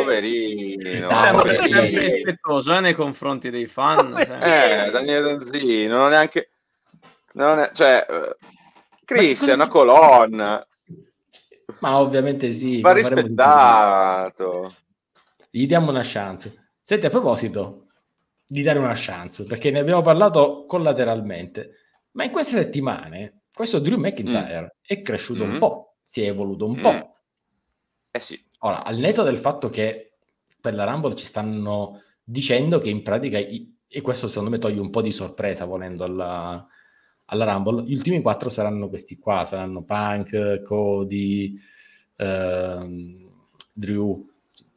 poverino. 0.01 1.09
Sempre, 1.11 1.55
sempre 1.55 2.09
rispettoso 2.09 2.73
eh, 2.73 2.79
nei 2.79 2.95
confronti 2.95 3.51
dei 3.51 3.67
fan. 3.67 4.11
Eh, 4.17 4.89
Daniele 4.89 5.21
Danzini, 5.21 5.85
non 5.85 6.01
ho 6.01 6.07
neanche... 6.09 6.49
Non 7.33 7.59
è, 7.59 7.69
cioè, 7.73 8.05
Chris 9.05 9.47
è 9.47 9.53
una 9.53 9.67
colonna. 9.67 10.65
Ma 11.79 11.99
ovviamente 11.99 12.51
sì. 12.51 12.81
Va 12.81 12.93
rispettato. 12.93 14.75
Gli 15.49 15.67
diamo 15.67 15.91
una 15.91 16.01
chance. 16.03 16.71
Senti, 16.81 17.05
a 17.05 17.09
proposito 17.09 17.87
di 18.45 18.61
dare 18.61 18.79
una 18.79 18.93
chance, 18.95 19.43
perché 19.45 19.71
ne 19.71 19.79
abbiamo 19.79 20.01
parlato 20.01 20.65
collateralmente, 20.65 21.71
ma 22.11 22.23
in 22.23 22.31
queste 22.31 22.57
settimane 22.57 23.41
questo 23.53 23.79
Drew 23.79 23.97
McIntyre 23.97 24.61
mm. 24.61 24.67
è 24.81 25.01
cresciuto 25.01 25.45
mm. 25.45 25.51
un 25.53 25.59
po', 25.59 25.95
si 26.03 26.23
è 26.23 26.27
evoluto 26.27 26.65
un 26.65 26.77
mm. 26.77 26.81
po'. 26.81 27.15
Eh 28.11 28.19
sì. 28.19 28.39
Ora, 28.59 28.83
al 28.83 28.97
netto 28.97 29.23
del 29.23 29.37
fatto 29.37 29.69
che 29.69 30.17
per 30.59 30.75
la 30.75 30.83
Rumble 30.85 31.15
ci 31.15 31.25
stanno 31.25 32.01
dicendo 32.23 32.79
che 32.79 32.89
in 32.89 33.03
pratica, 33.03 33.37
e 33.37 34.01
questo 34.01 34.27
secondo 34.27 34.49
me 34.49 34.57
toglie 34.57 34.79
un 34.79 34.89
po' 34.89 35.01
di 35.01 35.11
sorpresa 35.11 35.65
volendo 35.65 36.03
alla, 36.03 36.67
alla 37.25 37.51
Rumble, 37.51 37.83
gli 37.83 37.93
ultimi 37.93 38.21
quattro 38.21 38.49
saranno 38.49 38.89
questi 38.89 39.17
qua, 39.17 39.43
saranno 39.45 39.83
Punk, 39.83 40.61
Cody, 40.61 41.57
ehm, 42.17 43.31
Drew, 43.71 44.29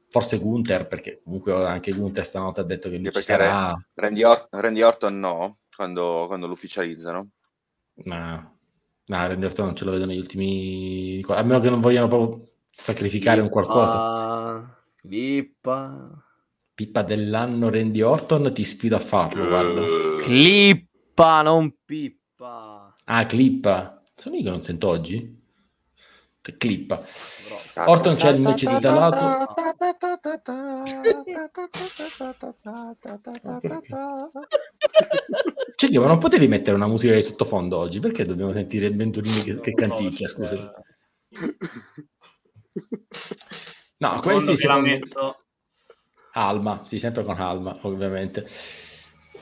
forse 0.09 0.39
Gunther, 0.39 0.89
perché 0.89 1.21
comunque 1.23 1.53
anche 1.53 1.93
Gunther 1.93 2.25
stanotte 2.25 2.61
ha 2.61 2.65
detto 2.65 2.89
che 2.89 2.99
lui 2.99 3.11
ci 3.13 3.21
sarà. 3.21 3.77
Randy, 3.95 4.23
Or- 4.23 4.47
Randy, 4.51 4.83
Orton 4.83 5.19
no, 5.19 5.59
quando, 5.75 6.25
quando 6.27 6.47
lo 6.47 6.53
ufficializzano. 6.53 7.29
No, 8.05 8.59
no, 9.07 9.27
Randy 9.27 9.45
Orton 9.45 9.67
non 9.67 9.77
ce 9.77 9.85
lo 9.85 9.91
vedo 9.93 10.07
negli 10.07 10.19
ultimi... 10.19 11.25
A 11.29 11.43
meno 11.43 11.61
che 11.61 11.71
non 11.71 11.81
vogliano 11.81 12.09
proprio 12.09 12.49
sacrificare 12.71 13.41
Pippa, 13.43 13.47
un 13.47 13.51
qualcosa. 13.51 14.83
Pippa. 15.07 16.23
Pippa 16.75 17.03
dell'anno 17.03 17.71
Randy 17.71 18.03
Orton, 18.03 18.53
ti 18.53 18.65
sfido 18.65 18.97
a 18.97 19.01
farlo, 19.01 19.47
guarda. 19.47 19.83
Clippa, 20.23 21.43
non 21.43 21.75
Pippa. 21.85 22.25
Ah, 23.07 23.27
Clippa. 23.27 24.03
Sono 24.17 24.37
io 24.37 24.43
che 24.43 24.51
non 24.51 24.63
sento 24.63 24.89
oggi? 24.89 25.45
Clippa. 26.59 27.05
Orton 27.75 28.17
c'è 28.17 28.31
il 28.31 28.41
match 28.41 28.65
di 28.65 28.81
Dalato. 28.81 29.55
Cioè, 35.77 35.91
ma 35.99 36.07
non 36.07 36.19
potevi 36.19 36.49
mettere 36.49 36.77
una 36.77 36.87
musica 36.87 37.15
di 37.15 37.23
sottofondo 37.23 37.77
oggi? 37.77 37.99
Perché 38.01 38.25
dobbiamo 38.25 38.53
sentire 38.53 38.87
il 38.87 38.97
Venturini 38.97 39.43
che, 39.43 39.61
che 39.61 39.73
canticchia? 39.73 40.29
Scusa. 40.29 40.73
No, 43.99 44.21
questi 44.21 44.59
si 44.59 44.67
metto... 44.67 45.39
Alma, 46.33 46.83
sì, 46.85 46.99
sempre 46.99 47.25
con 47.25 47.41
Alma, 47.41 47.79
ovviamente. 47.83 48.47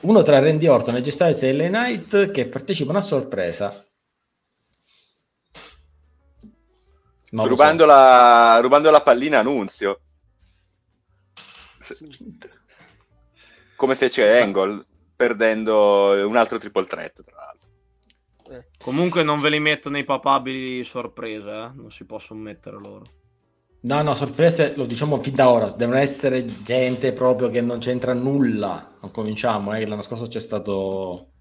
Uno 0.01 0.21
tra 0.21 0.39
Randy 0.39 0.67
Orton 0.67 0.95
e 0.95 1.01
G 1.01 1.09
Styles 1.09 1.41
e 1.43 1.53
LA 1.53 1.67
Knight 1.67 2.31
che 2.31 2.47
partecipano 2.47 2.97
a 2.97 3.01
sorpresa 3.01 3.85
Rubando, 7.43 7.83
so. 7.83 7.87
la, 7.87 8.59
rubando 8.61 8.91
la 8.91 9.01
pallina 9.01 9.39
Annunzio. 9.39 9.99
Come 13.75 13.95
fece 13.95 14.39
Angle, 14.39 14.85
perdendo 15.15 16.27
un 16.27 16.37
altro 16.37 16.57
triple 16.57 16.85
threat, 16.85 17.23
tra 17.23 17.35
l'altro. 17.35 17.69
Eh. 18.51 18.67
Comunque 18.77 19.23
non 19.23 19.41
ve 19.41 19.49
li 19.49 19.59
metto 19.59 19.89
nei 19.89 20.05
papabili 20.05 20.83
sorprese, 20.83 21.49
eh? 21.49 21.71
non 21.73 21.91
si 21.91 22.05
possono 22.05 22.39
mettere 22.39 22.77
loro. 22.79 23.05
No, 23.85 24.01
no, 24.01 24.15
sorprese 24.15 24.73
lo 24.75 24.85
diciamo 24.85 25.21
fin 25.21 25.35
da 25.35 25.47
ora, 25.47 25.71
devono 25.71 25.99
essere 25.99 26.63
gente 26.63 27.13
proprio 27.13 27.49
che 27.49 27.61
non 27.61 27.77
c'entra 27.77 28.13
nulla. 28.13 28.95
Non 28.99 29.11
cominciamo, 29.11 29.75
eh, 29.75 29.85
l'anno 29.85 30.01
scorso 30.01 30.27
c'è 30.27 30.39
stato 30.39 31.33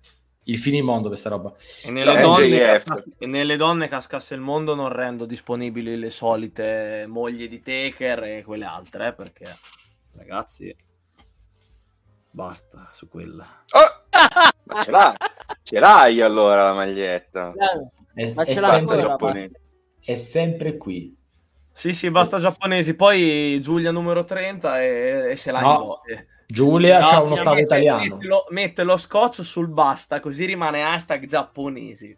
il 0.44 0.58
finimondo 0.58 1.08
questa 1.08 1.30
roba. 1.30 1.54
E 1.82 1.90
nelle, 1.90 2.20
donne 2.20 2.58
cascasse, 2.58 3.04
e 3.16 3.26
nelle, 3.26 3.56
donne 3.56 3.88
cascasse 3.88 4.34
il 4.34 4.42
mondo 4.42 4.74
non 4.74 4.90
rendo 4.90 5.24
disponibili 5.24 5.96
le 5.96 6.10
solite 6.10 7.06
mogli 7.08 7.48
di 7.48 7.62
Taker 7.62 8.24
e 8.24 8.42
quelle 8.44 8.66
altre, 8.66 9.08
eh, 9.08 9.12
perché 9.14 9.58
ragazzi, 10.12 10.76
basta 12.30 12.90
su 12.92 13.08
quella. 13.08 13.64
Oh! 13.70 14.02
Ma 14.64 14.82
ce 14.82 14.90
l'hai, 14.90 15.14
ce 15.62 15.78
l'hai 15.78 16.20
allora 16.20 16.66
la 16.66 16.74
maglietta. 16.74 17.54
È, 18.12 18.32
Ma 18.34 18.44
ce 18.44 18.60
l'hai 18.60 18.80
sempre, 18.80 19.50
è 19.98 20.16
sempre 20.16 20.76
qui. 20.76 21.22
Sì, 21.76 21.92
sì, 21.92 22.08
basta 22.08 22.38
giapponesi. 22.38 22.94
Poi 22.94 23.58
Giulia 23.60 23.90
numero 23.90 24.22
30 24.22 24.80
e, 24.80 25.30
e 25.32 25.36
se 25.36 25.50
l'ha 25.50 25.60
no. 25.60 26.00
in 26.08 26.24
Giulia 26.46 27.00
no, 27.00 27.06
c'ha 27.06 27.20
un 27.20 27.32
ottavo 27.32 27.58
italiano. 27.58 28.14
Mette 28.14 28.26
lo, 28.26 28.46
mette 28.50 28.84
lo 28.84 28.96
scotch 28.96 29.42
sul 29.42 29.68
basta, 29.68 30.20
così 30.20 30.44
rimane 30.44 30.84
hashtag 30.84 31.26
giapponesi. 31.26 32.16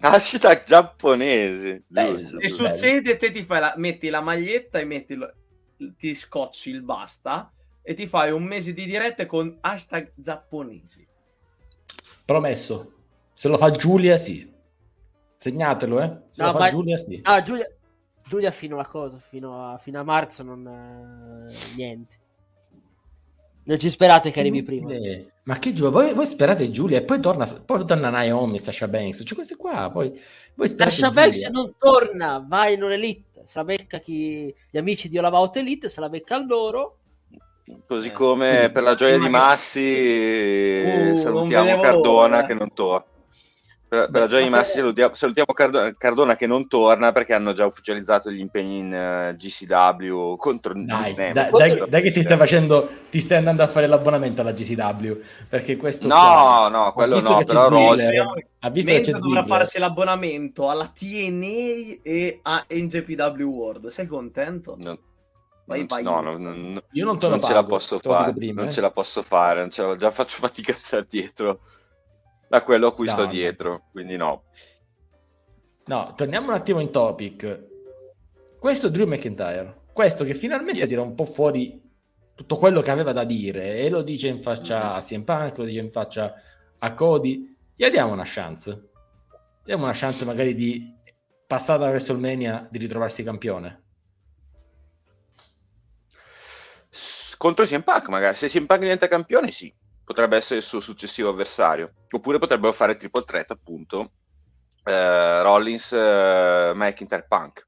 Hashtag 0.00 0.64
giapponesi. 0.64 1.82
Bello, 1.86 2.18
e 2.38 2.48
succede, 2.48 3.16
te 3.16 3.30
ti 3.30 3.44
fai 3.44 3.60
la, 3.60 3.72
metti 3.76 4.10
la 4.10 4.20
maglietta 4.20 4.78
e 4.78 4.84
metti 4.84 5.14
lo, 5.14 5.32
ti 5.96 6.14
scocci 6.14 6.68
il 6.68 6.82
basta 6.82 7.50
e 7.80 7.94
ti 7.94 8.06
fai 8.06 8.30
un 8.30 8.42
mese 8.42 8.74
di 8.74 8.84
dirette 8.84 9.24
con 9.24 9.56
hashtag 9.62 10.12
giapponesi. 10.14 11.08
Promesso. 12.26 12.92
Se 13.32 13.48
lo 13.48 13.56
fa 13.56 13.70
Giulia, 13.70 14.18
sì. 14.18 14.52
Segnatelo, 15.36 16.00
eh. 16.02 16.16
Se 16.30 16.42
no, 16.42 16.52
lo 16.52 16.58
fa 16.58 16.68
Giulia, 16.68 16.98
sì. 16.98 17.20
Ah, 17.22 17.40
Giulia, 17.40 17.66
Giulia 18.32 18.50
fino 18.50 18.78
a 18.78 18.86
cosa? 18.86 19.18
Fino 19.18 19.72
a, 19.72 19.76
fino 19.76 20.00
a 20.00 20.04
marzo 20.04 20.42
non... 20.42 20.66
Eh, 20.66 21.54
niente. 21.76 22.16
Non 23.64 23.78
ci 23.78 23.90
sperate 23.90 24.30
che 24.30 24.40
arrivi 24.40 24.62
prima. 24.62 24.90
Eh, 24.90 25.32
ma 25.42 25.58
che 25.58 25.74
Giulia? 25.74 25.90
Voi, 25.90 26.14
voi, 26.14 26.24
sperate 26.24 26.70
Giulia 26.70 26.96
e 26.96 27.02
poi 27.02 27.20
torna, 27.20 27.44
poi 27.66 27.84
torna 27.84 28.08
Naomi, 28.08 28.58
Sasha 28.58 28.88
Banks. 28.88 29.22
Cioè 29.22 29.34
queste 29.34 29.56
qua, 29.56 29.90
poi... 29.90 30.18
Voi 30.54 30.66
Sasha 30.66 31.10
Banks 31.10 31.44
non 31.48 31.74
torna, 31.76 32.42
vai 32.48 32.72
in 32.72 32.82
un'elite. 32.82 33.42
Se 33.44 33.58
la 33.58 33.64
becca 33.64 33.98
chi... 33.98 34.54
gli 34.70 34.78
amici 34.78 35.10
di 35.10 35.18
Olavaut 35.18 35.54
Elite, 35.58 35.90
se 35.90 36.00
la 36.00 36.08
becca 36.08 36.42
loro. 36.42 37.00
Così 37.86 38.08
eh. 38.08 38.12
come 38.12 38.70
per 38.72 38.82
la 38.82 38.94
gioia 38.94 39.18
di 39.18 39.28
Massi, 39.28 40.82
uh, 40.86 41.16
salutiamo 41.16 41.82
Cardona 41.82 42.46
che 42.46 42.54
non 42.54 42.72
torna. 42.72 43.11
Per, 43.92 44.08
per 44.10 44.20
la 44.22 44.26
gioia 44.26 44.44
di 44.44 44.48
Massi 44.48 44.78
salutiamo, 44.78 45.12
salutiamo 45.12 45.52
Cardona 45.98 46.34
che 46.34 46.46
non 46.46 46.66
torna 46.66 47.12
perché 47.12 47.34
hanno 47.34 47.52
già 47.52 47.66
ufficializzato 47.66 48.30
gli 48.30 48.38
impegni 48.40 48.78
in 48.78 48.90
uh, 48.90 49.28
eh, 49.28 49.36
GCW 49.36 50.36
contro 50.36 50.72
dai, 50.72 51.12
dai, 51.12 51.34
dai, 51.34 51.84
dai, 51.86 52.00
che 52.00 52.10
ti 52.10 52.22
stai 52.22 52.38
facendo 52.38 52.88
ti 53.10 53.20
stai 53.20 53.36
andando 53.36 53.62
a 53.62 53.68
fare 53.68 53.86
l'abbonamento 53.86 54.40
alla 54.40 54.52
GCW 54.52 55.20
perché 55.46 55.76
questo 55.76 56.08
no 56.08 56.14
qua, 56.14 56.68
no 56.72 56.92
quello 56.94 57.20
no 57.20 57.44
però 57.44 57.68
Rossi 57.68 58.02
ha 58.60 58.70
visto 58.70 58.92
che 58.92 59.12
dovrà 59.12 59.44
farsi 59.44 59.78
l'abbonamento 59.78 60.70
alla 60.70 60.86
TNA 60.86 62.00
e 62.02 62.38
a 62.40 62.64
NJPW 62.66 63.42
World 63.42 63.88
sei 63.88 64.06
contento? 64.06 64.74
No. 64.78 64.98
Vai, 65.66 65.84
vai. 65.86 66.02
No, 66.02 66.22
no, 66.22 66.38
no, 66.38 66.82
io 66.92 67.04
non, 67.04 67.18
non 67.20 67.42
ce 67.42 67.52
la 67.52 67.64
posso 67.64 67.98
fare, 67.98 68.32
prima, 68.32 68.62
non 68.62 68.70
eh. 68.70 68.72
ce 68.72 68.80
la 68.80 68.90
posso 68.90 69.20
fare, 69.20 69.68
la, 69.70 69.96
già 69.96 70.10
faccio 70.10 70.38
fatica 70.38 70.72
a 70.72 70.76
stare 70.76 71.06
dietro 71.10 71.60
da 72.52 72.62
quello 72.62 72.88
a 72.88 72.94
cui 72.94 73.06
no, 73.06 73.12
sto 73.12 73.24
dietro, 73.24 73.84
quindi 73.92 74.14
no. 74.18 74.44
No, 75.86 76.12
torniamo 76.14 76.48
un 76.48 76.52
attimo 76.52 76.80
in 76.80 76.90
topic. 76.90 77.68
Questo 78.58 78.90
Drew 78.90 79.06
McIntyre, 79.06 79.84
questo 79.94 80.22
che 80.24 80.34
finalmente 80.34 80.80
yeah. 80.80 80.86
tira 80.86 81.00
un 81.00 81.14
po' 81.14 81.24
fuori 81.24 81.80
tutto 82.34 82.58
quello 82.58 82.82
che 82.82 82.90
aveva 82.90 83.12
da 83.12 83.24
dire 83.24 83.78
e 83.78 83.88
lo 83.88 84.02
dice 84.02 84.28
in 84.28 84.42
faccia 84.42 84.92
a 84.92 85.00
CM 85.00 85.22
Punk, 85.22 85.56
lo 85.56 85.64
dice 85.64 85.78
in 85.78 85.90
faccia 85.90 86.34
a 86.76 86.92
Cody, 86.92 87.56
gli 87.74 87.88
diamo 87.88 88.12
una 88.12 88.26
chance. 88.26 88.90
Diamo 89.64 89.84
una 89.84 89.94
chance 89.94 90.26
magari 90.26 90.54
di 90.54 90.94
passata 91.46 91.90
verso 91.90 92.12
il 92.12 92.18
Mania 92.18 92.68
di 92.70 92.76
ritrovarsi 92.76 93.22
campione. 93.22 93.82
Contro 97.38 97.64
CM 97.64 97.80
Punk 97.80 98.08
magari, 98.08 98.36
se 98.36 98.48
CM 98.48 98.66
Punk 98.66 98.80
diventa 98.80 99.08
campione 99.08 99.50
sì 99.50 99.74
potrebbe 100.12 100.36
essere 100.36 100.60
il 100.60 100.64
suo 100.64 100.78
successivo 100.78 101.30
avversario. 101.30 101.94
Oppure 102.10 102.38
potrebbero 102.38 102.72
fare 102.72 102.94
triple 102.94 103.22
threat, 103.22 103.50
appunto, 103.50 104.12
eh, 104.84 105.42
Rollins, 105.42 105.92
eh, 105.92 106.72
McIntyre, 106.74 107.24
Punk. 107.26 107.66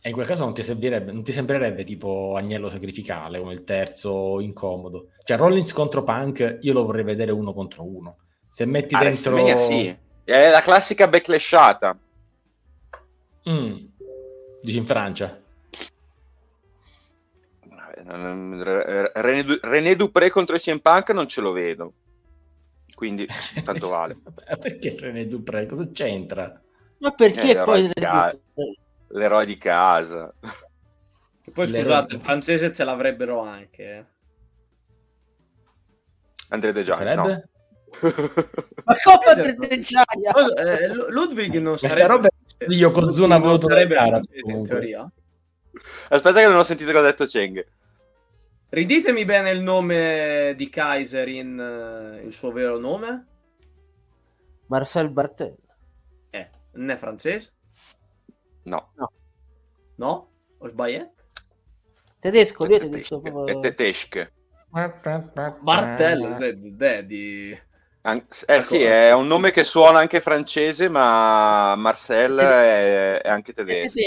E 0.00 0.08
in 0.08 0.14
quel 0.14 0.26
caso 0.26 0.44
non 0.44 0.54
ti, 0.54 0.64
non 0.88 1.22
ti, 1.22 1.32
sembrerebbe 1.32 1.84
tipo 1.84 2.34
agnello 2.36 2.70
sacrificale 2.70 3.38
come 3.38 3.52
il 3.52 3.64
terzo 3.64 4.40
incomodo. 4.40 5.08
Cioè 5.22 5.36
Rollins 5.36 5.72
contro 5.72 6.02
Punk 6.02 6.58
io 6.62 6.72
lo 6.72 6.86
vorrei 6.86 7.04
vedere 7.04 7.30
uno 7.30 7.52
contro 7.52 7.84
uno. 7.84 8.16
Se 8.48 8.64
metti 8.64 8.94
ah, 8.94 9.00
dentro... 9.00 9.56
sì. 9.58 9.94
È 10.24 10.50
la 10.50 10.60
classica 10.62 11.08
backlashata. 11.08 11.98
Mm. 13.50 13.76
Dici 14.62 14.78
in 14.78 14.86
Francia? 14.86 15.38
René, 18.08 19.94
Dupré 19.94 20.30
contro 20.30 20.56
i 20.56 20.58
CM 20.58 20.78
Punk 20.78 21.10
non 21.10 21.28
ce 21.28 21.40
lo 21.40 21.52
vedo. 21.52 21.92
Quindi 22.94 23.26
tanto 23.62 23.88
vale. 23.88 24.16
perché 24.58 24.96
René 24.98 25.26
Dupré? 25.26 25.66
Cosa 25.66 25.88
c'entra? 25.90 26.60
Ma 26.98 27.10
perché 27.12 27.60
eh, 27.60 27.62
poi 27.62 27.86
di 27.86 27.92
ca- 27.92 28.36
l'eroe 29.08 29.46
di 29.46 29.56
casa? 29.58 30.34
E 31.44 31.50
poi 31.50 31.66
scusate, 31.66 32.14
il 32.14 32.20
francese 32.20 32.72
ce 32.72 32.84
l'avrebbero 32.84 33.40
anche. 33.40 33.84
Eh. 33.84 34.04
Andrea 36.48 36.72
De 36.72 36.84
Sarebbe? 36.84 37.14
no. 37.14 37.42
Ma 38.84 38.94
come 39.02 39.24
Andrea 39.26 39.54
De 39.54 39.78
Giai? 39.78 40.04
Eh, 40.56 40.94
Ludwig 41.10 41.56
non 41.56 41.76
Questa 41.76 41.88
sarebbe... 41.88 42.08
roba 42.08 42.28
io 42.68 42.90
con 42.90 43.12
Zuna 43.12 43.38
voluto 43.38 43.68
sarebbe 43.68 43.96
in 44.44 44.64
teoria. 44.64 45.10
Aspetta 46.08 46.40
che 46.40 46.48
non 46.48 46.56
ho 46.56 46.62
sentito 46.62 46.90
cosa 46.90 47.06
ha 47.06 47.10
detto 47.10 47.26
Cheng. 47.26 47.64
Riditemi 48.70 49.24
bene 49.24 49.50
il 49.50 49.62
nome 49.62 50.52
di 50.54 50.68
Kaiser 50.68 51.26
in 51.26 51.58
uh, 51.58 52.26
il 52.26 52.32
suo 52.34 52.52
vero 52.52 52.78
nome. 52.78 53.26
Marcel 54.66 55.10
Bartel. 55.10 55.56
Eh, 56.28 56.50
non 56.72 56.90
è 56.90 56.96
francese? 56.96 57.52
No. 58.64 58.92
No. 58.96 59.12
No? 59.96 60.30
Ho 60.58 60.68
sbagliato? 60.68 61.14
Tedesco, 62.18 62.66
lui 62.66 62.74
è 62.74 62.80
tedesco. 62.80 63.46
È 63.46 63.58
tedesco. 63.58 64.26
Martel, 65.62 67.06
di... 67.06 67.58
An- 68.02 68.26
eh 68.46 68.60
sì, 68.60 68.82
è 68.82 69.14
un 69.14 69.26
nome 69.26 69.50
che 69.50 69.64
suona 69.64 69.98
anche 70.00 70.20
francese, 70.20 70.90
ma 70.90 71.74
Marcel 71.76 72.36
è, 72.36 73.20
è 73.22 73.28
anche 73.30 73.54
tedesco. 73.54 73.98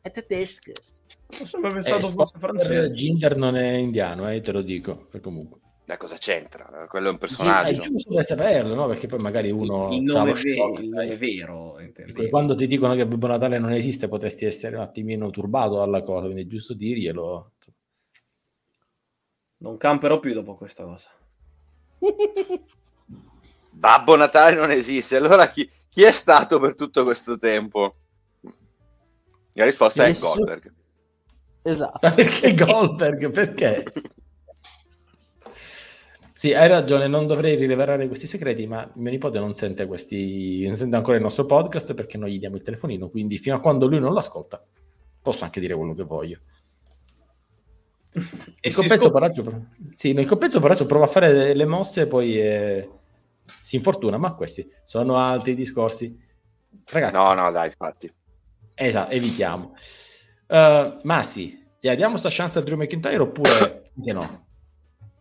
È 0.00 0.10
tedesco. 0.10 0.72
Non 0.72 0.97
so 1.28 1.60
pensato 1.60 2.08
eh, 2.08 2.12
fosse 2.12 2.38
francese. 2.38 2.92
Ginder 2.92 3.36
non 3.36 3.56
è 3.56 3.72
indiano, 3.72 4.30
eh, 4.30 4.40
te 4.40 4.52
lo 4.52 4.62
dico. 4.62 5.08
Comunque. 5.20 5.60
Eh, 5.90 5.96
cosa 5.96 6.16
c'entra? 6.16 6.86
Quello 6.86 7.08
è 7.08 7.10
un 7.10 7.18
personaggio. 7.18 7.82
È 7.82 7.86
giusto 7.86 8.14
per 8.14 8.24
saperlo, 8.26 8.74
no? 8.74 8.86
Perché 8.88 9.06
poi 9.06 9.20
magari 9.20 9.50
uno... 9.50 9.90
Il 9.90 10.02
nome, 10.02 10.32
ve- 10.32 10.52
shock, 10.52 10.80
il 10.80 10.88
nome 10.90 11.16
vero. 11.16 11.76
Quando 12.28 12.54
ti 12.54 12.66
dicono 12.66 12.94
che 12.94 13.06
Babbo 13.06 13.26
Natale 13.26 13.58
non 13.58 13.72
esiste, 13.72 14.06
potresti 14.06 14.44
essere 14.44 14.76
un 14.76 14.82
attimino 14.82 15.30
turbato 15.30 15.76
dalla 15.76 16.02
cosa, 16.02 16.24
quindi 16.26 16.42
è 16.42 16.46
giusto 16.46 16.74
dirglielo. 16.74 17.52
Non 19.60 19.78
camperò 19.78 20.20
più 20.20 20.34
dopo 20.34 20.56
questa 20.56 20.84
cosa. 20.84 21.08
Babbo 23.70 24.16
Natale 24.16 24.56
non 24.56 24.70
esiste. 24.70 25.16
Allora 25.16 25.48
chi, 25.48 25.68
chi, 25.88 26.02
è 26.02 26.12
stato 26.12 26.60
per 26.60 26.74
tutto 26.74 27.02
questo 27.04 27.38
tempo? 27.38 27.96
La 29.52 29.64
risposta 29.64 30.02
Nessun... 30.02 30.28
è 30.28 30.34
Goldberg. 30.34 30.76
Esatto. 31.68 31.98
Ma 32.00 32.12
perché 32.12 32.54
Goldberg? 32.54 33.30
Perché? 33.30 33.84
Sì, 36.34 36.54
hai 36.54 36.68
ragione, 36.68 37.08
non 37.08 37.26
dovrei 37.26 37.56
rilevarare 37.56 38.06
questi 38.06 38.26
segreti, 38.26 38.66
ma 38.66 38.88
mio 38.94 39.10
nipote 39.10 39.38
non 39.38 39.54
sente 39.54 39.86
questi, 39.86 40.64
non 40.66 40.76
sente 40.76 40.96
ancora 40.96 41.16
il 41.16 41.22
nostro 41.22 41.46
podcast 41.46 41.94
perché 41.94 42.16
noi 42.16 42.32
gli 42.32 42.38
diamo 42.38 42.56
il 42.56 42.62
telefonino, 42.62 43.08
quindi 43.10 43.38
fino 43.38 43.56
a 43.56 43.60
quando 43.60 43.86
lui 43.86 43.98
non 43.98 44.14
l'ascolta 44.14 44.64
posso 45.20 45.44
anche 45.44 45.60
dire 45.60 45.74
quello 45.74 45.94
che 45.94 46.04
voglio. 46.04 46.38
il 48.12 48.74
compenso 48.74 49.02
scop- 49.02 49.10
Paraggio, 49.10 49.66
sì, 49.90 50.10
il 50.10 50.38
Paraggio 50.60 50.86
prova 50.86 51.04
a 51.04 51.08
fare 51.08 51.54
le 51.54 51.66
mosse 51.66 52.02
e 52.02 52.06
poi 52.06 52.40
eh, 52.40 52.88
si 53.60 53.76
infortuna, 53.76 54.16
ma 54.16 54.34
questi 54.34 54.66
sono 54.84 55.16
altri 55.18 55.54
discorsi. 55.54 56.16
Ragazzi, 56.86 57.14
no, 57.16 57.34
no, 57.34 57.50
dai, 57.50 57.66
infatti. 57.66 58.10
Esatto, 58.74 59.10
evitiamo. 59.12 59.74
Uh, 60.48 60.98
ma 61.02 61.22
sì, 61.22 61.62
gli 61.78 61.94
diamo 61.94 62.16
sta 62.16 62.30
chance 62.30 62.58
a 62.58 62.62
Drew 62.62 62.78
McIntyre 62.78 63.18
oppure 63.18 63.90
che 64.02 64.12
no? 64.12 64.46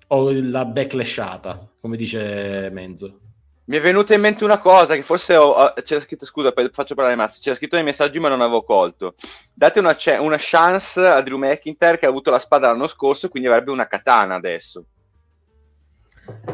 O 0.08 0.32
la 0.32 0.64
backlashata, 0.64 1.70
come 1.82 1.98
dice 1.98 2.70
Menzo? 2.72 3.20
Mi 3.66 3.76
è 3.76 3.82
venuta 3.82 4.14
in 4.14 4.22
mente 4.22 4.46
una 4.46 4.60
cosa 4.60 4.96
che 4.96 5.02
forse 5.02 5.36
ho, 5.36 5.74
c'era 5.84 6.00
scritto, 6.00 6.26
scusa, 6.26 6.54
poi 6.54 6.70
faccio 6.72 6.96
parlare 6.96 7.18
Massi, 7.18 7.42
c'era 7.42 7.56
scritto 7.56 7.76
nei 7.76 7.84
messaggi 7.84 8.18
ma 8.18 8.30
non 8.30 8.40
avevo 8.40 8.64
colto. 8.64 9.16
Date 9.54 9.80
una, 9.80 9.94
una 10.20 10.38
chance 10.40 11.06
a 11.06 11.22
Drew 11.22 11.38
McIntyre 11.38 11.98
che 11.98 12.06
ha 12.06 12.10
avuto 12.10 12.32
la 12.32 12.40
spada 12.40 12.68
l'anno 12.68 12.88
scorso, 12.88 13.28
quindi 13.28 13.50
avrebbe 13.50 13.72
una 13.72 13.88
katana 13.88 14.36
adesso. 14.36 14.86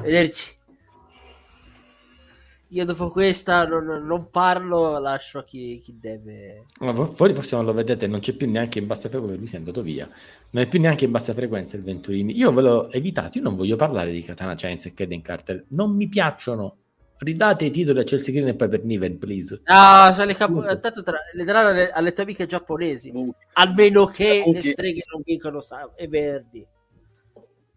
Vederci. 0.01 0.57
Io 2.73 2.85
dopo 2.85 3.09
questa 3.09 3.67
non, 3.67 3.85
non 3.85 4.29
parlo, 4.31 4.97
lascio 4.97 5.37
a 5.37 5.43
chi, 5.43 5.79
chi 5.83 5.99
deve. 5.99 6.65
Ma 6.79 6.91
voi 6.91 7.33
forse 7.35 7.55
non 7.55 7.65
lo 7.65 7.73
vedete, 7.73 8.07
non 8.07 8.19
c'è 8.19 8.33
più 8.33 8.49
neanche 8.49 8.79
in 8.79 8.87
bassa 8.87 9.09
frequenza, 9.09 9.37
lui 9.37 9.47
si 9.47 9.53
è 9.53 9.59
andato 9.59 9.83
via. 9.83 10.09
Non 10.49 10.63
è 10.63 10.67
più 10.67 10.79
neanche 10.79 11.05
in 11.05 11.11
bassa 11.11 11.33
frequenza 11.33 11.75
il 11.77 11.83
Venturini. 11.83 12.35
Io 12.35 12.51
ve 12.51 12.61
l'ho 12.63 12.91
evitato, 12.91 13.37
io 13.37 13.43
non 13.43 13.55
voglio 13.55 13.75
parlare 13.75 14.11
di 14.11 14.23
Katana 14.23 14.55
Chains 14.55 14.87
e 14.87 14.93
Kaden 14.95 15.21
Carter, 15.21 15.65
non 15.69 15.95
mi 15.95 16.07
piacciono. 16.07 16.77
Ridate 17.19 17.65
i 17.65 17.71
titoli 17.71 17.99
a 17.99 18.03
Chelsea 18.03 18.33
Green 18.33 18.47
e 18.47 18.55
poi 18.55 18.67
per 18.67 18.83
Niven, 18.83 19.19
please. 19.19 19.61
Ah, 19.65 20.11
se 20.11 20.25
le, 20.25 20.33
capo... 20.33 20.61
tra... 20.61 21.19
le 21.31 21.43
daranno 21.43 21.69
alle, 21.69 21.91
alle 21.91 22.11
tue 22.11 22.23
amiche 22.23 22.47
giapponesi. 22.47 23.11
Uh. 23.13 23.31
Almeno 23.53 24.07
che 24.07 24.41
uh. 24.43 24.51
le 24.51 24.61
streghe 24.61 25.03
non 25.11 25.21
vincono 25.23 25.61
e 25.95 26.07
verdi. 26.07 26.65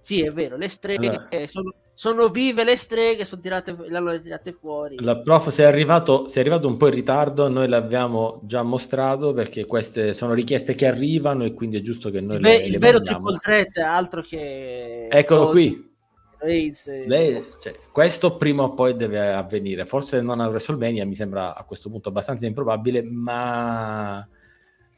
Sì, 0.06 0.22
è 0.22 0.30
vero, 0.30 0.56
le 0.56 0.68
streghe 0.68 1.08
allora. 1.08 1.46
sono 1.48 1.74
sono 1.92 2.28
vive 2.28 2.62
le 2.62 2.76
streghe, 2.76 3.24
sono 3.24 3.40
tirate, 3.40 3.74
le 3.76 3.96
hanno 3.96 4.20
tirate 4.20 4.52
fuori. 4.52 4.96
La 5.00 5.16
prof 5.16 5.48
sei 5.48 5.64
arrivato, 5.64 6.28
sei 6.28 6.42
arrivato 6.42 6.68
un 6.68 6.76
po' 6.76 6.86
in 6.86 6.94
ritardo, 6.94 7.48
noi 7.48 7.66
l'abbiamo 7.66 8.40
già 8.44 8.62
mostrato 8.62 9.32
perché 9.32 9.64
queste 9.64 10.14
sono 10.14 10.32
richieste 10.32 10.76
che 10.76 10.86
arrivano 10.86 11.44
e 11.44 11.54
quindi 11.54 11.78
è 11.78 11.80
giusto 11.80 12.10
che 12.10 12.20
noi 12.20 12.36
il, 12.36 12.42
le, 12.42 12.56
il 12.56 12.78
vero 12.78 13.00
triple 13.00 13.38
threat 13.38 13.78
è 13.78 13.82
altro 13.82 14.20
che... 14.20 15.08
Eccolo 15.10 15.48
qui. 15.48 15.92
Lei, 16.38 17.44
cioè, 17.60 17.74
questo 17.90 18.36
prima 18.36 18.62
o 18.62 18.74
poi 18.74 18.94
deve 18.94 19.32
avvenire, 19.32 19.86
forse 19.86 20.20
non 20.20 20.38
a 20.38 20.46
WrestleMania 20.46 21.04
mi 21.04 21.16
sembra 21.16 21.56
a 21.56 21.64
questo 21.64 21.90
punto 21.90 22.10
abbastanza 22.10 22.46
improbabile, 22.46 23.02
ma 23.02 24.24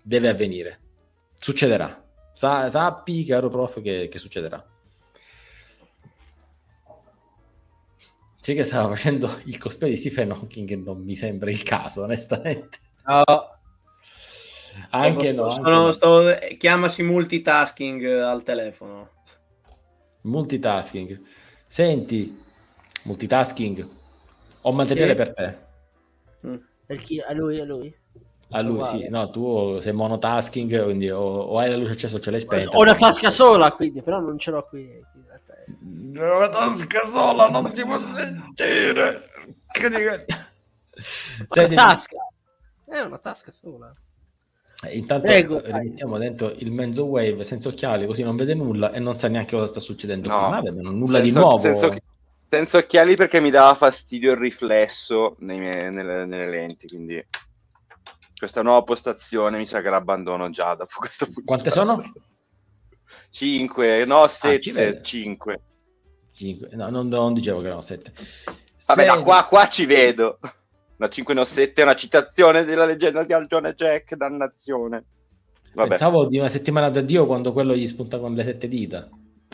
deve 0.03 0.29
avvenire. 0.29 0.81
Succederà. 1.35 2.05
Sa- 2.35 2.69
sappi, 2.69 3.25
caro 3.25 3.49
prof, 3.49 3.81
che, 3.81 4.09
che 4.11 4.19
succederà. 4.19 4.63
C'è 8.49 8.55
che 8.55 8.63
stava 8.63 8.89
facendo 8.89 9.41
il 9.45 9.59
cosplay 9.59 9.91
di 9.91 9.97
Stephen 9.97 10.31
Hawking 10.31 10.71
e 10.71 10.77
non 10.77 11.03
mi 11.03 11.15
sembra 11.15 11.51
il 11.51 11.63
caso, 11.63 12.05
onestamente. 12.05 12.79
No. 13.05 13.23
Anche 14.89 15.33
no. 15.33 15.51
Sono, 15.51 15.69
no. 15.69 15.93
Sto, 15.93 16.35
chiamasi 16.57 17.03
multitasking 17.03 18.07
al 18.07 18.43
telefono. 18.45 19.11
Multitasking. 20.23 21.21
Senti, 21.67 22.43
multitasking. 23.03 23.87
Ho 24.63 24.73
materiale 24.73 25.11
sì. 25.11 25.17
per 25.17 25.35
te. 25.35 25.59
Mm. 26.47 26.57
Per 26.87 26.99
chi? 27.01 27.21
A 27.21 27.35
lui, 27.35 27.61
a 27.61 27.67
lui? 27.67 27.95
A 28.49 28.63
lui, 28.63 28.83
sì. 28.87 29.09
No, 29.11 29.29
tu 29.29 29.79
sei 29.81 29.93
monotasking, 29.93 30.85
quindi 30.85 31.11
o, 31.11 31.21
o 31.21 31.59
hai 31.59 31.69
la 31.69 31.77
luce 31.77 31.93
accesa 31.93 32.17
o 32.17 32.19
ce 32.19 32.31
l'hai 32.31 32.41
spenta. 32.41 32.75
Ho 32.79 32.81
una 32.81 32.95
tasca 32.95 33.29
sola, 33.29 33.71
quindi, 33.73 34.03
però 34.03 34.21
non 34.21 34.39
ce 34.39 34.51
l'ho 34.53 34.67
qui. 34.67 34.87
qui 35.13 35.27
la 36.13 36.49
tasca 36.49 37.03
sola 37.05 37.47
non 37.47 37.73
si 37.75 37.85
può 37.85 38.01
sentire. 38.01 39.31
Senti, 41.49 41.75
tasca. 41.75 42.17
È 42.85 43.01
una 43.01 43.19
tasca 43.19 43.53
sola. 43.53 43.93
Eh, 44.85 44.97
intanto 44.97 45.27
Prego, 45.27 45.61
rimettiamo 45.61 46.19
dentro 46.19 46.51
il 46.51 46.71
mezzo 46.71 47.05
wave 47.05 47.43
senza 47.43 47.69
occhiali, 47.69 48.07
così 48.07 48.23
non 48.23 48.37
vede 48.37 48.55
nulla 48.55 48.93
e 48.93 49.01
non 49.01 49.19
sa 49.19 49.29
neanche 49.29 49.57
cosa 49.57 49.67
sta 49.67 49.81
succedendo. 49.81 50.29
No, 50.29 50.61
vedono 50.63 50.91
nulla 50.91 51.19
senza, 51.19 51.23
di 51.23 51.31
nuovo. 51.33 51.59
Senza, 51.59 51.97
senza, 52.49 52.79
occhiali 52.79 53.17
perché 53.17 53.41
mi 53.41 53.51
dava 53.51 53.75
fastidio 53.75 54.33
il 54.33 54.39
riflesso 54.39 55.35
miei, 55.41 55.93
nelle, 55.93 56.25
nelle, 56.27 56.49
lenti. 56.49 56.87
Quindi 56.87 57.25
questa 58.37 58.63
nuova 58.63 58.85
postazione 58.85 59.59
mi 59.59 59.67
sa 59.67 59.83
che 59.83 59.91
l'abbandono 59.91 60.49
già 60.51 60.75
dopo 60.77 60.95
questo 60.99 61.25
punto. 61.25 61.43
Quante 61.45 61.71
sono? 61.71 62.01
5, 63.31 64.05
no 64.05 64.27
7, 64.27 64.99
ah, 64.99 65.03
5. 65.03 65.61
5. 66.33 66.69
No, 66.73 66.89
non, 66.89 67.09
non, 67.09 67.35
dicevo 67.35 67.61
che 67.61 67.67
erano 67.67 67.81
7. 67.81 68.13
Vabbè, 68.87 69.05
da 69.05 69.21
qua, 69.21 69.45
qua 69.45 69.69
ci 69.69 69.87
vedo. 69.87 70.39
La 70.97 71.09
5 71.09 71.35
no 71.35 71.45
7 71.45 71.81
è 71.81 71.85
una 71.85 71.95
citazione 71.95 72.65
della 72.65 72.85
leggenda 72.85 73.25
di 73.25 73.33
Algione 73.33 73.75
Jack, 73.75 74.15
dannazione. 74.15 75.05
Vabbè. 75.75 75.91
Pensavo 75.91 76.27
di 76.27 76.39
una 76.39 76.49
settimana 76.49 76.91
da 76.91 77.01
Dio 77.01 77.27
quando 77.27 77.53
quello 77.53 77.75
gli 77.75 77.87
spunta 77.87 78.19
con 78.19 78.35
le 78.35 78.45
sette 78.45 78.69
dita. 78.69 79.09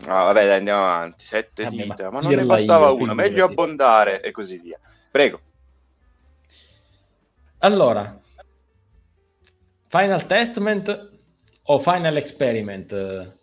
Ah, 0.07 0.25
vabbè, 0.25 0.47
dai, 0.47 0.59
andiamo 0.59 0.85
avanti. 0.85 1.25
Sette 1.25 1.65
vabbè, 1.65 1.77
dita, 1.77 2.11
ma, 2.11 2.21
ma 2.21 2.21
non 2.21 2.35
ne 2.35 2.45
bastava 2.45 2.89
io, 2.89 2.97
una, 2.97 3.15
meglio 3.15 3.45
abbondare 3.45 4.23
e 4.23 4.31
così 4.31 4.59
via. 4.59 4.79
Prego. 5.11 5.41
Allora, 7.59 8.21
Final 9.89 10.27
Testament 10.27 11.11
o 11.63 11.79
Final 11.79 12.17
Experiment? 12.17 13.43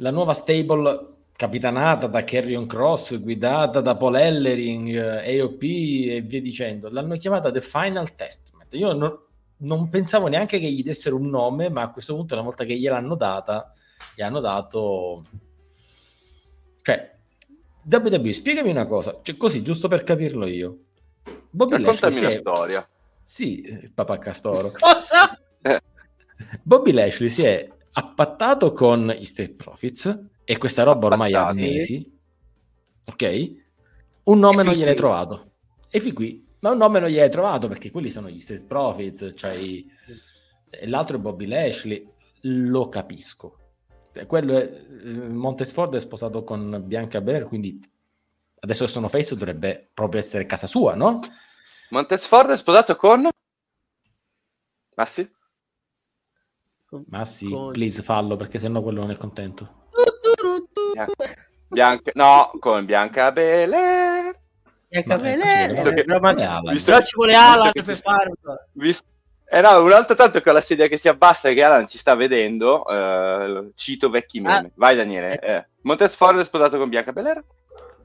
La 0.00 0.10
nuova 0.10 0.32
stable 0.32 1.16
capitanata 1.32 2.08
da 2.08 2.24
Carrion 2.24 2.66
Cross, 2.66 3.20
guidata 3.20 3.80
da 3.80 3.96
Paul 3.96 4.16
Ellering, 4.16 4.88
eh, 4.88 5.38
AOP 5.38 5.62
e 5.62 6.22
via 6.24 6.40
dicendo. 6.40 6.88
L'hanno 6.88 7.16
chiamata 7.16 7.50
The 7.50 7.60
Final 7.60 8.14
Testament. 8.14 8.74
Io 8.74 8.92
non, 8.92 9.16
non, 9.58 9.88
pensavo 9.88 10.26
neanche 10.26 10.58
che 10.58 10.70
gli 10.70 10.82
dessero 10.82 11.16
un 11.16 11.28
nome, 11.28 11.68
ma 11.68 11.82
a 11.82 11.90
questo 11.90 12.14
punto, 12.14 12.34
una 12.34 12.42
volta 12.42 12.64
che 12.64 12.76
gliel'hanno 12.76 13.14
data, 13.14 13.72
gli 14.14 14.22
hanno 14.22 14.40
dato... 14.40 15.22
Cioè, 16.82 17.14
WWE, 17.88 18.32
spiegami 18.32 18.70
una 18.70 18.86
cosa, 18.86 19.18
cioè, 19.22 19.36
così, 19.36 19.62
giusto 19.62 19.88
per 19.88 20.02
capirlo 20.02 20.46
io. 20.46 20.78
Bobby 21.50 21.76
Raccontami 21.76 22.18
una 22.18 22.28
è... 22.28 22.32
storia. 22.32 22.88
Sì, 23.22 23.90
papà 23.94 24.18
Castoro. 24.18 24.70
Cosa? 24.78 25.38
Bobby 26.62 26.92
Lashley 26.92 27.28
si 27.28 27.42
è 27.42 27.64
appattato 27.98 28.72
con 28.72 29.14
i 29.16 29.24
State 29.24 29.54
Profits 29.54 30.18
e 30.44 30.56
questa 30.56 30.84
roba 30.84 31.08
ormai 31.08 31.34
ha 31.34 31.52
mesi. 31.52 32.16
Ok? 33.04 33.52
Un 34.24 34.38
nome 34.38 34.62
non 34.62 34.74
gliel'hai 34.74 34.94
trovato. 34.94 35.52
E 35.90 36.00
fin 36.00 36.14
qui. 36.14 36.46
Ma 36.60 36.70
un 36.70 36.78
nome 36.78 37.00
non 37.00 37.08
gliel'hai 37.08 37.30
trovato 37.30 37.66
perché 37.66 37.90
quelli 37.90 38.10
sono 38.10 38.28
gli 38.30 38.40
State 38.40 38.64
Profits, 38.64 39.32
cioè 39.34 39.52
i... 39.52 39.84
L'altro 40.84 41.16
è 41.16 41.20
Bobby 41.20 41.46
Lashley. 41.46 42.08
Lo 42.42 42.88
capisco. 42.88 43.58
Cioè, 44.14 44.26
quello 44.26 44.56
è... 44.56 44.82
Montesford 45.28 45.96
è 45.96 46.00
sposato 46.00 46.44
con 46.44 46.82
Bianca 46.84 47.20
Belair, 47.20 47.46
quindi 47.46 47.80
adesso 48.60 48.84
che 48.84 48.90
sono 48.90 49.08
face 49.08 49.34
dovrebbe 49.34 49.90
proprio 49.92 50.20
essere 50.20 50.46
casa 50.46 50.66
sua, 50.66 50.94
no? 50.94 51.18
Montesford 51.90 52.50
è 52.50 52.56
sposato 52.56 52.94
con... 52.94 53.28
Massi? 54.94 55.28
Massi, 57.08 57.48
con... 57.48 57.72
please 57.72 58.02
fallo 58.02 58.36
perché 58.36 58.58
sennò 58.58 58.80
quello 58.82 59.00
non 59.00 59.10
è 59.10 59.16
contento. 59.16 59.86
Bianca... 61.68 62.10
No, 62.14 62.50
con 62.58 62.84
Bianca 62.86 63.30
Belair. 63.30 64.34
Bianca 64.88 65.18
Belair. 65.18 65.72
Visto 65.72 65.90
che... 65.90 66.04
no, 66.06 66.18
ma... 66.18 66.32
visto... 66.70 66.90
Però 66.90 67.04
ci 67.04 67.14
vuole 67.14 67.34
Alan 67.34 67.72
per 67.72 67.84
farlo. 67.84 68.34
Visto... 68.72 69.04
Eh 69.50 69.60
no, 69.62 69.82
un 69.82 69.92
altro 69.92 70.14
tanto 70.14 70.42
con 70.42 70.52
la 70.52 70.60
sedia 70.60 70.88
che 70.88 70.98
si 70.98 71.08
abbassa 71.08 71.48
e 71.48 71.54
che 71.54 71.62
Alan 71.62 71.86
ci 71.86 71.96
sta 71.96 72.14
vedendo, 72.14 72.86
eh, 72.86 73.70
cito 73.74 74.10
vecchi 74.10 74.40
meme. 74.40 74.66
Ah. 74.66 74.70
Vai 74.74 74.96
Daniele. 74.96 75.38
Eh. 75.38 75.66
Montesford 75.82 76.38
è 76.38 76.44
sposato 76.44 76.76
con 76.76 76.88
Bianca 76.88 77.12
Belair? 77.12 77.42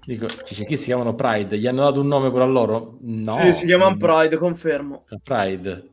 Dico, 0.05 0.27
ci 0.27 0.65
chi 0.65 0.77
si 0.77 0.85
chiamano 0.85 1.15
Pride? 1.15 1.57
Gli 1.57 1.67
hanno 1.67 1.83
dato 1.83 2.01
un 2.01 2.07
nome 2.07 2.29
pure 2.29 2.43
a 2.43 2.47
loro? 2.47 2.97
No. 3.01 3.39
Sì, 3.39 3.53
si 3.53 3.65
chiamano 3.65 3.95
Pride, 3.97 4.35
confermo. 4.37 5.05
Pride. 5.23 5.91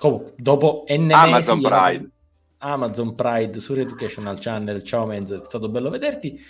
Comunque, 0.00 0.32
dopo 0.38 0.84
N 0.88 1.10
Amazon 1.12 1.60
Pride. 1.60 2.10
Amazon 2.58 3.14
Pride 3.14 3.60
su 3.60 3.74
Educational 3.74 4.38
Channel. 4.40 4.82
Ciao 4.82 5.04
Menzo, 5.04 5.42
è 5.42 5.44
stato 5.44 5.68
bello 5.68 5.90
vederti. 5.90 6.40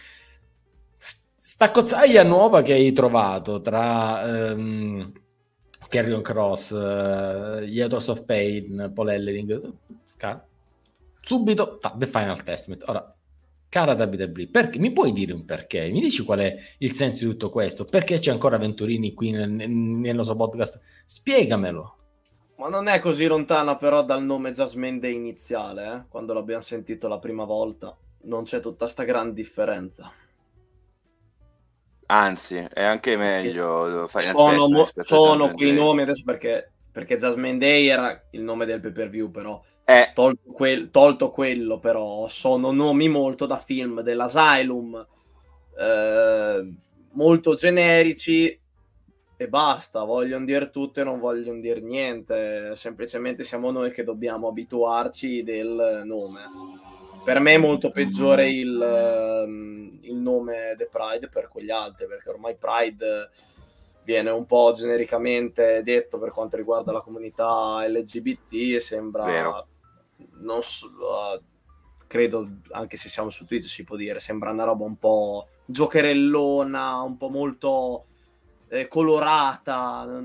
Sta 0.97 1.73
cozzaglia 1.73 2.23
nuova 2.23 2.63
che 2.63 2.75
hai 2.75 2.93
trovato 2.93 3.61
tra 3.61 4.53
um, 4.53 5.13
Carrion 5.89 6.23
Cross, 6.23 6.71
uh, 6.71 7.61
gli 7.63 7.81
Authors 7.81 8.07
of 8.07 8.25
Pain, 8.25 8.93
Paul 8.95 9.11
Ellering, 9.11 9.73
Scar. 10.07 10.45
Subito, 11.21 11.81
The 11.97 12.07
Final 12.07 12.45
Testament. 12.45 12.85
Ora, 12.87 13.15
cara 13.69 13.95
WWE, 13.95 14.47
perché, 14.47 14.79
mi 14.79 14.93
puoi 14.93 15.13
dire 15.13 15.33
un 15.33 15.45
perché? 15.45 15.91
Mi 15.91 16.01
dici 16.01 16.23
qual 16.23 16.39
è 16.39 16.57
il 16.79 16.93
senso 16.93 17.25
di 17.25 17.31
tutto 17.33 17.51
questo? 17.51 17.85
Perché 17.85 18.21
c'è 18.21 18.31
ancora 18.31 18.59
Venturini 18.59 19.13
qui 19.13 19.33
nel, 19.33 19.51
nel 19.51 20.15
nostro 20.15 20.37
podcast? 20.37 20.79
Spiegamelo. 21.05 21.97
Ma 22.61 22.69
non 22.69 22.89
è 22.89 22.99
così 22.99 23.25
lontana 23.25 23.79
però 23.79 24.05
dal 24.05 24.23
nome 24.23 24.53
Jasmine 24.53 24.99
Day 24.99 25.15
iniziale, 25.15 25.93
eh? 25.95 26.03
quando 26.11 26.35
l'abbiamo 26.35 26.61
sentito 26.61 27.09
la 27.09 27.19
prima 27.19 27.45
volta. 27.45 27.97
Non 28.25 28.43
c'è 28.43 28.61
tutta 28.61 28.87
sta 28.87 29.05
gran 29.05 29.33
differenza. 29.33 30.13
Anzi, 32.05 32.57
è 32.71 32.83
anche 32.83 33.17
meglio. 33.17 34.07
Sono, 34.09 34.69
mo- 34.69 34.87
sono 34.95 35.53
quei 35.53 35.73
nomi 35.73 36.03
adesso 36.03 36.23
perché, 36.23 36.71
perché 36.93 37.17
Jasmine 37.17 37.57
Day 37.57 37.87
era 37.87 38.27
il 38.33 38.43
nome 38.43 38.67
del 38.67 38.81
pay 38.81 38.93
per 38.93 39.09
view, 39.09 39.31
però 39.31 39.59
eh. 39.83 40.11
Tolto, 40.13 40.53
quel, 40.53 40.91
tolto, 40.91 41.31
quello, 41.31 41.79
però, 41.79 42.29
sono 42.29 42.73
nomi 42.73 43.09
molto 43.09 43.47
da 43.47 43.57
film 43.57 44.03
dell'Asylum, 44.03 45.07
eh, 45.79 46.75
molto 47.13 47.55
generici 47.55 48.60
e 49.41 49.49
basta. 49.49 50.05
Vogliono 50.05 50.45
dire 50.45 50.69
tutto 50.69 51.01
e 51.01 51.05
non 51.05 51.19
vogliono 51.19 51.61
dire 51.61 51.81
niente. 51.81 52.77
Semplicemente 52.77 53.43
siamo 53.43 53.71
noi 53.71 53.91
che 53.91 54.05
dobbiamo 54.05 54.49
abituarci 54.49 55.43
del 55.43 56.03
nome. 56.05 56.43
Per 57.25 57.41
me 57.41 57.55
è 57.55 57.57
molto 57.57 57.91
peggiore 57.91 58.51
il, 58.51 58.79
ehm, 58.79 60.01
il 60.03 60.17
nome 60.17 60.75
The 60.77 60.91
Pride 60.93 61.29
per 61.29 61.49
quegli 61.49 61.71
altri, 61.71 62.07
perché 62.07 62.29
ormai 62.29 62.55
Pride 62.55 63.31
viene 64.05 64.29
un 64.29 64.45
po' 64.45 64.73
genericamente 64.75 65.83
detto 65.83 66.19
per 66.19 66.33
quanto 66.33 66.57
riguarda 66.57 66.93
la 66.93 67.01
comunità 67.01 67.83
LGBT 67.87 68.75
e 68.75 68.81
sembra 68.81 69.25
Vero 69.25 69.67
non 70.41 70.63
so, 70.63 70.87
uh, 70.87 71.43
credo 72.07 72.49
anche 72.71 72.97
se 72.97 73.09
siamo 73.09 73.31
su 73.31 73.47
Twitch 73.47 73.69
si 73.69 73.85
può 73.85 73.97
dire, 73.97 74.21
sembra 74.21 74.51
una 74.51 74.65
roba 74.65 74.85
un 74.85 74.99
po' 74.99 75.49
giocherellona, 75.65 77.01
un 77.01 77.17
po' 77.17 77.29
molto 77.29 78.07
eh, 78.71 78.89
colorata, 78.89 80.05
non, 80.05 80.23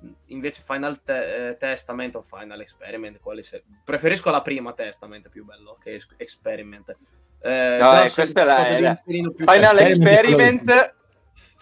ehm, 0.00 0.14
invece 0.26 0.62
Final 0.64 1.02
te- 1.02 1.48
eh, 1.48 1.56
Testament 1.56 2.14
o 2.14 2.22
Final 2.22 2.60
Experiment, 2.60 3.18
se... 3.40 3.64
preferisco 3.84 4.30
la 4.30 4.42
prima 4.42 4.72
Testament, 4.72 5.26
è 5.26 5.28
più 5.28 5.44
bello 5.44 5.76
che 5.82 6.00
Experiment. 6.16 6.96
Eh, 7.40 7.76
no, 7.78 8.02
eh, 8.02 8.10
questa 8.10 8.42
è 8.42 8.44
la, 8.44 8.66
è 8.66 8.80
la... 8.80 9.02
Final 9.04 9.78
Experiment 9.78 10.94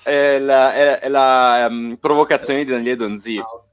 è 0.03 0.39
la, 0.39 0.75
è, 0.75 0.99
è 1.01 1.09
la 1.09 1.67
um, 1.69 1.97
provocazione 1.97 2.65
di 2.65 2.71
Daniele 2.71 2.97
Donzi. 2.97 3.39
Ah, 3.39 3.65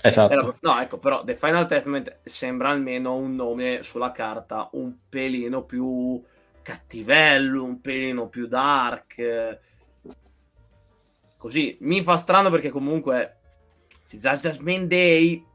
Esatto. 0.00 0.32
Era, 0.32 0.54
no, 0.60 0.80
ecco, 0.80 0.98
però 0.98 1.24
The 1.24 1.34
Final 1.34 1.66
Testament 1.66 2.18
sembra 2.22 2.68
almeno 2.68 3.16
un 3.16 3.34
nome 3.34 3.82
sulla 3.82 4.12
carta 4.12 4.68
un 4.72 4.94
pelino 5.08 5.64
più 5.64 6.22
cattivello, 6.62 7.64
un 7.64 7.80
pelino 7.80 8.28
più 8.28 8.46
dark. 8.46 9.58
Così 11.38 11.78
mi 11.80 12.02
fa 12.02 12.16
strano 12.16 12.50
perché 12.50 12.68
comunque 12.68 13.36
c'è 14.06 14.16
già 14.18 14.36
Jasmine 14.36 14.86
Day 14.86 15.46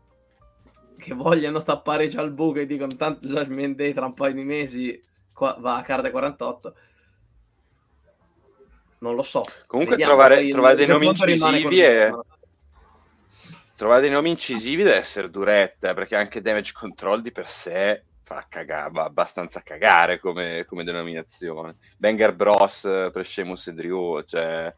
che 0.97 1.14
vogliono 1.14 1.61
tappare 1.61 2.07
già 2.07 2.22
il 2.22 2.31
buco 2.31 2.60
e 2.60 2.65
dicono 2.65 2.95
tanto 2.95 3.27
Jasmine 3.27 3.76
Day 3.76 3.93
tra 3.93 4.05
un 4.05 4.14
paio 4.14 4.34
di 4.34 4.43
mesi 4.43 5.01
qua, 5.34 5.57
va 5.60 5.76
a 5.76 5.81
carta 5.81 6.10
48 6.10 6.76
non 9.03 9.15
lo 9.15 9.22
so. 9.22 9.43
Comunque 9.68 9.97
Vediamo, 9.97 10.18
trovare, 10.18 10.47
trovare 10.47 10.76
dei 10.76 10.88
nomi 10.88 11.07
incisivi 11.07 11.81
e 11.81 12.14
trovare 13.76 14.01
dei 14.01 14.10
nomi 14.10 14.30
incisivi 14.30 14.84
deve 14.84 14.95
essere 14.95 15.30
duretta, 15.30 15.93
perché 15.93 16.15
anche 16.15 16.41
damage 16.41 16.72
control 16.73 17.22
di 17.22 17.34
per 17.34 17.49
sé 17.49 18.05
fa 18.22 18.45
cagare, 18.47 19.01
abbastanza 19.01 19.61
cagare 19.61 20.19
come, 20.19 20.64
come 20.65 20.85
denominazione. 20.85 21.76
Banger 21.97 22.34
Bros 22.34 22.81
per 22.81 23.26
Sheamus 23.26 23.68
e 23.68 23.73
Drew, 23.73 24.23
cioè... 24.23 24.73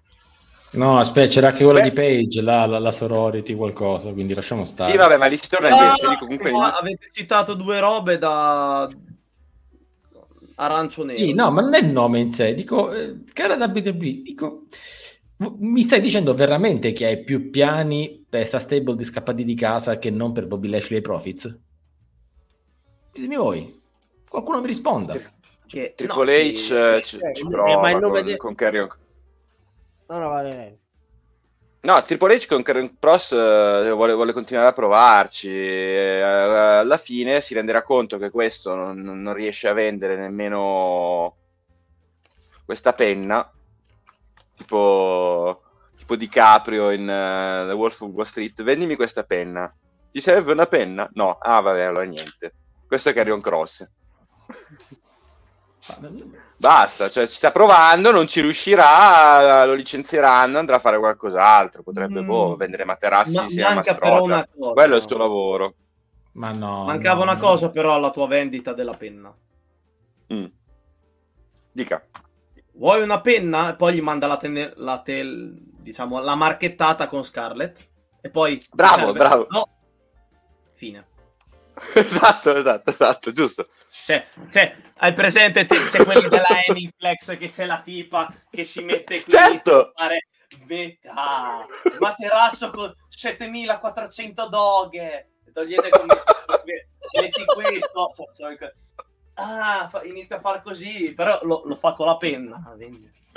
No, 0.76 1.00
aspetta, 1.00 1.28
c'era 1.28 1.48
anche 1.48 1.64
quella 1.64 1.82
Beh, 1.82 1.90
di 1.90 1.96
Page, 1.96 2.42
la, 2.42 2.66
la, 2.66 2.80
la, 2.80 2.92
sorority, 2.92 3.56
qualcosa, 3.56 4.12
quindi 4.12 4.34
lasciamo 4.34 4.66
stare. 4.66 4.92
Sì, 4.92 4.98
vabbè, 4.98 5.18
ma 5.18 5.26
lì 5.26 5.38
si 5.38 5.50
torna 5.50 5.70
indietro. 5.70 6.10
Dico, 6.10 6.26
comunque... 6.26 6.52
Avete 6.52 7.10
citato 7.12 7.54
due 7.54 7.80
robe 7.80 8.18
da 8.18 8.90
arancio 10.56 11.04
nero. 11.04 11.18
Sì, 11.18 11.34
no, 11.34 11.52
ma 11.52 11.62
non 11.62 11.74
è 11.74 11.80
il 11.80 11.88
nome 11.88 12.20
in 12.20 12.30
sé. 12.30 12.54
Dico, 12.54 12.94
eh, 12.94 13.24
cara 13.34 13.56
WWE, 13.56 14.22
dico, 14.22 14.64
mi 15.60 15.82
stai 15.82 16.00
dicendo 16.00 16.34
veramente 16.34 16.94
che 16.94 17.06
hai 17.06 17.24
più 17.24 17.50
piani 17.50 18.26
per 18.28 18.46
sta 18.46 18.60
stable 18.60 18.96
di 18.96 19.04
scappati 19.04 19.44
di 19.44 19.56
casa 19.56 19.98
che 19.98 20.10
non 20.10 20.32
per 20.32 20.48
Bobby 20.48 20.70
Lashley 20.70 21.00
e 21.00 21.02
Profits? 21.02 21.58
Ditemi 23.12 23.36
voi. 23.36 23.82
Qualcuno 24.28 24.62
mi 24.62 24.68
risponda. 24.68 25.14
Che, 25.68 25.94
Triple 25.96 26.26
no, 26.26 26.32
H 26.32 26.52
che, 26.52 27.02
ci, 27.04 27.18
eh, 27.18 27.34
ci 27.34 27.48
prova 27.48 27.80
ma 27.80 27.90
il 27.90 27.98
nome 27.98 28.36
con, 28.38 28.56
Carrion. 28.56 28.88
No, 30.08 30.20
no, 30.20 30.30
vale. 30.30 30.80
No, 31.82 32.02
Triple 32.02 32.36
H 32.36 32.48
con 32.48 32.64
Carrion 32.64 32.98
Cross 32.98 33.32
uh, 33.32 33.94
vuole, 33.94 34.14
vuole, 34.14 34.34
continuare 34.34 34.70
a 34.70 34.74
provarci. 34.74 35.50
Uh, 35.50 36.24
alla 36.24 36.98
fine 36.98 37.42
si 37.42 37.54
renderà 37.54 37.84
conto 37.84 38.18
che 38.18 38.32
questo 38.32 38.74
non, 38.74 39.00
non 39.00 39.34
riesce 39.34 39.68
a 39.68 39.74
vendere 39.74 40.16
nemmeno 40.16 41.36
questa 42.66 42.94
penna 42.94 43.48
tipo, 44.56 45.62
tipo 45.98 46.16
DiCaprio 46.16 46.90
in 46.92 47.02
uh, 47.02 47.68
The 47.68 47.74
Wolf 47.74 48.02
of 48.02 48.12
Wall 48.12 48.26
Street, 48.26 48.64
vendimi 48.64 48.96
questa 48.96 49.24
penna. 49.24 49.72
Ti 50.12 50.20
serve 50.20 50.54
una 50.54 50.66
penna? 50.66 51.08
No. 51.14 51.38
Ah, 51.40 51.60
vabbè, 51.60 51.82
allora 51.82 52.06
niente. 52.06 52.54
Questo 52.88 53.10
è 53.10 53.14
Carrion 53.14 53.42
Cross. 53.42 53.88
Basta, 56.58 57.10
cioè 57.10 57.28
ci 57.28 57.34
sta 57.34 57.52
provando, 57.52 58.12
non 58.12 58.28
ci 58.28 58.42
riuscirà, 58.42 59.66
lo 59.66 59.74
licenzieranno, 59.74 60.58
andrà 60.58 60.78
a 60.78 60.80
fare 60.80 60.98
qualcos'altro, 60.98 61.84
potrebbe 61.84 62.22
mm. 62.22 62.26
boh, 62.26 62.56
vendere 62.56 62.86
materassi 62.86 63.36
Ma 63.36 63.48
sia 63.48 63.74
Mastrota. 63.74 64.48
Quello 64.74 64.94
è 64.94 64.98
il 64.98 65.04
suo 65.08 65.18
lavoro. 65.18 65.76
Ma 66.34 66.52
no. 66.52 66.86
Mancava 66.86 67.24
no, 67.24 67.32
una 67.32 67.40
cosa 67.40 67.70
però 67.70 67.96
alla 67.96 68.10
tua 68.10 68.28
vendita 68.28 68.74
della 68.74 68.94
penna. 68.94 69.34
Mm. 70.34 70.46
Dica 71.72 72.06
vuoi 72.76 73.02
una 73.02 73.22
penna? 73.22 73.72
E 73.72 73.76
poi 73.76 73.94
gli 73.94 74.02
manda 74.02 74.28
la, 74.28 74.38
ten- 74.38 74.74
la, 74.78 75.02
tel- 75.02 75.58
diciamo, 75.60 76.20
la 76.22 76.36
marchettata 76.36 77.08
con 77.08 77.24
Scarlett. 77.24 77.88
E 78.22 78.30
poi... 78.30 78.62
Bravo, 78.72 79.14
bravo. 79.14 79.48
No. 79.50 79.70
Fine. 80.76 81.08
esatto, 81.94 82.56
esatto, 82.56 82.90
esatto, 82.90 83.32
giusto. 83.32 83.68
Cioè, 83.90 84.28
cioè 84.50 84.76
hai 84.98 85.14
presente 85.14 85.66
te, 85.66 85.76
c'è 85.78 86.04
quelli 86.04 86.28
della 86.30 86.48
Emiflex 86.68 87.38
che 87.38 87.50
c'è 87.50 87.66
la 87.66 87.82
tipa 87.82 88.34
che 88.50 88.64
si 88.64 88.82
mette 88.84 89.22
qui 89.22 89.34
certo. 89.34 89.80
a 89.80 89.92
fare 89.96 90.28
veta, 90.66 91.66
materasso 92.00 92.70
con 92.70 92.94
7400 93.10 94.48
doghe, 94.48 95.30
togliete 95.52 95.90
come 95.90 96.14
metti 97.20 97.46
questo, 97.46 98.12
ah, 99.36 99.92
inizia 100.04 100.38
a 100.38 100.40
far 100.40 100.62
così, 100.62 101.14
però 101.14 101.40
lo, 101.44 101.64
lo 101.66 101.76
fa 101.76 101.94
con 101.94 102.08
la 102.08 102.18
penna. 102.18 102.62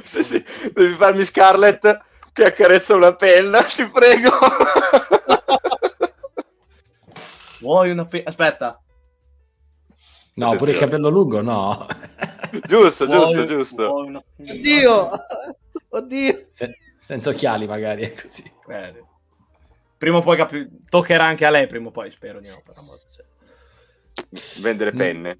Sì, 0.04 0.22
sì. 0.22 0.44
Devi 0.72 0.94
farmi 0.94 1.24
Scarlett 1.24 2.00
che 2.32 2.44
accarezza 2.44 2.94
una 2.94 3.14
penna, 3.14 3.62
ti 3.62 3.84
prego. 3.88 4.30
Vuoi 7.60 7.90
una 7.90 8.06
penna? 8.06 8.28
Aspetta. 8.28 8.82
No, 10.34 10.56
pure 10.56 10.70
il 10.70 10.78
capello 10.78 11.08
lungo, 11.08 11.40
no. 11.40 11.86
giusto, 12.64 13.06
vuoi, 13.06 13.32
giusto, 13.32 13.46
giusto. 13.46 13.92
Oddio! 14.36 15.10
Oddio! 15.88 16.46
Se, 16.50 16.70
senza 17.00 17.30
occhiali 17.30 17.66
magari, 17.66 18.02
è 18.02 18.12
così. 18.12 18.44
Eh, 18.68 19.04
prima 19.96 20.18
o 20.18 20.22
poi 20.22 20.36
capi- 20.36 20.68
toccherà 20.88 21.24
anche 21.24 21.44
a 21.44 21.50
lei, 21.50 21.66
prima 21.66 21.88
o 21.88 21.90
poi, 21.90 22.10
spero 22.10 22.38
di 22.38 22.48
no, 22.48 22.62
per 22.64 22.78
amore. 22.78 23.00
Vendere 24.60 24.92
mm. 24.92 24.96
penne. 24.96 25.38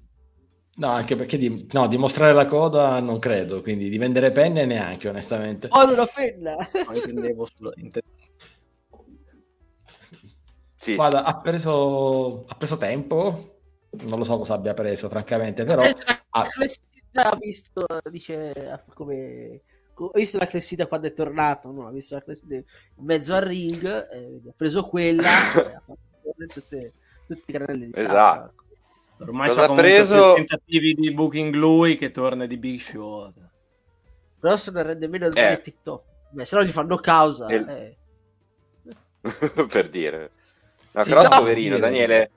No, 0.75 0.87
anche 0.89 1.15
perché 1.15 1.37
di, 1.37 1.67
no, 1.71 1.87
dimostrare 1.87 2.33
la 2.33 2.45
coda 2.45 2.99
non 2.99 3.19
credo, 3.19 3.61
quindi 3.61 3.89
di 3.89 3.97
vendere 3.97 4.31
penne 4.31 4.65
neanche, 4.65 5.07
onestamente. 5.09 5.67
Ho 5.69 5.91
una 5.91 6.05
penna! 6.05 6.55
No, 6.55 6.95
intendevo 6.95 7.45
sulla... 7.45 7.71
Inten... 7.75 8.01
Sì, 10.79 10.95
Guarda, 10.95 11.19
sì. 11.19 11.25
Ha, 11.25 11.37
preso, 11.41 12.45
ha 12.47 12.55
preso 12.55 12.77
tempo, 12.77 13.59
non 13.89 14.17
lo 14.17 14.23
so 14.23 14.37
cosa 14.37 14.53
abbia 14.53 14.73
preso, 14.73 15.09
francamente, 15.09 15.65
però... 15.65 15.83
Ha 15.83 16.43
classifica, 16.47 17.35
visto, 17.37 17.85
dice, 18.09 18.85
come... 18.93 19.61
Ho 19.95 20.11
visto 20.13 20.37
la 20.37 20.47
classifica 20.47 20.87
quando 20.87 21.07
è 21.07 21.13
tornato, 21.13 21.69
no? 21.71 21.85
ha 21.85 21.91
visto 21.91 22.15
la 22.15 22.23
classifica 22.23 22.55
in 22.55 23.03
mezzo 23.03 23.35
al 23.35 23.41
ring, 23.41 23.83
eh, 23.83 24.41
ha 24.47 24.53
preso 24.55 24.83
quella 24.83 25.23
e 25.23 25.73
ha 25.75 25.81
fatto 25.85 26.45
tutte, 26.47 26.93
tutti 27.27 27.43
i 27.45 27.51
canali 27.51 27.87
di 27.87 27.91
Esatto. 27.93 28.53
Ormai 29.19 29.49
Cosa 29.49 29.65
ha 29.65 29.73
preso 29.73 30.35
tentativi 30.35 30.93
di 30.93 31.13
booking 31.13 31.53
lui 31.53 31.97
che 31.97 32.11
torna 32.11 32.45
di 32.45 32.55
Big 32.55 32.79
Show. 32.79 33.33
Però 34.39 34.55
se 34.55 34.71
ne 34.71 34.83
rende 34.83 35.09
meno 35.09 35.25
il 35.25 35.37
eh. 35.37 35.59
TikTok. 35.61 36.03
Beh, 36.29 36.45
se 36.45 36.55
no 36.55 36.63
gli 36.63 36.71
fanno 36.71 36.95
causa. 36.95 37.47
Il... 37.47 37.67
Eh. 37.67 37.97
per 39.67 39.89
dire. 39.89 40.31
No, 40.99 41.03
sì, 41.03 41.09
però 41.09 41.21
no, 41.23 41.29
poverino. 41.29 41.77
Daniele. 41.77 42.31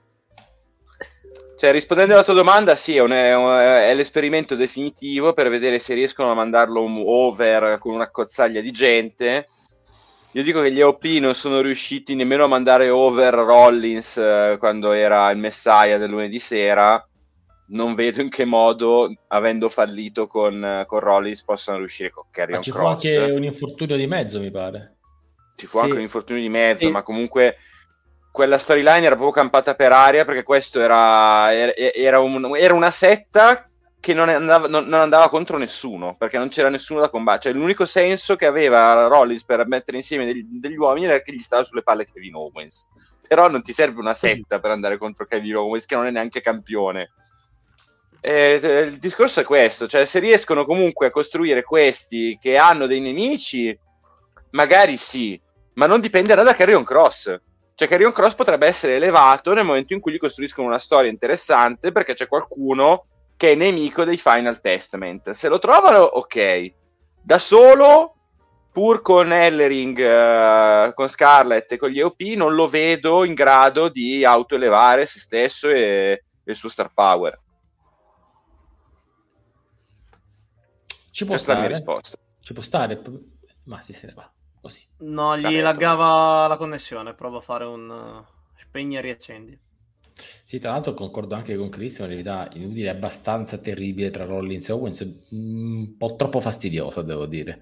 Cioè, 1.55 1.71
rispondendo 1.71 2.13
alla 2.13 2.23
tua 2.23 2.33
domanda, 2.33 2.75
sì, 2.75 2.97
è, 2.97 3.01
un, 3.01 3.11
è, 3.11 3.93
l'esperimento 3.93 4.55
definitivo 4.55 5.33
per 5.33 5.49
vedere 5.49 5.79
se 5.79 5.93
riescono 5.93 6.31
a 6.31 6.35
mandarlo 6.35 6.81
over 6.81 7.77
con 7.79 7.93
una 7.93 8.09
cozzaglia 8.09 8.59
di 8.59 8.71
gente 8.71 9.47
io 10.35 10.41
dico 10.41 10.61
che 10.61 10.71
gli 10.71 10.81
OP 10.81 11.03
non 11.19 11.35
sono 11.35 11.61
riusciti 11.61 12.15
nemmeno 12.15 12.45
a 12.45 12.47
mandare 12.47 12.89
over 12.89 13.35
Rollins 13.35 14.17
eh, 14.17 14.55
quando 14.57 14.91
era 14.91 15.29
il 15.29 15.37
Messiah 15.37 15.99
del 15.99 16.09
lunedì 16.09 16.39
sera. 16.39 17.07
Non 17.65 17.93
vedo 17.93 18.19
in 18.19 18.29
che 18.29 18.43
modo, 18.43 19.13
avendo 19.27 19.69
fallito 19.69 20.25
con, 20.25 20.83
con 20.87 20.99
Rollins, 20.99 21.43
possano 21.43 21.77
riuscire 21.77 22.09
con 22.09 22.25
Carrion 22.31 22.57
ma 22.57 22.63
ci 22.63 22.71
Cross. 22.71 23.01
Ci 23.01 23.13
fu 23.13 23.19
anche 23.19 23.31
un 23.31 23.43
infortunio 23.43 23.95
di 23.95 24.07
mezzo, 24.07 24.39
mi 24.39 24.49
pare. 24.49 24.95
Ci 25.55 25.67
fu 25.67 25.77
sì. 25.77 25.83
anche 25.83 25.95
un 25.97 26.01
infortunio 26.01 26.41
di 26.41 26.49
mezzo, 26.49 26.85
sì. 26.87 26.91
ma 26.91 27.03
comunque 27.03 27.57
quella 28.33 28.57
storyline 28.57 29.05
era 29.05 29.13
proprio 29.13 29.29
campata 29.29 29.75
per 29.75 29.91
aria 29.91 30.25
perché 30.25 30.41
questo 30.41 30.81
era, 30.81 31.53
era, 31.53 31.71
era, 31.75 32.19
un, 32.19 32.57
era 32.57 32.73
una 32.73 32.89
setta 32.89 33.69
che 33.99 34.15
non 34.15 34.27
andava, 34.27 34.67
non, 34.67 34.85
non 34.85 35.01
andava, 35.01 35.29
contro 35.29 35.59
nessuno, 35.59 36.15
perché 36.17 36.39
non 36.39 36.47
c'era 36.47 36.69
nessuno 36.69 36.99
da 36.99 37.11
combattere. 37.11 37.53
Cioè, 37.53 37.61
l'unico 37.61 37.85
senso 37.85 38.35
che 38.35 38.47
aveva 38.47 39.05
Rollins 39.05 39.45
per 39.45 39.67
mettere 39.67 39.97
insieme 39.97 40.25
degli, 40.25 40.43
degli, 40.45 40.75
uomini 40.75 41.05
era 41.05 41.21
che 41.21 41.31
gli 41.31 41.37
stava 41.37 41.63
sulle 41.63 41.83
palle 41.83 42.05
Kevin 42.05 42.33
Owens. 42.33 42.87
Però 43.27 43.47
non 43.49 43.61
ti 43.61 43.71
serve 43.71 43.99
una 43.99 44.15
setta 44.15 44.59
per 44.59 44.71
andare 44.71 44.97
contro 44.97 45.27
Kevin 45.27 45.55
Owens, 45.55 45.85
che 45.85 45.93
non 45.93 46.07
è 46.07 46.11
neanche 46.11 46.41
campione. 46.41 47.11
E, 48.19 48.59
il 48.87 48.97
discorso 48.97 49.41
è 49.41 49.43
questo, 49.43 49.85
cioè 49.85 50.05
se 50.05 50.17
riescono 50.17 50.65
comunque 50.65 51.05
a 51.05 51.11
costruire 51.11 51.61
questi 51.61 52.39
che 52.41 52.57
hanno 52.57 52.87
dei 52.87 52.99
nemici, 52.99 53.77
magari 54.49 54.97
sì, 54.97 55.39
ma 55.75 55.85
non 55.85 56.01
dipenderà 56.01 56.41
da 56.41 56.55
Carrion 56.55 56.83
Cross. 56.83 57.39
Cioè 57.75 57.87
Carrion 57.87 58.11
Cross 58.11 58.35
potrebbe 58.35 58.67
essere 58.67 58.95
elevato 58.95 59.53
nel 59.53 59.65
momento 59.65 59.93
in 59.93 59.99
cui 59.99 60.13
gli 60.13 60.17
costruiscono 60.17 60.67
una 60.67 60.77
storia 60.77 61.09
interessante 61.09 61.91
perché 61.91 62.13
c'è 62.13 62.27
qualcuno 62.27 63.05
che 63.35 63.53
è 63.53 63.55
nemico 63.55 64.03
dei 64.03 64.17
Final 64.17 64.61
Testament. 64.61 65.31
Se 65.31 65.47
lo 65.47 65.57
trovano, 65.57 65.99
ok. 65.99 66.73
Da 67.21 67.39
solo, 67.39 68.15
pur 68.71 69.01
con 69.01 69.33
Ellering, 69.33 69.97
uh, 69.97 70.93
con 70.93 71.07
Scarlett 71.07 71.71
e 71.71 71.77
con 71.77 71.89
gli 71.89 71.99
EOP, 71.99 72.21
non 72.35 72.53
lo 72.53 72.67
vedo 72.67 73.23
in 73.23 73.33
grado 73.33 73.89
di 73.89 74.23
autoelevare 74.23 75.05
se 75.07 75.19
stesso 75.19 75.69
e, 75.69 76.23
e 76.43 76.51
il 76.51 76.55
suo 76.55 76.69
star 76.69 76.93
power. 76.93 77.39
Ci 81.09 81.25
può 81.25 81.33
Questa 81.35 81.53
stare. 81.53 81.59
è 81.59 81.61
la 81.61 81.67
mia 81.67 81.77
risposta. 81.77 82.17
Ci 82.39 82.53
può 82.53 82.61
stare, 82.61 83.01
ma 83.63 83.81
si 83.81 83.93
se 83.93 84.07
ne 84.07 84.13
va 84.13 84.32
così. 84.63 84.81
No, 84.99 85.37
gli 85.37 85.59
laggava 85.59 86.47
la 86.47 86.55
connessione. 86.55 87.13
Prova 87.13 87.39
a 87.39 87.41
fare 87.41 87.65
un 87.65 87.89
uh, 87.89 88.25
spegni 88.55 88.95
e 88.95 89.01
riaccendi. 89.01 89.59
Sì, 90.43 90.59
tra 90.59 90.71
l'altro 90.71 90.93
concordo 90.93 91.35
anche 91.35 91.57
con 91.57 91.69
Cristian, 91.69 92.07
una 92.07 92.15
verità 92.15 92.49
inutile, 92.53 92.89
abbastanza 92.89 93.57
terribile 93.57 94.09
tra 94.09 94.25
Rollins 94.25 94.69
e 94.69 94.71
Owens, 94.71 95.25
un 95.31 95.97
po' 95.97 96.15
troppo 96.15 96.39
fastidiosa, 96.39 97.01
devo 97.01 97.25
dire. 97.25 97.61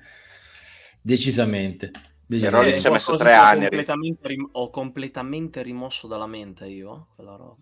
Decisamente. 1.01 1.89
Decisamente. 2.25 2.49
Rollins 2.49 2.81
ci 2.81 2.87
ha 2.87 2.91
messo 2.91 3.15
tre 3.15 3.33
anni. 3.33 3.61
Completamente 3.61 4.27
rim- 4.27 4.49
ho 4.51 4.69
completamente 4.69 5.61
rimosso 5.63 6.07
dalla 6.07 6.27
mente 6.27 6.67
io 6.67 7.07
quella 7.15 7.35
roba. 7.35 7.57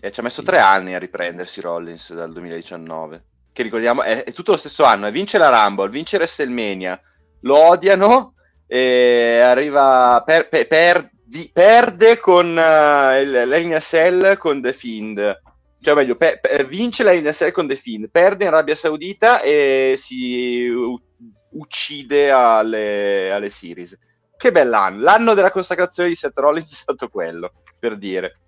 E 0.00 0.12
ci 0.12 0.20
ha 0.20 0.22
messo 0.22 0.40
sì. 0.40 0.46
tre 0.46 0.58
anni 0.58 0.94
a 0.94 0.98
riprendersi 0.98 1.62
Rollins 1.62 2.12
dal 2.12 2.32
2019. 2.32 3.24
Che 3.52 3.62
ricordiamo, 3.62 4.02
è, 4.02 4.22
è 4.24 4.32
tutto 4.32 4.52
lo 4.52 4.58
stesso 4.58 4.84
anno, 4.84 5.06
e 5.06 5.12
vince 5.12 5.38
la 5.38 5.48
Rumble, 5.48 5.88
vince 5.88 6.16
WrestleMania, 6.16 7.00
lo 7.40 7.68
odiano 7.68 8.34
e 8.66 9.40
arriva 9.40 10.22
per, 10.24 10.48
per, 10.48 10.66
per 10.66 11.10
di, 11.28 11.50
perde 11.52 12.18
con 12.18 12.46
uh, 12.46 13.22
l'Elina 13.22 13.80
Cell 13.80 14.36
con 14.38 14.62
The 14.62 14.72
Fiend. 14.72 15.40
Cioè, 15.80 15.94
meglio, 15.94 16.16
pe- 16.16 16.38
pe- 16.40 16.64
vince 16.64 17.04
l'Elina 17.04 17.32
Cell 17.32 17.50
con 17.50 17.68
The 17.68 17.76
Fiend, 17.76 18.10
perde 18.10 18.44
in 18.44 18.50
Arabia 18.50 18.74
Saudita 18.74 19.42
e 19.42 19.94
si 19.96 20.66
u- 20.68 20.98
uccide 21.50 22.30
alle, 22.30 23.30
alle 23.30 23.50
series. 23.50 23.96
Che 24.36 24.52
bell'anno! 24.52 25.02
L'anno 25.02 25.34
della 25.34 25.50
consacrazione 25.50 26.08
di 26.08 26.14
Seth 26.14 26.38
Rollins 26.38 26.70
è 26.70 26.74
stato 26.74 27.08
quello, 27.08 27.52
per 27.78 27.96
dire. 27.96 28.38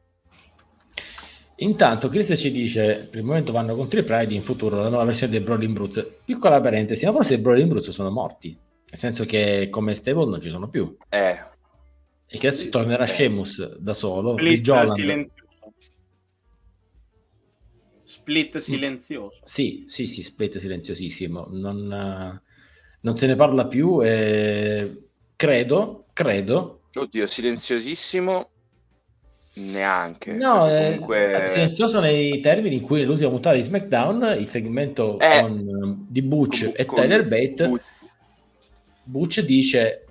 Intanto 1.56 2.08
Chris 2.08 2.32
ci 2.38 2.50
dice 2.50 3.06
per 3.10 3.18
il 3.18 3.24
momento 3.24 3.52
vanno 3.52 3.74
contro 3.74 4.00
i 4.00 4.02
Pride 4.04 4.32
in 4.32 4.42
futuro 4.42 4.76
la 4.76 4.88
nuova 4.88 5.04
versione 5.04 5.32
dei 5.32 5.42
Brawling 5.42 5.74
Brutes 5.74 6.06
piccola 6.24 6.58
parentesi 6.58 7.04
ma 7.04 7.12
forse 7.12 7.34
i 7.34 7.38
Brawling 7.38 7.68
Brutes 7.68 7.90
sono 7.90 8.10
morti 8.10 8.58
nel 8.90 8.98
senso 8.98 9.24
che 9.24 9.68
come 9.70 9.94
stable 9.94 10.26
non 10.26 10.40
ci 10.40 10.50
sono 10.50 10.68
più 10.68 10.96
eh 11.08 11.38
e 12.32 12.38
che 12.38 12.46
adesso 12.46 12.68
tornerà 12.68 13.06
Sheamus 13.06 13.76
da 13.78 13.92
solo. 13.92 14.36
Split 14.36 14.70
silenzioso. 14.94 15.72
Split 18.04 18.58
silenzioso. 18.58 19.40
Sì, 19.42 19.84
sì, 19.88 20.06
sì, 20.06 20.22
split 20.22 20.58
silenziosissimo. 20.58 21.48
Non, 21.50 22.38
non 23.00 23.16
se 23.16 23.26
ne 23.26 23.34
parla 23.34 23.66
più 23.66 24.00
e 24.04 25.08
credo, 25.34 26.04
credo... 26.12 26.82
Oddio, 26.94 27.26
silenziosissimo 27.26 28.48
neanche. 29.54 30.32
No, 30.32 30.68
comunque... 30.68 31.46
eh, 31.46 31.48
silenzioso 31.48 31.98
nei 31.98 32.38
termini 32.38 32.76
in 32.76 32.82
cui 32.82 33.00
nell'ultima 33.00 33.30
puntata 33.30 33.56
di 33.56 33.62
SmackDown 33.62 34.36
il 34.38 34.46
segmento 34.46 35.18
eh, 35.18 35.40
con, 35.40 36.06
di 36.08 36.22
Butch 36.22 36.62
con, 36.62 36.74
e 36.76 36.84
Tyler 36.84 37.26
Bate 37.26 37.68
Butch. 37.68 37.82
Butch 39.10 39.40
dice 39.40 40.04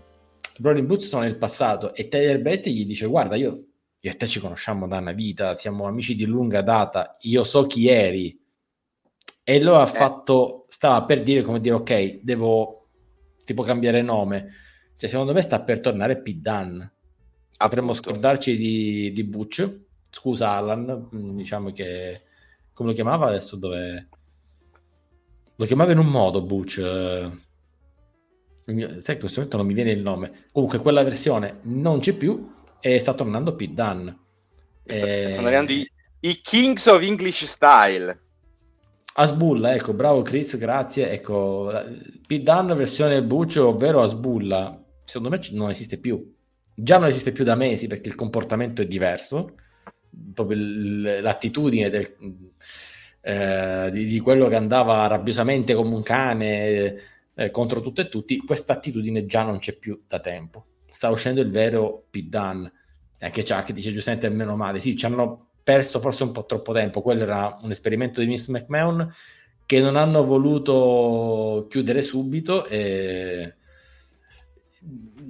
Rolling 0.57 0.85
Boots 0.85 1.07
sono 1.07 1.23
nel 1.23 1.38
passato 1.38 1.95
e 1.95 2.09
Tyler 2.09 2.41
Bate 2.41 2.69
gli 2.69 2.85
dice 2.85 3.07
guarda 3.07 3.35
io, 3.38 3.57
io 3.99 4.11
e 4.11 4.15
te 4.15 4.27
ci 4.27 4.41
conosciamo 4.41 4.88
da 4.88 4.97
una 4.97 5.13
vita, 5.13 5.53
siamo 5.53 5.85
amici 5.85 6.15
di 6.15 6.26
lunga 6.26 6.61
data, 6.61 7.15
io 7.21 7.43
so 7.43 7.65
chi 7.65 7.88
eri 7.88 8.38
e 9.41 9.61
lo 9.61 9.77
ha 9.80 9.84
eh. 9.84 9.88
fatto, 9.88 10.65
stava 10.67 11.05
per 11.05 11.23
dire 11.23 11.41
come 11.41 11.61
dire 11.61 11.76
ok, 11.76 12.19
devo 12.21 12.88
tipo 13.45 13.63
cambiare 13.63 14.01
nome, 14.01 14.53
cioè 14.97 15.09
secondo 15.09 15.34
me 15.34 15.41
sta 15.41 15.61
per 15.61 15.80
tornare 15.80 16.21
Pete 16.21 16.39
Dunn, 16.41 16.81
potremmo 17.57 17.93
scordarci 17.93 18.57
di, 18.57 19.11
di 19.13 19.23
Butch, 19.23 19.80
scusa 20.11 20.51
Alan, 20.51 21.09
mm, 21.15 21.38
diciamo 21.38 21.71
che 21.71 22.23
come 22.73 22.89
lo 22.89 22.95
chiamava 22.95 23.27
adesso 23.27 23.55
dove... 23.55 24.09
Lo 25.55 25.65
chiamava 25.65 25.91
in 25.91 25.97
un 25.97 26.07
modo 26.07 26.41
Butch, 26.41 26.80
eh, 28.69 29.01
sai 29.01 29.15
in 29.15 29.19
questo 29.19 29.39
momento 29.39 29.57
non 29.57 29.65
mi 29.65 29.73
viene 29.73 29.91
il 29.91 30.01
nome 30.01 30.31
comunque 30.51 30.79
quella 30.79 31.03
versione 31.03 31.59
non 31.63 31.99
c'è 31.99 32.13
più 32.13 32.53
e 32.79 32.99
sta 32.99 33.13
tornando 33.13 33.55
Pete 33.55 33.73
Dunn 33.73 34.07
Eh... 34.85 35.29
Stanno 35.29 35.47
arrivando 35.47 35.71
i, 35.71 35.91
i 36.21 36.39
Kings 36.41 36.85
of 36.87 37.01
English 37.01 37.45
Style. 37.45 38.27
Asbulla, 39.13 39.73
ecco, 39.73 39.93
bravo 39.93 40.21
Chris, 40.21 40.57
grazie. 40.57 41.11
Ecco, 41.11 41.71
Pit 42.25 42.43
Dunn 42.43 42.73
versione 42.73 43.23
Buccio, 43.23 43.67
ovvero 43.67 44.01
Asbulla, 44.01 44.81
secondo 45.03 45.29
me 45.29 45.41
non 45.51 45.69
esiste 45.69 45.97
più. 45.97 46.35
Già 46.73 46.97
non 46.97 47.07
esiste 47.07 47.31
più 47.31 47.43
da 47.43 47.55
mesi 47.55 47.87
perché 47.87 48.07
il 48.07 48.15
comportamento 48.15 48.81
è 48.81 48.85
diverso, 48.85 49.55
proprio 50.33 50.57
l'attitudine 51.21 51.89
del, 51.89 52.15
eh, 53.21 53.89
di, 53.91 54.05
di, 54.05 54.19
quello 54.19 54.47
che 54.47 54.55
andava 54.55 55.05
rabbiosamente 55.07 55.73
come 55.73 55.95
un 55.95 56.03
cane 56.03 57.01
eh, 57.40 57.52
contro 57.52 57.80
tutto 57.80 58.02
e 58.02 58.10
tutti, 58.10 58.38
questa 58.40 58.74
attitudine 58.74 59.26
già 59.26 59.44
non 59.44 59.60
c'è 59.60 59.72
più 59.72 60.03
da 60.06 60.20
tempo. 60.20 60.66
Sta 60.91 61.10
uscendo 61.10 61.40
il 61.40 61.49
vero 61.49 62.07
Pit 62.10 62.28
Dunn, 62.28 62.66
anche 63.20 63.44
Chuck 63.44 63.72
dice 63.72 63.94
giustamente 63.94 64.28
meno 64.28 64.57
male, 64.57 64.80
sì, 64.80 64.98
ci 64.98 65.06
hanno 65.06 65.52
perso 65.64 66.02
forse 66.02 66.24
un 66.24 66.34
po' 66.34 66.45
troppo 66.45 66.74
tempo. 66.74 67.02
Quello 67.02 67.24
era 67.24 67.57
un 67.61 67.72
esperimento 67.72 68.20
di 68.20 68.28
Miss 68.28 68.48
McMahon 68.48 69.10
che 69.66 69.80
non 69.80 69.95
hanno 69.95 70.26
voluto 70.26 71.68
chiudere 71.70 72.02
subito 72.02 72.66
e 72.66 73.53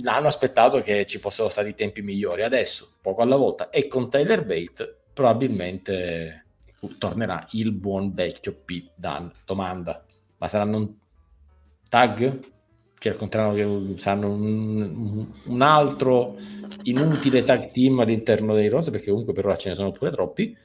hanno 0.03 0.27
aspettato 0.27 0.81
che 0.81 1.05
ci 1.05 1.19
fossero 1.19 1.49
stati 1.49 1.75
tempi 1.75 2.01
migliori. 2.01 2.41
Adesso, 2.41 2.93
poco 3.01 3.21
alla 3.21 3.35
volta, 3.35 3.69
e 3.69 3.87
con 3.87 4.09
Tyler 4.09 4.43
Bate 4.45 5.01
probabilmente 5.13 6.45
tornerà 6.97 7.45
il 7.51 7.71
buon 7.71 8.13
vecchio 8.15 8.59
Pete 8.65 8.93
Dan. 8.95 9.31
Domanda, 9.45 10.03
ma 10.37 10.47
saranno 10.47 10.98
tag? 11.89 12.39
Che 12.99 13.09
al 13.09 13.15
contrario 13.15 13.97
saranno 13.97 14.29
un, 14.29 15.25
un 15.45 15.61
altro 15.61 16.35
inutile 16.83 17.43
tag 17.43 17.71
team 17.71 17.99
all'interno 17.99 18.53
dei 18.53 18.67
rose 18.67 18.91
perché 18.91 19.09
comunque 19.09 19.33
per 19.33 19.45
ora 19.45 19.55
ce 19.55 19.69
ne 19.69 19.75
sono 19.75 19.91
pure 19.91 20.11
troppi. 20.11 20.55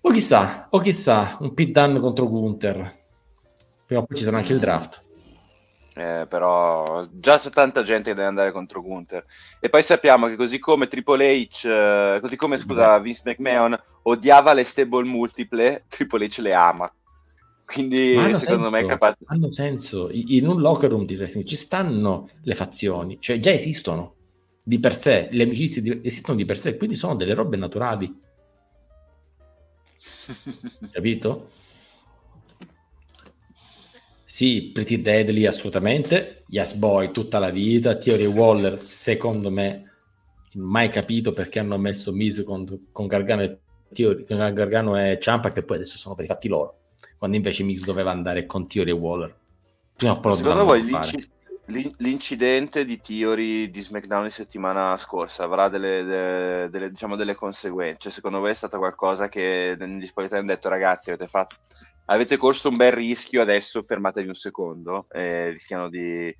O 0.00 0.10
chissà, 0.12 0.68
o 0.70 0.78
chissà 0.78 1.36
un 1.40 1.52
pit 1.54 1.70
down 1.72 1.98
contro 1.98 2.28
Gunther. 2.28 2.96
Prima 3.84 4.02
o 4.02 4.06
poi 4.06 4.16
ci 4.16 4.24
sarà 4.24 4.38
anche 4.38 4.52
il 4.52 4.60
draft. 4.60 5.04
Eh, 5.96 6.26
però 6.28 7.08
già 7.10 7.38
c'è 7.38 7.50
tanta 7.50 7.82
gente 7.82 8.10
che 8.10 8.14
deve 8.14 8.28
andare 8.28 8.52
contro 8.52 8.80
Gunther. 8.82 9.24
E 9.58 9.68
poi 9.68 9.82
sappiamo 9.82 10.28
che 10.28 10.36
così 10.36 10.60
come 10.60 10.86
Triple 10.86 11.48
H 11.50 11.66
eh, 11.66 12.18
così 12.20 12.36
come 12.36 12.56
scusa 12.56 13.00
Vince 13.00 13.22
McMahon 13.24 13.76
odiava 14.02 14.52
le 14.52 14.62
stable 14.62 15.08
multiple 15.08 15.84
Triple 15.88 16.26
H 16.26 16.40
le 16.40 16.54
ama 16.54 16.92
quindi 17.68 18.14
secondo 18.14 18.38
senso, 18.38 18.70
me 18.70 18.80
è 18.80 18.86
capace. 18.86 19.18
hanno 19.26 19.50
senso. 19.50 20.08
In 20.10 20.46
un 20.46 20.58
locker 20.60 20.88
room 20.88 21.04
di 21.04 21.16
wrestling 21.16 21.46
ci 21.46 21.56
stanno 21.56 22.30
le 22.42 22.54
fazioni 22.54 23.18
cioè 23.20 23.38
già 23.38 23.52
esistono 23.52 24.14
di 24.62 24.80
per 24.80 24.94
sé, 24.94 25.28
le 25.30 25.42
amicizie 25.42 25.82
di, 25.82 26.00
esistono 26.02 26.38
di 26.38 26.46
per 26.46 26.58
sé, 26.58 26.78
quindi 26.78 26.96
sono 26.96 27.14
delle 27.14 27.34
robe 27.34 27.58
naturali. 27.58 28.20
Capito? 30.90 31.50
Sì, 34.24 34.70
Pretty 34.72 35.02
Deadly 35.02 35.44
assolutamente, 35.44 36.44
Yes 36.48 36.72
Boy 36.72 37.12
tutta 37.12 37.38
la 37.38 37.50
vita, 37.50 37.96
Theory 37.96 38.24
Waller 38.24 38.78
secondo 38.78 39.50
me 39.50 39.90
mai 40.54 40.88
capito 40.88 41.32
perché 41.32 41.58
hanno 41.58 41.76
messo 41.76 42.12
Miz 42.12 42.42
con, 42.44 42.88
con 42.92 43.06
Gargano 43.06 43.42
e 43.42 43.58
Theory, 43.92 44.24
con 44.24 44.38
Gargano 44.54 44.98
e 44.98 45.18
Ciampa 45.20 45.52
che 45.52 45.62
poi 45.62 45.76
adesso 45.76 45.98
sono 45.98 46.14
per 46.14 46.24
i 46.24 46.28
fatti 46.28 46.48
loro, 46.48 46.77
quando 47.18 47.36
invece 47.36 47.64
Miz 47.64 47.84
doveva 47.84 48.12
andare 48.12 48.46
con 48.46 48.66
Theory 48.66 48.92
Waller. 48.92 49.34
Prima 49.96 50.12
o 50.12 50.20
poi 50.20 50.36
Secondo 50.36 50.64
voi 50.64 50.82
l'inci- 50.82 51.36
L'incidente 51.68 52.86
di 52.86 52.98
Theory 52.98 53.68
di 53.68 53.80
SmackDown 53.82 54.24
di 54.24 54.30
settimana 54.30 54.96
scorsa 54.96 55.44
avrà 55.44 55.68
delle, 55.68 56.02
delle, 56.02 56.68
delle, 56.70 56.88
diciamo 56.88 57.14
delle 57.14 57.34
conseguenze? 57.34 57.98
Cioè, 58.00 58.12
secondo 58.12 58.38
voi 58.38 58.52
è 58.52 58.54
stato 58.54 58.78
qualcosa 58.78 59.28
che 59.28 59.76
negli 59.78 60.06
spogliatoi 60.06 60.38
hanno 60.38 60.48
detto 60.48 60.70
ragazzi 60.70 61.10
avete, 61.10 61.26
fatto, 61.26 61.56
avete 62.06 62.38
corso 62.38 62.70
un 62.70 62.76
bel 62.76 62.92
rischio, 62.92 63.42
adesso 63.42 63.82
fermatevi 63.82 64.28
un 64.28 64.34
secondo 64.34 65.08
e 65.10 65.50
rischiano 65.50 65.90
di 65.90 66.34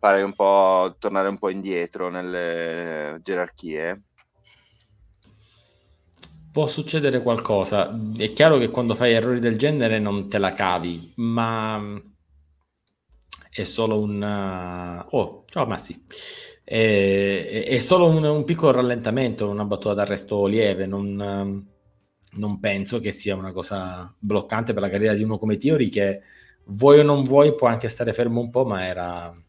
fare 0.00 0.22
un 0.22 0.34
po', 0.34 0.92
tornare 0.98 1.28
un 1.28 1.38
po' 1.38 1.48
indietro 1.50 2.10
nelle 2.10 3.20
gerarchie? 3.22 4.02
Può 6.56 6.66
succedere 6.66 7.20
qualcosa. 7.20 7.94
È 8.16 8.32
chiaro 8.32 8.56
che 8.56 8.70
quando 8.70 8.94
fai 8.94 9.12
errori 9.12 9.40
del 9.40 9.58
genere 9.58 9.98
non 9.98 10.30
te 10.30 10.38
la 10.38 10.54
cavi, 10.54 11.12
ma 11.16 12.02
è 13.50 13.62
solo 13.64 14.00
un... 14.00 15.04
Oh, 15.10 15.44
ciao 15.50 15.66
Massi. 15.66 16.02
È, 16.64 17.64
è 17.68 17.78
solo 17.78 18.08
un, 18.08 18.24
un, 18.24 18.44
piccolo 18.44 18.72
rallentamento, 18.72 19.50
una 19.50 19.66
battuta 19.66 19.92
d'arresto 19.92 20.46
lieve, 20.46 20.86
non, 20.86 21.66
non, 22.30 22.58
penso 22.58 23.00
che 23.00 23.12
sia 23.12 23.36
una 23.36 23.52
cosa 23.52 24.10
bloccante 24.18 24.72
per 24.72 24.80
la 24.80 24.88
carriera 24.88 25.12
di 25.12 25.22
uno 25.22 25.36
come 25.36 25.58
Theory 25.58 25.90
che 25.90 26.22
vuoi 26.68 27.00
o 27.00 27.02
non 27.02 27.22
vuoi 27.22 27.54
può 27.54 27.68
anche 27.68 27.90
stare 27.90 28.14
fermo 28.14 28.40
un 28.40 28.48
po', 28.48 28.64
ma 28.64 28.86
era... 28.86 29.42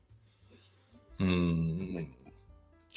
Mm, 1.23 2.16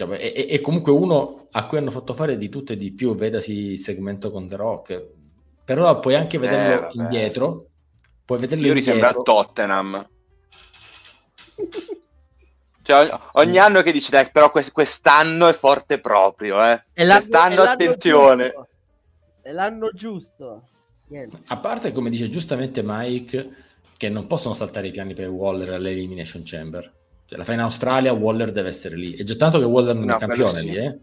cioè, 0.06 0.32
è, 0.32 0.47
è, 0.47 0.60
comunque 0.60 0.93
uno 0.93 1.48
a 1.51 1.66
cui 1.66 1.77
hanno 1.77 1.90
fatto 1.90 2.14
fare 2.14 2.39
di 2.39 2.48
tutto 2.48 2.72
e 2.72 2.77
di 2.78 2.93
più, 2.93 3.14
vedasi 3.14 3.52
il 3.72 3.78
segmento 3.78 4.31
con 4.31 4.48
The 4.48 4.56
Rock. 4.56 5.06
Per 5.64 5.78
ora 5.78 5.97
puoi 5.97 6.14
anche 6.14 6.39
vederlo 6.39 6.89
eh, 6.89 6.93
indietro. 6.94 7.66
Puoi 8.24 8.39
vederlo 8.39 8.64
Theory 8.64 8.78
indietro. 8.78 9.02
sembra 9.02 9.22
Tottenham. 9.22 10.09
Cioè, 12.82 13.09
ogni, 13.35 13.59
anno 13.59 13.82
che 13.82 13.93
dici, 13.93 14.10
dai, 14.10 14.28
però 14.32 14.51
quest'anno 14.51 15.47
è 15.47 15.52
forte 15.52 16.01
proprio, 16.01 16.60
eh. 16.64 16.82
È 16.93 17.06
quest'anno 17.06 17.62
è 17.62 17.66
attenzione. 17.68 18.44
Giusto. 18.47 18.68
È 19.43 19.52
l'anno 19.52 19.90
giusto. 19.93 20.68
Niente. 21.09 21.43
A 21.47 21.59
parte, 21.59 21.93
come 21.93 22.10
dice 22.10 22.28
giustamente 22.31 22.82
Mike, 22.82 23.44
che 23.97 24.09
non 24.09 24.27
possono 24.27 24.55
saltare 24.55 24.89
i 24.89 24.90
piani 24.90 25.14
per 25.14 25.28
Waller 25.28 25.74
all'Elimination 25.74 26.43
Chamber. 26.44 26.90
Cioè, 27.31 27.39
la 27.39 27.44
fai 27.44 27.55
in 27.55 27.61
Australia, 27.61 28.12
Waller 28.12 28.51
deve 28.51 28.70
essere 28.70 28.97
lì. 28.97 29.12
È 29.12 29.23
già 29.23 29.36
tanto 29.36 29.61
che 29.61 29.65
Waller 29.65 29.94
non 29.94 30.07
no, 30.07 30.16
è 30.16 30.19
campione 30.19 30.59
sì. 30.59 30.65
lì, 30.65 30.77
eh. 30.78 30.98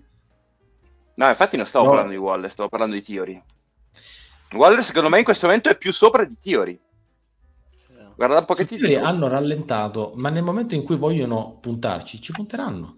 No, 1.15 1.27
infatti 1.29 1.55
non 1.55 1.65
stavo 1.65 1.85
no. 1.85 1.91
parlando 1.91 2.11
di 2.11 2.19
Waller, 2.19 2.51
stavo 2.51 2.67
parlando 2.67 2.95
di 2.95 3.01
Theory. 3.01 3.41
Waller, 4.51 4.83
secondo 4.83 5.07
me, 5.07 5.19
in 5.19 5.23
questo 5.23 5.45
momento 5.45 5.69
è 5.69 5.77
più 5.77 5.93
sopra 5.93 6.25
di 6.25 6.37
Theory. 6.37 6.77
Guarda 8.13 8.39
un 8.39 8.45
pochettino. 8.45 9.05
Hanno 9.05 9.29
rallentato, 9.29 10.11
ma 10.17 10.27
nel 10.27 10.43
momento 10.43 10.75
in 10.75 10.83
cui 10.83 10.97
vogliono 10.97 11.59
puntarci, 11.61 12.19
ci 12.19 12.33
punteranno. 12.33 12.97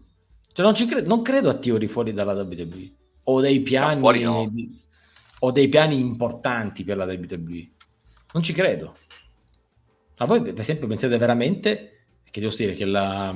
Cioè, 0.52 0.66
non, 0.66 0.74
cre- 0.74 1.02
non 1.02 1.22
credo 1.22 1.50
a 1.50 1.54
Tiori 1.54 1.88
fuori 1.88 2.14
dalla 2.14 2.34
WWE. 2.34 2.94
O 3.26 3.42
dei 3.42 3.60
piani, 3.60 4.02
no, 4.24 4.32
no. 4.32 4.50
di- 4.50 4.76
o 5.42 5.52
dei 5.52 5.68
piani 5.68 6.00
importanti 6.00 6.84
per 6.84 6.98
la 6.98 7.06
WWE. 7.06 7.70
Non 8.34 8.42
ci 8.42 8.54
credo. 8.54 8.98
Ma 10.18 10.26
voi, 10.26 10.42
per 10.42 10.60
esempio, 10.60 10.88
pensate 10.88 11.16
veramente 11.16 11.99
che 12.32 12.40
devo 12.40 12.56
dire 12.56 12.74
che, 12.74 12.86
la, 12.86 13.36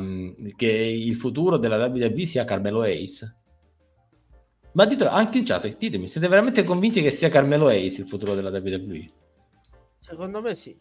che 0.56 0.68
il 0.68 1.15
futuro 1.15 1.57
della 1.57 1.86
WWE 1.86 2.26
sia 2.26 2.45
Carmelo 2.45 2.84
Ace? 2.84 3.38
Ma 4.74 4.86
dite, 4.86 5.06
anche 5.06 5.38
in 5.38 5.45
chat, 5.45 5.78
ditemi, 5.78 6.07
siete 6.07 6.28
veramente 6.28 6.64
convinti 6.64 7.02
che 7.02 7.11
sia 7.11 7.30
Carmelo 7.30 7.68
Ace 7.68 8.02
il 8.02 8.07
futuro 8.07 8.34
della 8.34 8.49
WWE? 8.49 9.06
Secondo 9.99 10.41
me 10.41 10.56
sì. 10.56 10.78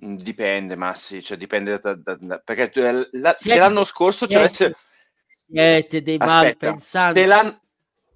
Mhmm, 0.00 0.16
dipende, 0.16 0.76
Massi, 0.76 1.22
cioè 1.22 1.36
dipende 1.36 1.78
da, 1.78 1.94
da, 1.94 2.16
da 2.18 2.38
perché 2.38 2.68
tu, 2.68 2.80
eh, 2.80 3.08
la, 3.12 3.34
se 3.38 3.56
l'anno 3.56 3.84
scorso 3.84 4.26
ci 4.26 4.36
avesse... 4.36 4.76
Siete 5.50 6.02
dei 6.02 6.18
malpensanti. 6.18 7.22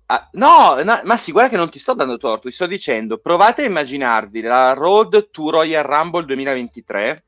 Ah, 0.07 0.29
no, 0.33 0.83
no, 0.83 1.01
Massi, 1.05 1.33
guarda 1.33 1.49
che 1.49 1.57
non 1.57 1.71
ti 1.71 1.79
sto 1.79 1.95
dando 1.95 2.19
torto, 2.19 2.49
ti 2.49 2.55
sto 2.55 2.67
dicendo, 2.67 3.19
provate 3.19 3.63
a 3.63 3.67
immaginarvi 3.67 4.43
la 4.43 4.75
Road 4.75 5.31
to 5.31 5.49
Royal 5.49 5.85
Rumble 5.85 6.27
2023 6.27 7.25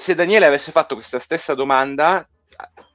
se 0.00 0.14
Daniele 0.14 0.46
avesse 0.46 0.72
fatto 0.72 0.94
questa 0.94 1.18
stessa 1.18 1.54
domanda 1.54 2.26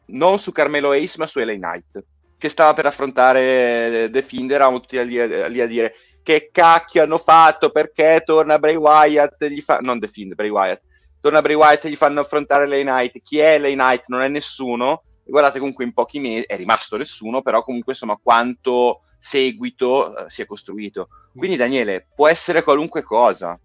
non 0.08 0.40
su 0.40 0.52
Carmelo 0.52 0.92
Ace 0.92 1.18
ma 1.18 1.28
su 1.28 1.40
LA 1.40 1.54
Knight 1.54 2.04
che 2.38 2.50
stava 2.50 2.74
per 2.74 2.86
affrontare 2.86 4.10
The 4.12 4.22
Fiend 4.22 4.52
eravamo 4.52 4.80
tutti 4.80 5.04
lì 5.06 5.20
a, 5.20 5.48
lì 5.48 5.62
a 5.62 5.68
dire 5.68 5.96
che 6.26 6.50
cacchio 6.52 7.04
hanno 7.04 7.20
fatto, 7.20 7.70
perché 7.70 8.24
torna 8.26 8.58
Bray 8.58 8.74
Wyatt, 8.74 9.46
gli 9.46 9.62
fa... 9.62 9.78
non 9.78 10.00
The 10.00 10.08
Fiend, 10.08 10.34
Bray 10.34 10.50
Wyatt, 10.50 10.82
torna 11.22 11.40
Bray 11.40 11.54
Wyatt 11.54 11.86
e 11.86 11.90
gli 11.92 11.96
fanno 11.96 12.20
affrontare 12.20 12.66
Lay 12.66 12.82
Knight, 12.82 13.22
chi 13.22 13.38
è 13.38 13.60
Lay 13.60 13.76
Knight? 13.76 14.06
Non 14.08 14.22
è 14.22 14.28
nessuno, 14.28 15.04
e 15.24 15.30
guardate 15.30 15.60
comunque 15.60 15.84
in 15.84 15.94
pochi 15.94 16.18
mesi, 16.18 16.46
è 16.48 16.56
rimasto 16.56 16.98
nessuno, 16.98 17.44
però 17.44 17.64
comunque 17.64 17.94
insomma 17.94 18.20
quanto 18.22 19.02
seguito 19.20 20.10
uh, 20.10 20.28
si 20.28 20.42
è 20.42 20.48
costruito. 20.48 21.10
Quindi 21.36 21.58
Daniele, 21.58 22.08
può 22.16 22.28
essere 22.28 22.64
qualunque 22.64 23.04
cosa, 23.04 23.60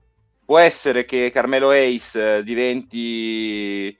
può 0.51 0.59
essere 0.59 1.05
che 1.05 1.31
Carmelo 1.31 1.71
Ace 1.71 2.19
uh, 2.19 2.43
diventi 2.43 3.97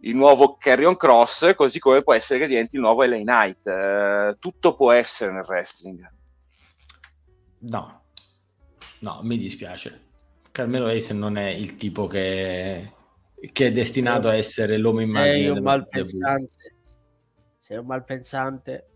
il 0.00 0.16
nuovo 0.16 0.56
Carrion 0.58 0.96
Cross, 0.96 1.54
così 1.54 1.78
come 1.78 2.00
può 2.00 2.14
essere 2.14 2.38
che 2.38 2.46
diventi 2.46 2.76
il 2.76 2.80
nuovo 2.80 3.04
LA 3.04 3.18
Knight. 3.18 3.66
Uh, 3.66 4.38
tutto 4.38 4.74
può 4.74 4.92
essere 4.92 5.32
nel 5.32 5.44
wrestling. 5.46 6.10
No, 7.58 8.04
no, 9.00 9.20
mi 9.22 9.36
dispiace. 9.36 10.04
Carmelo 10.50 10.86
Ace 10.86 11.12
non 11.12 11.36
è 11.36 11.50
il 11.50 11.76
tipo 11.76 12.06
che, 12.06 12.92
che 13.52 13.66
è 13.66 13.72
destinato 13.72 14.28
a 14.30 14.34
essere 14.34 14.78
l'uomo 14.78 15.00
immagine. 15.00 15.48
È 15.48 15.50
un 15.50 15.62
malpensante. 15.62 16.74
sei 17.58 17.76
un 17.76 17.84
malpensante. 17.84 18.86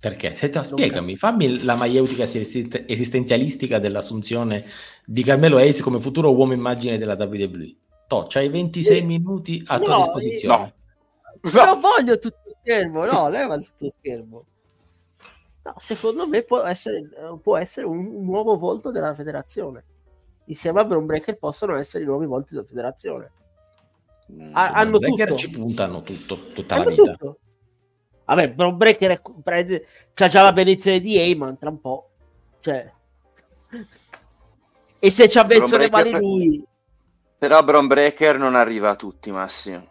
Perché? 0.00 0.34
Senta, 0.34 0.64
spiegami, 0.64 1.14
fammi 1.14 1.62
la 1.62 1.74
maieutica 1.74 2.22
esistenzialistica 2.22 3.78
dell'assunzione 3.78 4.64
di 5.04 5.22
Carmelo 5.22 5.58
Ace 5.58 5.82
come 5.82 6.00
futuro 6.00 6.34
uomo 6.34 6.54
immagine 6.54 6.96
della 6.96 7.16
WWE. 7.16 7.76
To, 8.08 8.24
c'hai 8.26 8.48
26 8.48 8.96
eh, 8.96 9.02
minuti 9.02 9.62
a 9.66 9.78
tua 9.78 9.98
disposizione. 9.98 10.74
No. 11.42 11.50
no. 11.52 11.64
Non 11.64 11.80
voglio 11.80 12.18
tutto 12.18 12.56
schermo, 12.62 13.04
no, 13.04 13.28
leva 13.28 13.58
tutto 13.58 13.90
schermo. 13.90 14.44
No, 15.64 15.74
secondo 15.76 16.26
me 16.26 16.44
può 16.44 16.62
essere, 16.62 17.06
può 17.42 17.58
essere 17.58 17.86
un, 17.86 18.24
nuovo 18.24 18.56
volto 18.56 18.90
della 18.90 19.14
federazione. 19.14 19.84
Insieme 20.46 20.80
a 20.80 20.84
Brown 20.86 21.04
Breaker 21.04 21.36
possono 21.38 21.76
essere 21.76 22.04
i 22.04 22.06
nuovi 22.06 22.24
volti 22.24 22.54
della 22.54 22.66
federazione. 22.66 23.30
Mm, 24.32 24.56
ha, 24.56 24.72
hanno 24.72 24.98
tutto. 24.98 25.34
ci 25.34 25.50
puntano 25.50 26.02
tutto, 26.02 26.38
tutta 26.54 26.76
hanno 26.76 26.84
la 26.84 26.90
vita. 26.90 27.12
Tutto. 27.12 27.38
Vabbè, 28.30 28.50
Brown 28.52 28.76
Breaker 28.76 29.10
è, 29.10 29.20
prende, 29.42 29.86
c'ha 30.14 30.28
già 30.28 30.42
la 30.42 30.52
benedizione 30.52 31.00
di 31.00 31.16
Heyman 31.16 31.58
tra 31.58 31.68
un 31.68 31.80
po'. 31.80 32.10
Cioè... 32.60 32.92
E 35.00 35.10
se 35.10 35.28
ci 35.28 35.36
ha 35.36 35.44
messo 35.44 35.76
le 35.76 35.90
mani 35.90 36.10
lui... 36.12 36.64
Però 37.38 37.64
Brown 37.64 37.88
Breaker 37.88 38.38
non 38.38 38.54
arriva 38.54 38.90
a 38.90 38.94
tutti, 38.94 39.32
Massimo. 39.32 39.84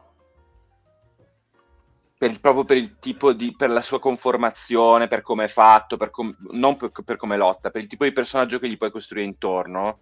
Per, 2.17 2.39
proprio 2.39 2.63
per 2.63 2.77
il 2.77 2.97
tipo 2.99 3.33
di... 3.33 3.53
per 3.57 3.71
la 3.71 3.81
sua 3.81 3.99
conformazione, 3.99 5.07
per 5.07 5.21
come 5.21 5.43
è 5.43 5.49
fatto, 5.49 5.97
per 5.97 6.09
com, 6.09 6.33
non 6.51 6.77
per, 6.77 6.91
per 7.03 7.17
come 7.17 7.35
lotta, 7.35 7.71
per 7.71 7.81
il 7.81 7.87
tipo 7.87 8.05
di 8.05 8.13
personaggio 8.13 8.57
che 8.57 8.69
gli 8.69 8.77
puoi 8.77 8.91
costruire 8.91 9.27
intorno. 9.27 9.99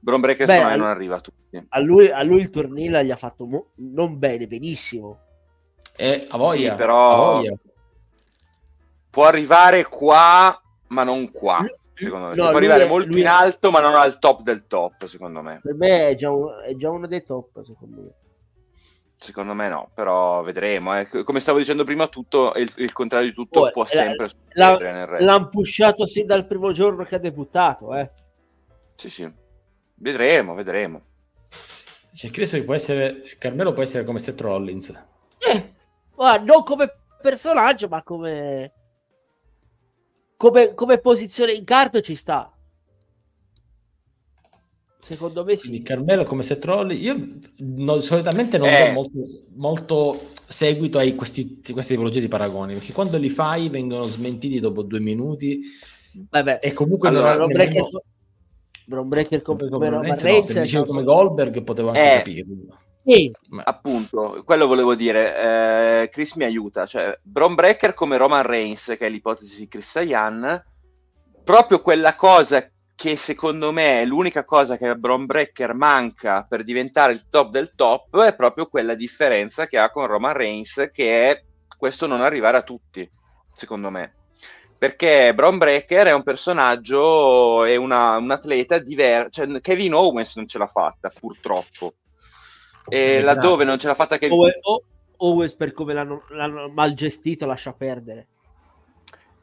Brown 0.00 0.20
Breaker 0.20 0.46
Beh, 0.46 0.76
non 0.76 0.88
arriva 0.88 1.14
a 1.14 1.20
tutti. 1.20 1.64
A 1.68 1.78
lui, 1.78 2.10
a 2.10 2.24
lui 2.24 2.40
il 2.40 2.50
tornillo 2.50 3.00
gli 3.02 3.12
ha 3.12 3.16
fatto 3.16 3.46
mo- 3.46 3.70
non 3.76 4.18
bene, 4.18 4.48
benissimo 4.48 5.30
e 5.96 6.26
a 6.28 6.36
voglia, 6.36 6.70
sì, 6.70 6.76
però 6.76 7.34
voglia. 7.34 7.54
può 9.10 9.24
arrivare 9.24 9.84
qua, 9.84 10.60
ma 10.88 11.02
non 11.04 11.30
qua. 11.30 11.64
Secondo 11.94 12.28
me, 12.28 12.34
no, 12.34 12.48
può 12.48 12.56
arrivare 12.56 12.84
è, 12.84 12.88
molto 12.88 13.16
in 13.16 13.26
alto, 13.26 13.70
ma 13.70 13.80
non 13.80 13.94
al 13.94 14.18
top 14.18 14.42
del 14.42 14.66
top. 14.66 15.04
Secondo 15.04 15.42
me, 15.42 15.60
per 15.62 15.74
me 15.74 16.08
è 16.08 16.14
già, 16.14 16.30
un, 16.30 16.48
è 16.64 16.74
già 16.74 16.90
uno 16.90 17.06
dei 17.06 17.22
top. 17.22 17.62
Secondo 17.62 18.00
me, 18.00 18.10
secondo 19.16 19.54
me 19.54 19.68
no, 19.68 19.90
però 19.94 20.42
vedremo. 20.42 20.98
Eh. 20.98 21.06
Come 21.06 21.40
stavo 21.40 21.58
dicendo 21.58 21.84
prima, 21.84 22.08
tutto 22.08 22.54
il, 22.56 22.70
il 22.76 22.92
contrario 22.92 23.28
di 23.28 23.34
tutto 23.34 23.60
oh, 23.60 23.70
può 23.70 23.82
la, 23.82 23.88
sempre 23.88 24.30
la, 24.54 24.76
nel 24.76 25.06
resto. 25.06 25.24
L'hanno 25.24 25.48
pushato 25.48 26.06
sin 26.06 26.26
dal 26.26 26.46
primo 26.46 26.72
giorno 26.72 27.04
che 27.04 27.14
ha 27.14 27.18
debuttato. 27.18 27.94
Eh. 27.94 28.10
Sì, 28.94 29.10
sì, 29.10 29.30
vedremo, 29.96 30.54
vedremo. 30.54 31.02
Cioè, 32.14 32.30
credo 32.30 32.50
che 32.50 32.64
può 32.64 32.74
essere 32.74 33.22
Carmelo 33.38 33.72
può 33.72 33.82
essere 33.82 34.04
come 34.04 34.18
Seth 34.18 34.40
Rollins. 34.40 34.92
Eh, 35.38 35.72
Guarda, 36.14 36.44
non 36.44 36.62
come 36.62 36.92
personaggio, 37.20 37.88
ma 37.88 38.02
come... 38.02 38.72
come, 40.36 40.74
come 40.74 40.98
posizione 40.98 41.52
in 41.52 41.64
carta 41.64 42.00
ci 42.00 42.14
sta. 42.14 42.52
Secondo 45.02 45.42
me 45.42 45.56
sì. 45.56 45.68
Quindi 45.68 45.82
Carmelo 45.82 46.22
come 46.22 46.44
se 46.44 46.58
trolli. 46.58 47.00
Io 47.02 47.38
no, 47.58 47.98
solitamente 47.98 48.56
non 48.56 48.68
eh. 48.68 48.86
do 48.86 48.92
molto, 48.92 49.18
molto, 49.54 50.28
seguito 50.46 50.98
a 50.98 51.12
questi, 51.14 51.60
queste 51.72 51.94
tipologie 51.94 52.20
di 52.20 52.28
paragoni, 52.28 52.74
perché 52.74 52.92
quando 52.92 53.18
li 53.18 53.28
fai 53.28 53.68
vengono 53.68 54.06
smentiti 54.06 54.60
dopo 54.60 54.82
due 54.82 55.00
minuti. 55.00 55.60
Vabbè, 56.30 56.60
e 56.62 56.72
comunque 56.72 57.08
allora, 57.08 57.34
non, 57.34 57.48
breaker, 57.48 57.82
nemmeno... 58.84 59.08
breaker 59.08 59.42
come, 59.42 59.68
come, 59.68 59.90
come, 59.90 60.16
come, 60.16 60.70
no, 60.70 60.84
come 60.84 61.02
Goldberg 61.02 61.62
potevo 61.64 61.88
anche 61.88 62.12
eh. 62.12 62.16
capirlo. 62.18 62.78
Sì. 63.04 63.30
Appunto, 63.64 64.42
quello 64.44 64.66
volevo 64.66 64.94
dire. 64.94 66.02
Eh, 66.02 66.08
Chris 66.10 66.34
mi 66.34 66.44
aiuta. 66.44 66.86
Cioè, 66.86 67.18
Bron 67.22 67.54
Breaker 67.54 67.94
come 67.94 68.16
Roman 68.16 68.42
Reigns, 68.42 68.94
che 68.98 69.06
è 69.06 69.08
l'ipotesi 69.08 69.58
di 69.58 69.68
Chris 69.68 69.90
Sayan, 69.90 70.64
proprio 71.44 71.80
quella 71.80 72.14
cosa 72.14 72.66
che 72.94 73.16
secondo 73.16 73.72
me 73.72 74.02
è 74.02 74.04
l'unica 74.04 74.44
cosa 74.44 74.76
che 74.76 74.86
a 74.86 74.94
Bron 74.94 75.26
Breaker 75.26 75.74
manca 75.74 76.46
per 76.48 76.62
diventare 76.62 77.12
il 77.12 77.28
top 77.28 77.50
del 77.50 77.74
top, 77.74 78.20
è 78.22 78.36
proprio 78.36 78.66
quella 78.66 78.94
differenza 78.94 79.66
che 79.66 79.78
ha 79.78 79.90
con 79.90 80.06
Roman 80.06 80.34
Reigns, 80.34 80.90
che 80.92 81.30
è 81.30 81.42
questo 81.76 82.06
non 82.06 82.20
arrivare 82.20 82.58
a 82.58 82.62
tutti, 82.62 83.08
secondo 83.52 83.90
me. 83.90 84.14
Perché 84.78 85.32
Bron 85.34 85.58
Breaker 85.58 86.06
è 86.06 86.14
un 86.14 86.22
personaggio 86.22 87.64
e 87.64 87.76
una, 87.76 88.16
un 88.18 88.30
atleta 88.30 88.78
diverso. 88.78 89.44
Cioè, 89.44 89.60
Kevin 89.60 89.94
Owens 89.94 90.36
non 90.36 90.46
ce 90.46 90.58
l'ha 90.58 90.66
fatta, 90.66 91.10
purtroppo 91.10 91.94
e 92.88 93.20
laddove 93.20 93.64
non 93.64 93.78
ce 93.78 93.86
l'ha 93.86 93.94
fatta 93.94 94.18
che 94.18 94.28
Owens 95.16 95.54
per 95.54 95.72
come 95.72 95.92
l'hanno, 95.92 96.24
l'hanno 96.30 96.68
mal 96.68 96.94
gestito 96.94 97.46
lascia 97.46 97.72
perdere 97.72 98.26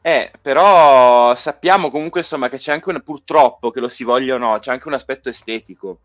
eh, 0.02 0.32
però 0.40 1.34
sappiamo 1.34 1.90
comunque 1.90 2.20
insomma 2.20 2.48
che 2.48 2.56
c'è 2.56 2.72
anche 2.72 2.88
un, 2.88 3.02
purtroppo 3.02 3.70
che 3.70 3.80
lo 3.80 3.88
si 3.88 4.04
voglia 4.04 4.34
o 4.36 4.38
no, 4.38 4.58
c'è 4.58 4.72
anche 4.72 4.88
un 4.88 4.94
aspetto 4.94 5.28
estetico 5.28 6.00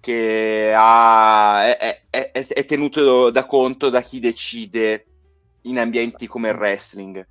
che 0.00 0.72
ha, 0.74 1.76
è, 1.76 2.02
è, 2.10 2.30
è, 2.30 2.64
tenuto 2.64 3.30
da 3.30 3.46
conto 3.46 3.90
da 3.90 4.00
chi 4.00 4.18
decide 4.18 5.06
in 5.62 5.78
ambienti 5.78 6.26
come 6.26 6.48
il 6.48 6.56
wrestling. 6.56 7.24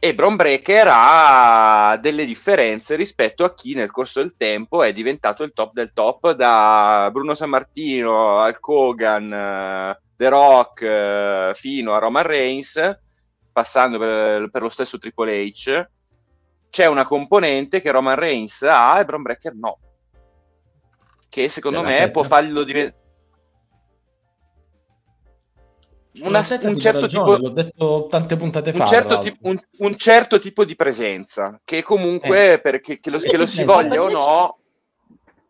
E 0.00 0.14
Bron 0.14 0.36
Breaker 0.36 0.86
ha 0.88 1.98
delle 2.00 2.24
differenze 2.24 2.94
rispetto 2.94 3.42
a 3.42 3.52
chi 3.52 3.74
nel 3.74 3.90
corso 3.90 4.20
del 4.20 4.36
tempo 4.36 4.84
è 4.84 4.92
diventato 4.92 5.42
il 5.42 5.52
top 5.52 5.72
del 5.72 5.92
top, 5.92 6.34
da 6.34 7.08
Bruno 7.10 7.34
San 7.34 7.50
Martino 7.50 8.38
al 8.38 8.60
Kogan, 8.60 9.24
uh, 9.24 10.00
The 10.14 10.28
Rock, 10.28 11.50
uh, 11.50 11.52
fino 11.52 11.94
a 11.94 11.98
Roman 11.98 12.22
Reigns, 12.22 13.00
passando 13.50 13.98
per, 13.98 14.48
per, 14.50 14.62
lo 14.62 14.68
stesso 14.68 14.98
Triple 14.98 15.46
H. 15.46 15.88
C'è 16.70 16.86
una 16.86 17.04
componente 17.04 17.80
che 17.80 17.90
Roman 17.90 18.14
Reigns 18.14 18.62
ha 18.62 19.00
e 19.00 19.04
Bron 19.04 19.22
Breaker 19.22 19.54
no. 19.56 19.78
Che 21.28 21.48
secondo 21.48 21.82
me 21.82 22.08
può 22.10 22.22
farglielo 22.22 22.62
diventare 22.62 23.07
una, 26.22 26.38
un 26.38 26.78
certo 26.78 27.00
ragione, 27.00 27.08
tipo 27.08 27.36
l'ho 27.36 27.50
detto 27.50 28.06
tante 28.10 28.36
puntate 28.36 28.72
fa 28.72 28.82
un 28.82 28.88
certo, 28.88 29.18
ti, 29.18 29.36
un, 29.42 29.58
un 29.78 29.96
certo, 29.96 30.38
tipo 30.38 30.64
di 30.64 30.74
presenza 30.74 31.60
che 31.64 31.82
comunque 31.82 32.54
eh. 32.54 32.60
perché 32.60 33.00
che 33.00 33.10
lo, 33.10 33.18
che 33.18 33.36
lo 33.36 33.46
si 33.46 33.64
voglia 33.64 34.02
o 34.02 34.08
no. 34.08 34.58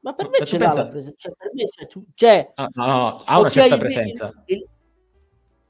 ma 0.01 0.15
per 0.15 0.29
me 0.29 0.39
c'è 0.39 0.59
la 0.59 0.87
presenza 0.87 1.15
cioè, 1.17 1.33
per 1.37 1.51
me 1.53 1.65
c'è, 1.69 1.87
c'è 2.15 2.53
ah, 2.55 2.69
no, 2.73 2.87
no, 2.87 3.23
ha 3.25 3.39
una 3.41 3.51
certa 3.51 3.77
presenza. 3.77 4.33
il, 4.47 4.57
il, 4.57 4.69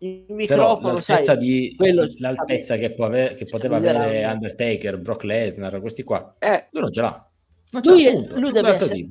il 0.08 0.24
microfono 0.28 0.92
l'altezza, 0.94 1.22
sai, 1.22 1.38
di, 1.38 1.74
quello, 1.76 2.06
l'altezza 2.18 2.76
che, 2.76 2.92
può 2.92 3.06
avere, 3.06 3.34
che 3.34 3.44
poteva 3.44 3.76
avere 3.76 4.24
Undertaker 4.26 4.98
Brock 4.98 5.24
Lesnar 5.24 5.80
questi 5.80 6.02
qua 6.02 6.36
eh. 6.38 6.68
lui 6.70 6.82
non 6.82 6.92
ce 6.92 7.00
l'ha. 7.00 7.28
Non 7.70 7.82
ce 7.82 7.90
lui, 7.90 8.04
l'ha, 8.04 8.10
è, 8.10 8.38
lui 8.38 8.52
deve 8.52 8.74
essere 8.74 9.08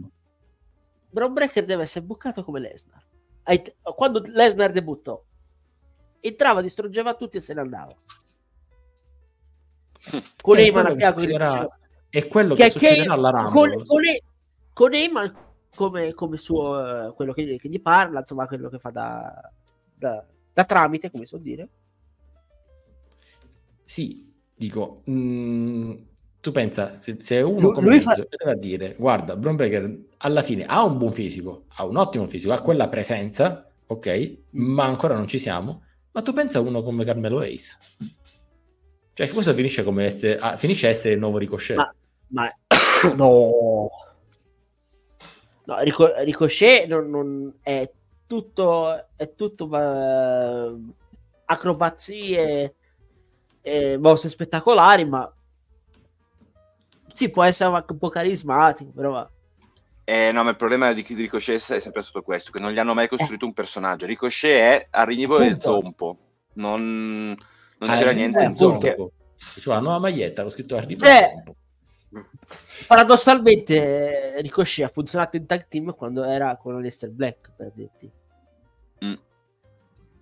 Brock 1.10 1.32
Breaker 1.32 1.66
deve 1.66 1.84
essere 1.84 2.06
bucato 2.06 2.44
come 2.44 2.60
Lesnar. 2.60 3.04
Quando 3.96 4.22
Lesnar 4.26 4.72
debuttò 4.72 5.24
entrava, 6.20 6.62
distruggeva 6.62 7.14
tutti 7.14 7.38
e 7.38 7.42
se 7.42 7.54
ne 7.54 7.62
andava. 7.62 7.96
Con 10.42 10.58
Eyman 10.58 10.86
a 10.86 10.96
fianco 10.96 11.22
è 12.10 12.28
quello 12.28 12.56
che, 12.56 12.64
che 12.64 12.70
succederà 12.70 13.14
alla 13.14 13.30
Rumble. 13.30 13.52
Con, 13.52 13.86
con, 13.86 14.02
con 14.74 14.94
Eyman 14.94 15.46
come, 15.76 16.14
come 16.14 16.38
suo, 16.38 17.14
quello 17.16 17.34
che, 17.34 17.58
che, 17.58 17.70
gli 17.70 17.82
parla, 17.82 18.20
insomma, 18.20 18.48
quello 18.48 18.68
che 18.70 18.80
fa 18.80 18.90
da, 18.90 19.52
da, 19.94 20.26
da 20.52 20.66
tramite, 20.66 21.12
come 21.12 21.26
so 21.28 21.38
dire. 21.38 21.70
Sì, 23.84 24.34
dico, 24.56 25.02
mh, 25.06 25.12
mm, 25.12 25.92
tu 26.42 26.52
pensa, 26.52 26.98
se, 26.98 27.18
se 27.20 27.42
uno 27.42 27.72
come 27.72 27.90
lui 27.90 28.00
fa... 28.00 28.16
deve 28.16 28.60
dire, 28.60 28.96
guarda, 28.98 29.36
Braun 29.36 29.56
Breaker 29.56 30.00
alla 30.18 30.42
fine 30.42 30.66
ha 30.66 30.84
un 30.84 30.98
buon 30.98 31.14
fisico, 31.14 31.66
ha 31.76 31.86
un 31.86 31.96
ottimo 31.96 32.28
fisico, 32.28 32.54
ha 32.54 32.62
quella 32.62 32.90
presenza, 32.90 33.70
ok, 33.86 34.38
ma 34.52 34.86
ancora 34.86 35.16
non 35.16 35.28
ci 35.28 35.38
siamo, 35.38 35.84
ma 36.12 36.22
tu 36.22 36.34
pensa 36.34 36.60
a 36.60 36.62
uno 36.62 36.84
come 36.84 37.06
Carmelo 37.06 37.40
Ace? 37.40 37.78
Cioè, 39.14 39.30
questo 39.30 39.54
finisce 39.54 39.84
come 39.84 40.06
essere, 40.06 40.38
ah, 40.38 40.58
finisce 40.58 40.88
essere 40.88 41.14
il 41.14 41.20
nuovo 41.20 41.38
Ricochet. 41.38 41.76
Ma, 41.76 41.94
ma 42.28 42.56
no. 43.16 43.90
No, 45.66 45.80
Rico, 45.80 46.14
Ricochet 46.24 46.88
non, 46.88 47.10
non, 47.10 47.54
è 47.62 47.90
tutto, 48.28 49.08
è 49.16 49.34
tutto 49.34 49.66
uh, 49.66 50.94
acrobazie 51.46 52.76
e 53.62 53.98
mosse 53.98 54.30
spettacolari, 54.30 55.04
ma 55.06 55.32
sì, 57.14 57.30
può 57.30 57.44
essere 57.44 57.74
anche 57.74 57.92
un 57.92 57.98
po' 57.98 58.10
carismatico, 58.10 58.92
però 58.92 59.28
eh, 60.10 60.32
no, 60.32 60.42
ma 60.42 60.52
il 60.52 60.56
problema 60.56 60.94
di, 60.94 61.04
di 61.04 61.16
Ricochet 61.16 61.74
è 61.74 61.82
sempre 61.82 62.02
stato 62.02 62.22
questo, 62.22 62.54
che 62.54 62.60
non 62.60 62.72
gli 62.72 62.80
hanno 62.80 62.94
mai 62.94 63.10
costruito 63.10 63.46
un 63.46 63.52
personaggio. 63.52 64.06
Ricochet 64.06 64.54
è 64.54 64.88
arrivo 64.92 65.38
del 65.38 65.60
zompo, 65.60 66.18
non, 66.54 67.36
non 67.78 67.90
ah, 67.90 67.94
c'era 67.94 68.12
niente 68.12 68.42
in 68.42 68.56
zompo. 68.56 68.80
Che... 68.80 68.96
C'è 69.60 69.70
una 69.70 69.82
nuova 69.82 70.00
maglietta, 70.00 70.46
ho 70.46 70.50
scritto 70.50 70.78
arrivo 70.78 71.04
eh, 71.06 71.44
Paradossalmente 72.88 74.40
Ricochet 74.40 74.86
ha 74.86 74.92
funzionato 74.94 75.36
in 75.36 75.46
tag 75.46 75.68
team 75.68 75.94
quando 75.94 76.24
era 76.24 76.56
con 76.56 76.80
Lester 76.80 77.10
Black, 77.10 77.52
per 77.58 77.74
dirti. 77.76 78.10
Mm. 79.04 79.14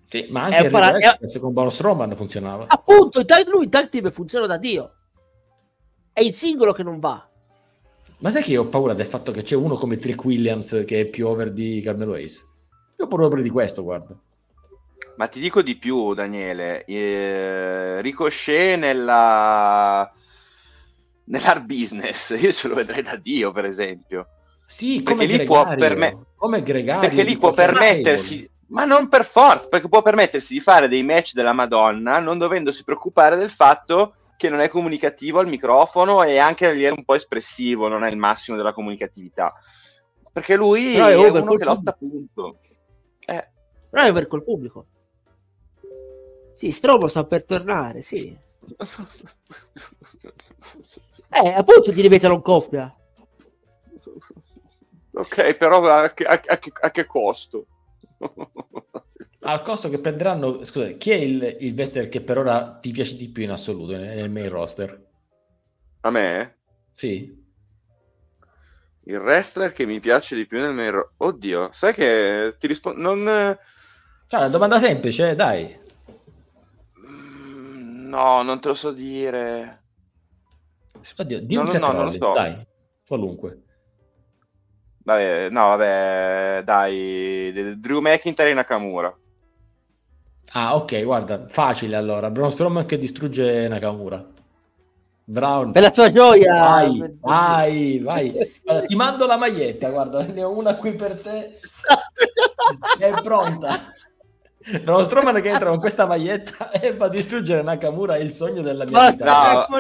Sì, 0.08 0.28
ma 0.32 0.46
anche 0.46 0.68
para- 0.70 0.98
è... 0.98 1.40
con 1.40 1.54
Braun 1.54 1.70
Strowman 1.70 2.16
funzionava. 2.16 2.66
Appunto, 2.70 3.24
lui 3.52 3.66
in 3.66 3.70
tag 3.70 3.90
team 3.90 4.10
funziona 4.10 4.48
da 4.48 4.58
Dio. 4.58 4.96
È 6.12 6.22
il 6.22 6.34
singolo 6.34 6.74
che 6.74 6.82
non 6.82 7.00
va. 7.00 7.30
Ma 8.20 8.30
sai 8.30 8.44
che 8.44 8.52
io 8.52 8.64
ho 8.64 8.68
paura 8.68 8.94
del 8.94 9.06
fatto 9.06 9.32
che 9.32 9.44
c'è 9.44 9.56
uno 9.56 9.76
come 9.76 9.98
Trick 9.98 10.24
Williams 10.24 10.84
che 10.86 11.02
è 11.02 11.06
più 11.06 11.28
over 11.28 11.52
di 11.52 11.82
Carmelo 11.84 12.14
Ace? 12.14 12.44
Io 12.98 13.06
ho 13.06 13.08
paura 13.08 13.26
proprio 13.26 13.44
di 13.44 13.50
questo, 13.50 13.84
guarda. 13.84 14.16
Ma 15.18 15.28
ti 15.28 15.40
dico 15.40 15.62
di 15.62 15.78
più, 15.78 16.14
Daniele. 16.14 16.86
Eh, 16.86 18.02
Ricochet 18.02 18.78
nella... 18.78 20.10
nell'art 21.26 21.66
business, 21.66 22.36
io 22.40 22.52
ce 22.52 22.68
lo 22.68 22.76
vedrei 22.76 23.02
da 23.02 23.16
Dio, 23.16 23.52
per 23.52 23.66
esempio. 23.66 24.28
Sì, 24.66 25.02
perché 25.04 25.26
lì 25.26 25.46
come 25.46 26.64
gregario 26.64 27.02
perché 27.02 27.24
lì 27.24 27.38
può 27.38 27.54
permettersi 27.54 28.50
ma 28.68 28.84
non 28.84 29.10
per 29.10 29.24
forza, 29.26 29.68
perché 29.68 29.88
può 29.88 30.02
permettersi 30.02 30.54
di 30.54 30.60
fare 30.60 30.88
dei 30.88 31.04
match 31.04 31.34
della 31.34 31.54
Madonna 31.54 32.20
non 32.20 32.38
dovendosi 32.38 32.84
preoccupare 32.84 33.36
del 33.36 33.52
fatto 33.52 34.16
che 34.38 34.50
non 34.50 34.60
è 34.60 34.70
comunicativo 34.70 35.40
al 35.40 35.48
microfono 35.48 36.24
e 36.24 36.38
anche 36.38 36.72
è 36.72 36.90
un 36.90 37.04
po' 37.04 37.16
espressivo, 37.16 37.88
non 37.88 38.04
è 38.04 38.10
il 38.10 38.18
massimo 38.18 38.58
della 38.58 38.74
comunicatività. 38.74 39.54
Perché 40.32 40.56
lui 40.56 40.94
Però 40.94 41.08
è, 41.08 41.14
è 41.14 41.30
uno 41.30 41.56
che 41.56 41.64
lotta 41.64 41.94
punto. 41.94 42.60
Eh. 43.26 43.50
Però 43.90 44.04
è 44.04 44.10
over 44.10 44.28
col 44.28 44.44
pubblico. 44.44 44.88
Sì, 46.54 46.72
Strobo 46.72 47.08
sta 47.08 47.26
per 47.26 47.46
tornare, 47.46 48.02
sì. 48.02 48.28
eh, 51.30 51.50
appunto 51.50 51.92
ti 51.94 52.02
rimetterlo 52.02 52.36
in 52.36 52.42
coppia. 52.42 52.94
Ok, 55.14 55.56
però 55.56 55.82
a 55.88 56.10
che, 56.14 56.26
a, 56.26 56.42
a, 56.46 56.60
a 56.82 56.92
che 56.92 57.06
costo? 57.06 57.68
Al 59.48 59.62
costo 59.62 59.90
che 59.90 60.00
prenderanno, 60.00 60.64
scusa, 60.64 60.90
chi 60.94 61.12
è 61.12 61.16
il, 61.16 61.58
il 61.60 61.74
wrestler 61.74 62.10
che 62.10 62.22
per 62.22 62.40
ora 62.40 62.80
ti 62.82 62.90
piace 62.90 63.16
di 63.16 63.30
più 63.30 63.44
in 63.44 63.52
assoluto 63.52 63.96
nel, 63.96 64.16
nel 64.16 64.30
main 64.32 64.50
roster? 64.50 65.00
A 66.02 66.10
me? 66.10 66.58
Sì. 66.96 67.44
Il 69.04 69.18
wrestler 69.18 69.72
che 69.72 69.86
mi 69.86 70.00
piace 70.00 70.36
di 70.36 70.48
più 70.48 70.60
nel 70.60 70.74
main 70.74 70.90
roster. 70.90 71.14
Oddio, 71.18 71.70
sai 71.72 71.94
che 71.94 72.56
ti 72.58 72.66
rispondo. 72.66 73.14
Non. 73.14 73.56
Cioè, 74.28 74.40
una 74.40 74.50
domanda 74.50 74.80
semplice, 74.80 75.30
eh, 75.30 75.36
dai. 75.36 75.80
Mm, 77.08 78.08
no, 78.08 78.42
non 78.42 78.60
te 78.60 78.70
lo 78.70 78.74
so 78.74 78.92
dire. 78.92 79.84
Oddio, 81.18 81.42
di 81.42 81.56
un 81.56 81.66
no, 81.66 81.72
no, 81.74 81.92
non 81.92 82.06
lo 82.06 82.12
so. 82.12 82.32
dai. 82.34 82.66
Qualunque. 83.06 83.62
Vabbè, 85.04 85.50
no, 85.52 85.68
vabbè, 85.68 86.64
dai, 86.64 87.78
Drew 87.78 88.00
McIntyre 88.00 88.50
e 88.50 88.54
Nakamura. 88.56 89.16
Ah, 90.52 90.76
ok, 90.76 91.04
guarda, 91.04 91.46
facile 91.48 91.96
allora. 91.96 92.30
Braun 92.30 92.52
Strowman 92.52 92.86
che 92.86 92.98
distrugge 92.98 93.68
Nakamura. 93.68 94.34
Brown. 95.28 95.72
Per 95.72 95.82
la 95.82 95.90
tua 95.90 96.12
gioia! 96.12 96.54
Vai, 96.54 97.18
vai, 97.20 98.00
vai. 98.00 98.54
Allora, 98.66 98.86
ti 98.86 98.96
mando 98.96 99.26
la 99.26 99.38
maglietta, 99.38 99.90
guarda, 99.90 100.24
ne 100.24 100.44
ho 100.44 100.56
una 100.56 100.76
qui 100.76 100.94
per 100.94 101.20
te. 101.20 101.60
È 103.00 103.12
pronta. 103.24 103.92
Braun 104.84 105.04
Strowman 105.04 105.42
che 105.42 105.50
entra 105.50 105.70
con 105.70 105.80
questa 105.80 106.08
maglietta 106.08 106.72
e 106.72 106.96
va 106.96 107.06
a 107.06 107.10
distruggere 107.10 107.62
Nakamura 107.62 108.16
è 108.16 108.20
il 108.20 108.32
sogno 108.32 108.62
della 108.62 108.86
mia 108.86 109.12
vita. 109.12 109.68
No. 109.68 109.80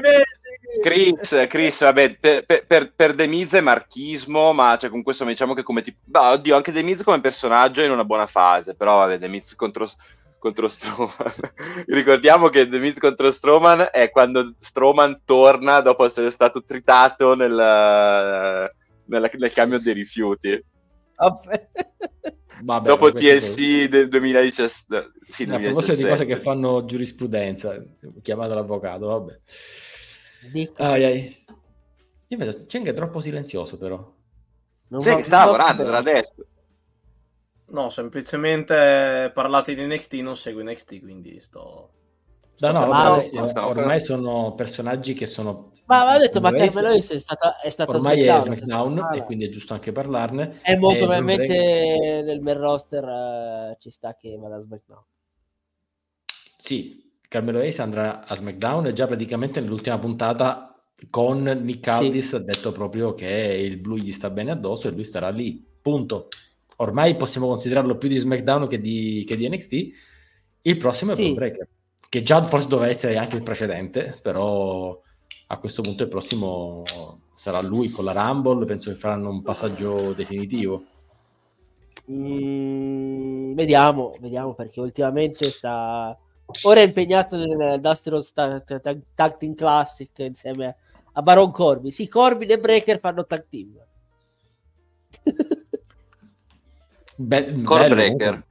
Chris, 0.82 1.46
Chris, 1.48 1.82
vabbè, 1.82 2.18
per, 2.20 2.66
per, 2.68 2.94
per 2.96 3.16
The 3.16 3.28
Miz 3.28 3.54
è 3.54 3.62
marchismo, 3.62 4.54
ma 4.54 4.78
cioè, 4.78 4.90
con 4.90 5.02
questo 5.02 5.26
diciamo 5.26 5.54
che 5.54 5.64
come 5.64 5.82
tipo... 5.82 5.98
Bah, 6.04 6.34
oddio, 6.34 6.56
anche 6.56 6.72
The 6.72 6.84
Miz 6.84 7.04
come 7.04 7.22
personaggio 7.22 7.82
è 7.82 7.86
in 7.86 7.92
una 7.92 8.04
buona 8.04 8.28
fase, 8.28 8.76
però 8.76 8.98
vabbè, 8.98 9.18
The 9.18 9.28
Miz 9.28 9.56
contro, 9.56 9.88
contro 10.46 10.68
Strowman. 10.68 11.34
Ricordiamo 11.88 12.50
che 12.50 12.68
The 12.68 12.78
Miz 12.78 13.00
contro 13.00 13.32
Strowman 13.32 13.90
è 13.92 14.12
quando 14.12 14.54
Strowman 14.60 15.22
torna 15.26 15.80
dopo 15.80 16.06
essere 16.06 16.30
stato 16.30 16.64
tritato 16.64 17.34
nel, 17.34 18.72
nel, 19.06 19.32
nel 19.34 19.52
cambio 19.54 19.80
dei 19.80 19.94
rifiuti. 19.94 20.64
Vabbè. 21.16 21.70
Vabbè, 22.62 22.88
dopo 22.88 23.12
TLC 23.12 23.88
del 23.90 24.08
2017. 24.08 25.12
Sì, 25.28 25.46
2017. 25.46 26.04
di 26.04 26.10
cose 26.10 26.26
che 26.26 26.40
fanno 26.40 26.86
giurisprudenza, 26.86 27.84
chiamato 28.22 28.54
l'avvocato, 28.54 29.08
vabbè. 29.08 29.40
Ai, 30.78 31.04
ai. 31.04 31.46
Io 32.28 32.38
vedo 32.38 32.56
Cheng 32.68 32.88
è 32.88 32.94
troppo 32.94 33.20
silenzioso, 33.20 33.78
però. 33.78 34.14
Non 34.90 35.02
sì, 35.02 35.10
va, 35.10 35.24
sta 35.24 35.46
lavorando, 35.46 35.84
te 35.84 35.90
l'ha 35.90 36.02
detto. 36.02 36.46
No, 37.68 37.90
semplicemente 37.90 39.32
parlate 39.34 39.74
di 39.74 39.86
NXT, 39.86 40.14
non 40.16 40.36
seguo 40.36 40.62
NXT, 40.64 41.00
quindi 41.00 41.42
sto... 41.42 41.90
sto 42.54 42.72
no, 42.72 42.80
no, 42.80 42.88
vabbè, 42.88 43.24
sì, 43.24 43.38
ormai 43.38 44.00
sono 44.00 44.54
personaggi 44.54 45.14
che 45.14 45.26
sono... 45.26 45.72
Ma 45.86 46.02
aveva 46.02 46.20
detto, 46.20 46.42
ma 46.42 46.52
Carmelo 46.52 46.90
è 46.90 47.00
stata, 47.00 47.60
è 47.60 47.70
stata 47.70 47.92
Ormai 47.92 48.22
SmackDown, 48.22 48.52
è 48.52 48.56
SmackDown 48.56 49.00
ah, 49.00 49.16
e 49.16 49.24
quindi 49.24 49.46
è 49.46 49.50
giusto 49.50 49.74
anche 49.74 49.92
parlarne. 49.92 50.60
E 50.64 50.78
molto 50.78 51.06
probabilmente 51.06 52.24
nel 52.24 52.42
main 52.42 52.58
roster 52.58 53.04
uh, 53.04 53.78
ci 53.80 53.92
sta 53.92 54.16
che 54.16 54.36
vada 54.40 54.56
a 54.56 54.60
SmackDown. 54.60 55.04
Sì, 56.58 57.20
Carmelo 57.28 57.60
Hayes 57.60 57.80
andrà 57.80 58.26
a 58.26 58.34
SmackDown 58.34 58.88
e 58.88 58.94
già 58.94 59.06
praticamente 59.06 59.60
nell'ultima 59.60 60.00
puntata 60.00 60.76
con 61.10 61.44
Nick 61.44 61.88
Aldis 61.88 62.30
sì. 62.30 62.36
ha 62.36 62.40
detto 62.40 62.72
proprio 62.72 63.14
che 63.14 63.28
il 63.28 63.78
blu 63.78 63.98
gli 63.98 64.12
sta 64.12 64.30
bene 64.30 64.52
addosso 64.52 64.88
e 64.88 64.92
lui 64.92 65.04
starà 65.04 65.30
lì, 65.30 65.64
punto. 65.82 66.30
Ormai 66.78 67.16
possiamo 67.16 67.48
considerarlo 67.48 67.98
più 67.98 68.10
di 68.10 68.18
SmackDown 68.18 68.68
che 68.68 68.80
di, 68.80 69.24
che 69.28 69.38
di 69.38 69.48
NXT. 69.48 69.74
Il 70.62 70.78
prossimo 70.78 71.12
è 71.12 71.16
sì. 71.16 71.34
Breaker, 71.34 71.68
che 72.10 72.22
già 72.22 72.44
forse 72.46 72.68
doveva 72.68 72.90
essere 72.90 73.18
anche 73.18 73.38
il 73.38 73.44
precedente, 73.44 74.20
però 74.22 75.00
a 75.48 75.58
questo 75.58 75.82
punto 75.82 76.04
il 76.04 76.10
prossimo 76.10 76.84
sarà 77.34 77.62
lui 77.62 77.90
con 77.90 78.06
la 78.06 78.14
Rumble, 78.14 78.66
penso 78.66 78.90
che 78.90 78.98
faranno 78.98 79.30
un 79.30 79.42
passaggio 79.42 80.14
definitivo. 80.14 80.84
Mm, 82.12 83.54
vediamo, 83.54 84.16
vediamo 84.20 84.54
perché 84.54 84.80
ultimamente 84.80 85.50
sta 85.50 86.18
Ora 86.64 86.80
è 86.80 86.84
impegnato 86.84 87.38
nel 87.38 87.80
Dusty 87.82 88.12
Tag, 88.34 89.02
tag, 89.16 89.38
Team 89.38 89.56
Classic 89.56 90.12
insieme 90.20 90.76
a 91.14 91.22
Baron 91.22 91.52
Corbin. 91.52 91.92
Sì, 91.92 92.08
Corbin 92.08 92.52
e 92.52 92.60
Breaker 92.60 93.00
fanno 93.00 93.26
tag 93.26 93.46
team. 93.50 93.84
Be- 97.16 97.62
Core 97.64 97.88
Breaker. 97.88 98.46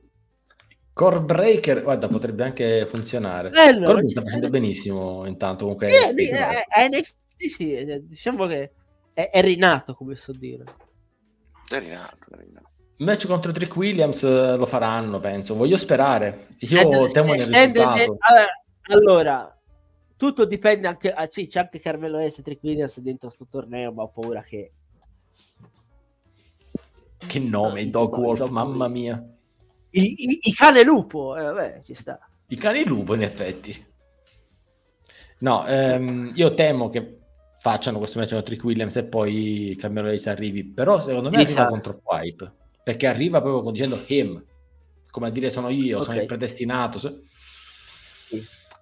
Core 0.93 1.21
Breaker, 1.21 1.83
guarda, 1.83 2.09
potrebbe 2.09 2.45
anche 2.45 2.87
funzionare. 2.87 3.51
Bello, 3.51 3.85
Corbin 3.85 4.09
sta 4.09 4.21
facendo 4.21 4.49
benissimo 4.49 5.27
intanto. 5.27 5.65
Comunque 5.65 5.89
sì, 5.89 6.29
è, 6.29 6.37
è, 6.37 6.65
è 6.67 6.89
NXT, 6.89 7.17
sì, 7.49 8.03
diciamo 8.03 8.47
che 8.47 8.73
è, 9.13 9.29
è 9.31 9.41
rinato, 9.41 9.95
come 9.95 10.15
so 10.15 10.33
dire. 10.33 10.65
È 11.69 11.79
rinato, 11.79 12.31
è 12.31 12.37
rinato. 12.37 12.69
Match 12.99 13.27
contro 13.27 13.51
Trick 13.51 13.75
Williams 13.75 14.23
eh, 14.23 14.57
lo 14.57 14.67
faranno, 14.67 15.19
penso. 15.19 15.57
Voglio 15.57 15.77
sperare. 15.77 16.49
Io 16.59 17.07
temo 17.07 17.33
nel 17.33 17.45
risultato. 17.45 18.19
Allora, 18.83 19.59
tutto 20.17 20.45
dipende 20.45 20.87
anche... 20.87 21.11
Ah, 21.13 21.27
sì, 21.29 21.49
c'è 21.49 21.61
anche 21.61 21.81
Carmelo 21.81 22.21
S. 22.21 22.41
Trick 22.43 22.63
Williams 22.63 23.01
dentro 23.01 23.29
questo 23.29 23.47
torneo, 23.51 23.93
ma 23.93 24.03
ho 24.03 24.11
paura 24.11 24.43
che... 24.43 24.73
Che 27.27 27.39
nome, 27.39 27.83
ah, 27.83 27.87
Dog 27.87 28.17
Wolf, 28.17 28.39
Dog 28.41 28.51
mamma 28.51 28.89
mia. 28.89 29.23
I, 29.91 30.03
i, 30.03 30.39
i 30.43 30.53
cane 30.53 30.83
lupo, 30.83 31.37
eh, 31.37 31.43
vabbè, 31.43 31.81
ci 31.83 31.95
sta. 31.95 32.19
I 32.49 32.57
cani 32.57 32.85
lupo, 32.85 33.15
in 33.15 33.23
effetti. 33.23 33.93
No, 35.39 35.67
ehm, 35.67 36.33
io 36.35 36.55
temo 36.55 36.89
che 36.89 37.19
facciano 37.59 37.99
questo 37.99 38.19
match 38.19 38.31
contro 38.31 38.47
Trick 38.47 38.65
Williams 38.65 38.97
e 38.97 39.05
poi 39.07 39.77
Carmelo 39.79 40.11
Ace 40.11 40.31
arrivi, 40.31 40.65
però 40.65 41.01
secondo 41.01 41.31
me 41.31 41.39
arriva 41.39 41.67
con 41.67 41.81
troppo 41.81 42.15
hype 42.15 42.53
perché 42.85 43.07
arriva 43.07 43.41
proprio 43.41 43.71
dicendo 43.71 44.05
him, 44.07 44.45
come 45.11 45.29
a 45.29 45.31
dire 45.31 45.49
sono 45.49 45.71
io, 45.71 45.97
okay. 45.97 46.07
sono 46.07 46.21
il 46.21 46.27
predestinato. 46.27 46.99
So... 46.99 47.23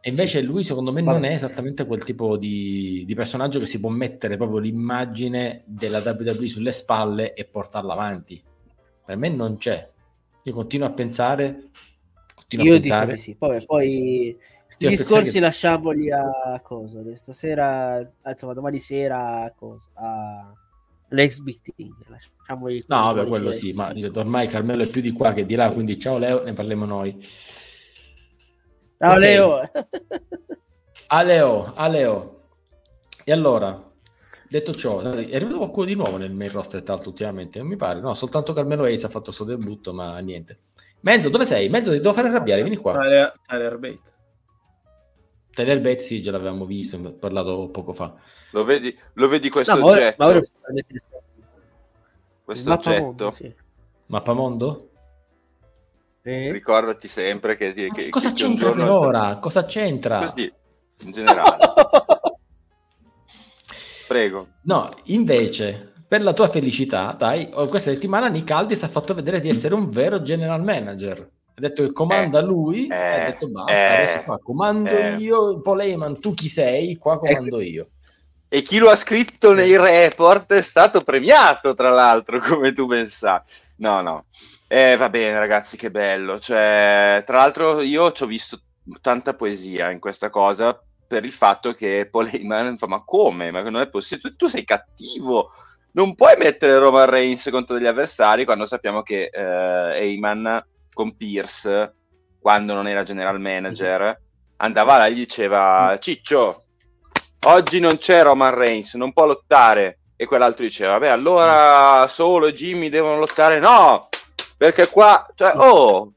E 0.05 0.09
invece 0.11 0.41
sì. 0.41 0.45
lui 0.45 0.65
secondo 0.65 0.91
me 0.91 1.01
non 1.01 1.23
è 1.23 1.31
esattamente 1.31 1.87
quel 1.87 2.03
tipo 2.03 2.37
di, 2.37 3.05
di, 3.07 3.15
personaggio 3.15 3.61
che 3.61 3.67
si 3.67 3.79
può 3.79 3.89
mettere 3.89 4.37
proprio 4.37 4.59
l'immagine 4.59 5.63
della 5.65 6.01
WWE 6.01 6.49
sulle 6.49 6.73
spalle 6.73 7.35
e 7.35 7.45
portarla 7.45 7.93
avanti. 7.93 8.43
Per 9.07 9.17
me 9.17 9.29
non 9.29 9.59
c'è. 9.59 9.89
Io 10.43 10.53
continuo 10.53 10.89
a 10.89 10.93
pensare... 10.93 11.71
Continuo 12.35 12.67
Io 12.67 12.75
a 12.75 12.81
pensare... 12.81 13.17
sì. 13.17 13.37
Poi, 13.37 13.65
poi 13.65 14.37
i 14.79 14.89
discorsi 14.89 15.35
che... 15.35 15.41
lasciamoli 15.41 16.11
a 16.11 16.61
cosa? 16.65 17.01
Stasera, 17.15 18.05
insomma 18.27 18.55
domani 18.55 18.81
sera 18.81 19.45
a 19.45 19.53
cosa? 19.53 19.89
A 19.95 20.53
l'ex 21.11 21.39
Big 21.39 21.61
Thing. 21.63 21.95
No, 22.87 23.15
vabbè, 23.15 23.27
quello 23.27 23.53
sì, 23.53 23.73
ma 23.73 23.95
ormai 24.15 24.49
Carmelo 24.49 24.83
è 24.83 24.89
più 24.89 25.01
di 25.01 25.13
qua 25.13 25.33
che 25.33 25.47
di 25.47 25.55
là, 25.55 25.71
quindi 25.71 25.99
ciao 25.99 26.19
Leo, 26.19 26.43
ne 26.43 26.53
parliamo 26.53 26.85
noi. 26.85 27.25
Ciao 29.03 29.17
okay. 29.17 29.21
Leo. 29.35 29.71
a 31.09 31.23
Leo, 31.23 31.73
a 31.75 31.89
Leo. 31.89 32.41
E 33.25 33.33
allora, 33.33 33.91
detto 34.49 34.73
ciò, 34.73 35.01
è 35.01 35.35
arrivato 35.35 35.57
qualcuno 35.57 35.87
di 35.87 35.97
nuovo 35.97 36.19
nel 36.19 36.31
main 36.31 36.53
roster, 36.53 36.85
tra 36.85 36.93
l'altro, 36.95 37.11
ultimamente, 37.11 37.59
non 37.59 37.67
mi 37.67 37.75
pare. 37.75 37.99
No, 37.99 38.15
soltanto 38.15 38.53
Carmelo 38.53 38.85
Ace 38.85 39.07
ha 39.07 39.09
fatto 39.09 39.31
il 39.31 39.35
suo 39.35 39.45
debutto, 39.45 39.93
ma 39.93 40.17
niente. 40.21 40.61
Mezzo, 41.01 41.31
dove 41.31 41.45
sei? 41.45 41.69
Mezzo, 41.69 41.91
ti 41.91 41.97
devo 41.99 42.13
fare 42.13 42.29
arrabbiare, 42.29 42.61
vieni 42.63 42.77
qua. 42.77 42.97
Tyler, 42.97 43.41
Tyler 43.45 43.79
Bate. 43.79 44.13
Tyler 45.53 45.81
Bate, 45.81 45.99
sì, 45.99 46.23
già 46.23 46.31
l'avevamo 46.31 46.65
visto, 46.65 46.97
ho 46.97 47.13
parlato 47.15 47.71
poco 47.71 47.93
fa. 47.95 48.15
Lo 48.53 48.63
vedi, 48.63 48.97
lo 49.15 49.27
vedi 49.27 49.49
questo 49.49 49.75
No, 49.75 49.81
ma 49.81 49.87
ora- 49.87 49.97
oggetto? 49.97 50.17
ma 50.19 50.27
ora- 50.31 50.41
questo 52.45 52.69
il 52.69 52.77
mappamondo, 52.77 53.27
oggetto? 53.27 53.45
sì. 53.45 53.55
Mappamondo? 54.07 54.91
Eh? 56.25 56.53
Ricordati 56.53 57.09
sempre 57.09 57.57
che, 57.57 57.73
che, 57.73 57.91
che- 57.91 58.09
Cosa 58.09 58.29
che 58.29 58.35
c'entra 58.35 58.69
giorno- 58.69 58.85
per 58.85 58.93
ora? 58.93 59.39
Cosa 59.39 59.65
c'entra? 59.65 60.19
Così, 60.19 60.53
in 61.01 61.11
generale. 61.11 61.57
Prego. 64.07 64.49
No, 64.63 64.91
invece, 65.05 65.93
per 66.07 66.23
la 66.23 66.33
tua 66.33 66.49
felicità, 66.49 67.15
dai, 67.19 67.49
oh, 67.55 67.67
questa 67.67 67.91
settimana 67.93 68.29
Nick 68.29 68.51
Aldis 68.51 68.83
ha 68.83 68.89
fatto 68.89 69.15
vedere 69.15 69.41
di 69.41 69.49
essere 69.49 69.75
un 69.75 69.89
vero 69.89 70.23
general 70.23 70.63
manager. 70.63 71.19
Ha 71.55 71.61
detto 71.61 71.83
che 71.83 71.93
comanda 71.93 72.41
lui, 72.41 72.87
eh, 72.87 72.95
ha 72.95 73.25
detto 73.31 73.49
basta, 73.49 73.73
eh, 73.73 74.03
adesso 74.03 74.23
qua 74.25 74.39
comando 74.39 74.91
eh. 74.91 75.15
io, 75.17 75.61
Paul 75.61 75.81
Heyman, 75.81 76.21
tu 76.21 76.35
chi 76.35 76.49
sei? 76.49 76.97
Qua 76.97 77.19
comando 77.19 77.61
io. 77.61 77.89
E 78.49 78.63
chi 78.63 78.79
lo 78.79 78.91
ha 78.91 78.97
scritto 78.97 79.55
nei 79.55 79.77
report 79.77 80.53
è 80.53 80.63
stato 80.63 81.01
premiato, 81.03 81.75
tra 81.75 81.89
l'altro, 81.89 82.39
come 82.47 82.73
tu 82.73 82.87
ben 82.87 83.09
sai. 83.09 83.41
No, 83.77 84.03
no. 84.03 84.27
Eh, 84.75 84.97
va 84.97 85.11
bene, 85.11 85.39
ragazzi, 85.39 85.77
che 85.77 85.91
bello. 85.91 86.41
Cioè, 86.41 87.23
tra 87.27 87.37
l'altro, 87.37 87.83
io 87.83 88.11
ci 88.13 88.23
ho 88.23 88.27
visto 88.27 88.59
tanta 89.03 89.35
poesia 89.35 89.91
in 89.91 89.99
questa 89.99 90.31
cosa 90.31 90.83
per 91.07 91.27
il 91.27 91.33
fatto 91.33 91.75
che 91.75 92.09
Paul 92.11 92.31
Heyman 92.33 92.79
fa, 92.79 92.87
ma 92.87 93.05
come? 93.05 93.51
Ma 93.51 93.61
non 93.69 93.83
è 93.83 93.91
possibile? 93.91 94.35
Tu, 94.35 94.47
sei 94.47 94.65
cattivo. 94.65 95.51
Non 95.93 96.15
puoi 96.15 96.39
mettere 96.39 96.79
Roman 96.79 97.05
Reigns 97.05 97.51
contro 97.51 97.77
degli 97.77 97.87
avversari 97.87 98.47
quando 98.47 98.65
sappiamo 98.65 99.03
che 99.03 99.29
eh, 99.31 99.41
Heyman 99.95 100.65
con 100.91 101.19
Pierce, 101.19 101.95
quando 102.41 102.73
non 102.73 102.89
era 102.89 103.03
general 103.03 103.39
manager, 103.39 104.19
andava 104.57 104.97
là 104.97 105.07
e 105.07 105.13
gli 105.13 105.17
diceva 105.17 105.99
Ciccio, 106.01 106.63
oggi 107.49 107.79
non 107.79 107.99
c'è 107.99 108.23
Roman 108.23 108.55
Reigns, 108.55 108.95
non 108.95 109.13
può 109.13 109.27
lottare. 109.27 109.99
E 110.17 110.25
quell'altro 110.25 110.65
diceva, 110.65 110.99
beh, 110.99 111.11
allora 111.11 112.07
solo 112.09 112.51
Jimmy 112.53 112.89
devono 112.89 113.19
lottare? 113.19 113.59
No, 113.59 114.09
perché 114.63 114.87
qua, 114.87 115.29
cioè, 115.35 115.55
oh, 115.57 116.13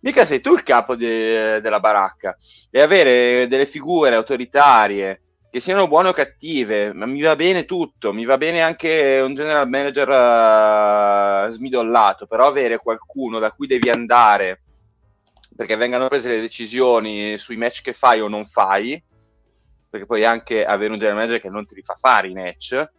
mica 0.00 0.24
sei 0.24 0.40
tu 0.40 0.54
il 0.54 0.64
capo 0.64 0.96
de- 0.96 1.60
della 1.60 1.78
baracca. 1.78 2.36
E 2.68 2.80
avere 2.80 3.46
delle 3.46 3.64
figure 3.64 4.16
autoritarie 4.16 5.22
che 5.48 5.60
siano 5.60 5.86
buone 5.86 6.08
o 6.08 6.12
cattive, 6.12 6.92
ma 6.92 7.06
mi 7.06 7.20
va 7.20 7.36
bene 7.36 7.64
tutto, 7.66 8.12
mi 8.12 8.24
va 8.24 8.36
bene 8.38 8.60
anche 8.60 9.20
un 9.24 9.34
general 9.34 9.68
manager 9.68 11.46
eh, 11.46 11.52
smidollato, 11.52 12.26
però 12.26 12.48
avere 12.48 12.78
qualcuno 12.78 13.38
da 13.38 13.52
cui 13.52 13.68
devi 13.68 13.88
andare 13.88 14.62
perché 15.54 15.76
vengano 15.76 16.08
prese 16.08 16.30
le 16.30 16.40
decisioni 16.40 17.38
sui 17.38 17.56
match 17.56 17.82
che 17.82 17.92
fai 17.92 18.20
o 18.20 18.26
non 18.26 18.46
fai, 18.46 19.00
perché 19.88 20.06
puoi 20.06 20.24
anche 20.24 20.64
avere 20.64 20.90
un 20.90 20.98
general 20.98 21.18
manager 21.18 21.40
che 21.40 21.50
non 21.50 21.64
ti 21.66 21.76
rifà 21.76 21.94
fare 21.94 22.26
i 22.26 22.34
match, 22.34 22.90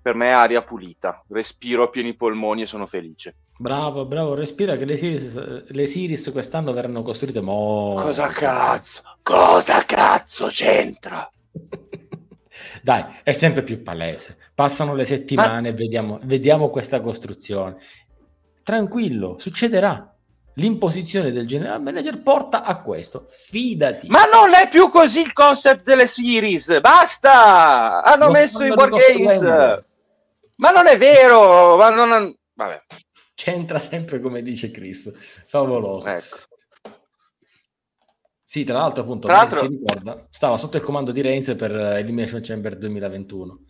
per 0.00 0.14
me 0.14 0.28
è 0.28 0.32
aria 0.32 0.62
pulita, 0.62 1.24
respiro 1.30 1.90
pieni 1.90 2.14
polmoni 2.14 2.62
e 2.62 2.66
sono 2.66 2.86
felice. 2.86 3.34
Bravo, 3.60 4.04
bravo, 4.04 4.34
respira 4.34 4.76
che 4.76 4.84
le 4.84 4.96
series, 4.96 5.66
le 5.66 5.86
series 5.86 6.30
quest'anno 6.30 6.72
verranno 6.72 7.02
costruite 7.02 7.40
mo... 7.40 7.92
Cosa 7.96 8.28
cazzo? 8.28 9.02
Cosa 9.20 9.84
cazzo 9.84 10.46
c'entra? 10.46 11.28
Dai, 12.80 13.04
è 13.24 13.32
sempre 13.32 13.64
più 13.64 13.82
palese. 13.82 14.36
Passano 14.54 14.94
le 14.94 15.04
settimane 15.04 15.70
e 15.70 15.72
vediamo, 15.72 16.20
vediamo 16.22 16.70
questa 16.70 17.00
costruzione. 17.00 17.78
Tranquillo, 18.62 19.36
succederà. 19.40 20.14
L'imposizione 20.54 21.32
del 21.32 21.46
general 21.46 21.82
manager 21.82 22.22
porta 22.22 22.62
a 22.62 22.80
questo. 22.80 23.24
Fidati. 23.26 24.06
Ma 24.06 24.22
non 24.32 24.54
è 24.54 24.68
più 24.68 24.88
così 24.88 25.20
il 25.20 25.32
concept 25.32 25.82
delle 25.82 26.06
series, 26.06 26.80
basta! 26.80 28.04
Hanno 28.04 28.26
Lo 28.26 28.30
messo 28.30 28.64
i 28.64 28.72
board 28.72 28.94
games! 28.94 29.42
Ma 30.56 30.70
non 30.70 30.86
è 30.86 30.96
vero! 30.96 31.76
Ma 31.76 31.90
non... 31.90 32.32
Vabbè, 32.54 32.82
C'entra 33.38 33.78
sempre 33.78 34.20
come 34.20 34.42
dice 34.42 34.72
Chris. 34.72 35.12
Favoloso. 35.46 36.08
ecco. 36.08 36.38
Sì, 38.42 38.64
tra 38.64 38.78
l'altro, 38.78 39.02
appunto, 39.04 39.28
Tra 39.28 39.36
l'altro- 39.36 39.60
ricorda, 39.60 40.26
stava 40.28 40.56
sotto 40.56 40.76
il 40.76 40.82
comando 40.82 41.12
di 41.12 41.20
Reigns 41.20 41.54
per 41.56 41.70
eh, 41.70 42.00
Elimination 42.00 42.40
Chamber 42.42 42.76
2021. 42.76 43.60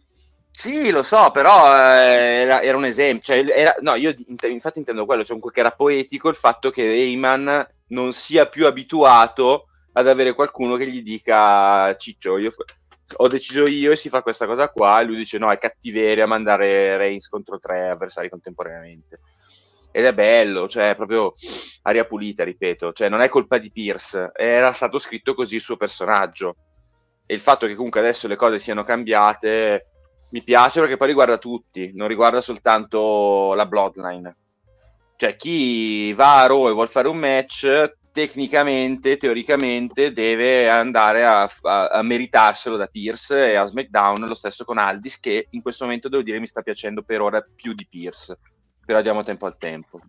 Sì, 0.51 0.91
lo 0.91 1.03
so, 1.03 1.31
però 1.33 1.67
eh, 1.77 2.41
era, 2.41 2.63
era 2.63 2.79
un 2.79 2.87
esempio. 2.87 3.35
Cioè, 3.35 3.45
era- 3.47 3.77
no, 3.81 3.95
io 3.97 4.15
infatti 4.49 4.79
intendo 4.79 5.05
quello, 5.05 5.23
cioè 5.23 5.39
che 5.39 5.61
era 5.61 5.73
poetico 5.73 6.31
il 6.31 6.35
fatto 6.35 6.71
che 6.71 6.83
Heyman 6.83 7.69
non 7.89 8.15
sia 8.15 8.47
più 8.47 8.65
abituato 8.65 9.67
ad 9.93 10.09
avere 10.09 10.33
qualcuno 10.33 10.77
che 10.77 10.89
gli 10.89 11.03
dica 11.03 11.95
Ciccio, 11.97 12.39
io 12.39 12.55
ho 13.17 13.29
deciso 13.29 13.67
io 13.67 13.93
e 13.93 13.97
si 13.97 14.09
fa 14.09 14.23
questa 14.23 14.47
cosa 14.47 14.71
qua, 14.71 15.03
e 15.03 15.05
lui 15.05 15.17
dice 15.17 15.37
no, 15.37 15.51
è 15.51 15.59
cattiveria 15.59 16.27
mandare 16.27 16.97
Reigns 16.97 17.29
contro 17.29 17.59
tre 17.59 17.91
avversari 17.91 18.31
contemporaneamente. 18.31 19.21
Ed 19.99 20.05
è 20.05 20.15
bello, 20.15 20.69
cioè 20.69 20.95
proprio 20.95 21.33
aria 21.83 22.05
pulita, 22.05 22.45
ripeto, 22.45 22.93
cioè 22.93 23.09
non 23.09 23.21
è 23.21 23.29
colpa 23.29 23.59
di 23.59 23.73
Pierce, 23.73 24.31
era 24.33 24.71
stato 24.71 24.97
scritto 25.01 25.35
così 25.35 25.57
il 25.57 25.61
suo 25.61 25.77
personaggio. 25.77 26.55
E 27.27 27.35
il 27.35 27.41
fatto 27.41 27.67
che 27.67 27.75
comunque 27.75 27.99
adesso 27.99 28.29
le 28.29 28.37
cose 28.37 28.61
siano 28.61 28.85
cambiate 28.85 29.87
mi 30.31 30.45
piace 30.45 30.79
perché 30.79 30.97
poi 30.97 31.09
riguarda 31.09 31.37
tutti, 31.37 31.91
non 31.95 32.07
riguarda 32.07 32.41
soltanto 32.41 33.55
la 33.55 33.67
Bloodline. 33.67 34.37
Cioè, 35.17 35.35
chi 35.35 36.13
va 36.13 36.43
a 36.43 36.47
Raw 36.47 36.69
e 36.69 36.73
vuol 36.75 36.89
fare 36.89 37.09
un 37.09 37.17
match, 37.17 37.95
tecnicamente, 38.13 39.17
teoricamente, 39.17 40.13
deve 40.13 40.69
andare 40.69 41.25
a, 41.25 41.43
a- 41.63 41.89
a 41.89 42.03
meritarselo 42.03 42.77
da 42.77 42.87
Pierce 42.87 43.51
e 43.51 43.57
a 43.57 43.65
SmackDown, 43.65 44.29
lo 44.29 44.35
stesso 44.35 44.63
con 44.65 44.79
Aldis, 44.79 45.19
che 45.19 45.49
in 45.51 45.61
questo 45.61 45.87
momento 45.87 46.09
devo 46.09 46.23
dire 46.23 46.39
mi 46.39 46.47
sta 46.47 46.63
piacendo 46.63 47.03
per 47.03 47.21
ora 47.21 47.41
più 47.41 47.73
di 47.75 47.85
Pierce. 47.91 48.39
Però 48.89 49.03
diamo 49.03 49.23
tempo 49.23 49.45
al 49.45 49.59
tempo. 49.59 50.01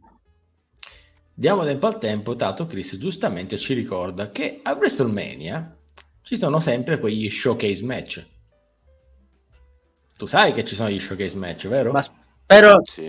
Diamo 1.33 1.65
tempo 1.65 1.85
al 1.87 1.99
tempo, 1.99 2.33
dato 2.33 2.65
Chris 2.65 2.95
giustamente 2.95 3.57
ci 3.57 3.73
ricorda 3.73 4.31
che 4.31 4.61
a 4.63 4.71
WrestleMania 4.71 5.77
ci 6.21 6.37
sono 6.37 6.61
sempre 6.61 6.97
quegli 6.97 7.29
showcase 7.29 7.83
match. 7.83 8.25
Tu 10.15 10.25
sai 10.25 10.53
che 10.53 10.63
ci 10.63 10.75
sono 10.75 10.89
gli 10.89 10.97
showcase 10.97 11.35
match, 11.37 11.67
vero? 11.67 11.91
Ma 11.91 12.01
spero, 12.01 12.79
Sì. 12.85 13.03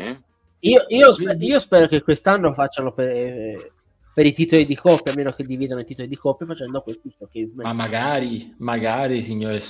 io, 0.59 0.85
io 0.89 1.15
io 1.39 1.61
spero 1.61 1.87
che 1.87 2.03
quest'anno 2.03 2.53
facciano 2.53 2.93
per, 2.93 3.71
per 4.13 4.27
i 4.27 4.33
titoli 4.33 4.67
di 4.67 4.75
coppia, 4.75 5.13
a 5.13 5.15
meno 5.15 5.33
che 5.33 5.45
dividano 5.45 5.81
i 5.81 5.85
titoli 5.85 6.09
di 6.09 6.17
coppia 6.17 6.47
facendo 6.47 6.83
questi 6.83 7.11
showcase. 7.11 7.53
Ma 7.55 7.73
magari, 7.73 8.55
magari, 8.59 9.23
signore, 9.23 9.63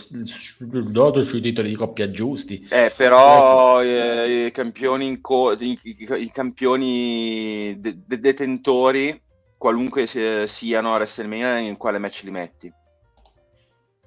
dato 0.59 1.23
sui 1.23 1.41
titoli 1.41 1.69
di 1.69 1.75
coppia 1.75 2.11
giusti. 2.11 2.67
Eh, 2.71 2.93
però 2.97 3.83
eh, 3.83 4.47
i 4.47 4.51
campioni, 4.51 5.07
in 5.07 5.21
co- 5.21 5.53
i, 5.53 5.79
i- 5.83 6.23
i 6.23 6.31
campioni 6.31 7.77
de- 7.79 7.99
de- 8.07 8.19
detentori, 8.19 9.21
qualunque 9.59 10.07
se- 10.07 10.47
siano 10.49 10.95
a 10.95 10.97
WrestleMania, 10.97 11.59
in 11.59 11.77
quale 11.77 11.99
match 11.99 12.23
li 12.25 12.31
metti? 12.31 12.73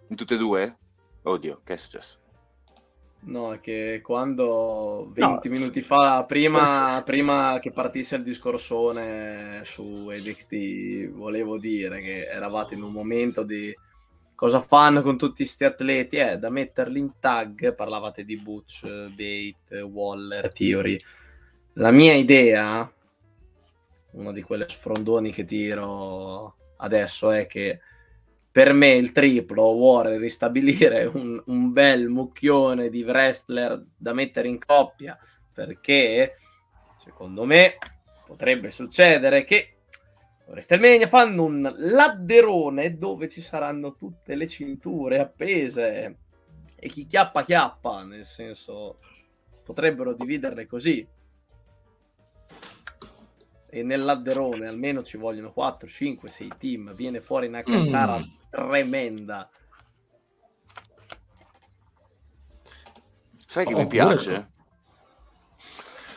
In 0.10 0.16
tutte 0.16 0.34
e 0.34 0.38
due? 0.38 0.78
Oddio, 1.24 1.62
che 1.64 1.76
è 1.76 1.78
successo? 1.78 2.18
No, 3.26 3.54
è 3.54 3.62
che 3.62 4.02
quando 4.04 5.10
20 5.14 5.48
minuti 5.48 5.82
fa, 5.82 6.26
prima, 6.26 7.02
prima 7.06 7.58
che 7.60 7.72
partisse 7.72 8.18
il 8.18 8.24
discorsone 8.24 9.62
su 9.64 10.10
NXT, 10.10 11.12
volevo 11.12 11.58
dire 11.58 12.02
che 12.02 12.28
eravate 12.28 12.74
in 12.76 12.82
un 12.82 12.92
momento 12.92 13.44
di 13.44 13.74
cosa 14.36 14.60
fanno 14.60 15.02
con 15.02 15.18
tutti 15.18 15.44
questi 15.44 15.64
atleti, 15.64 16.18
eh, 16.18 16.38
da 16.38 16.50
metterli 16.50 17.00
in 17.00 17.14
tag, 17.18 17.74
parlavate 17.76 18.26
di 18.26 18.38
Butch, 18.38 18.86
Bate, 18.86 19.80
Waller, 19.82 20.52
Theory. 20.52 21.00
La 21.76 21.92
mia 21.92 22.14
idea, 22.14 22.92
uno 24.12 24.32
di 24.34 24.42
quelle 24.42 24.68
sfrondoni 24.68 25.32
che 25.32 25.46
tiro 25.46 26.56
adesso, 26.76 27.32
è 27.32 27.48
che 27.48 27.80
per 28.54 28.72
me 28.72 28.90
il 28.90 29.12
triplo 29.12 29.64
vuole 29.74 30.20
ristabilire 30.20 31.06
un, 31.06 31.42
un 31.48 31.72
bel 31.74 32.08
mucchione 32.08 32.90
di 32.90 33.02
wrestler 33.02 33.84
da 33.98 34.14
mettere 34.14 34.48
in 34.48 34.60
coppia 34.64 35.18
perché 35.52 36.36
secondo 36.98 37.46
me 37.46 37.80
potrebbe 38.28 38.70
succedere 38.70 39.44
che 39.44 39.78
WrestleMania 40.46 41.08
fanno 41.08 41.46
un 41.46 41.74
ladderone 41.78 42.96
dove 43.00 43.28
ci 43.28 43.42
saranno 43.42 43.96
tutte 43.96 44.36
le 44.36 44.48
cinture 44.48 45.18
appese 45.18 46.18
e 46.76 46.90
chi 46.90 47.08
chiappa 47.08 47.44
chiappa 47.44 48.04
nel 48.04 48.26
senso 48.26 49.00
potrebbero 49.64 50.14
dividerle 50.14 50.68
così 50.68 51.08
e 53.68 53.82
nel 53.82 54.04
ladderone 54.04 54.68
almeno 54.68 55.02
ci 55.02 55.18
vogliono 55.18 55.52
4, 55.52 55.88
5, 55.88 56.30
6 56.30 56.52
team 56.60 56.94
viene 56.94 57.20
fuori 57.20 57.48
una 57.48 57.64
cacciara 57.64 58.20
Mm. 58.20 58.42
Tremenda 58.54 59.50
Sai 63.54 63.66
che 63.66 63.74
Oh, 63.74 63.78
mi 63.78 63.88
piace? 63.88 64.48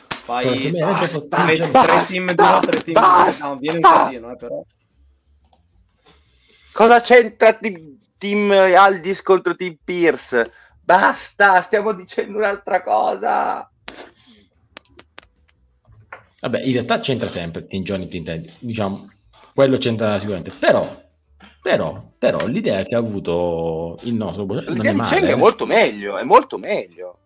Fai 0.08 0.70
basta, 0.70 1.44
tre, 1.44 1.68
basta, 1.68 1.96
tre 1.96 2.06
team 2.06 2.32
duro, 2.32 2.60
tre 2.60 2.82
team 2.82 2.94
basta, 2.94 3.48
no, 3.48 3.56
viene 3.58 3.76
un 3.76 3.82
casino, 3.82 4.30
eh, 4.32 4.36
però. 4.36 4.64
Cosa 6.72 7.00
c'entra 7.00 7.52
team, 7.52 7.98
team 8.16 8.50
Aldis 8.50 9.22
contro 9.22 9.54
Team 9.54 9.76
Pierce? 9.84 10.50
Basta, 10.82 11.60
stiamo 11.60 11.92
dicendo 11.92 12.38
un'altra 12.38 12.82
cosa. 12.82 13.70
Vabbè, 16.40 16.60
in 16.62 16.72
realtà 16.72 16.98
c'entra 17.00 17.28
sempre 17.28 17.66
Team 17.66 17.82
Johnny 17.82 18.08
Team 18.08 18.24
Teddy, 18.24 18.52
diciamo, 18.60 19.10
quello 19.54 19.76
c'entra 19.76 20.18
sicuramente, 20.18 20.52
però, 20.52 21.04
però, 21.66 22.00
però 22.16 22.46
l'idea 22.46 22.84
che 22.84 22.94
ha 22.94 22.98
avuto 22.98 23.98
il 24.02 24.14
nostro... 24.14 24.44
L'idea 24.44 24.92
di 24.92 25.00
Cheng 25.00 25.24
è 25.24 25.34
molto 25.34 25.66
meglio, 25.66 26.16
è 26.16 26.22
molto 26.22 26.58
meglio. 26.58 27.18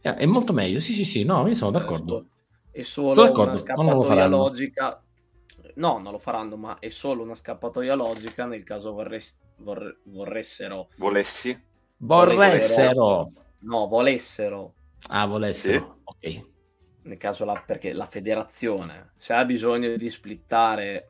Eh, 0.00 0.14
è 0.14 0.26
molto 0.26 0.52
meglio, 0.52 0.78
sì, 0.78 0.92
sì, 0.92 1.04
sì, 1.04 1.24
no, 1.24 1.44
io 1.48 1.54
sono 1.54 1.72
d'accordo. 1.72 2.26
È 2.70 2.82
solo 2.82 3.24
d'accordo. 3.24 3.50
una 3.50 3.56
scappatoia 3.56 4.26
logica. 4.28 5.02
No, 5.74 5.98
non 5.98 6.12
lo 6.12 6.18
faranno, 6.18 6.56
ma 6.56 6.78
è 6.78 6.88
solo 6.88 7.24
una 7.24 7.34
scappatoia 7.34 7.96
logica 7.96 8.44
nel 8.44 8.62
caso 8.62 8.92
vorrest... 8.92 9.38
vorre... 9.56 9.98
vorressero. 10.04 10.90
Volessi? 10.96 11.60
Vorressero. 11.96 13.32
No, 13.58 13.88
volessero. 13.88 14.74
Ah, 15.08 15.26
volessero. 15.26 15.96
Sì. 16.20 16.36
Ok. 16.36 16.46
Nel 17.02 17.18
caso 17.18 17.44
la... 17.44 17.60
perché 17.66 17.92
la 17.92 18.06
federazione, 18.06 19.14
se 19.16 19.32
ha 19.32 19.44
bisogno 19.44 19.96
di 19.96 20.08
splittare 20.08 21.09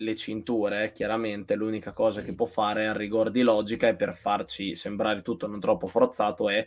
le 0.00 0.14
cinture, 0.14 0.92
chiaramente 0.92 1.54
l'unica 1.54 1.92
cosa 1.92 2.22
che 2.22 2.34
può 2.34 2.46
fare 2.46 2.86
a 2.86 2.92
rigor 2.92 3.30
di 3.30 3.42
logica 3.42 3.88
e 3.88 3.96
per 3.96 4.14
farci 4.14 4.76
sembrare 4.76 5.22
tutto 5.22 5.46
non 5.46 5.58
troppo 5.58 5.88
forzato 5.88 6.48
è 6.48 6.66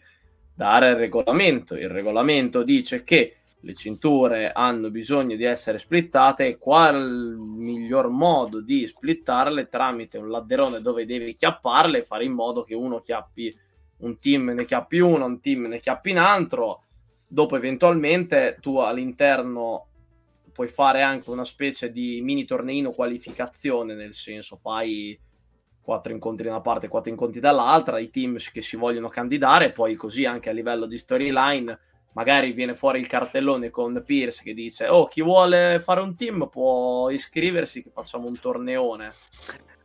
dare 0.53 0.89
il 0.89 0.95
regolamento. 0.95 1.75
Il 1.75 1.89
regolamento 1.89 2.63
dice 2.63 3.03
che 3.03 3.35
le 3.61 3.73
cinture 3.73 4.51
hanno 4.51 4.89
bisogno 4.89 5.35
di 5.35 5.43
essere 5.43 5.77
splittate 5.77 6.47
e 6.47 6.57
qual 6.57 7.37
miglior 7.37 8.09
modo 8.09 8.59
di 8.59 8.87
splittarle 8.87 9.69
tramite 9.69 10.17
un 10.17 10.29
ladderone 10.29 10.81
dove 10.81 11.05
devi 11.05 11.35
chiapparle 11.35 11.99
e 11.99 12.03
fare 12.03 12.25
in 12.25 12.33
modo 12.33 12.63
che 12.63 12.73
uno 12.73 12.99
chiappi 12.99 13.55
un 13.97 14.17
team 14.17 14.49
ne 14.49 14.65
chiappi 14.65 14.97
uno, 14.97 15.25
un 15.25 15.39
team 15.39 15.67
ne 15.67 15.79
chiappi 15.79 16.11
un 16.11 16.17
altro. 16.17 16.83
Dopo 17.27 17.55
eventualmente 17.55 18.57
tu 18.59 18.77
all'interno 18.77 19.90
puoi 20.51 20.67
fare 20.67 21.01
anche 21.01 21.29
una 21.29 21.45
specie 21.45 21.91
di 21.91 22.21
mini 22.21 22.45
torneino 22.45 22.91
qualificazione, 22.91 23.93
nel 23.93 24.13
senso 24.13 24.55
fai 24.55 25.19
quattro 25.81 26.11
incontri 26.11 26.45
da 26.45 26.51
una 26.51 26.61
parte 26.61 26.85
e 26.85 26.89
quattro 26.89 27.09
incontri 27.09 27.39
dall'altra, 27.39 27.99
i 27.99 28.09
team 28.09 28.37
che 28.51 28.61
si 28.61 28.77
vogliono 28.77 29.09
candidare, 29.09 29.71
poi 29.71 29.95
così 29.95 30.25
anche 30.25 30.49
a 30.49 30.53
livello 30.53 30.85
di 30.85 30.97
storyline 30.97 31.79
magari 32.13 32.51
viene 32.51 32.75
fuori 32.75 32.99
il 32.99 33.07
cartellone 33.07 33.69
con 33.69 34.03
Pierce 34.05 34.43
che 34.43 34.53
dice 34.53 34.87
oh 34.87 35.05
chi 35.05 35.21
vuole 35.21 35.79
fare 35.81 36.01
un 36.01 36.13
team 36.15 36.49
può 36.51 37.09
iscriversi 37.09 37.83
che 37.83 37.89
facciamo 37.93 38.27
un 38.27 38.39
torneone. 38.39 39.11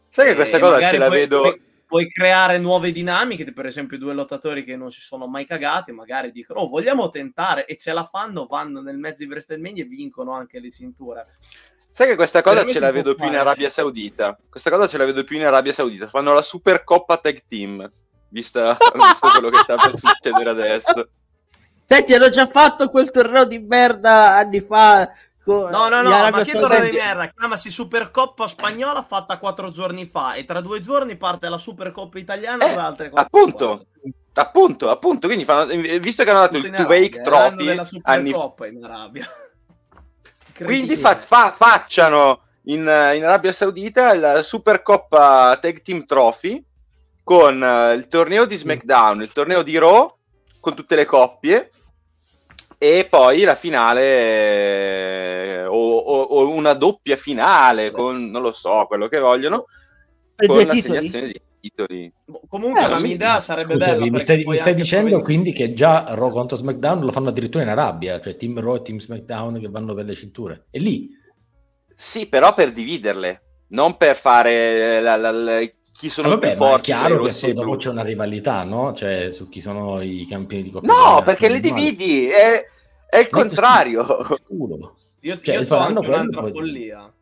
Sai 0.09 0.28
che 0.28 0.34
questa 0.34 0.59
cosa 0.59 0.84
ce 0.86 0.98
la 0.98 1.06
puoi, 1.06 1.18
vedo 1.18 1.56
puoi, 1.86 2.10
creare 2.10 2.58
nuove 2.58 2.92
dinamiche 2.92 3.52
per 3.52 3.66
esempio 3.66 3.98
due 3.98 4.12
lottatori 4.12 4.64
che 4.64 4.76
non 4.76 4.90
si 4.90 5.00
sono 5.00 5.26
mai 5.26 5.46
cagati 5.46 5.92
magari 5.92 6.32
dicono 6.32 6.60
oh 6.60 6.68
vogliamo 6.68 7.08
tentare 7.10 7.66
e 7.66 7.76
ce 7.76 7.92
la 7.92 8.04
fanno 8.04 8.46
vanno 8.46 8.80
nel 8.80 8.98
mezzo 8.98 9.24
di 9.24 9.30
WrestleMania 9.30 9.84
e 9.84 9.86
vincono 9.86 10.32
anche 10.32 10.58
le 10.60 10.70
cinture 10.70 11.26
Sai 11.96 12.08
che 12.08 12.16
questa 12.16 12.42
cosa 12.42 12.66
ce 12.66 12.78
la 12.78 12.92
vedo 12.92 13.14
più 13.14 13.24
in 13.24 13.36
Arabia 13.36 13.70
Saudita? 13.70 14.38
Questa 14.50 14.68
cosa 14.68 14.86
ce 14.86 14.98
la 14.98 15.06
vedo 15.06 15.24
più 15.24 15.38
in 15.38 15.46
Arabia 15.46 15.72
Saudita. 15.72 16.06
Fanno 16.06 16.34
la 16.34 16.42
Supercoppa 16.42 17.16
Tag 17.16 17.44
Team, 17.48 17.90
vista, 18.28 18.76
visto 18.92 19.28
quello 19.28 19.48
che 19.48 19.60
sta 19.62 19.76
per 19.76 19.96
succedere 19.96 20.50
adesso. 20.50 21.08
Senti, 21.88 22.12
hanno 22.12 22.28
già 22.28 22.48
fatto 22.48 22.90
quel 22.90 23.10
torneo 23.10 23.46
di 23.46 23.60
merda 23.60 24.36
anni 24.36 24.60
fa. 24.60 25.10
No, 25.47 25.89
no, 25.89 26.02
no, 26.02 26.31
ma 26.31 26.43
che 26.43 26.52
torneo 26.52 26.90
di 26.90 26.97
merda? 26.97 27.28
Chiamasi 27.28 27.70
Supercoppa 27.70 28.48
spagnola 28.48 29.05
fatta 29.05 29.39
quattro 29.39 29.70
giorni 29.70 30.06
fa 30.06 30.35
e 30.35 30.44
tra 30.44 30.60
due 30.60 30.81
giorni 30.81 31.16
parte 31.16 31.48
la 31.48 31.59
Supercoppa 31.59 32.18
italiana 32.18 32.68
eh, 32.68 32.73
e 32.73 32.77
altre 32.77 33.10
cose. 33.10 33.23
Appunto, 33.23 33.86
appunto, 34.35 34.90
appunto. 34.90 35.27
Quindi, 35.28 35.44
fanno, 35.44 35.66
visto 36.01 36.24
che 36.24 36.31
hanno 36.31 36.40
dato 36.40 36.56
il 36.56 36.70
Tuwake 36.74 37.20
Trophy 37.20 37.81
anni 38.02 38.32
fa 38.32 38.66
in 38.66 38.85
Arabia. 38.85 39.28
Quindi 40.64 40.97
fa, 40.97 41.16
fa, 41.20 41.52
facciano 41.52 42.40
in, 42.64 42.81
in, 42.81 43.24
Arabia 43.24 43.52
Saudita 43.52 44.14
la 44.14 44.43
Supercoppa 44.43 45.59
Tag 45.60 45.82
Team 45.82 46.05
Trophy 46.05 46.64
con 47.23 47.60
uh, 47.60 47.93
il 47.93 48.09
torneo 48.09 48.47
di 48.47 48.56
SmackDown, 48.56 49.23
il 49.23 49.32
torneo 49.32 49.62
di 49.62 49.78
Raw 49.78 50.12
con 50.60 50.74
tutte 50.74 50.97
le 50.97 51.05
coppie 51.05 51.70
e 52.78 53.06
poi 53.09 53.43
la 53.43 53.55
finale 53.55 54.02
eh, 54.02 55.35
o, 55.66 55.97
o, 55.98 56.22
o, 56.22 56.48
una 56.51 56.74
doppia 56.74 57.16
finale 57.16 57.90
con 57.90 58.30
non 58.30 58.43
lo 58.43 58.52
so 58.52 58.84
quello 58.86 59.09
che 59.09 59.18
vogliono 59.18 59.66
con 60.47 60.64
l'assegnazione 60.64 61.26
di 61.28 61.40
titoli. 61.60 62.12
Comunque 62.48 62.84
eh, 62.84 62.88
la 62.88 63.01
mia 63.01 63.14
idea 63.14 63.40
sarebbe 63.40 63.74
Scusami, 63.74 63.98
bella. 63.98 64.10
Mi 64.10 64.20
stai, 64.20 64.44
mi 64.44 64.56
stai 64.56 64.74
dicendo 64.74 65.20
quindi 65.22 65.52
che 65.52 65.72
già 65.72 66.06
Raw 66.09 66.30
contro 66.30 66.56
SmackDown 66.56 67.01
lo 67.01 67.12
fanno 67.12 67.30
addirittura 67.30 67.64
in 67.64 67.70
Arabia, 67.70 68.20
cioè 68.20 68.36
Team 68.36 68.60
Raw 68.60 68.76
e 68.76 68.82
Team 68.82 68.98
SmackDown 68.98 69.60
che 69.60 69.68
vanno 69.68 69.94
per 69.94 70.05
le 70.05 70.14
cinture. 70.14 70.66
E 70.70 70.78
lì. 70.78 71.09
Sì, 71.94 72.26
però 72.26 72.52
per 72.55 72.72
dividerle, 72.72 73.43
non 73.68 73.97
per 73.97 74.16
fare 74.16 75.01
la, 75.01 75.16
la, 75.16 75.30
la, 75.30 75.60
chi 75.98 76.10
sono 76.10 76.28
ah, 76.28 76.30
vabbè, 76.32 76.48
più 76.48 76.56
forti. 76.56 76.90
È 76.90 76.94
chiaro 76.94 77.24
che 77.24 77.34
poi 77.40 77.52
dopo 77.55 77.76
c'è 77.76 77.88
una 77.88 78.02
rivalità, 78.02 78.62
no? 78.64 78.93
Cioè 78.93 79.30
su 79.30 79.48
chi 79.48 79.60
sono 79.60 80.02
i 80.02 80.26
campioni 80.28 80.62
di 80.62 80.70
Coppa 80.70 80.86
No, 80.86 81.22
perché 81.22 81.48
le 81.48 81.60
dividi, 81.60 82.28
è, 82.28 82.64
è 83.09 83.18
il 83.18 83.30
contrario. 83.30 84.05
Io, 85.27 85.39
cioè, 85.39 85.57
io 85.57 85.65
so 85.65 85.77
anche 85.77 86.07
un'altra 86.07 86.40
poi... 86.40 86.53
follia. 86.53 87.12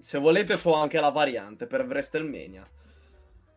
Se 0.00 0.18
volete, 0.18 0.58
so 0.58 0.74
anche 0.74 1.00
la 1.00 1.10
variante 1.10 1.66
per 1.66 1.86
WrestleMania 1.86 2.68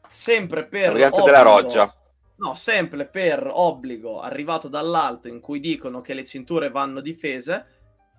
sempre 0.10 0.66
per... 0.66 0.92
Variante 0.92 1.20
obbligo, 1.20 1.26
della 1.26 1.44
roggia. 1.44 1.94
No, 2.38 2.54
sempre 2.54 3.06
per 3.06 3.50
obbligo 3.52 4.20
arrivato 4.22 4.68
dall'alto 4.68 5.28
in 5.28 5.40
cui 5.40 5.60
dicono 5.60 6.02
che 6.02 6.14
le 6.14 6.24
cinture 6.24 6.70
vanno 6.70 7.02
difese, 7.02 7.66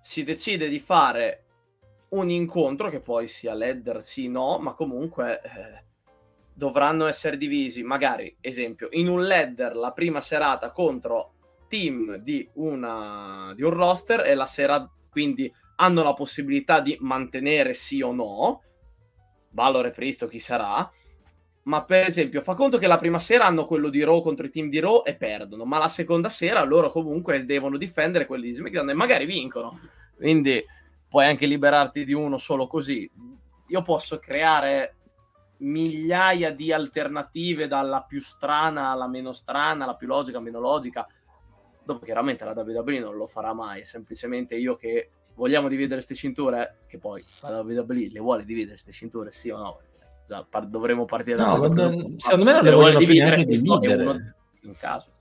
si 0.01 0.23
decide 0.23 0.69
di 0.69 0.79
fare 0.79 1.43
un 2.09 2.29
incontro 2.29 2.89
che 2.89 3.01
poi 3.01 3.27
sia 3.27 3.53
ladder 3.53 4.01
sì 4.01 4.27
no, 4.27 4.57
ma 4.59 4.73
comunque 4.73 5.41
eh, 5.41 5.83
dovranno 6.53 7.05
essere 7.05 7.37
divisi, 7.37 7.83
magari 7.83 8.35
esempio, 8.39 8.87
in 8.91 9.09
un 9.09 9.27
ladder 9.27 9.75
la 9.75 9.91
prima 9.91 10.21
serata 10.21 10.71
contro 10.71 11.33
team 11.67 12.15
di, 12.15 12.49
una, 12.53 13.51
di 13.55 13.61
un 13.61 13.71
roster 13.71 14.25
e 14.25 14.33
la 14.35 14.45
sera 14.45 14.89
quindi 15.09 15.51
hanno 15.77 16.03
la 16.03 16.13
possibilità 16.13 16.79
di 16.79 16.97
mantenere 16.99 17.73
sì 17.73 18.01
o 18.01 18.13
no, 18.13 18.61
Valore 19.51 19.91
Pristo 19.91 20.27
chi 20.27 20.39
sarà, 20.39 20.89
ma 21.63 21.83
per 21.83 22.07
esempio 22.07 22.41
fa 22.41 22.53
conto 22.53 22.77
che 22.77 22.87
la 22.87 22.97
prima 22.97 23.19
sera 23.19 23.45
hanno 23.45 23.65
quello 23.65 23.89
di 23.89 24.03
Raw 24.03 24.21
contro 24.21 24.45
i 24.45 24.49
team 24.49 24.69
di 24.69 24.79
Raw 24.79 25.03
e 25.05 25.15
perdono, 25.15 25.65
ma 25.65 25.77
la 25.77 25.89
seconda 25.89 26.29
sera 26.29 26.63
loro 26.63 26.91
comunque 26.91 27.43
devono 27.45 27.77
difendere 27.77 28.25
quelli 28.25 28.47
di 28.47 28.53
SmackDown 28.53 28.89
e 28.89 28.93
magari 28.93 29.25
vincono. 29.25 29.79
Quindi 30.15 30.63
puoi 31.09 31.25
anche 31.25 31.45
liberarti 31.45 32.05
di 32.05 32.13
uno 32.13 32.37
solo 32.37 32.67
così. 32.67 33.09
Io 33.67 33.81
posso 33.81 34.17
creare 34.19 34.95
migliaia 35.57 36.51
di 36.51 36.71
alternative 36.71 37.67
dalla 37.67 38.01
più 38.01 38.19
strana 38.19 38.89
alla 38.89 39.07
meno 39.07 39.33
strana, 39.33 39.85
la 39.85 39.95
più 39.95 40.07
logica, 40.07 40.39
meno 40.39 40.59
logica. 40.59 41.05
Dopo 41.83 42.05
chiaramente 42.05 42.45
la 42.45 42.51
WWE 42.51 42.99
non 42.99 43.15
lo 43.15 43.27
farà 43.27 43.53
mai, 43.53 43.81
è 43.81 43.83
semplicemente 43.83 44.55
io 44.55 44.75
che 44.75 45.09
vogliamo 45.37 45.69
dividere 45.69 45.95
queste 45.95 46.15
cinture, 46.15 46.79
che 46.87 46.97
poi 46.97 47.21
la 47.43 47.61
WWE 47.61 48.09
le 48.11 48.19
vuole 48.19 48.43
dividere 48.43 48.71
queste 48.71 48.91
cinture, 48.91 49.31
sì 49.31 49.49
o 49.49 49.57
no? 49.57 49.79
già 50.27 50.45
par- 50.47 50.67
dovremmo 50.67 51.05
partire 51.05 51.37
da 51.37 51.55
no, 51.55 51.67
non, 51.67 52.15
secondo 52.17 52.43
me 52.43 52.51
non 52.51 52.63
le 52.63 52.71
vogliono 52.71 52.97
più 52.97 53.13
neanche 53.13 53.45
dividere. 53.45 54.35
in 54.63 54.73
caso. 54.77 55.11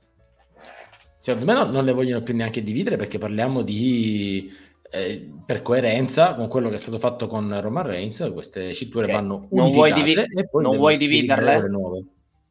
Secondo 1.20 1.46
me 1.46 1.58
no, 1.58 1.64
non 1.66 1.84
le 1.84 1.92
vogliono 1.92 2.22
più 2.22 2.34
neanche 2.34 2.62
dividere 2.62 2.96
perché 2.96 3.18
parliamo 3.18 3.62
di 3.62 4.52
eh, 4.90 5.28
per 5.44 5.62
coerenza 5.62 6.34
con 6.34 6.48
quello 6.48 6.68
che 6.68 6.76
è 6.76 6.78
stato 6.78 6.98
fatto 6.98 7.26
con 7.26 7.60
Roman 7.60 7.86
Reigns 7.86 8.30
queste 8.32 8.72
cinture 8.74 9.04
okay. 9.04 9.16
vanno 9.16 9.48
non 9.50 9.72
vuoi, 9.72 9.92
divi- 9.92 10.14
non 10.52 10.76
vuoi 10.76 10.96
dividerle? 10.96 11.64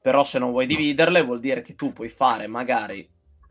però 0.01 0.23
se 0.25 0.39
non 0.39 0.51
vuoi 0.51 0.65
dividerle 0.65 1.23
vuol 1.23 1.39
dire 1.39 1.61
che 1.61 1.75
tu 1.75 1.93
puoi 1.93 2.09
fare 2.09 2.47
magari 2.47 3.07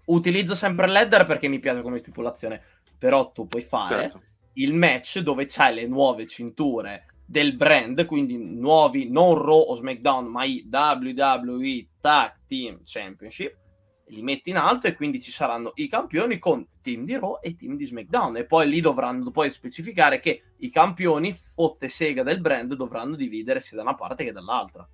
utilizzo 0.06 0.54
sempre 0.54 0.86
l'header 0.86 1.24
perché 1.24 1.48
mi 1.48 1.58
piace 1.58 1.80
come 1.80 1.98
stipulazione 1.98 2.60
però 3.04 3.32
tu 3.32 3.46
puoi 3.46 3.60
fare 3.60 3.94
certo. 4.04 4.22
il 4.54 4.72
match 4.72 5.18
dove 5.18 5.44
c'hai 5.46 5.74
le 5.74 5.86
nuove 5.86 6.26
cinture 6.26 7.04
del 7.26 7.54
brand, 7.54 8.06
quindi 8.06 8.38
nuovi, 8.38 9.10
non 9.10 9.34
Raw 9.34 9.60
o 9.60 9.74
SmackDown, 9.74 10.24
ma 10.24 10.44
i 10.44 10.66
WWE 10.70 11.88
Tag 12.00 12.32
Team 12.46 12.80
Championship, 12.82 13.58
li 14.06 14.22
metti 14.22 14.48
in 14.48 14.56
alto 14.56 14.86
e 14.86 14.94
quindi 14.94 15.20
ci 15.20 15.30
saranno 15.30 15.72
i 15.74 15.86
campioni 15.86 16.38
con 16.38 16.66
team 16.80 17.04
di 17.04 17.18
Raw 17.18 17.40
e 17.42 17.54
team 17.56 17.76
di 17.76 17.84
SmackDown. 17.84 18.38
E 18.38 18.46
poi 18.46 18.70
lì 18.70 18.80
dovranno 18.80 19.30
poi 19.30 19.50
specificare 19.50 20.18
che 20.18 20.54
i 20.60 20.70
campioni 20.70 21.36
fotte 21.54 21.88
sega 21.88 22.22
del 22.22 22.40
brand 22.40 22.72
dovranno 22.72 23.16
dividere 23.16 23.60
sia 23.60 23.76
da 23.76 23.82
una 23.82 23.94
parte 23.94 24.24
che 24.24 24.32
dall'altra. 24.32 24.88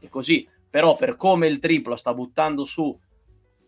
E 0.00 0.08
così. 0.08 0.48
Però 0.68 0.96
per 0.96 1.14
come 1.14 1.46
il 1.46 1.60
triplo 1.60 1.94
sta 1.94 2.12
buttando 2.12 2.64
su 2.64 2.98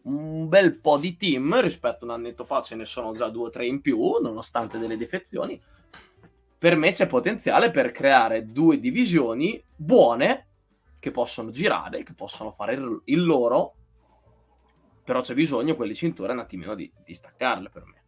un 0.08 0.48
bel 0.48 0.74
po' 0.78 0.96
di 0.96 1.16
team 1.16 1.60
rispetto 1.60 2.04
a 2.04 2.08
un 2.08 2.14
annetto 2.14 2.44
fa, 2.44 2.62
ce 2.62 2.74
ne 2.74 2.84
sono 2.84 3.12
già 3.12 3.28
due 3.28 3.46
o 3.46 3.50
tre 3.50 3.66
in 3.66 3.80
più, 3.80 4.18
nonostante 4.20 4.78
delle 4.78 4.96
defezioni. 4.96 5.60
Per 6.58 6.76
me 6.76 6.90
c'è 6.90 7.06
potenziale 7.06 7.70
per 7.70 7.92
creare 7.92 8.50
due 8.50 8.80
divisioni 8.80 9.62
buone 9.76 10.46
che 10.98 11.10
possono 11.10 11.50
girare, 11.50 12.02
che 12.02 12.14
possono 12.14 12.50
fare 12.50 12.74
il, 13.04 13.24
loro, 13.24 13.74
però 15.04 15.20
c'è 15.20 15.34
bisogno 15.34 15.76
quelle 15.76 15.94
cinture 15.94 16.32
un 16.32 16.40
attimino 16.40 16.74
di, 16.74 16.90
di 17.04 17.14
staccarle 17.14 17.70
per 17.70 17.84
me. 17.84 18.02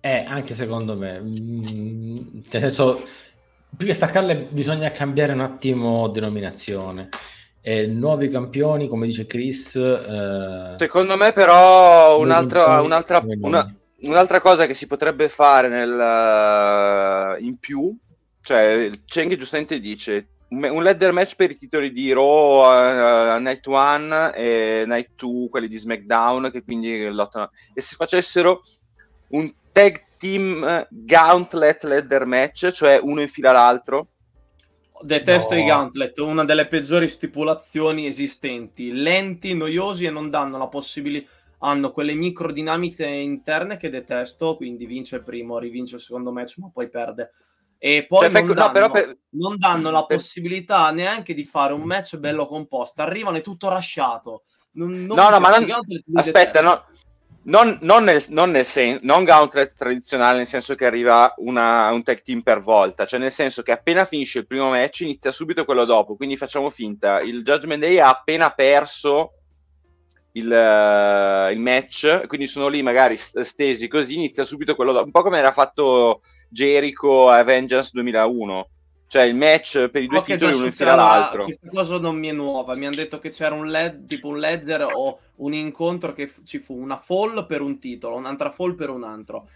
Eh, 0.00 0.24
anche 0.24 0.54
secondo 0.54 0.96
me. 0.96 1.20
Mm, 1.20 2.16
nel 2.32 2.44
senso, 2.48 3.00
più 3.76 3.86
che 3.86 3.94
staccarle 3.94 4.48
bisogna 4.50 4.88
cambiare 4.90 5.34
un 5.34 5.40
attimo 5.40 6.08
denominazione. 6.08 7.08
Eh, 7.62 7.86
nuovi 7.86 8.28
campioni, 8.28 8.88
come 8.88 9.06
dice 9.06 9.26
Chris. 9.26 9.74
Eh... 9.76 10.74
Secondo 10.76 11.16
me, 11.16 11.32
però, 11.32 12.18
un'altra, 12.18 12.80
un'altra, 12.80 13.22
una, 13.40 13.74
un'altra, 14.02 14.40
cosa 14.40 14.66
che 14.66 14.74
si 14.74 14.86
potrebbe 14.86 15.28
fare 15.28 15.68
nel, 15.68 17.36
uh, 17.38 17.44
in 17.44 17.58
più, 17.58 17.94
cioè 18.40 18.88
Cheng 19.04 19.36
giustamente 19.36 19.78
dice 19.78 20.28
un 20.50 20.82
ladder 20.82 21.12
match 21.12 21.36
per 21.36 21.52
i 21.52 21.56
titoli 21.56 21.92
di 21.92 22.12
Raw, 22.12 23.36
uh, 23.36 23.40
Night 23.40 23.64
1 23.66 24.32
e 24.32 24.84
Night 24.86 25.10
2, 25.16 25.48
quelli 25.48 25.68
di 25.68 25.78
SmackDown, 25.78 26.50
che 26.50 26.64
quindi 26.64 27.08
lottano. 27.08 27.50
E 27.72 27.80
se 27.80 27.94
facessero 27.94 28.62
un 29.28 29.52
tag 29.70 30.06
team 30.18 30.86
gauntlet 30.90 31.84
ladder 31.84 32.26
match, 32.26 32.70
cioè 32.70 32.98
uno 33.00 33.20
in 33.20 33.28
fila 33.28 33.50
all'altro, 33.50 34.08
Detesto 35.02 35.54
no. 35.54 35.60
i 35.60 35.64
gauntlet, 35.64 36.18
una 36.18 36.44
delle 36.44 36.66
peggiori 36.66 37.08
stipulazioni 37.08 38.06
esistenti. 38.06 38.92
Lenti, 38.92 39.54
noiosi 39.54 40.04
e 40.04 40.10
non 40.10 40.30
danno 40.30 40.58
la 40.58 40.68
possibilità. 40.68 41.30
Hanno 41.62 41.90
quelle 41.90 42.14
microdinamiche 42.14 43.06
interne 43.06 43.76
che 43.76 43.90
detesto, 43.90 44.56
quindi 44.56 44.86
vince 44.86 45.16
il 45.16 45.24
primo, 45.24 45.58
rivince 45.58 45.96
il 45.96 46.00
secondo 46.00 46.32
match, 46.32 46.56
ma 46.58 46.70
poi 46.72 46.88
perde. 46.88 47.32
E 47.82 48.04
poi 48.06 48.30
cioè, 48.30 48.42
non, 48.42 48.54
danno, 48.54 48.78
no, 48.78 48.90
per... 48.90 49.18
non, 49.30 49.58
danno, 49.58 49.90
la 49.90 50.04
possibilità 50.04 50.90
neanche 50.90 51.32
di 51.32 51.44
fare 51.44 51.72
un 51.72 51.82
match 51.82 52.18
bello 52.18 52.46
composto. 52.46 53.00
Arrivano 53.02 53.38
e 53.38 53.42
tutto 53.42 53.68
rasciato. 53.68 54.44
Non, 54.72 54.92
non 55.06 55.16
no, 55.16 55.30
no, 55.30 55.40
ma 55.40 55.56
non... 55.56 55.66
aspetta, 56.14 56.60
no, 56.60 56.82
non, 57.44 57.78
non, 57.82 58.04
nel, 58.04 58.22
non, 58.28 58.50
nel 58.50 58.64
sen- 58.64 58.98
non 59.02 59.24
gauntlet 59.24 59.74
tradizionale, 59.76 60.38
nel 60.38 60.46
senso 60.46 60.74
che 60.74 60.84
arriva 60.84 61.32
una, 61.38 61.90
un 61.90 62.02
tag 62.02 62.20
team 62.22 62.42
per 62.42 62.60
volta, 62.60 63.06
cioè 63.06 63.18
nel 63.18 63.30
senso 63.30 63.62
che 63.62 63.72
appena 63.72 64.04
finisce 64.04 64.40
il 64.40 64.46
primo 64.46 64.70
match 64.70 65.00
inizia 65.00 65.30
subito 65.30 65.64
quello 65.64 65.84
dopo. 65.84 66.16
Quindi 66.16 66.36
facciamo 66.36 66.70
finta: 66.70 67.20
il 67.20 67.42
Judgment 67.42 67.80
Day 67.80 67.98
ha 67.98 68.10
appena 68.10 68.50
perso 68.50 69.32
il, 70.32 70.46
uh, 70.46 71.50
il 71.52 71.60
match, 71.60 72.26
quindi 72.26 72.46
sono 72.46 72.68
lì 72.68 72.82
magari 72.82 73.16
stesi 73.16 73.88
così, 73.88 74.16
inizia 74.16 74.44
subito 74.44 74.74
quello 74.74 74.92
dopo. 74.92 75.06
Un 75.06 75.10
po' 75.10 75.22
come 75.22 75.38
era 75.38 75.52
fatto 75.52 76.20
Jericho 76.50 77.30
a 77.30 77.42
Vengeance 77.42 77.90
2001 77.94 78.68
cioè 79.10 79.24
il 79.24 79.34
match 79.34 79.88
per 79.88 80.04
i 80.04 80.06
due 80.06 80.18
okay, 80.18 80.36
titoli 80.36 80.54
uno 80.54 80.66
in 80.66 80.72
fila 80.72 80.92
all'altro. 80.92 81.42
Questa 81.42 81.68
cosa 81.68 81.98
non 81.98 82.16
mi 82.16 82.28
è 82.28 82.32
nuova, 82.32 82.76
mi 82.76 82.86
hanno 82.86 82.94
detto 82.94 83.18
che 83.18 83.30
c'era 83.30 83.56
un 83.56 83.66
led, 83.66 84.06
tipo 84.06 84.28
un 84.28 84.38
ledger 84.38 84.86
o 84.88 85.18
un 85.38 85.52
incontro 85.52 86.12
che 86.12 86.28
f- 86.28 86.44
ci 86.44 86.60
fu 86.60 86.80
una 86.80 86.96
fall 86.96 87.44
per 87.44 87.60
un 87.60 87.80
titolo, 87.80 88.14
un'altra 88.14 88.52
fall 88.52 88.76
per 88.76 88.88
un 88.88 89.02
altro. 89.02 89.48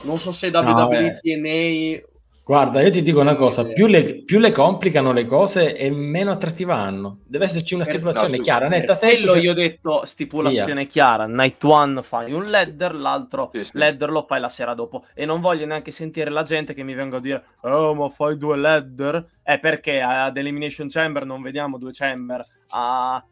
Non 0.00 0.18
so 0.18 0.32
se 0.32 0.48
WWE, 0.48 1.00
no, 1.00 1.18
TNA 1.20 2.11
Guarda, 2.44 2.82
io 2.82 2.90
ti 2.90 3.02
dico 3.02 3.20
una 3.20 3.36
cosa, 3.36 3.64
più 3.64 3.86
le, 3.86 4.24
più 4.24 4.40
le, 4.40 4.50
complicano 4.50 5.12
le 5.12 5.26
cose 5.26 5.76
e 5.76 5.92
meno 5.92 6.32
attrattiva 6.32 6.74
hanno. 6.74 7.18
Deve 7.24 7.44
esserci 7.44 7.74
una 7.74 7.84
stipulazione 7.84 8.36
no, 8.36 8.42
chiara, 8.42 8.66
netta. 8.66 8.98
Quello 8.98 9.36
io 9.36 9.52
ho 9.52 9.54
detto 9.54 10.04
stipulazione 10.04 10.82
via. 10.82 10.90
chiara. 10.90 11.26
Night 11.26 11.62
one 11.62 12.02
fai 12.02 12.32
un 12.32 12.46
ladder, 12.46 12.96
l'altro 12.96 13.50
sì, 13.52 13.62
sì. 13.62 13.70
ladder 13.74 14.10
lo 14.10 14.22
fai 14.22 14.40
la 14.40 14.48
sera 14.48 14.74
dopo. 14.74 15.04
E 15.14 15.24
non 15.24 15.40
voglio 15.40 15.66
neanche 15.66 15.92
sentire 15.92 16.30
la 16.30 16.42
gente 16.42 16.74
che 16.74 16.82
mi 16.82 16.94
venga 16.94 17.18
a 17.18 17.20
dire 17.20 17.44
oh 17.60 17.94
ma 17.94 18.08
fai 18.08 18.36
due 18.36 18.56
ladder? 18.56 19.24
È 19.40 19.60
perché 19.60 20.00
ad 20.00 20.36
Elimination 20.36 20.88
Chamber 20.88 21.24
non 21.24 21.42
vediamo 21.42 21.78
due 21.78 21.92
chamber. 21.92 22.44
A... 22.70 23.24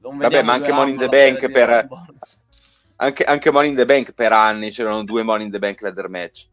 Non 0.00 0.16
Vabbè, 0.16 0.42
ma 0.42 0.54
anche 0.54 0.72
Money 0.72 0.92
in 0.92 0.98
the 0.98 1.08
Bank 1.08 1.50
per... 1.50 1.86
Anche, 2.96 3.24
anche 3.24 3.50
Money 3.50 3.68
in 3.68 3.76
the 3.76 3.84
Bank 3.84 4.14
per 4.14 4.32
anni 4.32 4.70
c'erano 4.70 5.04
due 5.04 5.22
Money 5.22 5.44
in 5.44 5.52
the 5.52 5.58
Bank 5.58 5.82
ladder 5.82 6.08
match 6.08 6.48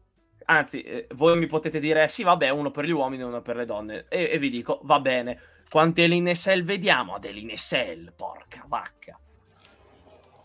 anzi, 0.50 0.82
eh, 0.82 1.06
voi 1.14 1.38
mi 1.38 1.46
potete 1.46 1.80
dire 1.80 2.08
sì, 2.08 2.22
vabbè, 2.22 2.50
uno 2.50 2.70
per 2.70 2.84
gli 2.84 2.90
uomini 2.90 3.22
e 3.22 3.26
uno 3.26 3.42
per 3.42 3.56
le 3.56 3.64
donne. 3.64 4.06
E, 4.08 4.30
e 4.32 4.38
vi 4.38 4.50
dico, 4.50 4.80
va 4.82 5.00
bene. 5.00 5.40
Quante 5.68 6.04
Elinesel 6.04 6.64
vediamo 6.64 7.14
ad 7.14 7.24
Elinesel? 7.24 8.12
Porca 8.16 8.64
vacca. 8.66 9.18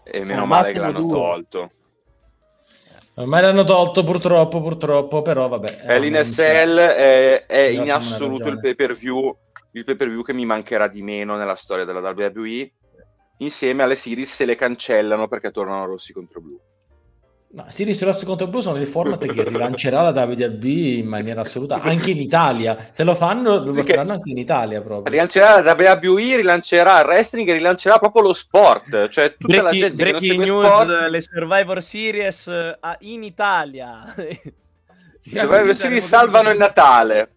E 0.04 0.24
meno 0.26 0.46
male 0.46 0.74
che 0.74 0.80
l'hanno 0.80 1.00
due. 1.00 1.12
tolto. 1.12 1.72
Ormai 3.16 3.42
l'hanno 3.44 3.64
tolto 3.64 4.04
purtroppo, 4.04 4.60
purtroppo, 4.60 5.22
però 5.22 5.48
vabbè. 5.48 5.86
Elinesel 5.88 6.78
è, 6.78 7.46
è 7.46 7.62
in 7.62 7.92
assoluto 7.92 8.50
il 8.50 8.60
pay 8.60 8.76
per 8.76 8.94
view 8.94 9.38
il 9.72 9.84
pay 9.84 9.96
per 9.96 10.08
view 10.10 10.24
che 10.24 10.34
mi 10.34 10.46
mancherà 10.46 10.88
di 10.88 11.02
meno 11.02 11.36
nella 11.36 11.56
storia 11.56 11.86
della 11.86 12.00
WWE 12.00 12.72
insieme 13.38 13.84
alle 13.84 13.96
series 13.96 14.34
se 14.34 14.46
le 14.46 14.56
cancellano 14.56 15.28
perché 15.28 15.52
tornano 15.52 15.86
rossi 15.86 16.14
contro 16.14 16.42
blu. 16.42 16.60
No, 17.56 17.66
Series 17.68 18.02
Ross 18.02 18.24
contro 18.24 18.48
Blu 18.48 18.62
sono 18.62 18.80
il 18.80 18.88
format 18.88 19.24
che 19.28 19.44
rilancerà 19.44 20.10
la 20.10 20.24
WWE 20.24 20.70
in 20.70 21.06
maniera 21.06 21.42
assoluta, 21.42 21.80
anche 21.80 22.10
in 22.10 22.18
Italia. 22.18 22.90
Se 22.90 23.04
lo 23.04 23.14
fanno, 23.14 23.64
lo 23.64 23.74
faranno 23.74 24.14
anche 24.14 24.32
in 24.32 24.40
Italia 24.40 24.82
proprio. 24.82 25.12
Rilancerà 25.12 25.62
la 25.62 25.76
WWE, 25.78 26.38
rilancerà 26.38 27.02
il 27.02 27.06
wrestling 27.06 27.52
rilancerà 27.52 28.00
proprio 28.00 28.24
lo 28.24 28.34
sport. 28.34 29.08
Cioè 29.08 29.36
tutta 29.38 29.46
breaking, 29.46 29.64
la 29.64 29.70
gente 29.70 29.94
breaking 29.94 30.40
che 30.40 30.50
news, 30.50 30.68
sport... 30.68 31.10
le 31.10 31.22
Survivor 31.22 31.84
Series 31.84 32.46
uh, 32.48 32.96
in 33.02 33.22
Italia. 33.22 34.14
Le 34.16 35.40
Survivor 35.40 35.74
Series 35.76 36.06
salvano 36.08 36.50
il 36.50 36.58
Natale. 36.58 37.36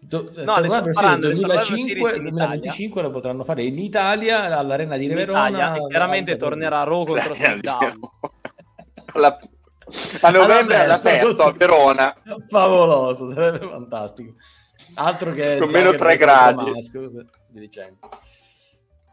Do, 0.00 0.28
no, 0.38 0.54
Survivor 0.54 0.92
Series 0.92 1.38
2005, 1.38 2.12
2025 2.18 3.00
lo 3.00 3.10
potranno 3.12 3.44
fare 3.44 3.62
in 3.62 3.78
Italia 3.78 4.58
all'Arena 4.58 4.96
di 4.96 5.06
Verona. 5.06 5.46
Italia, 5.46 5.74
e 5.76 5.86
chiaramente 5.86 6.36
tornerà 6.36 6.82
Raw 6.82 7.04
contro 7.04 7.32
SmackDown. 7.32 8.00
La... 9.14 9.38
A 10.20 10.30
novembre 10.30 10.76
all'aperto 10.78 11.42
a 11.42 11.52
Verona. 11.52 12.16
Favoloso, 12.48 13.32
sarebbe 13.32 13.66
fantastico. 13.66 14.34
Altro 14.94 15.32
che 15.32 15.58
con 15.58 15.70
meno 15.70 15.92
3 15.92 16.16
gradi. 16.16 16.72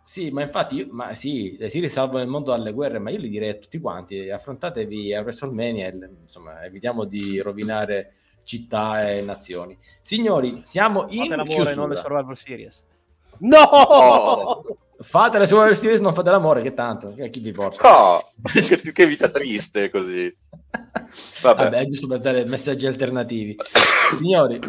Sì, 0.04 0.32
ma 0.32 0.42
infatti, 0.42 0.88
ma 0.90 1.14
sì, 1.14 1.56
si 1.68 1.80
risalvano 1.80 2.24
il 2.24 2.30
mondo 2.30 2.50
dalle 2.50 2.74
guerre, 2.74 2.98
ma 2.98 3.12
io 3.12 3.20
li 3.20 3.30
direi 3.30 3.50
a 3.50 3.54
tutti 3.56 3.80
quanti, 3.80 4.30
affrontatevi 4.30 5.14
a 5.14 5.22
WrestleMania, 5.22 5.94
insomma, 6.24 6.64
evitiamo 6.64 7.04
di 7.04 7.40
rovinare 7.40 8.16
città 8.44 9.08
e 9.08 9.22
nazioni. 9.22 9.78
Signori, 10.02 10.64
siamo 10.66 11.06
in 11.10 11.30
Fate 11.30 11.44
chiusura. 11.44 11.76
non 11.76 11.90
le 11.90 11.96
Survivor 11.96 12.36
Series. 12.36 12.84
No! 13.40 13.60
Oh! 13.62 14.64
Fate 15.02 15.40
le 15.40 15.46
sue 15.46 15.76
Series, 15.76 16.02
non 16.02 16.14
fate 16.14 16.30
l'amore, 16.30 16.62
che 16.62 16.74
tanto, 16.74 17.14
che 17.14 17.30
chi 17.30 17.40
vi 17.40 17.52
porta? 17.52 17.90
No, 17.90 18.20
che, 18.52 18.92
che 18.92 19.08
vita 19.08 19.30
triste 19.30 19.90
così. 19.90 20.36
Vabbè. 21.42 21.64
Vabbè, 21.64 21.78
è 21.78 21.86
giusto 21.86 22.08
per 22.08 22.20
dare 22.20 22.46
messaggi 22.46 22.86
alternativi. 22.86 23.56
Signori, 24.18 24.60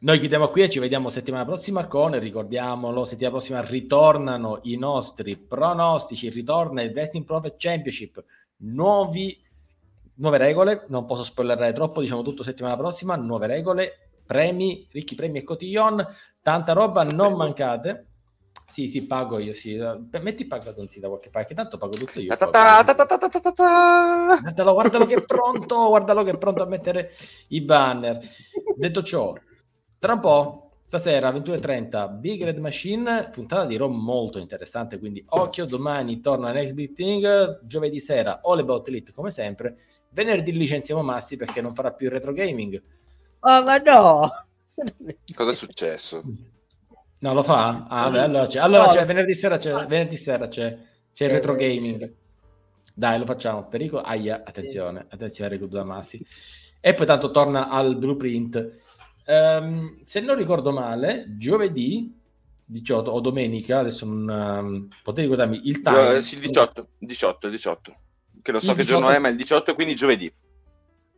noi 0.00 0.18
chiudiamo 0.18 0.48
qui 0.48 0.62
e 0.62 0.70
ci 0.70 0.78
vediamo 0.78 1.10
settimana 1.10 1.44
prossima 1.44 1.86
con, 1.86 2.18
ricordiamolo, 2.18 3.04
settimana 3.04 3.36
prossima 3.36 3.60
ritornano 3.60 4.60
i 4.62 4.76
nostri 4.76 5.36
pronostici, 5.36 6.30
ritorna 6.30 6.80
il 6.80 6.92
Wrestling 6.92 7.26
Profit 7.26 7.56
Championship, 7.58 8.24
nuovi, 8.58 9.38
nuove 10.14 10.38
regole, 10.38 10.86
non 10.88 11.04
posso 11.04 11.22
spoilerare 11.22 11.74
troppo, 11.74 12.00
diciamo 12.00 12.22
tutto 12.22 12.42
settimana 12.42 12.78
prossima, 12.78 13.14
nuove 13.16 13.46
regole, 13.46 14.08
premi, 14.24 14.88
ricchi 14.90 15.14
premi 15.14 15.40
e 15.40 15.42
cotillon, 15.42 16.06
tanta 16.40 16.72
roba, 16.72 17.04
non 17.04 17.34
mancate 17.34 18.06
sì, 18.66 18.88
sì, 18.88 19.06
pago 19.06 19.38
io, 19.38 19.52
sì. 19.52 19.78
Metti 20.10 20.46
pagadonzi 20.46 21.00
da 21.00 21.08
qualche 21.08 21.30
parte, 21.30 21.54
tanto 21.54 21.78
pago 21.78 21.96
tutto 21.96 22.20
io. 22.20 22.34
Guardalo, 22.36 24.72
guardalo 24.72 25.06
che 25.06 25.14
è 25.14 25.24
pronto, 25.24 25.88
guardalo 25.88 26.22
che 26.22 26.30
è 26.30 26.38
pronto 26.38 26.62
a 26.62 26.66
mettere 26.66 27.10
i 27.48 27.60
banner. 27.60 28.18
Detto 28.76 29.02
ciò, 29.02 29.32
tra 29.98 30.14
un 30.14 30.20
po', 30.20 30.70
stasera 30.82 31.30
21.30, 31.30 32.18
Big 32.18 32.42
Red 32.42 32.58
Machine, 32.58 33.30
puntata 33.32 33.64
di 33.64 33.76
Rom 33.76 33.96
molto 33.96 34.38
interessante, 34.38 34.98
quindi 34.98 35.24
occhio, 35.28 35.64
domani 35.64 36.20
torna 36.20 36.52
Next 36.52 36.72
Big 36.72 36.94
Thing, 36.94 37.64
giovedì 37.64 38.00
sera 38.00 38.40
All 38.42 38.58
About 38.58 38.88
Elite 38.88 39.12
come 39.12 39.30
sempre, 39.30 39.78
venerdì 40.10 40.52
licenziamo 40.52 41.02
Massi 41.02 41.36
perché 41.36 41.60
non 41.60 41.74
farà 41.74 41.92
più 41.92 42.06
il 42.06 42.12
retro 42.12 42.32
gaming. 42.32 42.82
Oh, 43.40 43.62
ma 43.62 43.76
no! 43.78 44.46
Cosa 45.34 45.50
è 45.50 45.54
successo? 45.54 46.22
No, 47.24 47.32
lo 47.32 47.42
fa? 47.42 47.86
Ah, 47.88 48.10
beh, 48.10 48.20
allora 48.20 48.46
c'è. 48.46 48.58
Allora 48.58 48.84
no, 48.84 48.92
c'è, 48.92 49.06
venerdì 49.06 49.34
sera 49.34 49.56
c'è, 49.56 49.72
venerdì 49.86 50.14
sera 50.14 50.46
c'è, 50.46 50.76
c'è 51.14 51.24
il 51.24 51.30
eh, 51.30 51.34
retro 51.34 51.54
gaming. 51.54 52.14
Dai, 52.92 53.18
lo 53.18 53.24
facciamo. 53.24 53.66
Perico, 53.66 54.02
aia, 54.02 54.42
attenzione, 54.44 55.06
attenzione, 55.08 55.48
Rico 55.48 55.64
Damassi. 55.64 56.22
E 56.80 56.92
poi 56.92 57.06
tanto 57.06 57.30
torna 57.30 57.70
al 57.70 57.96
blueprint. 57.96 58.72
Um, 59.24 60.04
se 60.04 60.20
non 60.20 60.36
ricordo 60.36 60.70
male, 60.70 61.34
giovedì 61.38 62.14
18 62.66 63.10
o 63.10 63.20
domenica, 63.20 63.78
adesso 63.78 64.04
non 64.04 64.28
um, 64.28 64.88
potete 65.02 65.22
ricordarmi 65.22 65.66
il 65.66 65.80
time. 65.80 66.16
Uh, 66.16 66.20
sì, 66.20 66.38
18, 66.38 66.88
18, 66.98 67.48
18. 67.48 67.96
Che 68.42 68.52
non 68.52 68.60
so 68.60 68.72
il 68.72 68.76
che 68.76 68.82
18... 68.82 69.00
giorno 69.00 69.16
è, 69.16 69.18
ma 69.18 69.28
il 69.28 69.36
18 69.36 69.74
quindi 69.74 69.94
giovedì. 69.94 70.30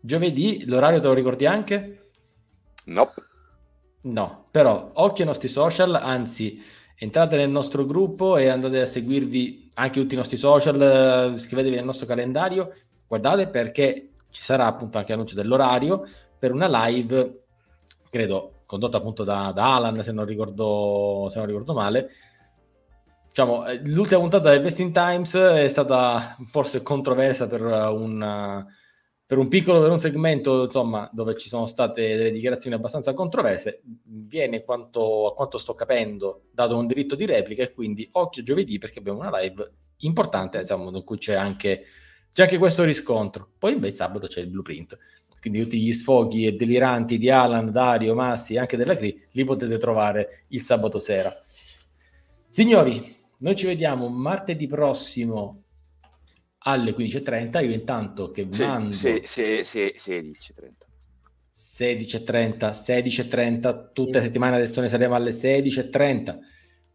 Giovedì, 0.01 0.67
l'orario 0.67 1.01
te 1.01 1.07
lo 1.09 1.15
ricordi 1.15 1.47
anche? 1.47 2.11
Nope. 2.85 3.26
No, 4.07 4.47
però 4.53 4.91
occhio 4.95 5.25
ai 5.25 5.31
nostri 5.31 5.49
social, 5.49 5.95
anzi 5.95 6.63
entrate 6.95 7.37
nel 7.37 7.51
nostro 7.51 7.85
gruppo 7.85 8.37
e 8.37 8.49
andate 8.49 8.81
a 8.81 8.87
seguirvi 8.87 9.71
anche 9.75 10.01
tutti 10.01 10.15
i 10.15 10.17
nostri 10.17 10.37
social, 10.37 11.33
iscrivetevi 11.35 11.75
nel 11.75 11.85
nostro 11.85 12.07
calendario, 12.07 12.73
guardate 13.09 13.49
perché 13.49 14.11
ci 14.31 14.43
sarà 14.43 14.67
appunto 14.67 14.99
anche 14.99 15.11
l'annuncio 15.11 15.35
dell'orario 15.35 16.07
per 16.39 16.53
una 16.53 16.69
live, 16.87 17.43
credo 18.09 18.53
condotta 18.65 18.99
appunto 18.99 19.25
da, 19.25 19.51
da 19.53 19.75
Alan 19.75 20.01
se 20.03 20.13
non 20.13 20.25
ricordo, 20.25 21.27
se 21.29 21.39
non 21.39 21.47
ricordo 21.49 21.75
male. 21.75 22.11
Diciamo, 23.29 23.67
eh, 23.67 23.81
l'ultima 23.83 24.21
puntata 24.21 24.51
del 24.51 24.63
Vesting 24.63 24.93
Times 24.93 25.35
è 25.35 25.67
stata 25.69 26.37
forse 26.47 26.83
controversa 26.83 27.49
per 27.49 27.61
un 27.61 28.65
per 29.27 29.39
un 29.39 29.49
piccolo 29.49 29.81
per 29.81 29.91
un 29.91 29.99
segmento 29.99 30.65
insomma 30.65 31.11
dove 31.13 31.37
ci 31.37 31.49
sono 31.49 31.67
state 31.67 32.17
delle 32.17 32.31
dichiarazioni 32.31 32.77
abbastanza 32.77 33.13
controverse 33.13 33.83
viene 34.05 34.63
quanto, 34.63 35.27
a 35.27 35.35
quanto 35.35 35.59
sto 35.59 35.75
capendo 35.75 36.45
dato 36.53 36.77
un 36.77 36.87
diritto 36.87 37.17
di 37.17 37.27
replica 37.27 37.65
e 37.65 37.73
quindi 37.73 38.09
occhio 38.13 38.45
giovedì 38.45 38.79
perché 38.79 39.01
abbiamo 39.01 39.19
una 39.19 39.37
live 39.41 39.73
importante 39.99 40.59
insomma 40.59 40.97
in 40.97 41.05
cui 41.05 41.19
c'è 41.19 41.35
anche, 41.35 41.85
c'è 42.33 42.43
anche 42.43 42.59
questo 42.59 42.85
riscontro. 42.85 43.51
Poi 43.59 43.75
invece 43.75 43.97
sabato 43.97 44.27
c'è 44.27 44.41
il 44.41 44.49
blueprint. 44.49 44.97
Quindi 45.41 45.63
tutti 45.63 45.81
gli 45.81 45.93
sfoghi 45.93 46.47
e 46.47 46.53
deliranti 46.53 47.19
di 47.19 47.31
Alan, 47.31 47.71
Dario, 47.71 48.15
Massi 48.15 48.55
e 48.55 48.59
anche 48.59 48.77
della 48.77 48.97
Cri 48.97 49.27
li 49.31 49.45
potete 49.45 49.79
trovare 49.79 50.45
il 50.49 50.61
sabato 50.61 50.99
sera. 50.99 51.35
Signori 52.49 53.15
noi 53.39 53.55
ci 53.55 53.67
vediamo 53.67 54.09
martedì 54.09 54.67
prossimo 54.67 55.66
alle 56.67 56.95
15.30. 56.95 57.65
Io 57.65 57.73
intanto 57.73 58.31
che 58.31 58.47
sì, 58.51 58.63
mando... 58.65 58.93
Sì, 58.93 59.21
sì, 59.25 59.63
sì, 59.65 59.93
16.30. 59.97 60.73
16.30, 61.55 62.71
16.30, 62.71 63.93
tutte 63.93 64.19
le 64.19 64.25
settimane 64.25 64.57
adesso 64.57 64.81
ne 64.81 64.89
saremo 64.89 65.15
alle 65.15 65.31
16.30. 65.31 66.39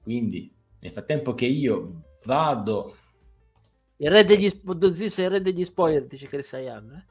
Quindi 0.01 0.53
nel 0.79 0.91
frattempo 0.91 1.33
che 1.33 1.45
io 1.45 2.03
vado... 2.25 2.95
Il 3.97 4.09
re 4.09 4.23
degli, 4.23 4.45
il 4.45 5.29
re 5.29 5.41
degli 5.41 5.63
spoiler, 5.63 6.07
dice 6.07 6.27
che 6.27 6.41
sei 6.41 6.67
anni. 6.67 6.95
Eh? 6.95 7.03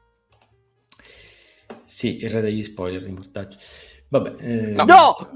Sì, 1.85 2.17
il 2.17 2.29
re 2.29 2.41
degli 2.41 2.63
spoiler 2.63 3.13
portaggio. 3.13 3.57
Vabbè. 4.09 4.35
Eh... 4.39 4.73
No! 4.73 4.85
no! 4.85 5.15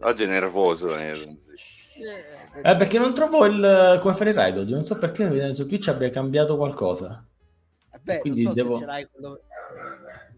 Oggi 0.00 0.24
è 0.24 0.26
nervoso. 0.26 0.96
Eh. 0.96 1.38
Eh, 2.62 2.76
perché 2.76 2.98
non 2.98 3.14
trovo 3.14 3.44
il 3.46 3.98
come 4.00 4.14
fare 4.14 4.30
il 4.30 4.36
ride 4.38 4.60
oggi. 4.60 4.72
Non 4.72 4.84
so 4.84 4.98
perché 4.98 5.54
su 5.54 5.66
Twitch 5.66 5.88
abbia 5.88 6.10
cambiato 6.10 6.56
qualcosa. 6.56 7.24
Beh, 8.00 8.20
Quindi 8.20 8.44
non 8.44 8.54
so 8.54 8.62
devo... 8.62 8.78
quello... 8.78 9.40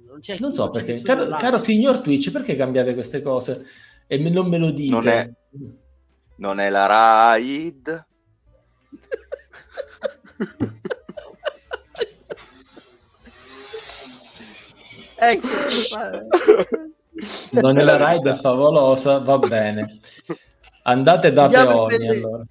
non, 0.06 0.20
non 0.38 0.52
so 0.52 0.70
perché. 0.70 1.02
Caro, 1.02 1.28
caro, 1.36 1.58
signor 1.58 2.00
Twitch, 2.00 2.30
perché 2.32 2.56
cambiate 2.56 2.94
queste 2.94 3.22
cose? 3.22 3.64
E 4.06 4.18
me, 4.18 4.30
non 4.30 4.48
me 4.48 4.58
lo 4.58 4.70
dite. 4.70 4.92
Non 4.92 5.06
è, 5.06 5.30
non 6.36 6.58
è 6.58 6.68
la 6.68 7.34
ride. 7.36 8.06
ecco. 15.16 15.46
non 17.60 17.78
è 17.78 17.82
la 17.84 18.12
ride 18.12 18.34
favolosa, 18.36 19.18
va 19.18 19.38
bene. 19.38 20.00
Andate 20.82 21.32
da 21.32 21.44
Andiamo 21.44 21.86
Peoni 21.86 22.08
allora. 22.08 22.44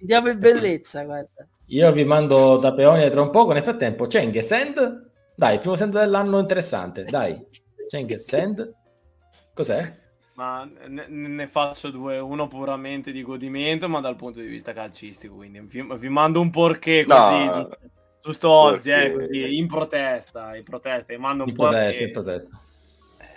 Andiamo 0.00 0.28
in 0.28 0.38
bellezza, 0.38 1.04
guarda. 1.04 1.46
Io 1.66 1.92
vi 1.92 2.04
mando 2.04 2.58
da 2.58 2.72
Peoni 2.72 3.08
tra 3.10 3.22
un 3.22 3.30
poco. 3.30 3.52
Nel 3.52 3.62
frattempo, 3.62 4.06
Cheng 4.06 4.38
Send. 4.38 5.10
Dai, 5.34 5.58
primo 5.58 5.74
send 5.74 5.98
dell'anno 5.98 6.38
interessante. 6.38 7.04
Dai, 7.04 7.40
Cheng 7.90 8.14
Send. 8.14 8.74
Cos'è? 9.52 10.04
Ma 10.34 10.68
ne, 10.86 11.06
ne, 11.08 11.46
faccio 11.46 11.90
due, 11.90 12.18
uno 12.18 12.46
puramente 12.46 13.10
di 13.10 13.22
godimento, 13.22 13.88
ma 13.88 14.00
dal 14.00 14.16
punto 14.16 14.40
di 14.40 14.46
vista 14.46 14.72
calcistico. 14.72 15.34
Quindi 15.34 15.60
vi, 15.60 15.86
vi 15.98 16.08
mando 16.08 16.40
un 16.40 16.50
porché 16.50 17.04
così. 17.04 17.44
No. 17.44 17.68
Giusto 18.22 18.50
oggi, 18.50 18.90
eh, 18.90 19.12
così, 19.12 19.56
in 19.56 19.66
protesta, 19.66 20.56
in 20.56 20.64
protesta, 20.64 21.12
vi 21.12 21.20
mando 21.20 21.44
un 21.44 21.48
in 21.48 21.54
protesta, 21.54 22.02
in 22.02 22.12
protesta. 22.12 22.60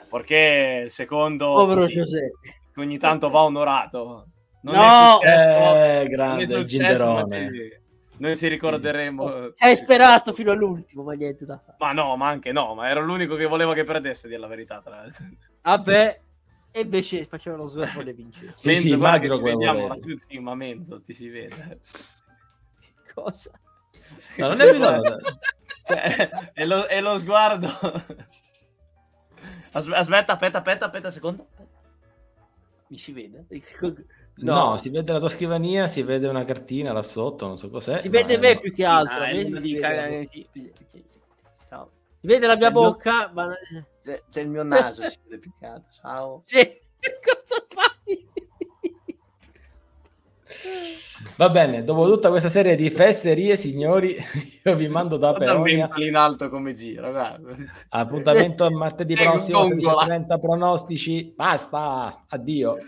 Perché 0.10 0.88
secondo... 0.90 1.54
Povero 1.54 1.86
Giuseppe 1.86 2.60
che 2.80 2.86
ogni 2.86 2.98
tanto 2.98 3.30
va 3.30 3.44
onorato. 3.44 4.28
Non 4.62 4.76
no, 4.76 5.20
è 5.22 6.02
eh, 6.02 6.08
grande 6.08 6.46
non 6.46 6.56
è 6.56 6.60
successo, 6.60 7.24
noi 8.18 8.36
si 8.36 8.48
ricorderemo. 8.48 9.52
Hai 9.58 9.76
sperato 9.78 10.34
fino 10.34 10.52
all'ultimo, 10.52 11.04
ma 11.04 11.14
niente 11.14 11.46
da 11.46 11.58
fare. 11.58 11.78
Ma 11.80 11.94
no, 11.94 12.18
ma 12.18 12.28
anche 12.28 12.52
no, 12.52 12.76
ma 12.76 12.90
ero 12.90 13.02
l'unico 13.02 13.36
che 13.36 13.46
voleva 13.46 13.74
che 13.74 13.86
perdesse, 13.86 14.28
di 14.28 14.36
la 14.36 14.48
verità. 14.48 14.82
Tra 14.82 14.96
l'altro. 14.98 15.26
Vabbè, 15.62 16.22
e 16.72 16.80
invece 16.82 17.26
facevano 17.26 17.66
swervo 17.66 18.02
le 18.02 18.14
vincere. 18.14 18.52
sì, 18.56 18.76
sì, 18.76 18.90
immagino 18.90 19.38
che 19.38 19.44
vediamo 19.44 19.94
sì, 19.96 20.40
ma 20.40 20.54
mezzo 20.54 21.02
ti 21.02 21.14
si 21.14 21.30
vede. 21.30 21.80
Cosa? 23.14 23.52
No, 24.36 24.48
non 24.50 24.62
è 24.62 24.78
vero. 24.78 25.02
cioè, 25.86 26.52
è, 26.54 26.66
lo, 26.66 26.84
è 26.84 27.00
lo 27.00 27.18
sguardo. 27.18 27.70
Aspetta, 29.72 30.34
aspetta, 30.34 30.58
aspetta, 30.58 30.86
aspetta, 30.86 31.12
secondo. 31.12 31.48
Mi 32.90 32.98
si 32.98 33.12
vede? 33.12 33.46
No. 34.40 34.70
no. 34.70 34.78
si 34.78 34.90
vede 34.90 35.12
la 35.12 35.20
tua 35.20 35.28
scrivania, 35.28 35.86
si 35.86 36.02
vede 36.02 36.26
una 36.30 36.46
cartina 36.46 36.94
là 36.94 37.02
sotto, 37.04 37.46
non 37.46 37.58
so 37.58 37.70
cos'è. 37.70 38.00
Si 38.00 38.08
vede 38.08 38.38
me 38.38 38.58
più 38.58 38.72
che 38.72 38.86
altro. 38.86 39.18
Ah, 39.18 39.34
me 39.34 39.60
si, 39.60 39.74
vede... 39.74 40.30
Ciao. 41.68 41.92
si 42.22 42.26
vede 42.26 42.48
la 42.48 42.56
mia 42.56 42.68
c'è 42.68 42.72
bocca, 42.72 43.26
mio... 43.26 43.34
ma... 43.34 43.54
c'è, 44.02 44.24
c'è, 44.30 44.42
il 44.42 44.48
mio 44.48 44.64
naso, 44.64 45.02
si 45.02 45.18
vede 45.26 45.40
più 45.40 45.52
che 45.60 45.66
altro. 45.66 45.92
Ciao. 45.92 46.42
Sì. 46.46 46.58
Cosa 47.22 47.66
fai? 47.68 48.30
Va 51.36 51.50
bene, 51.50 51.84
dopo 51.84 52.06
tutta 52.10 52.30
questa 52.30 52.50
serie 52.50 52.76
di 52.76 52.90
fesserie, 52.90 53.56
signori, 53.56 54.16
io 54.64 54.76
vi 54.76 54.88
mando 54.88 55.18
da 55.18 55.34
Peonia. 55.34 55.90
in 55.98 56.16
alto 56.16 56.50
come 56.50 56.74
gira, 56.74 57.12
guarda. 57.12 57.56
Appuntamento 57.90 58.66
a 58.66 58.72
martedì 58.72 59.16
prossimo, 59.20 59.68
30 59.68 60.38
pronostici. 60.38 61.34
Basta, 61.36 62.26
addio. 62.28 62.78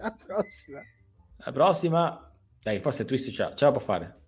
La 0.00 0.16
prossima. 0.26 0.80
La 1.36 1.52
prossima. 1.52 2.32
Dai, 2.62 2.80
forse 2.80 3.04
Twist 3.04 3.30
ce 3.30 3.64
la 3.64 3.70
può 3.70 3.80
fare. 3.80 4.18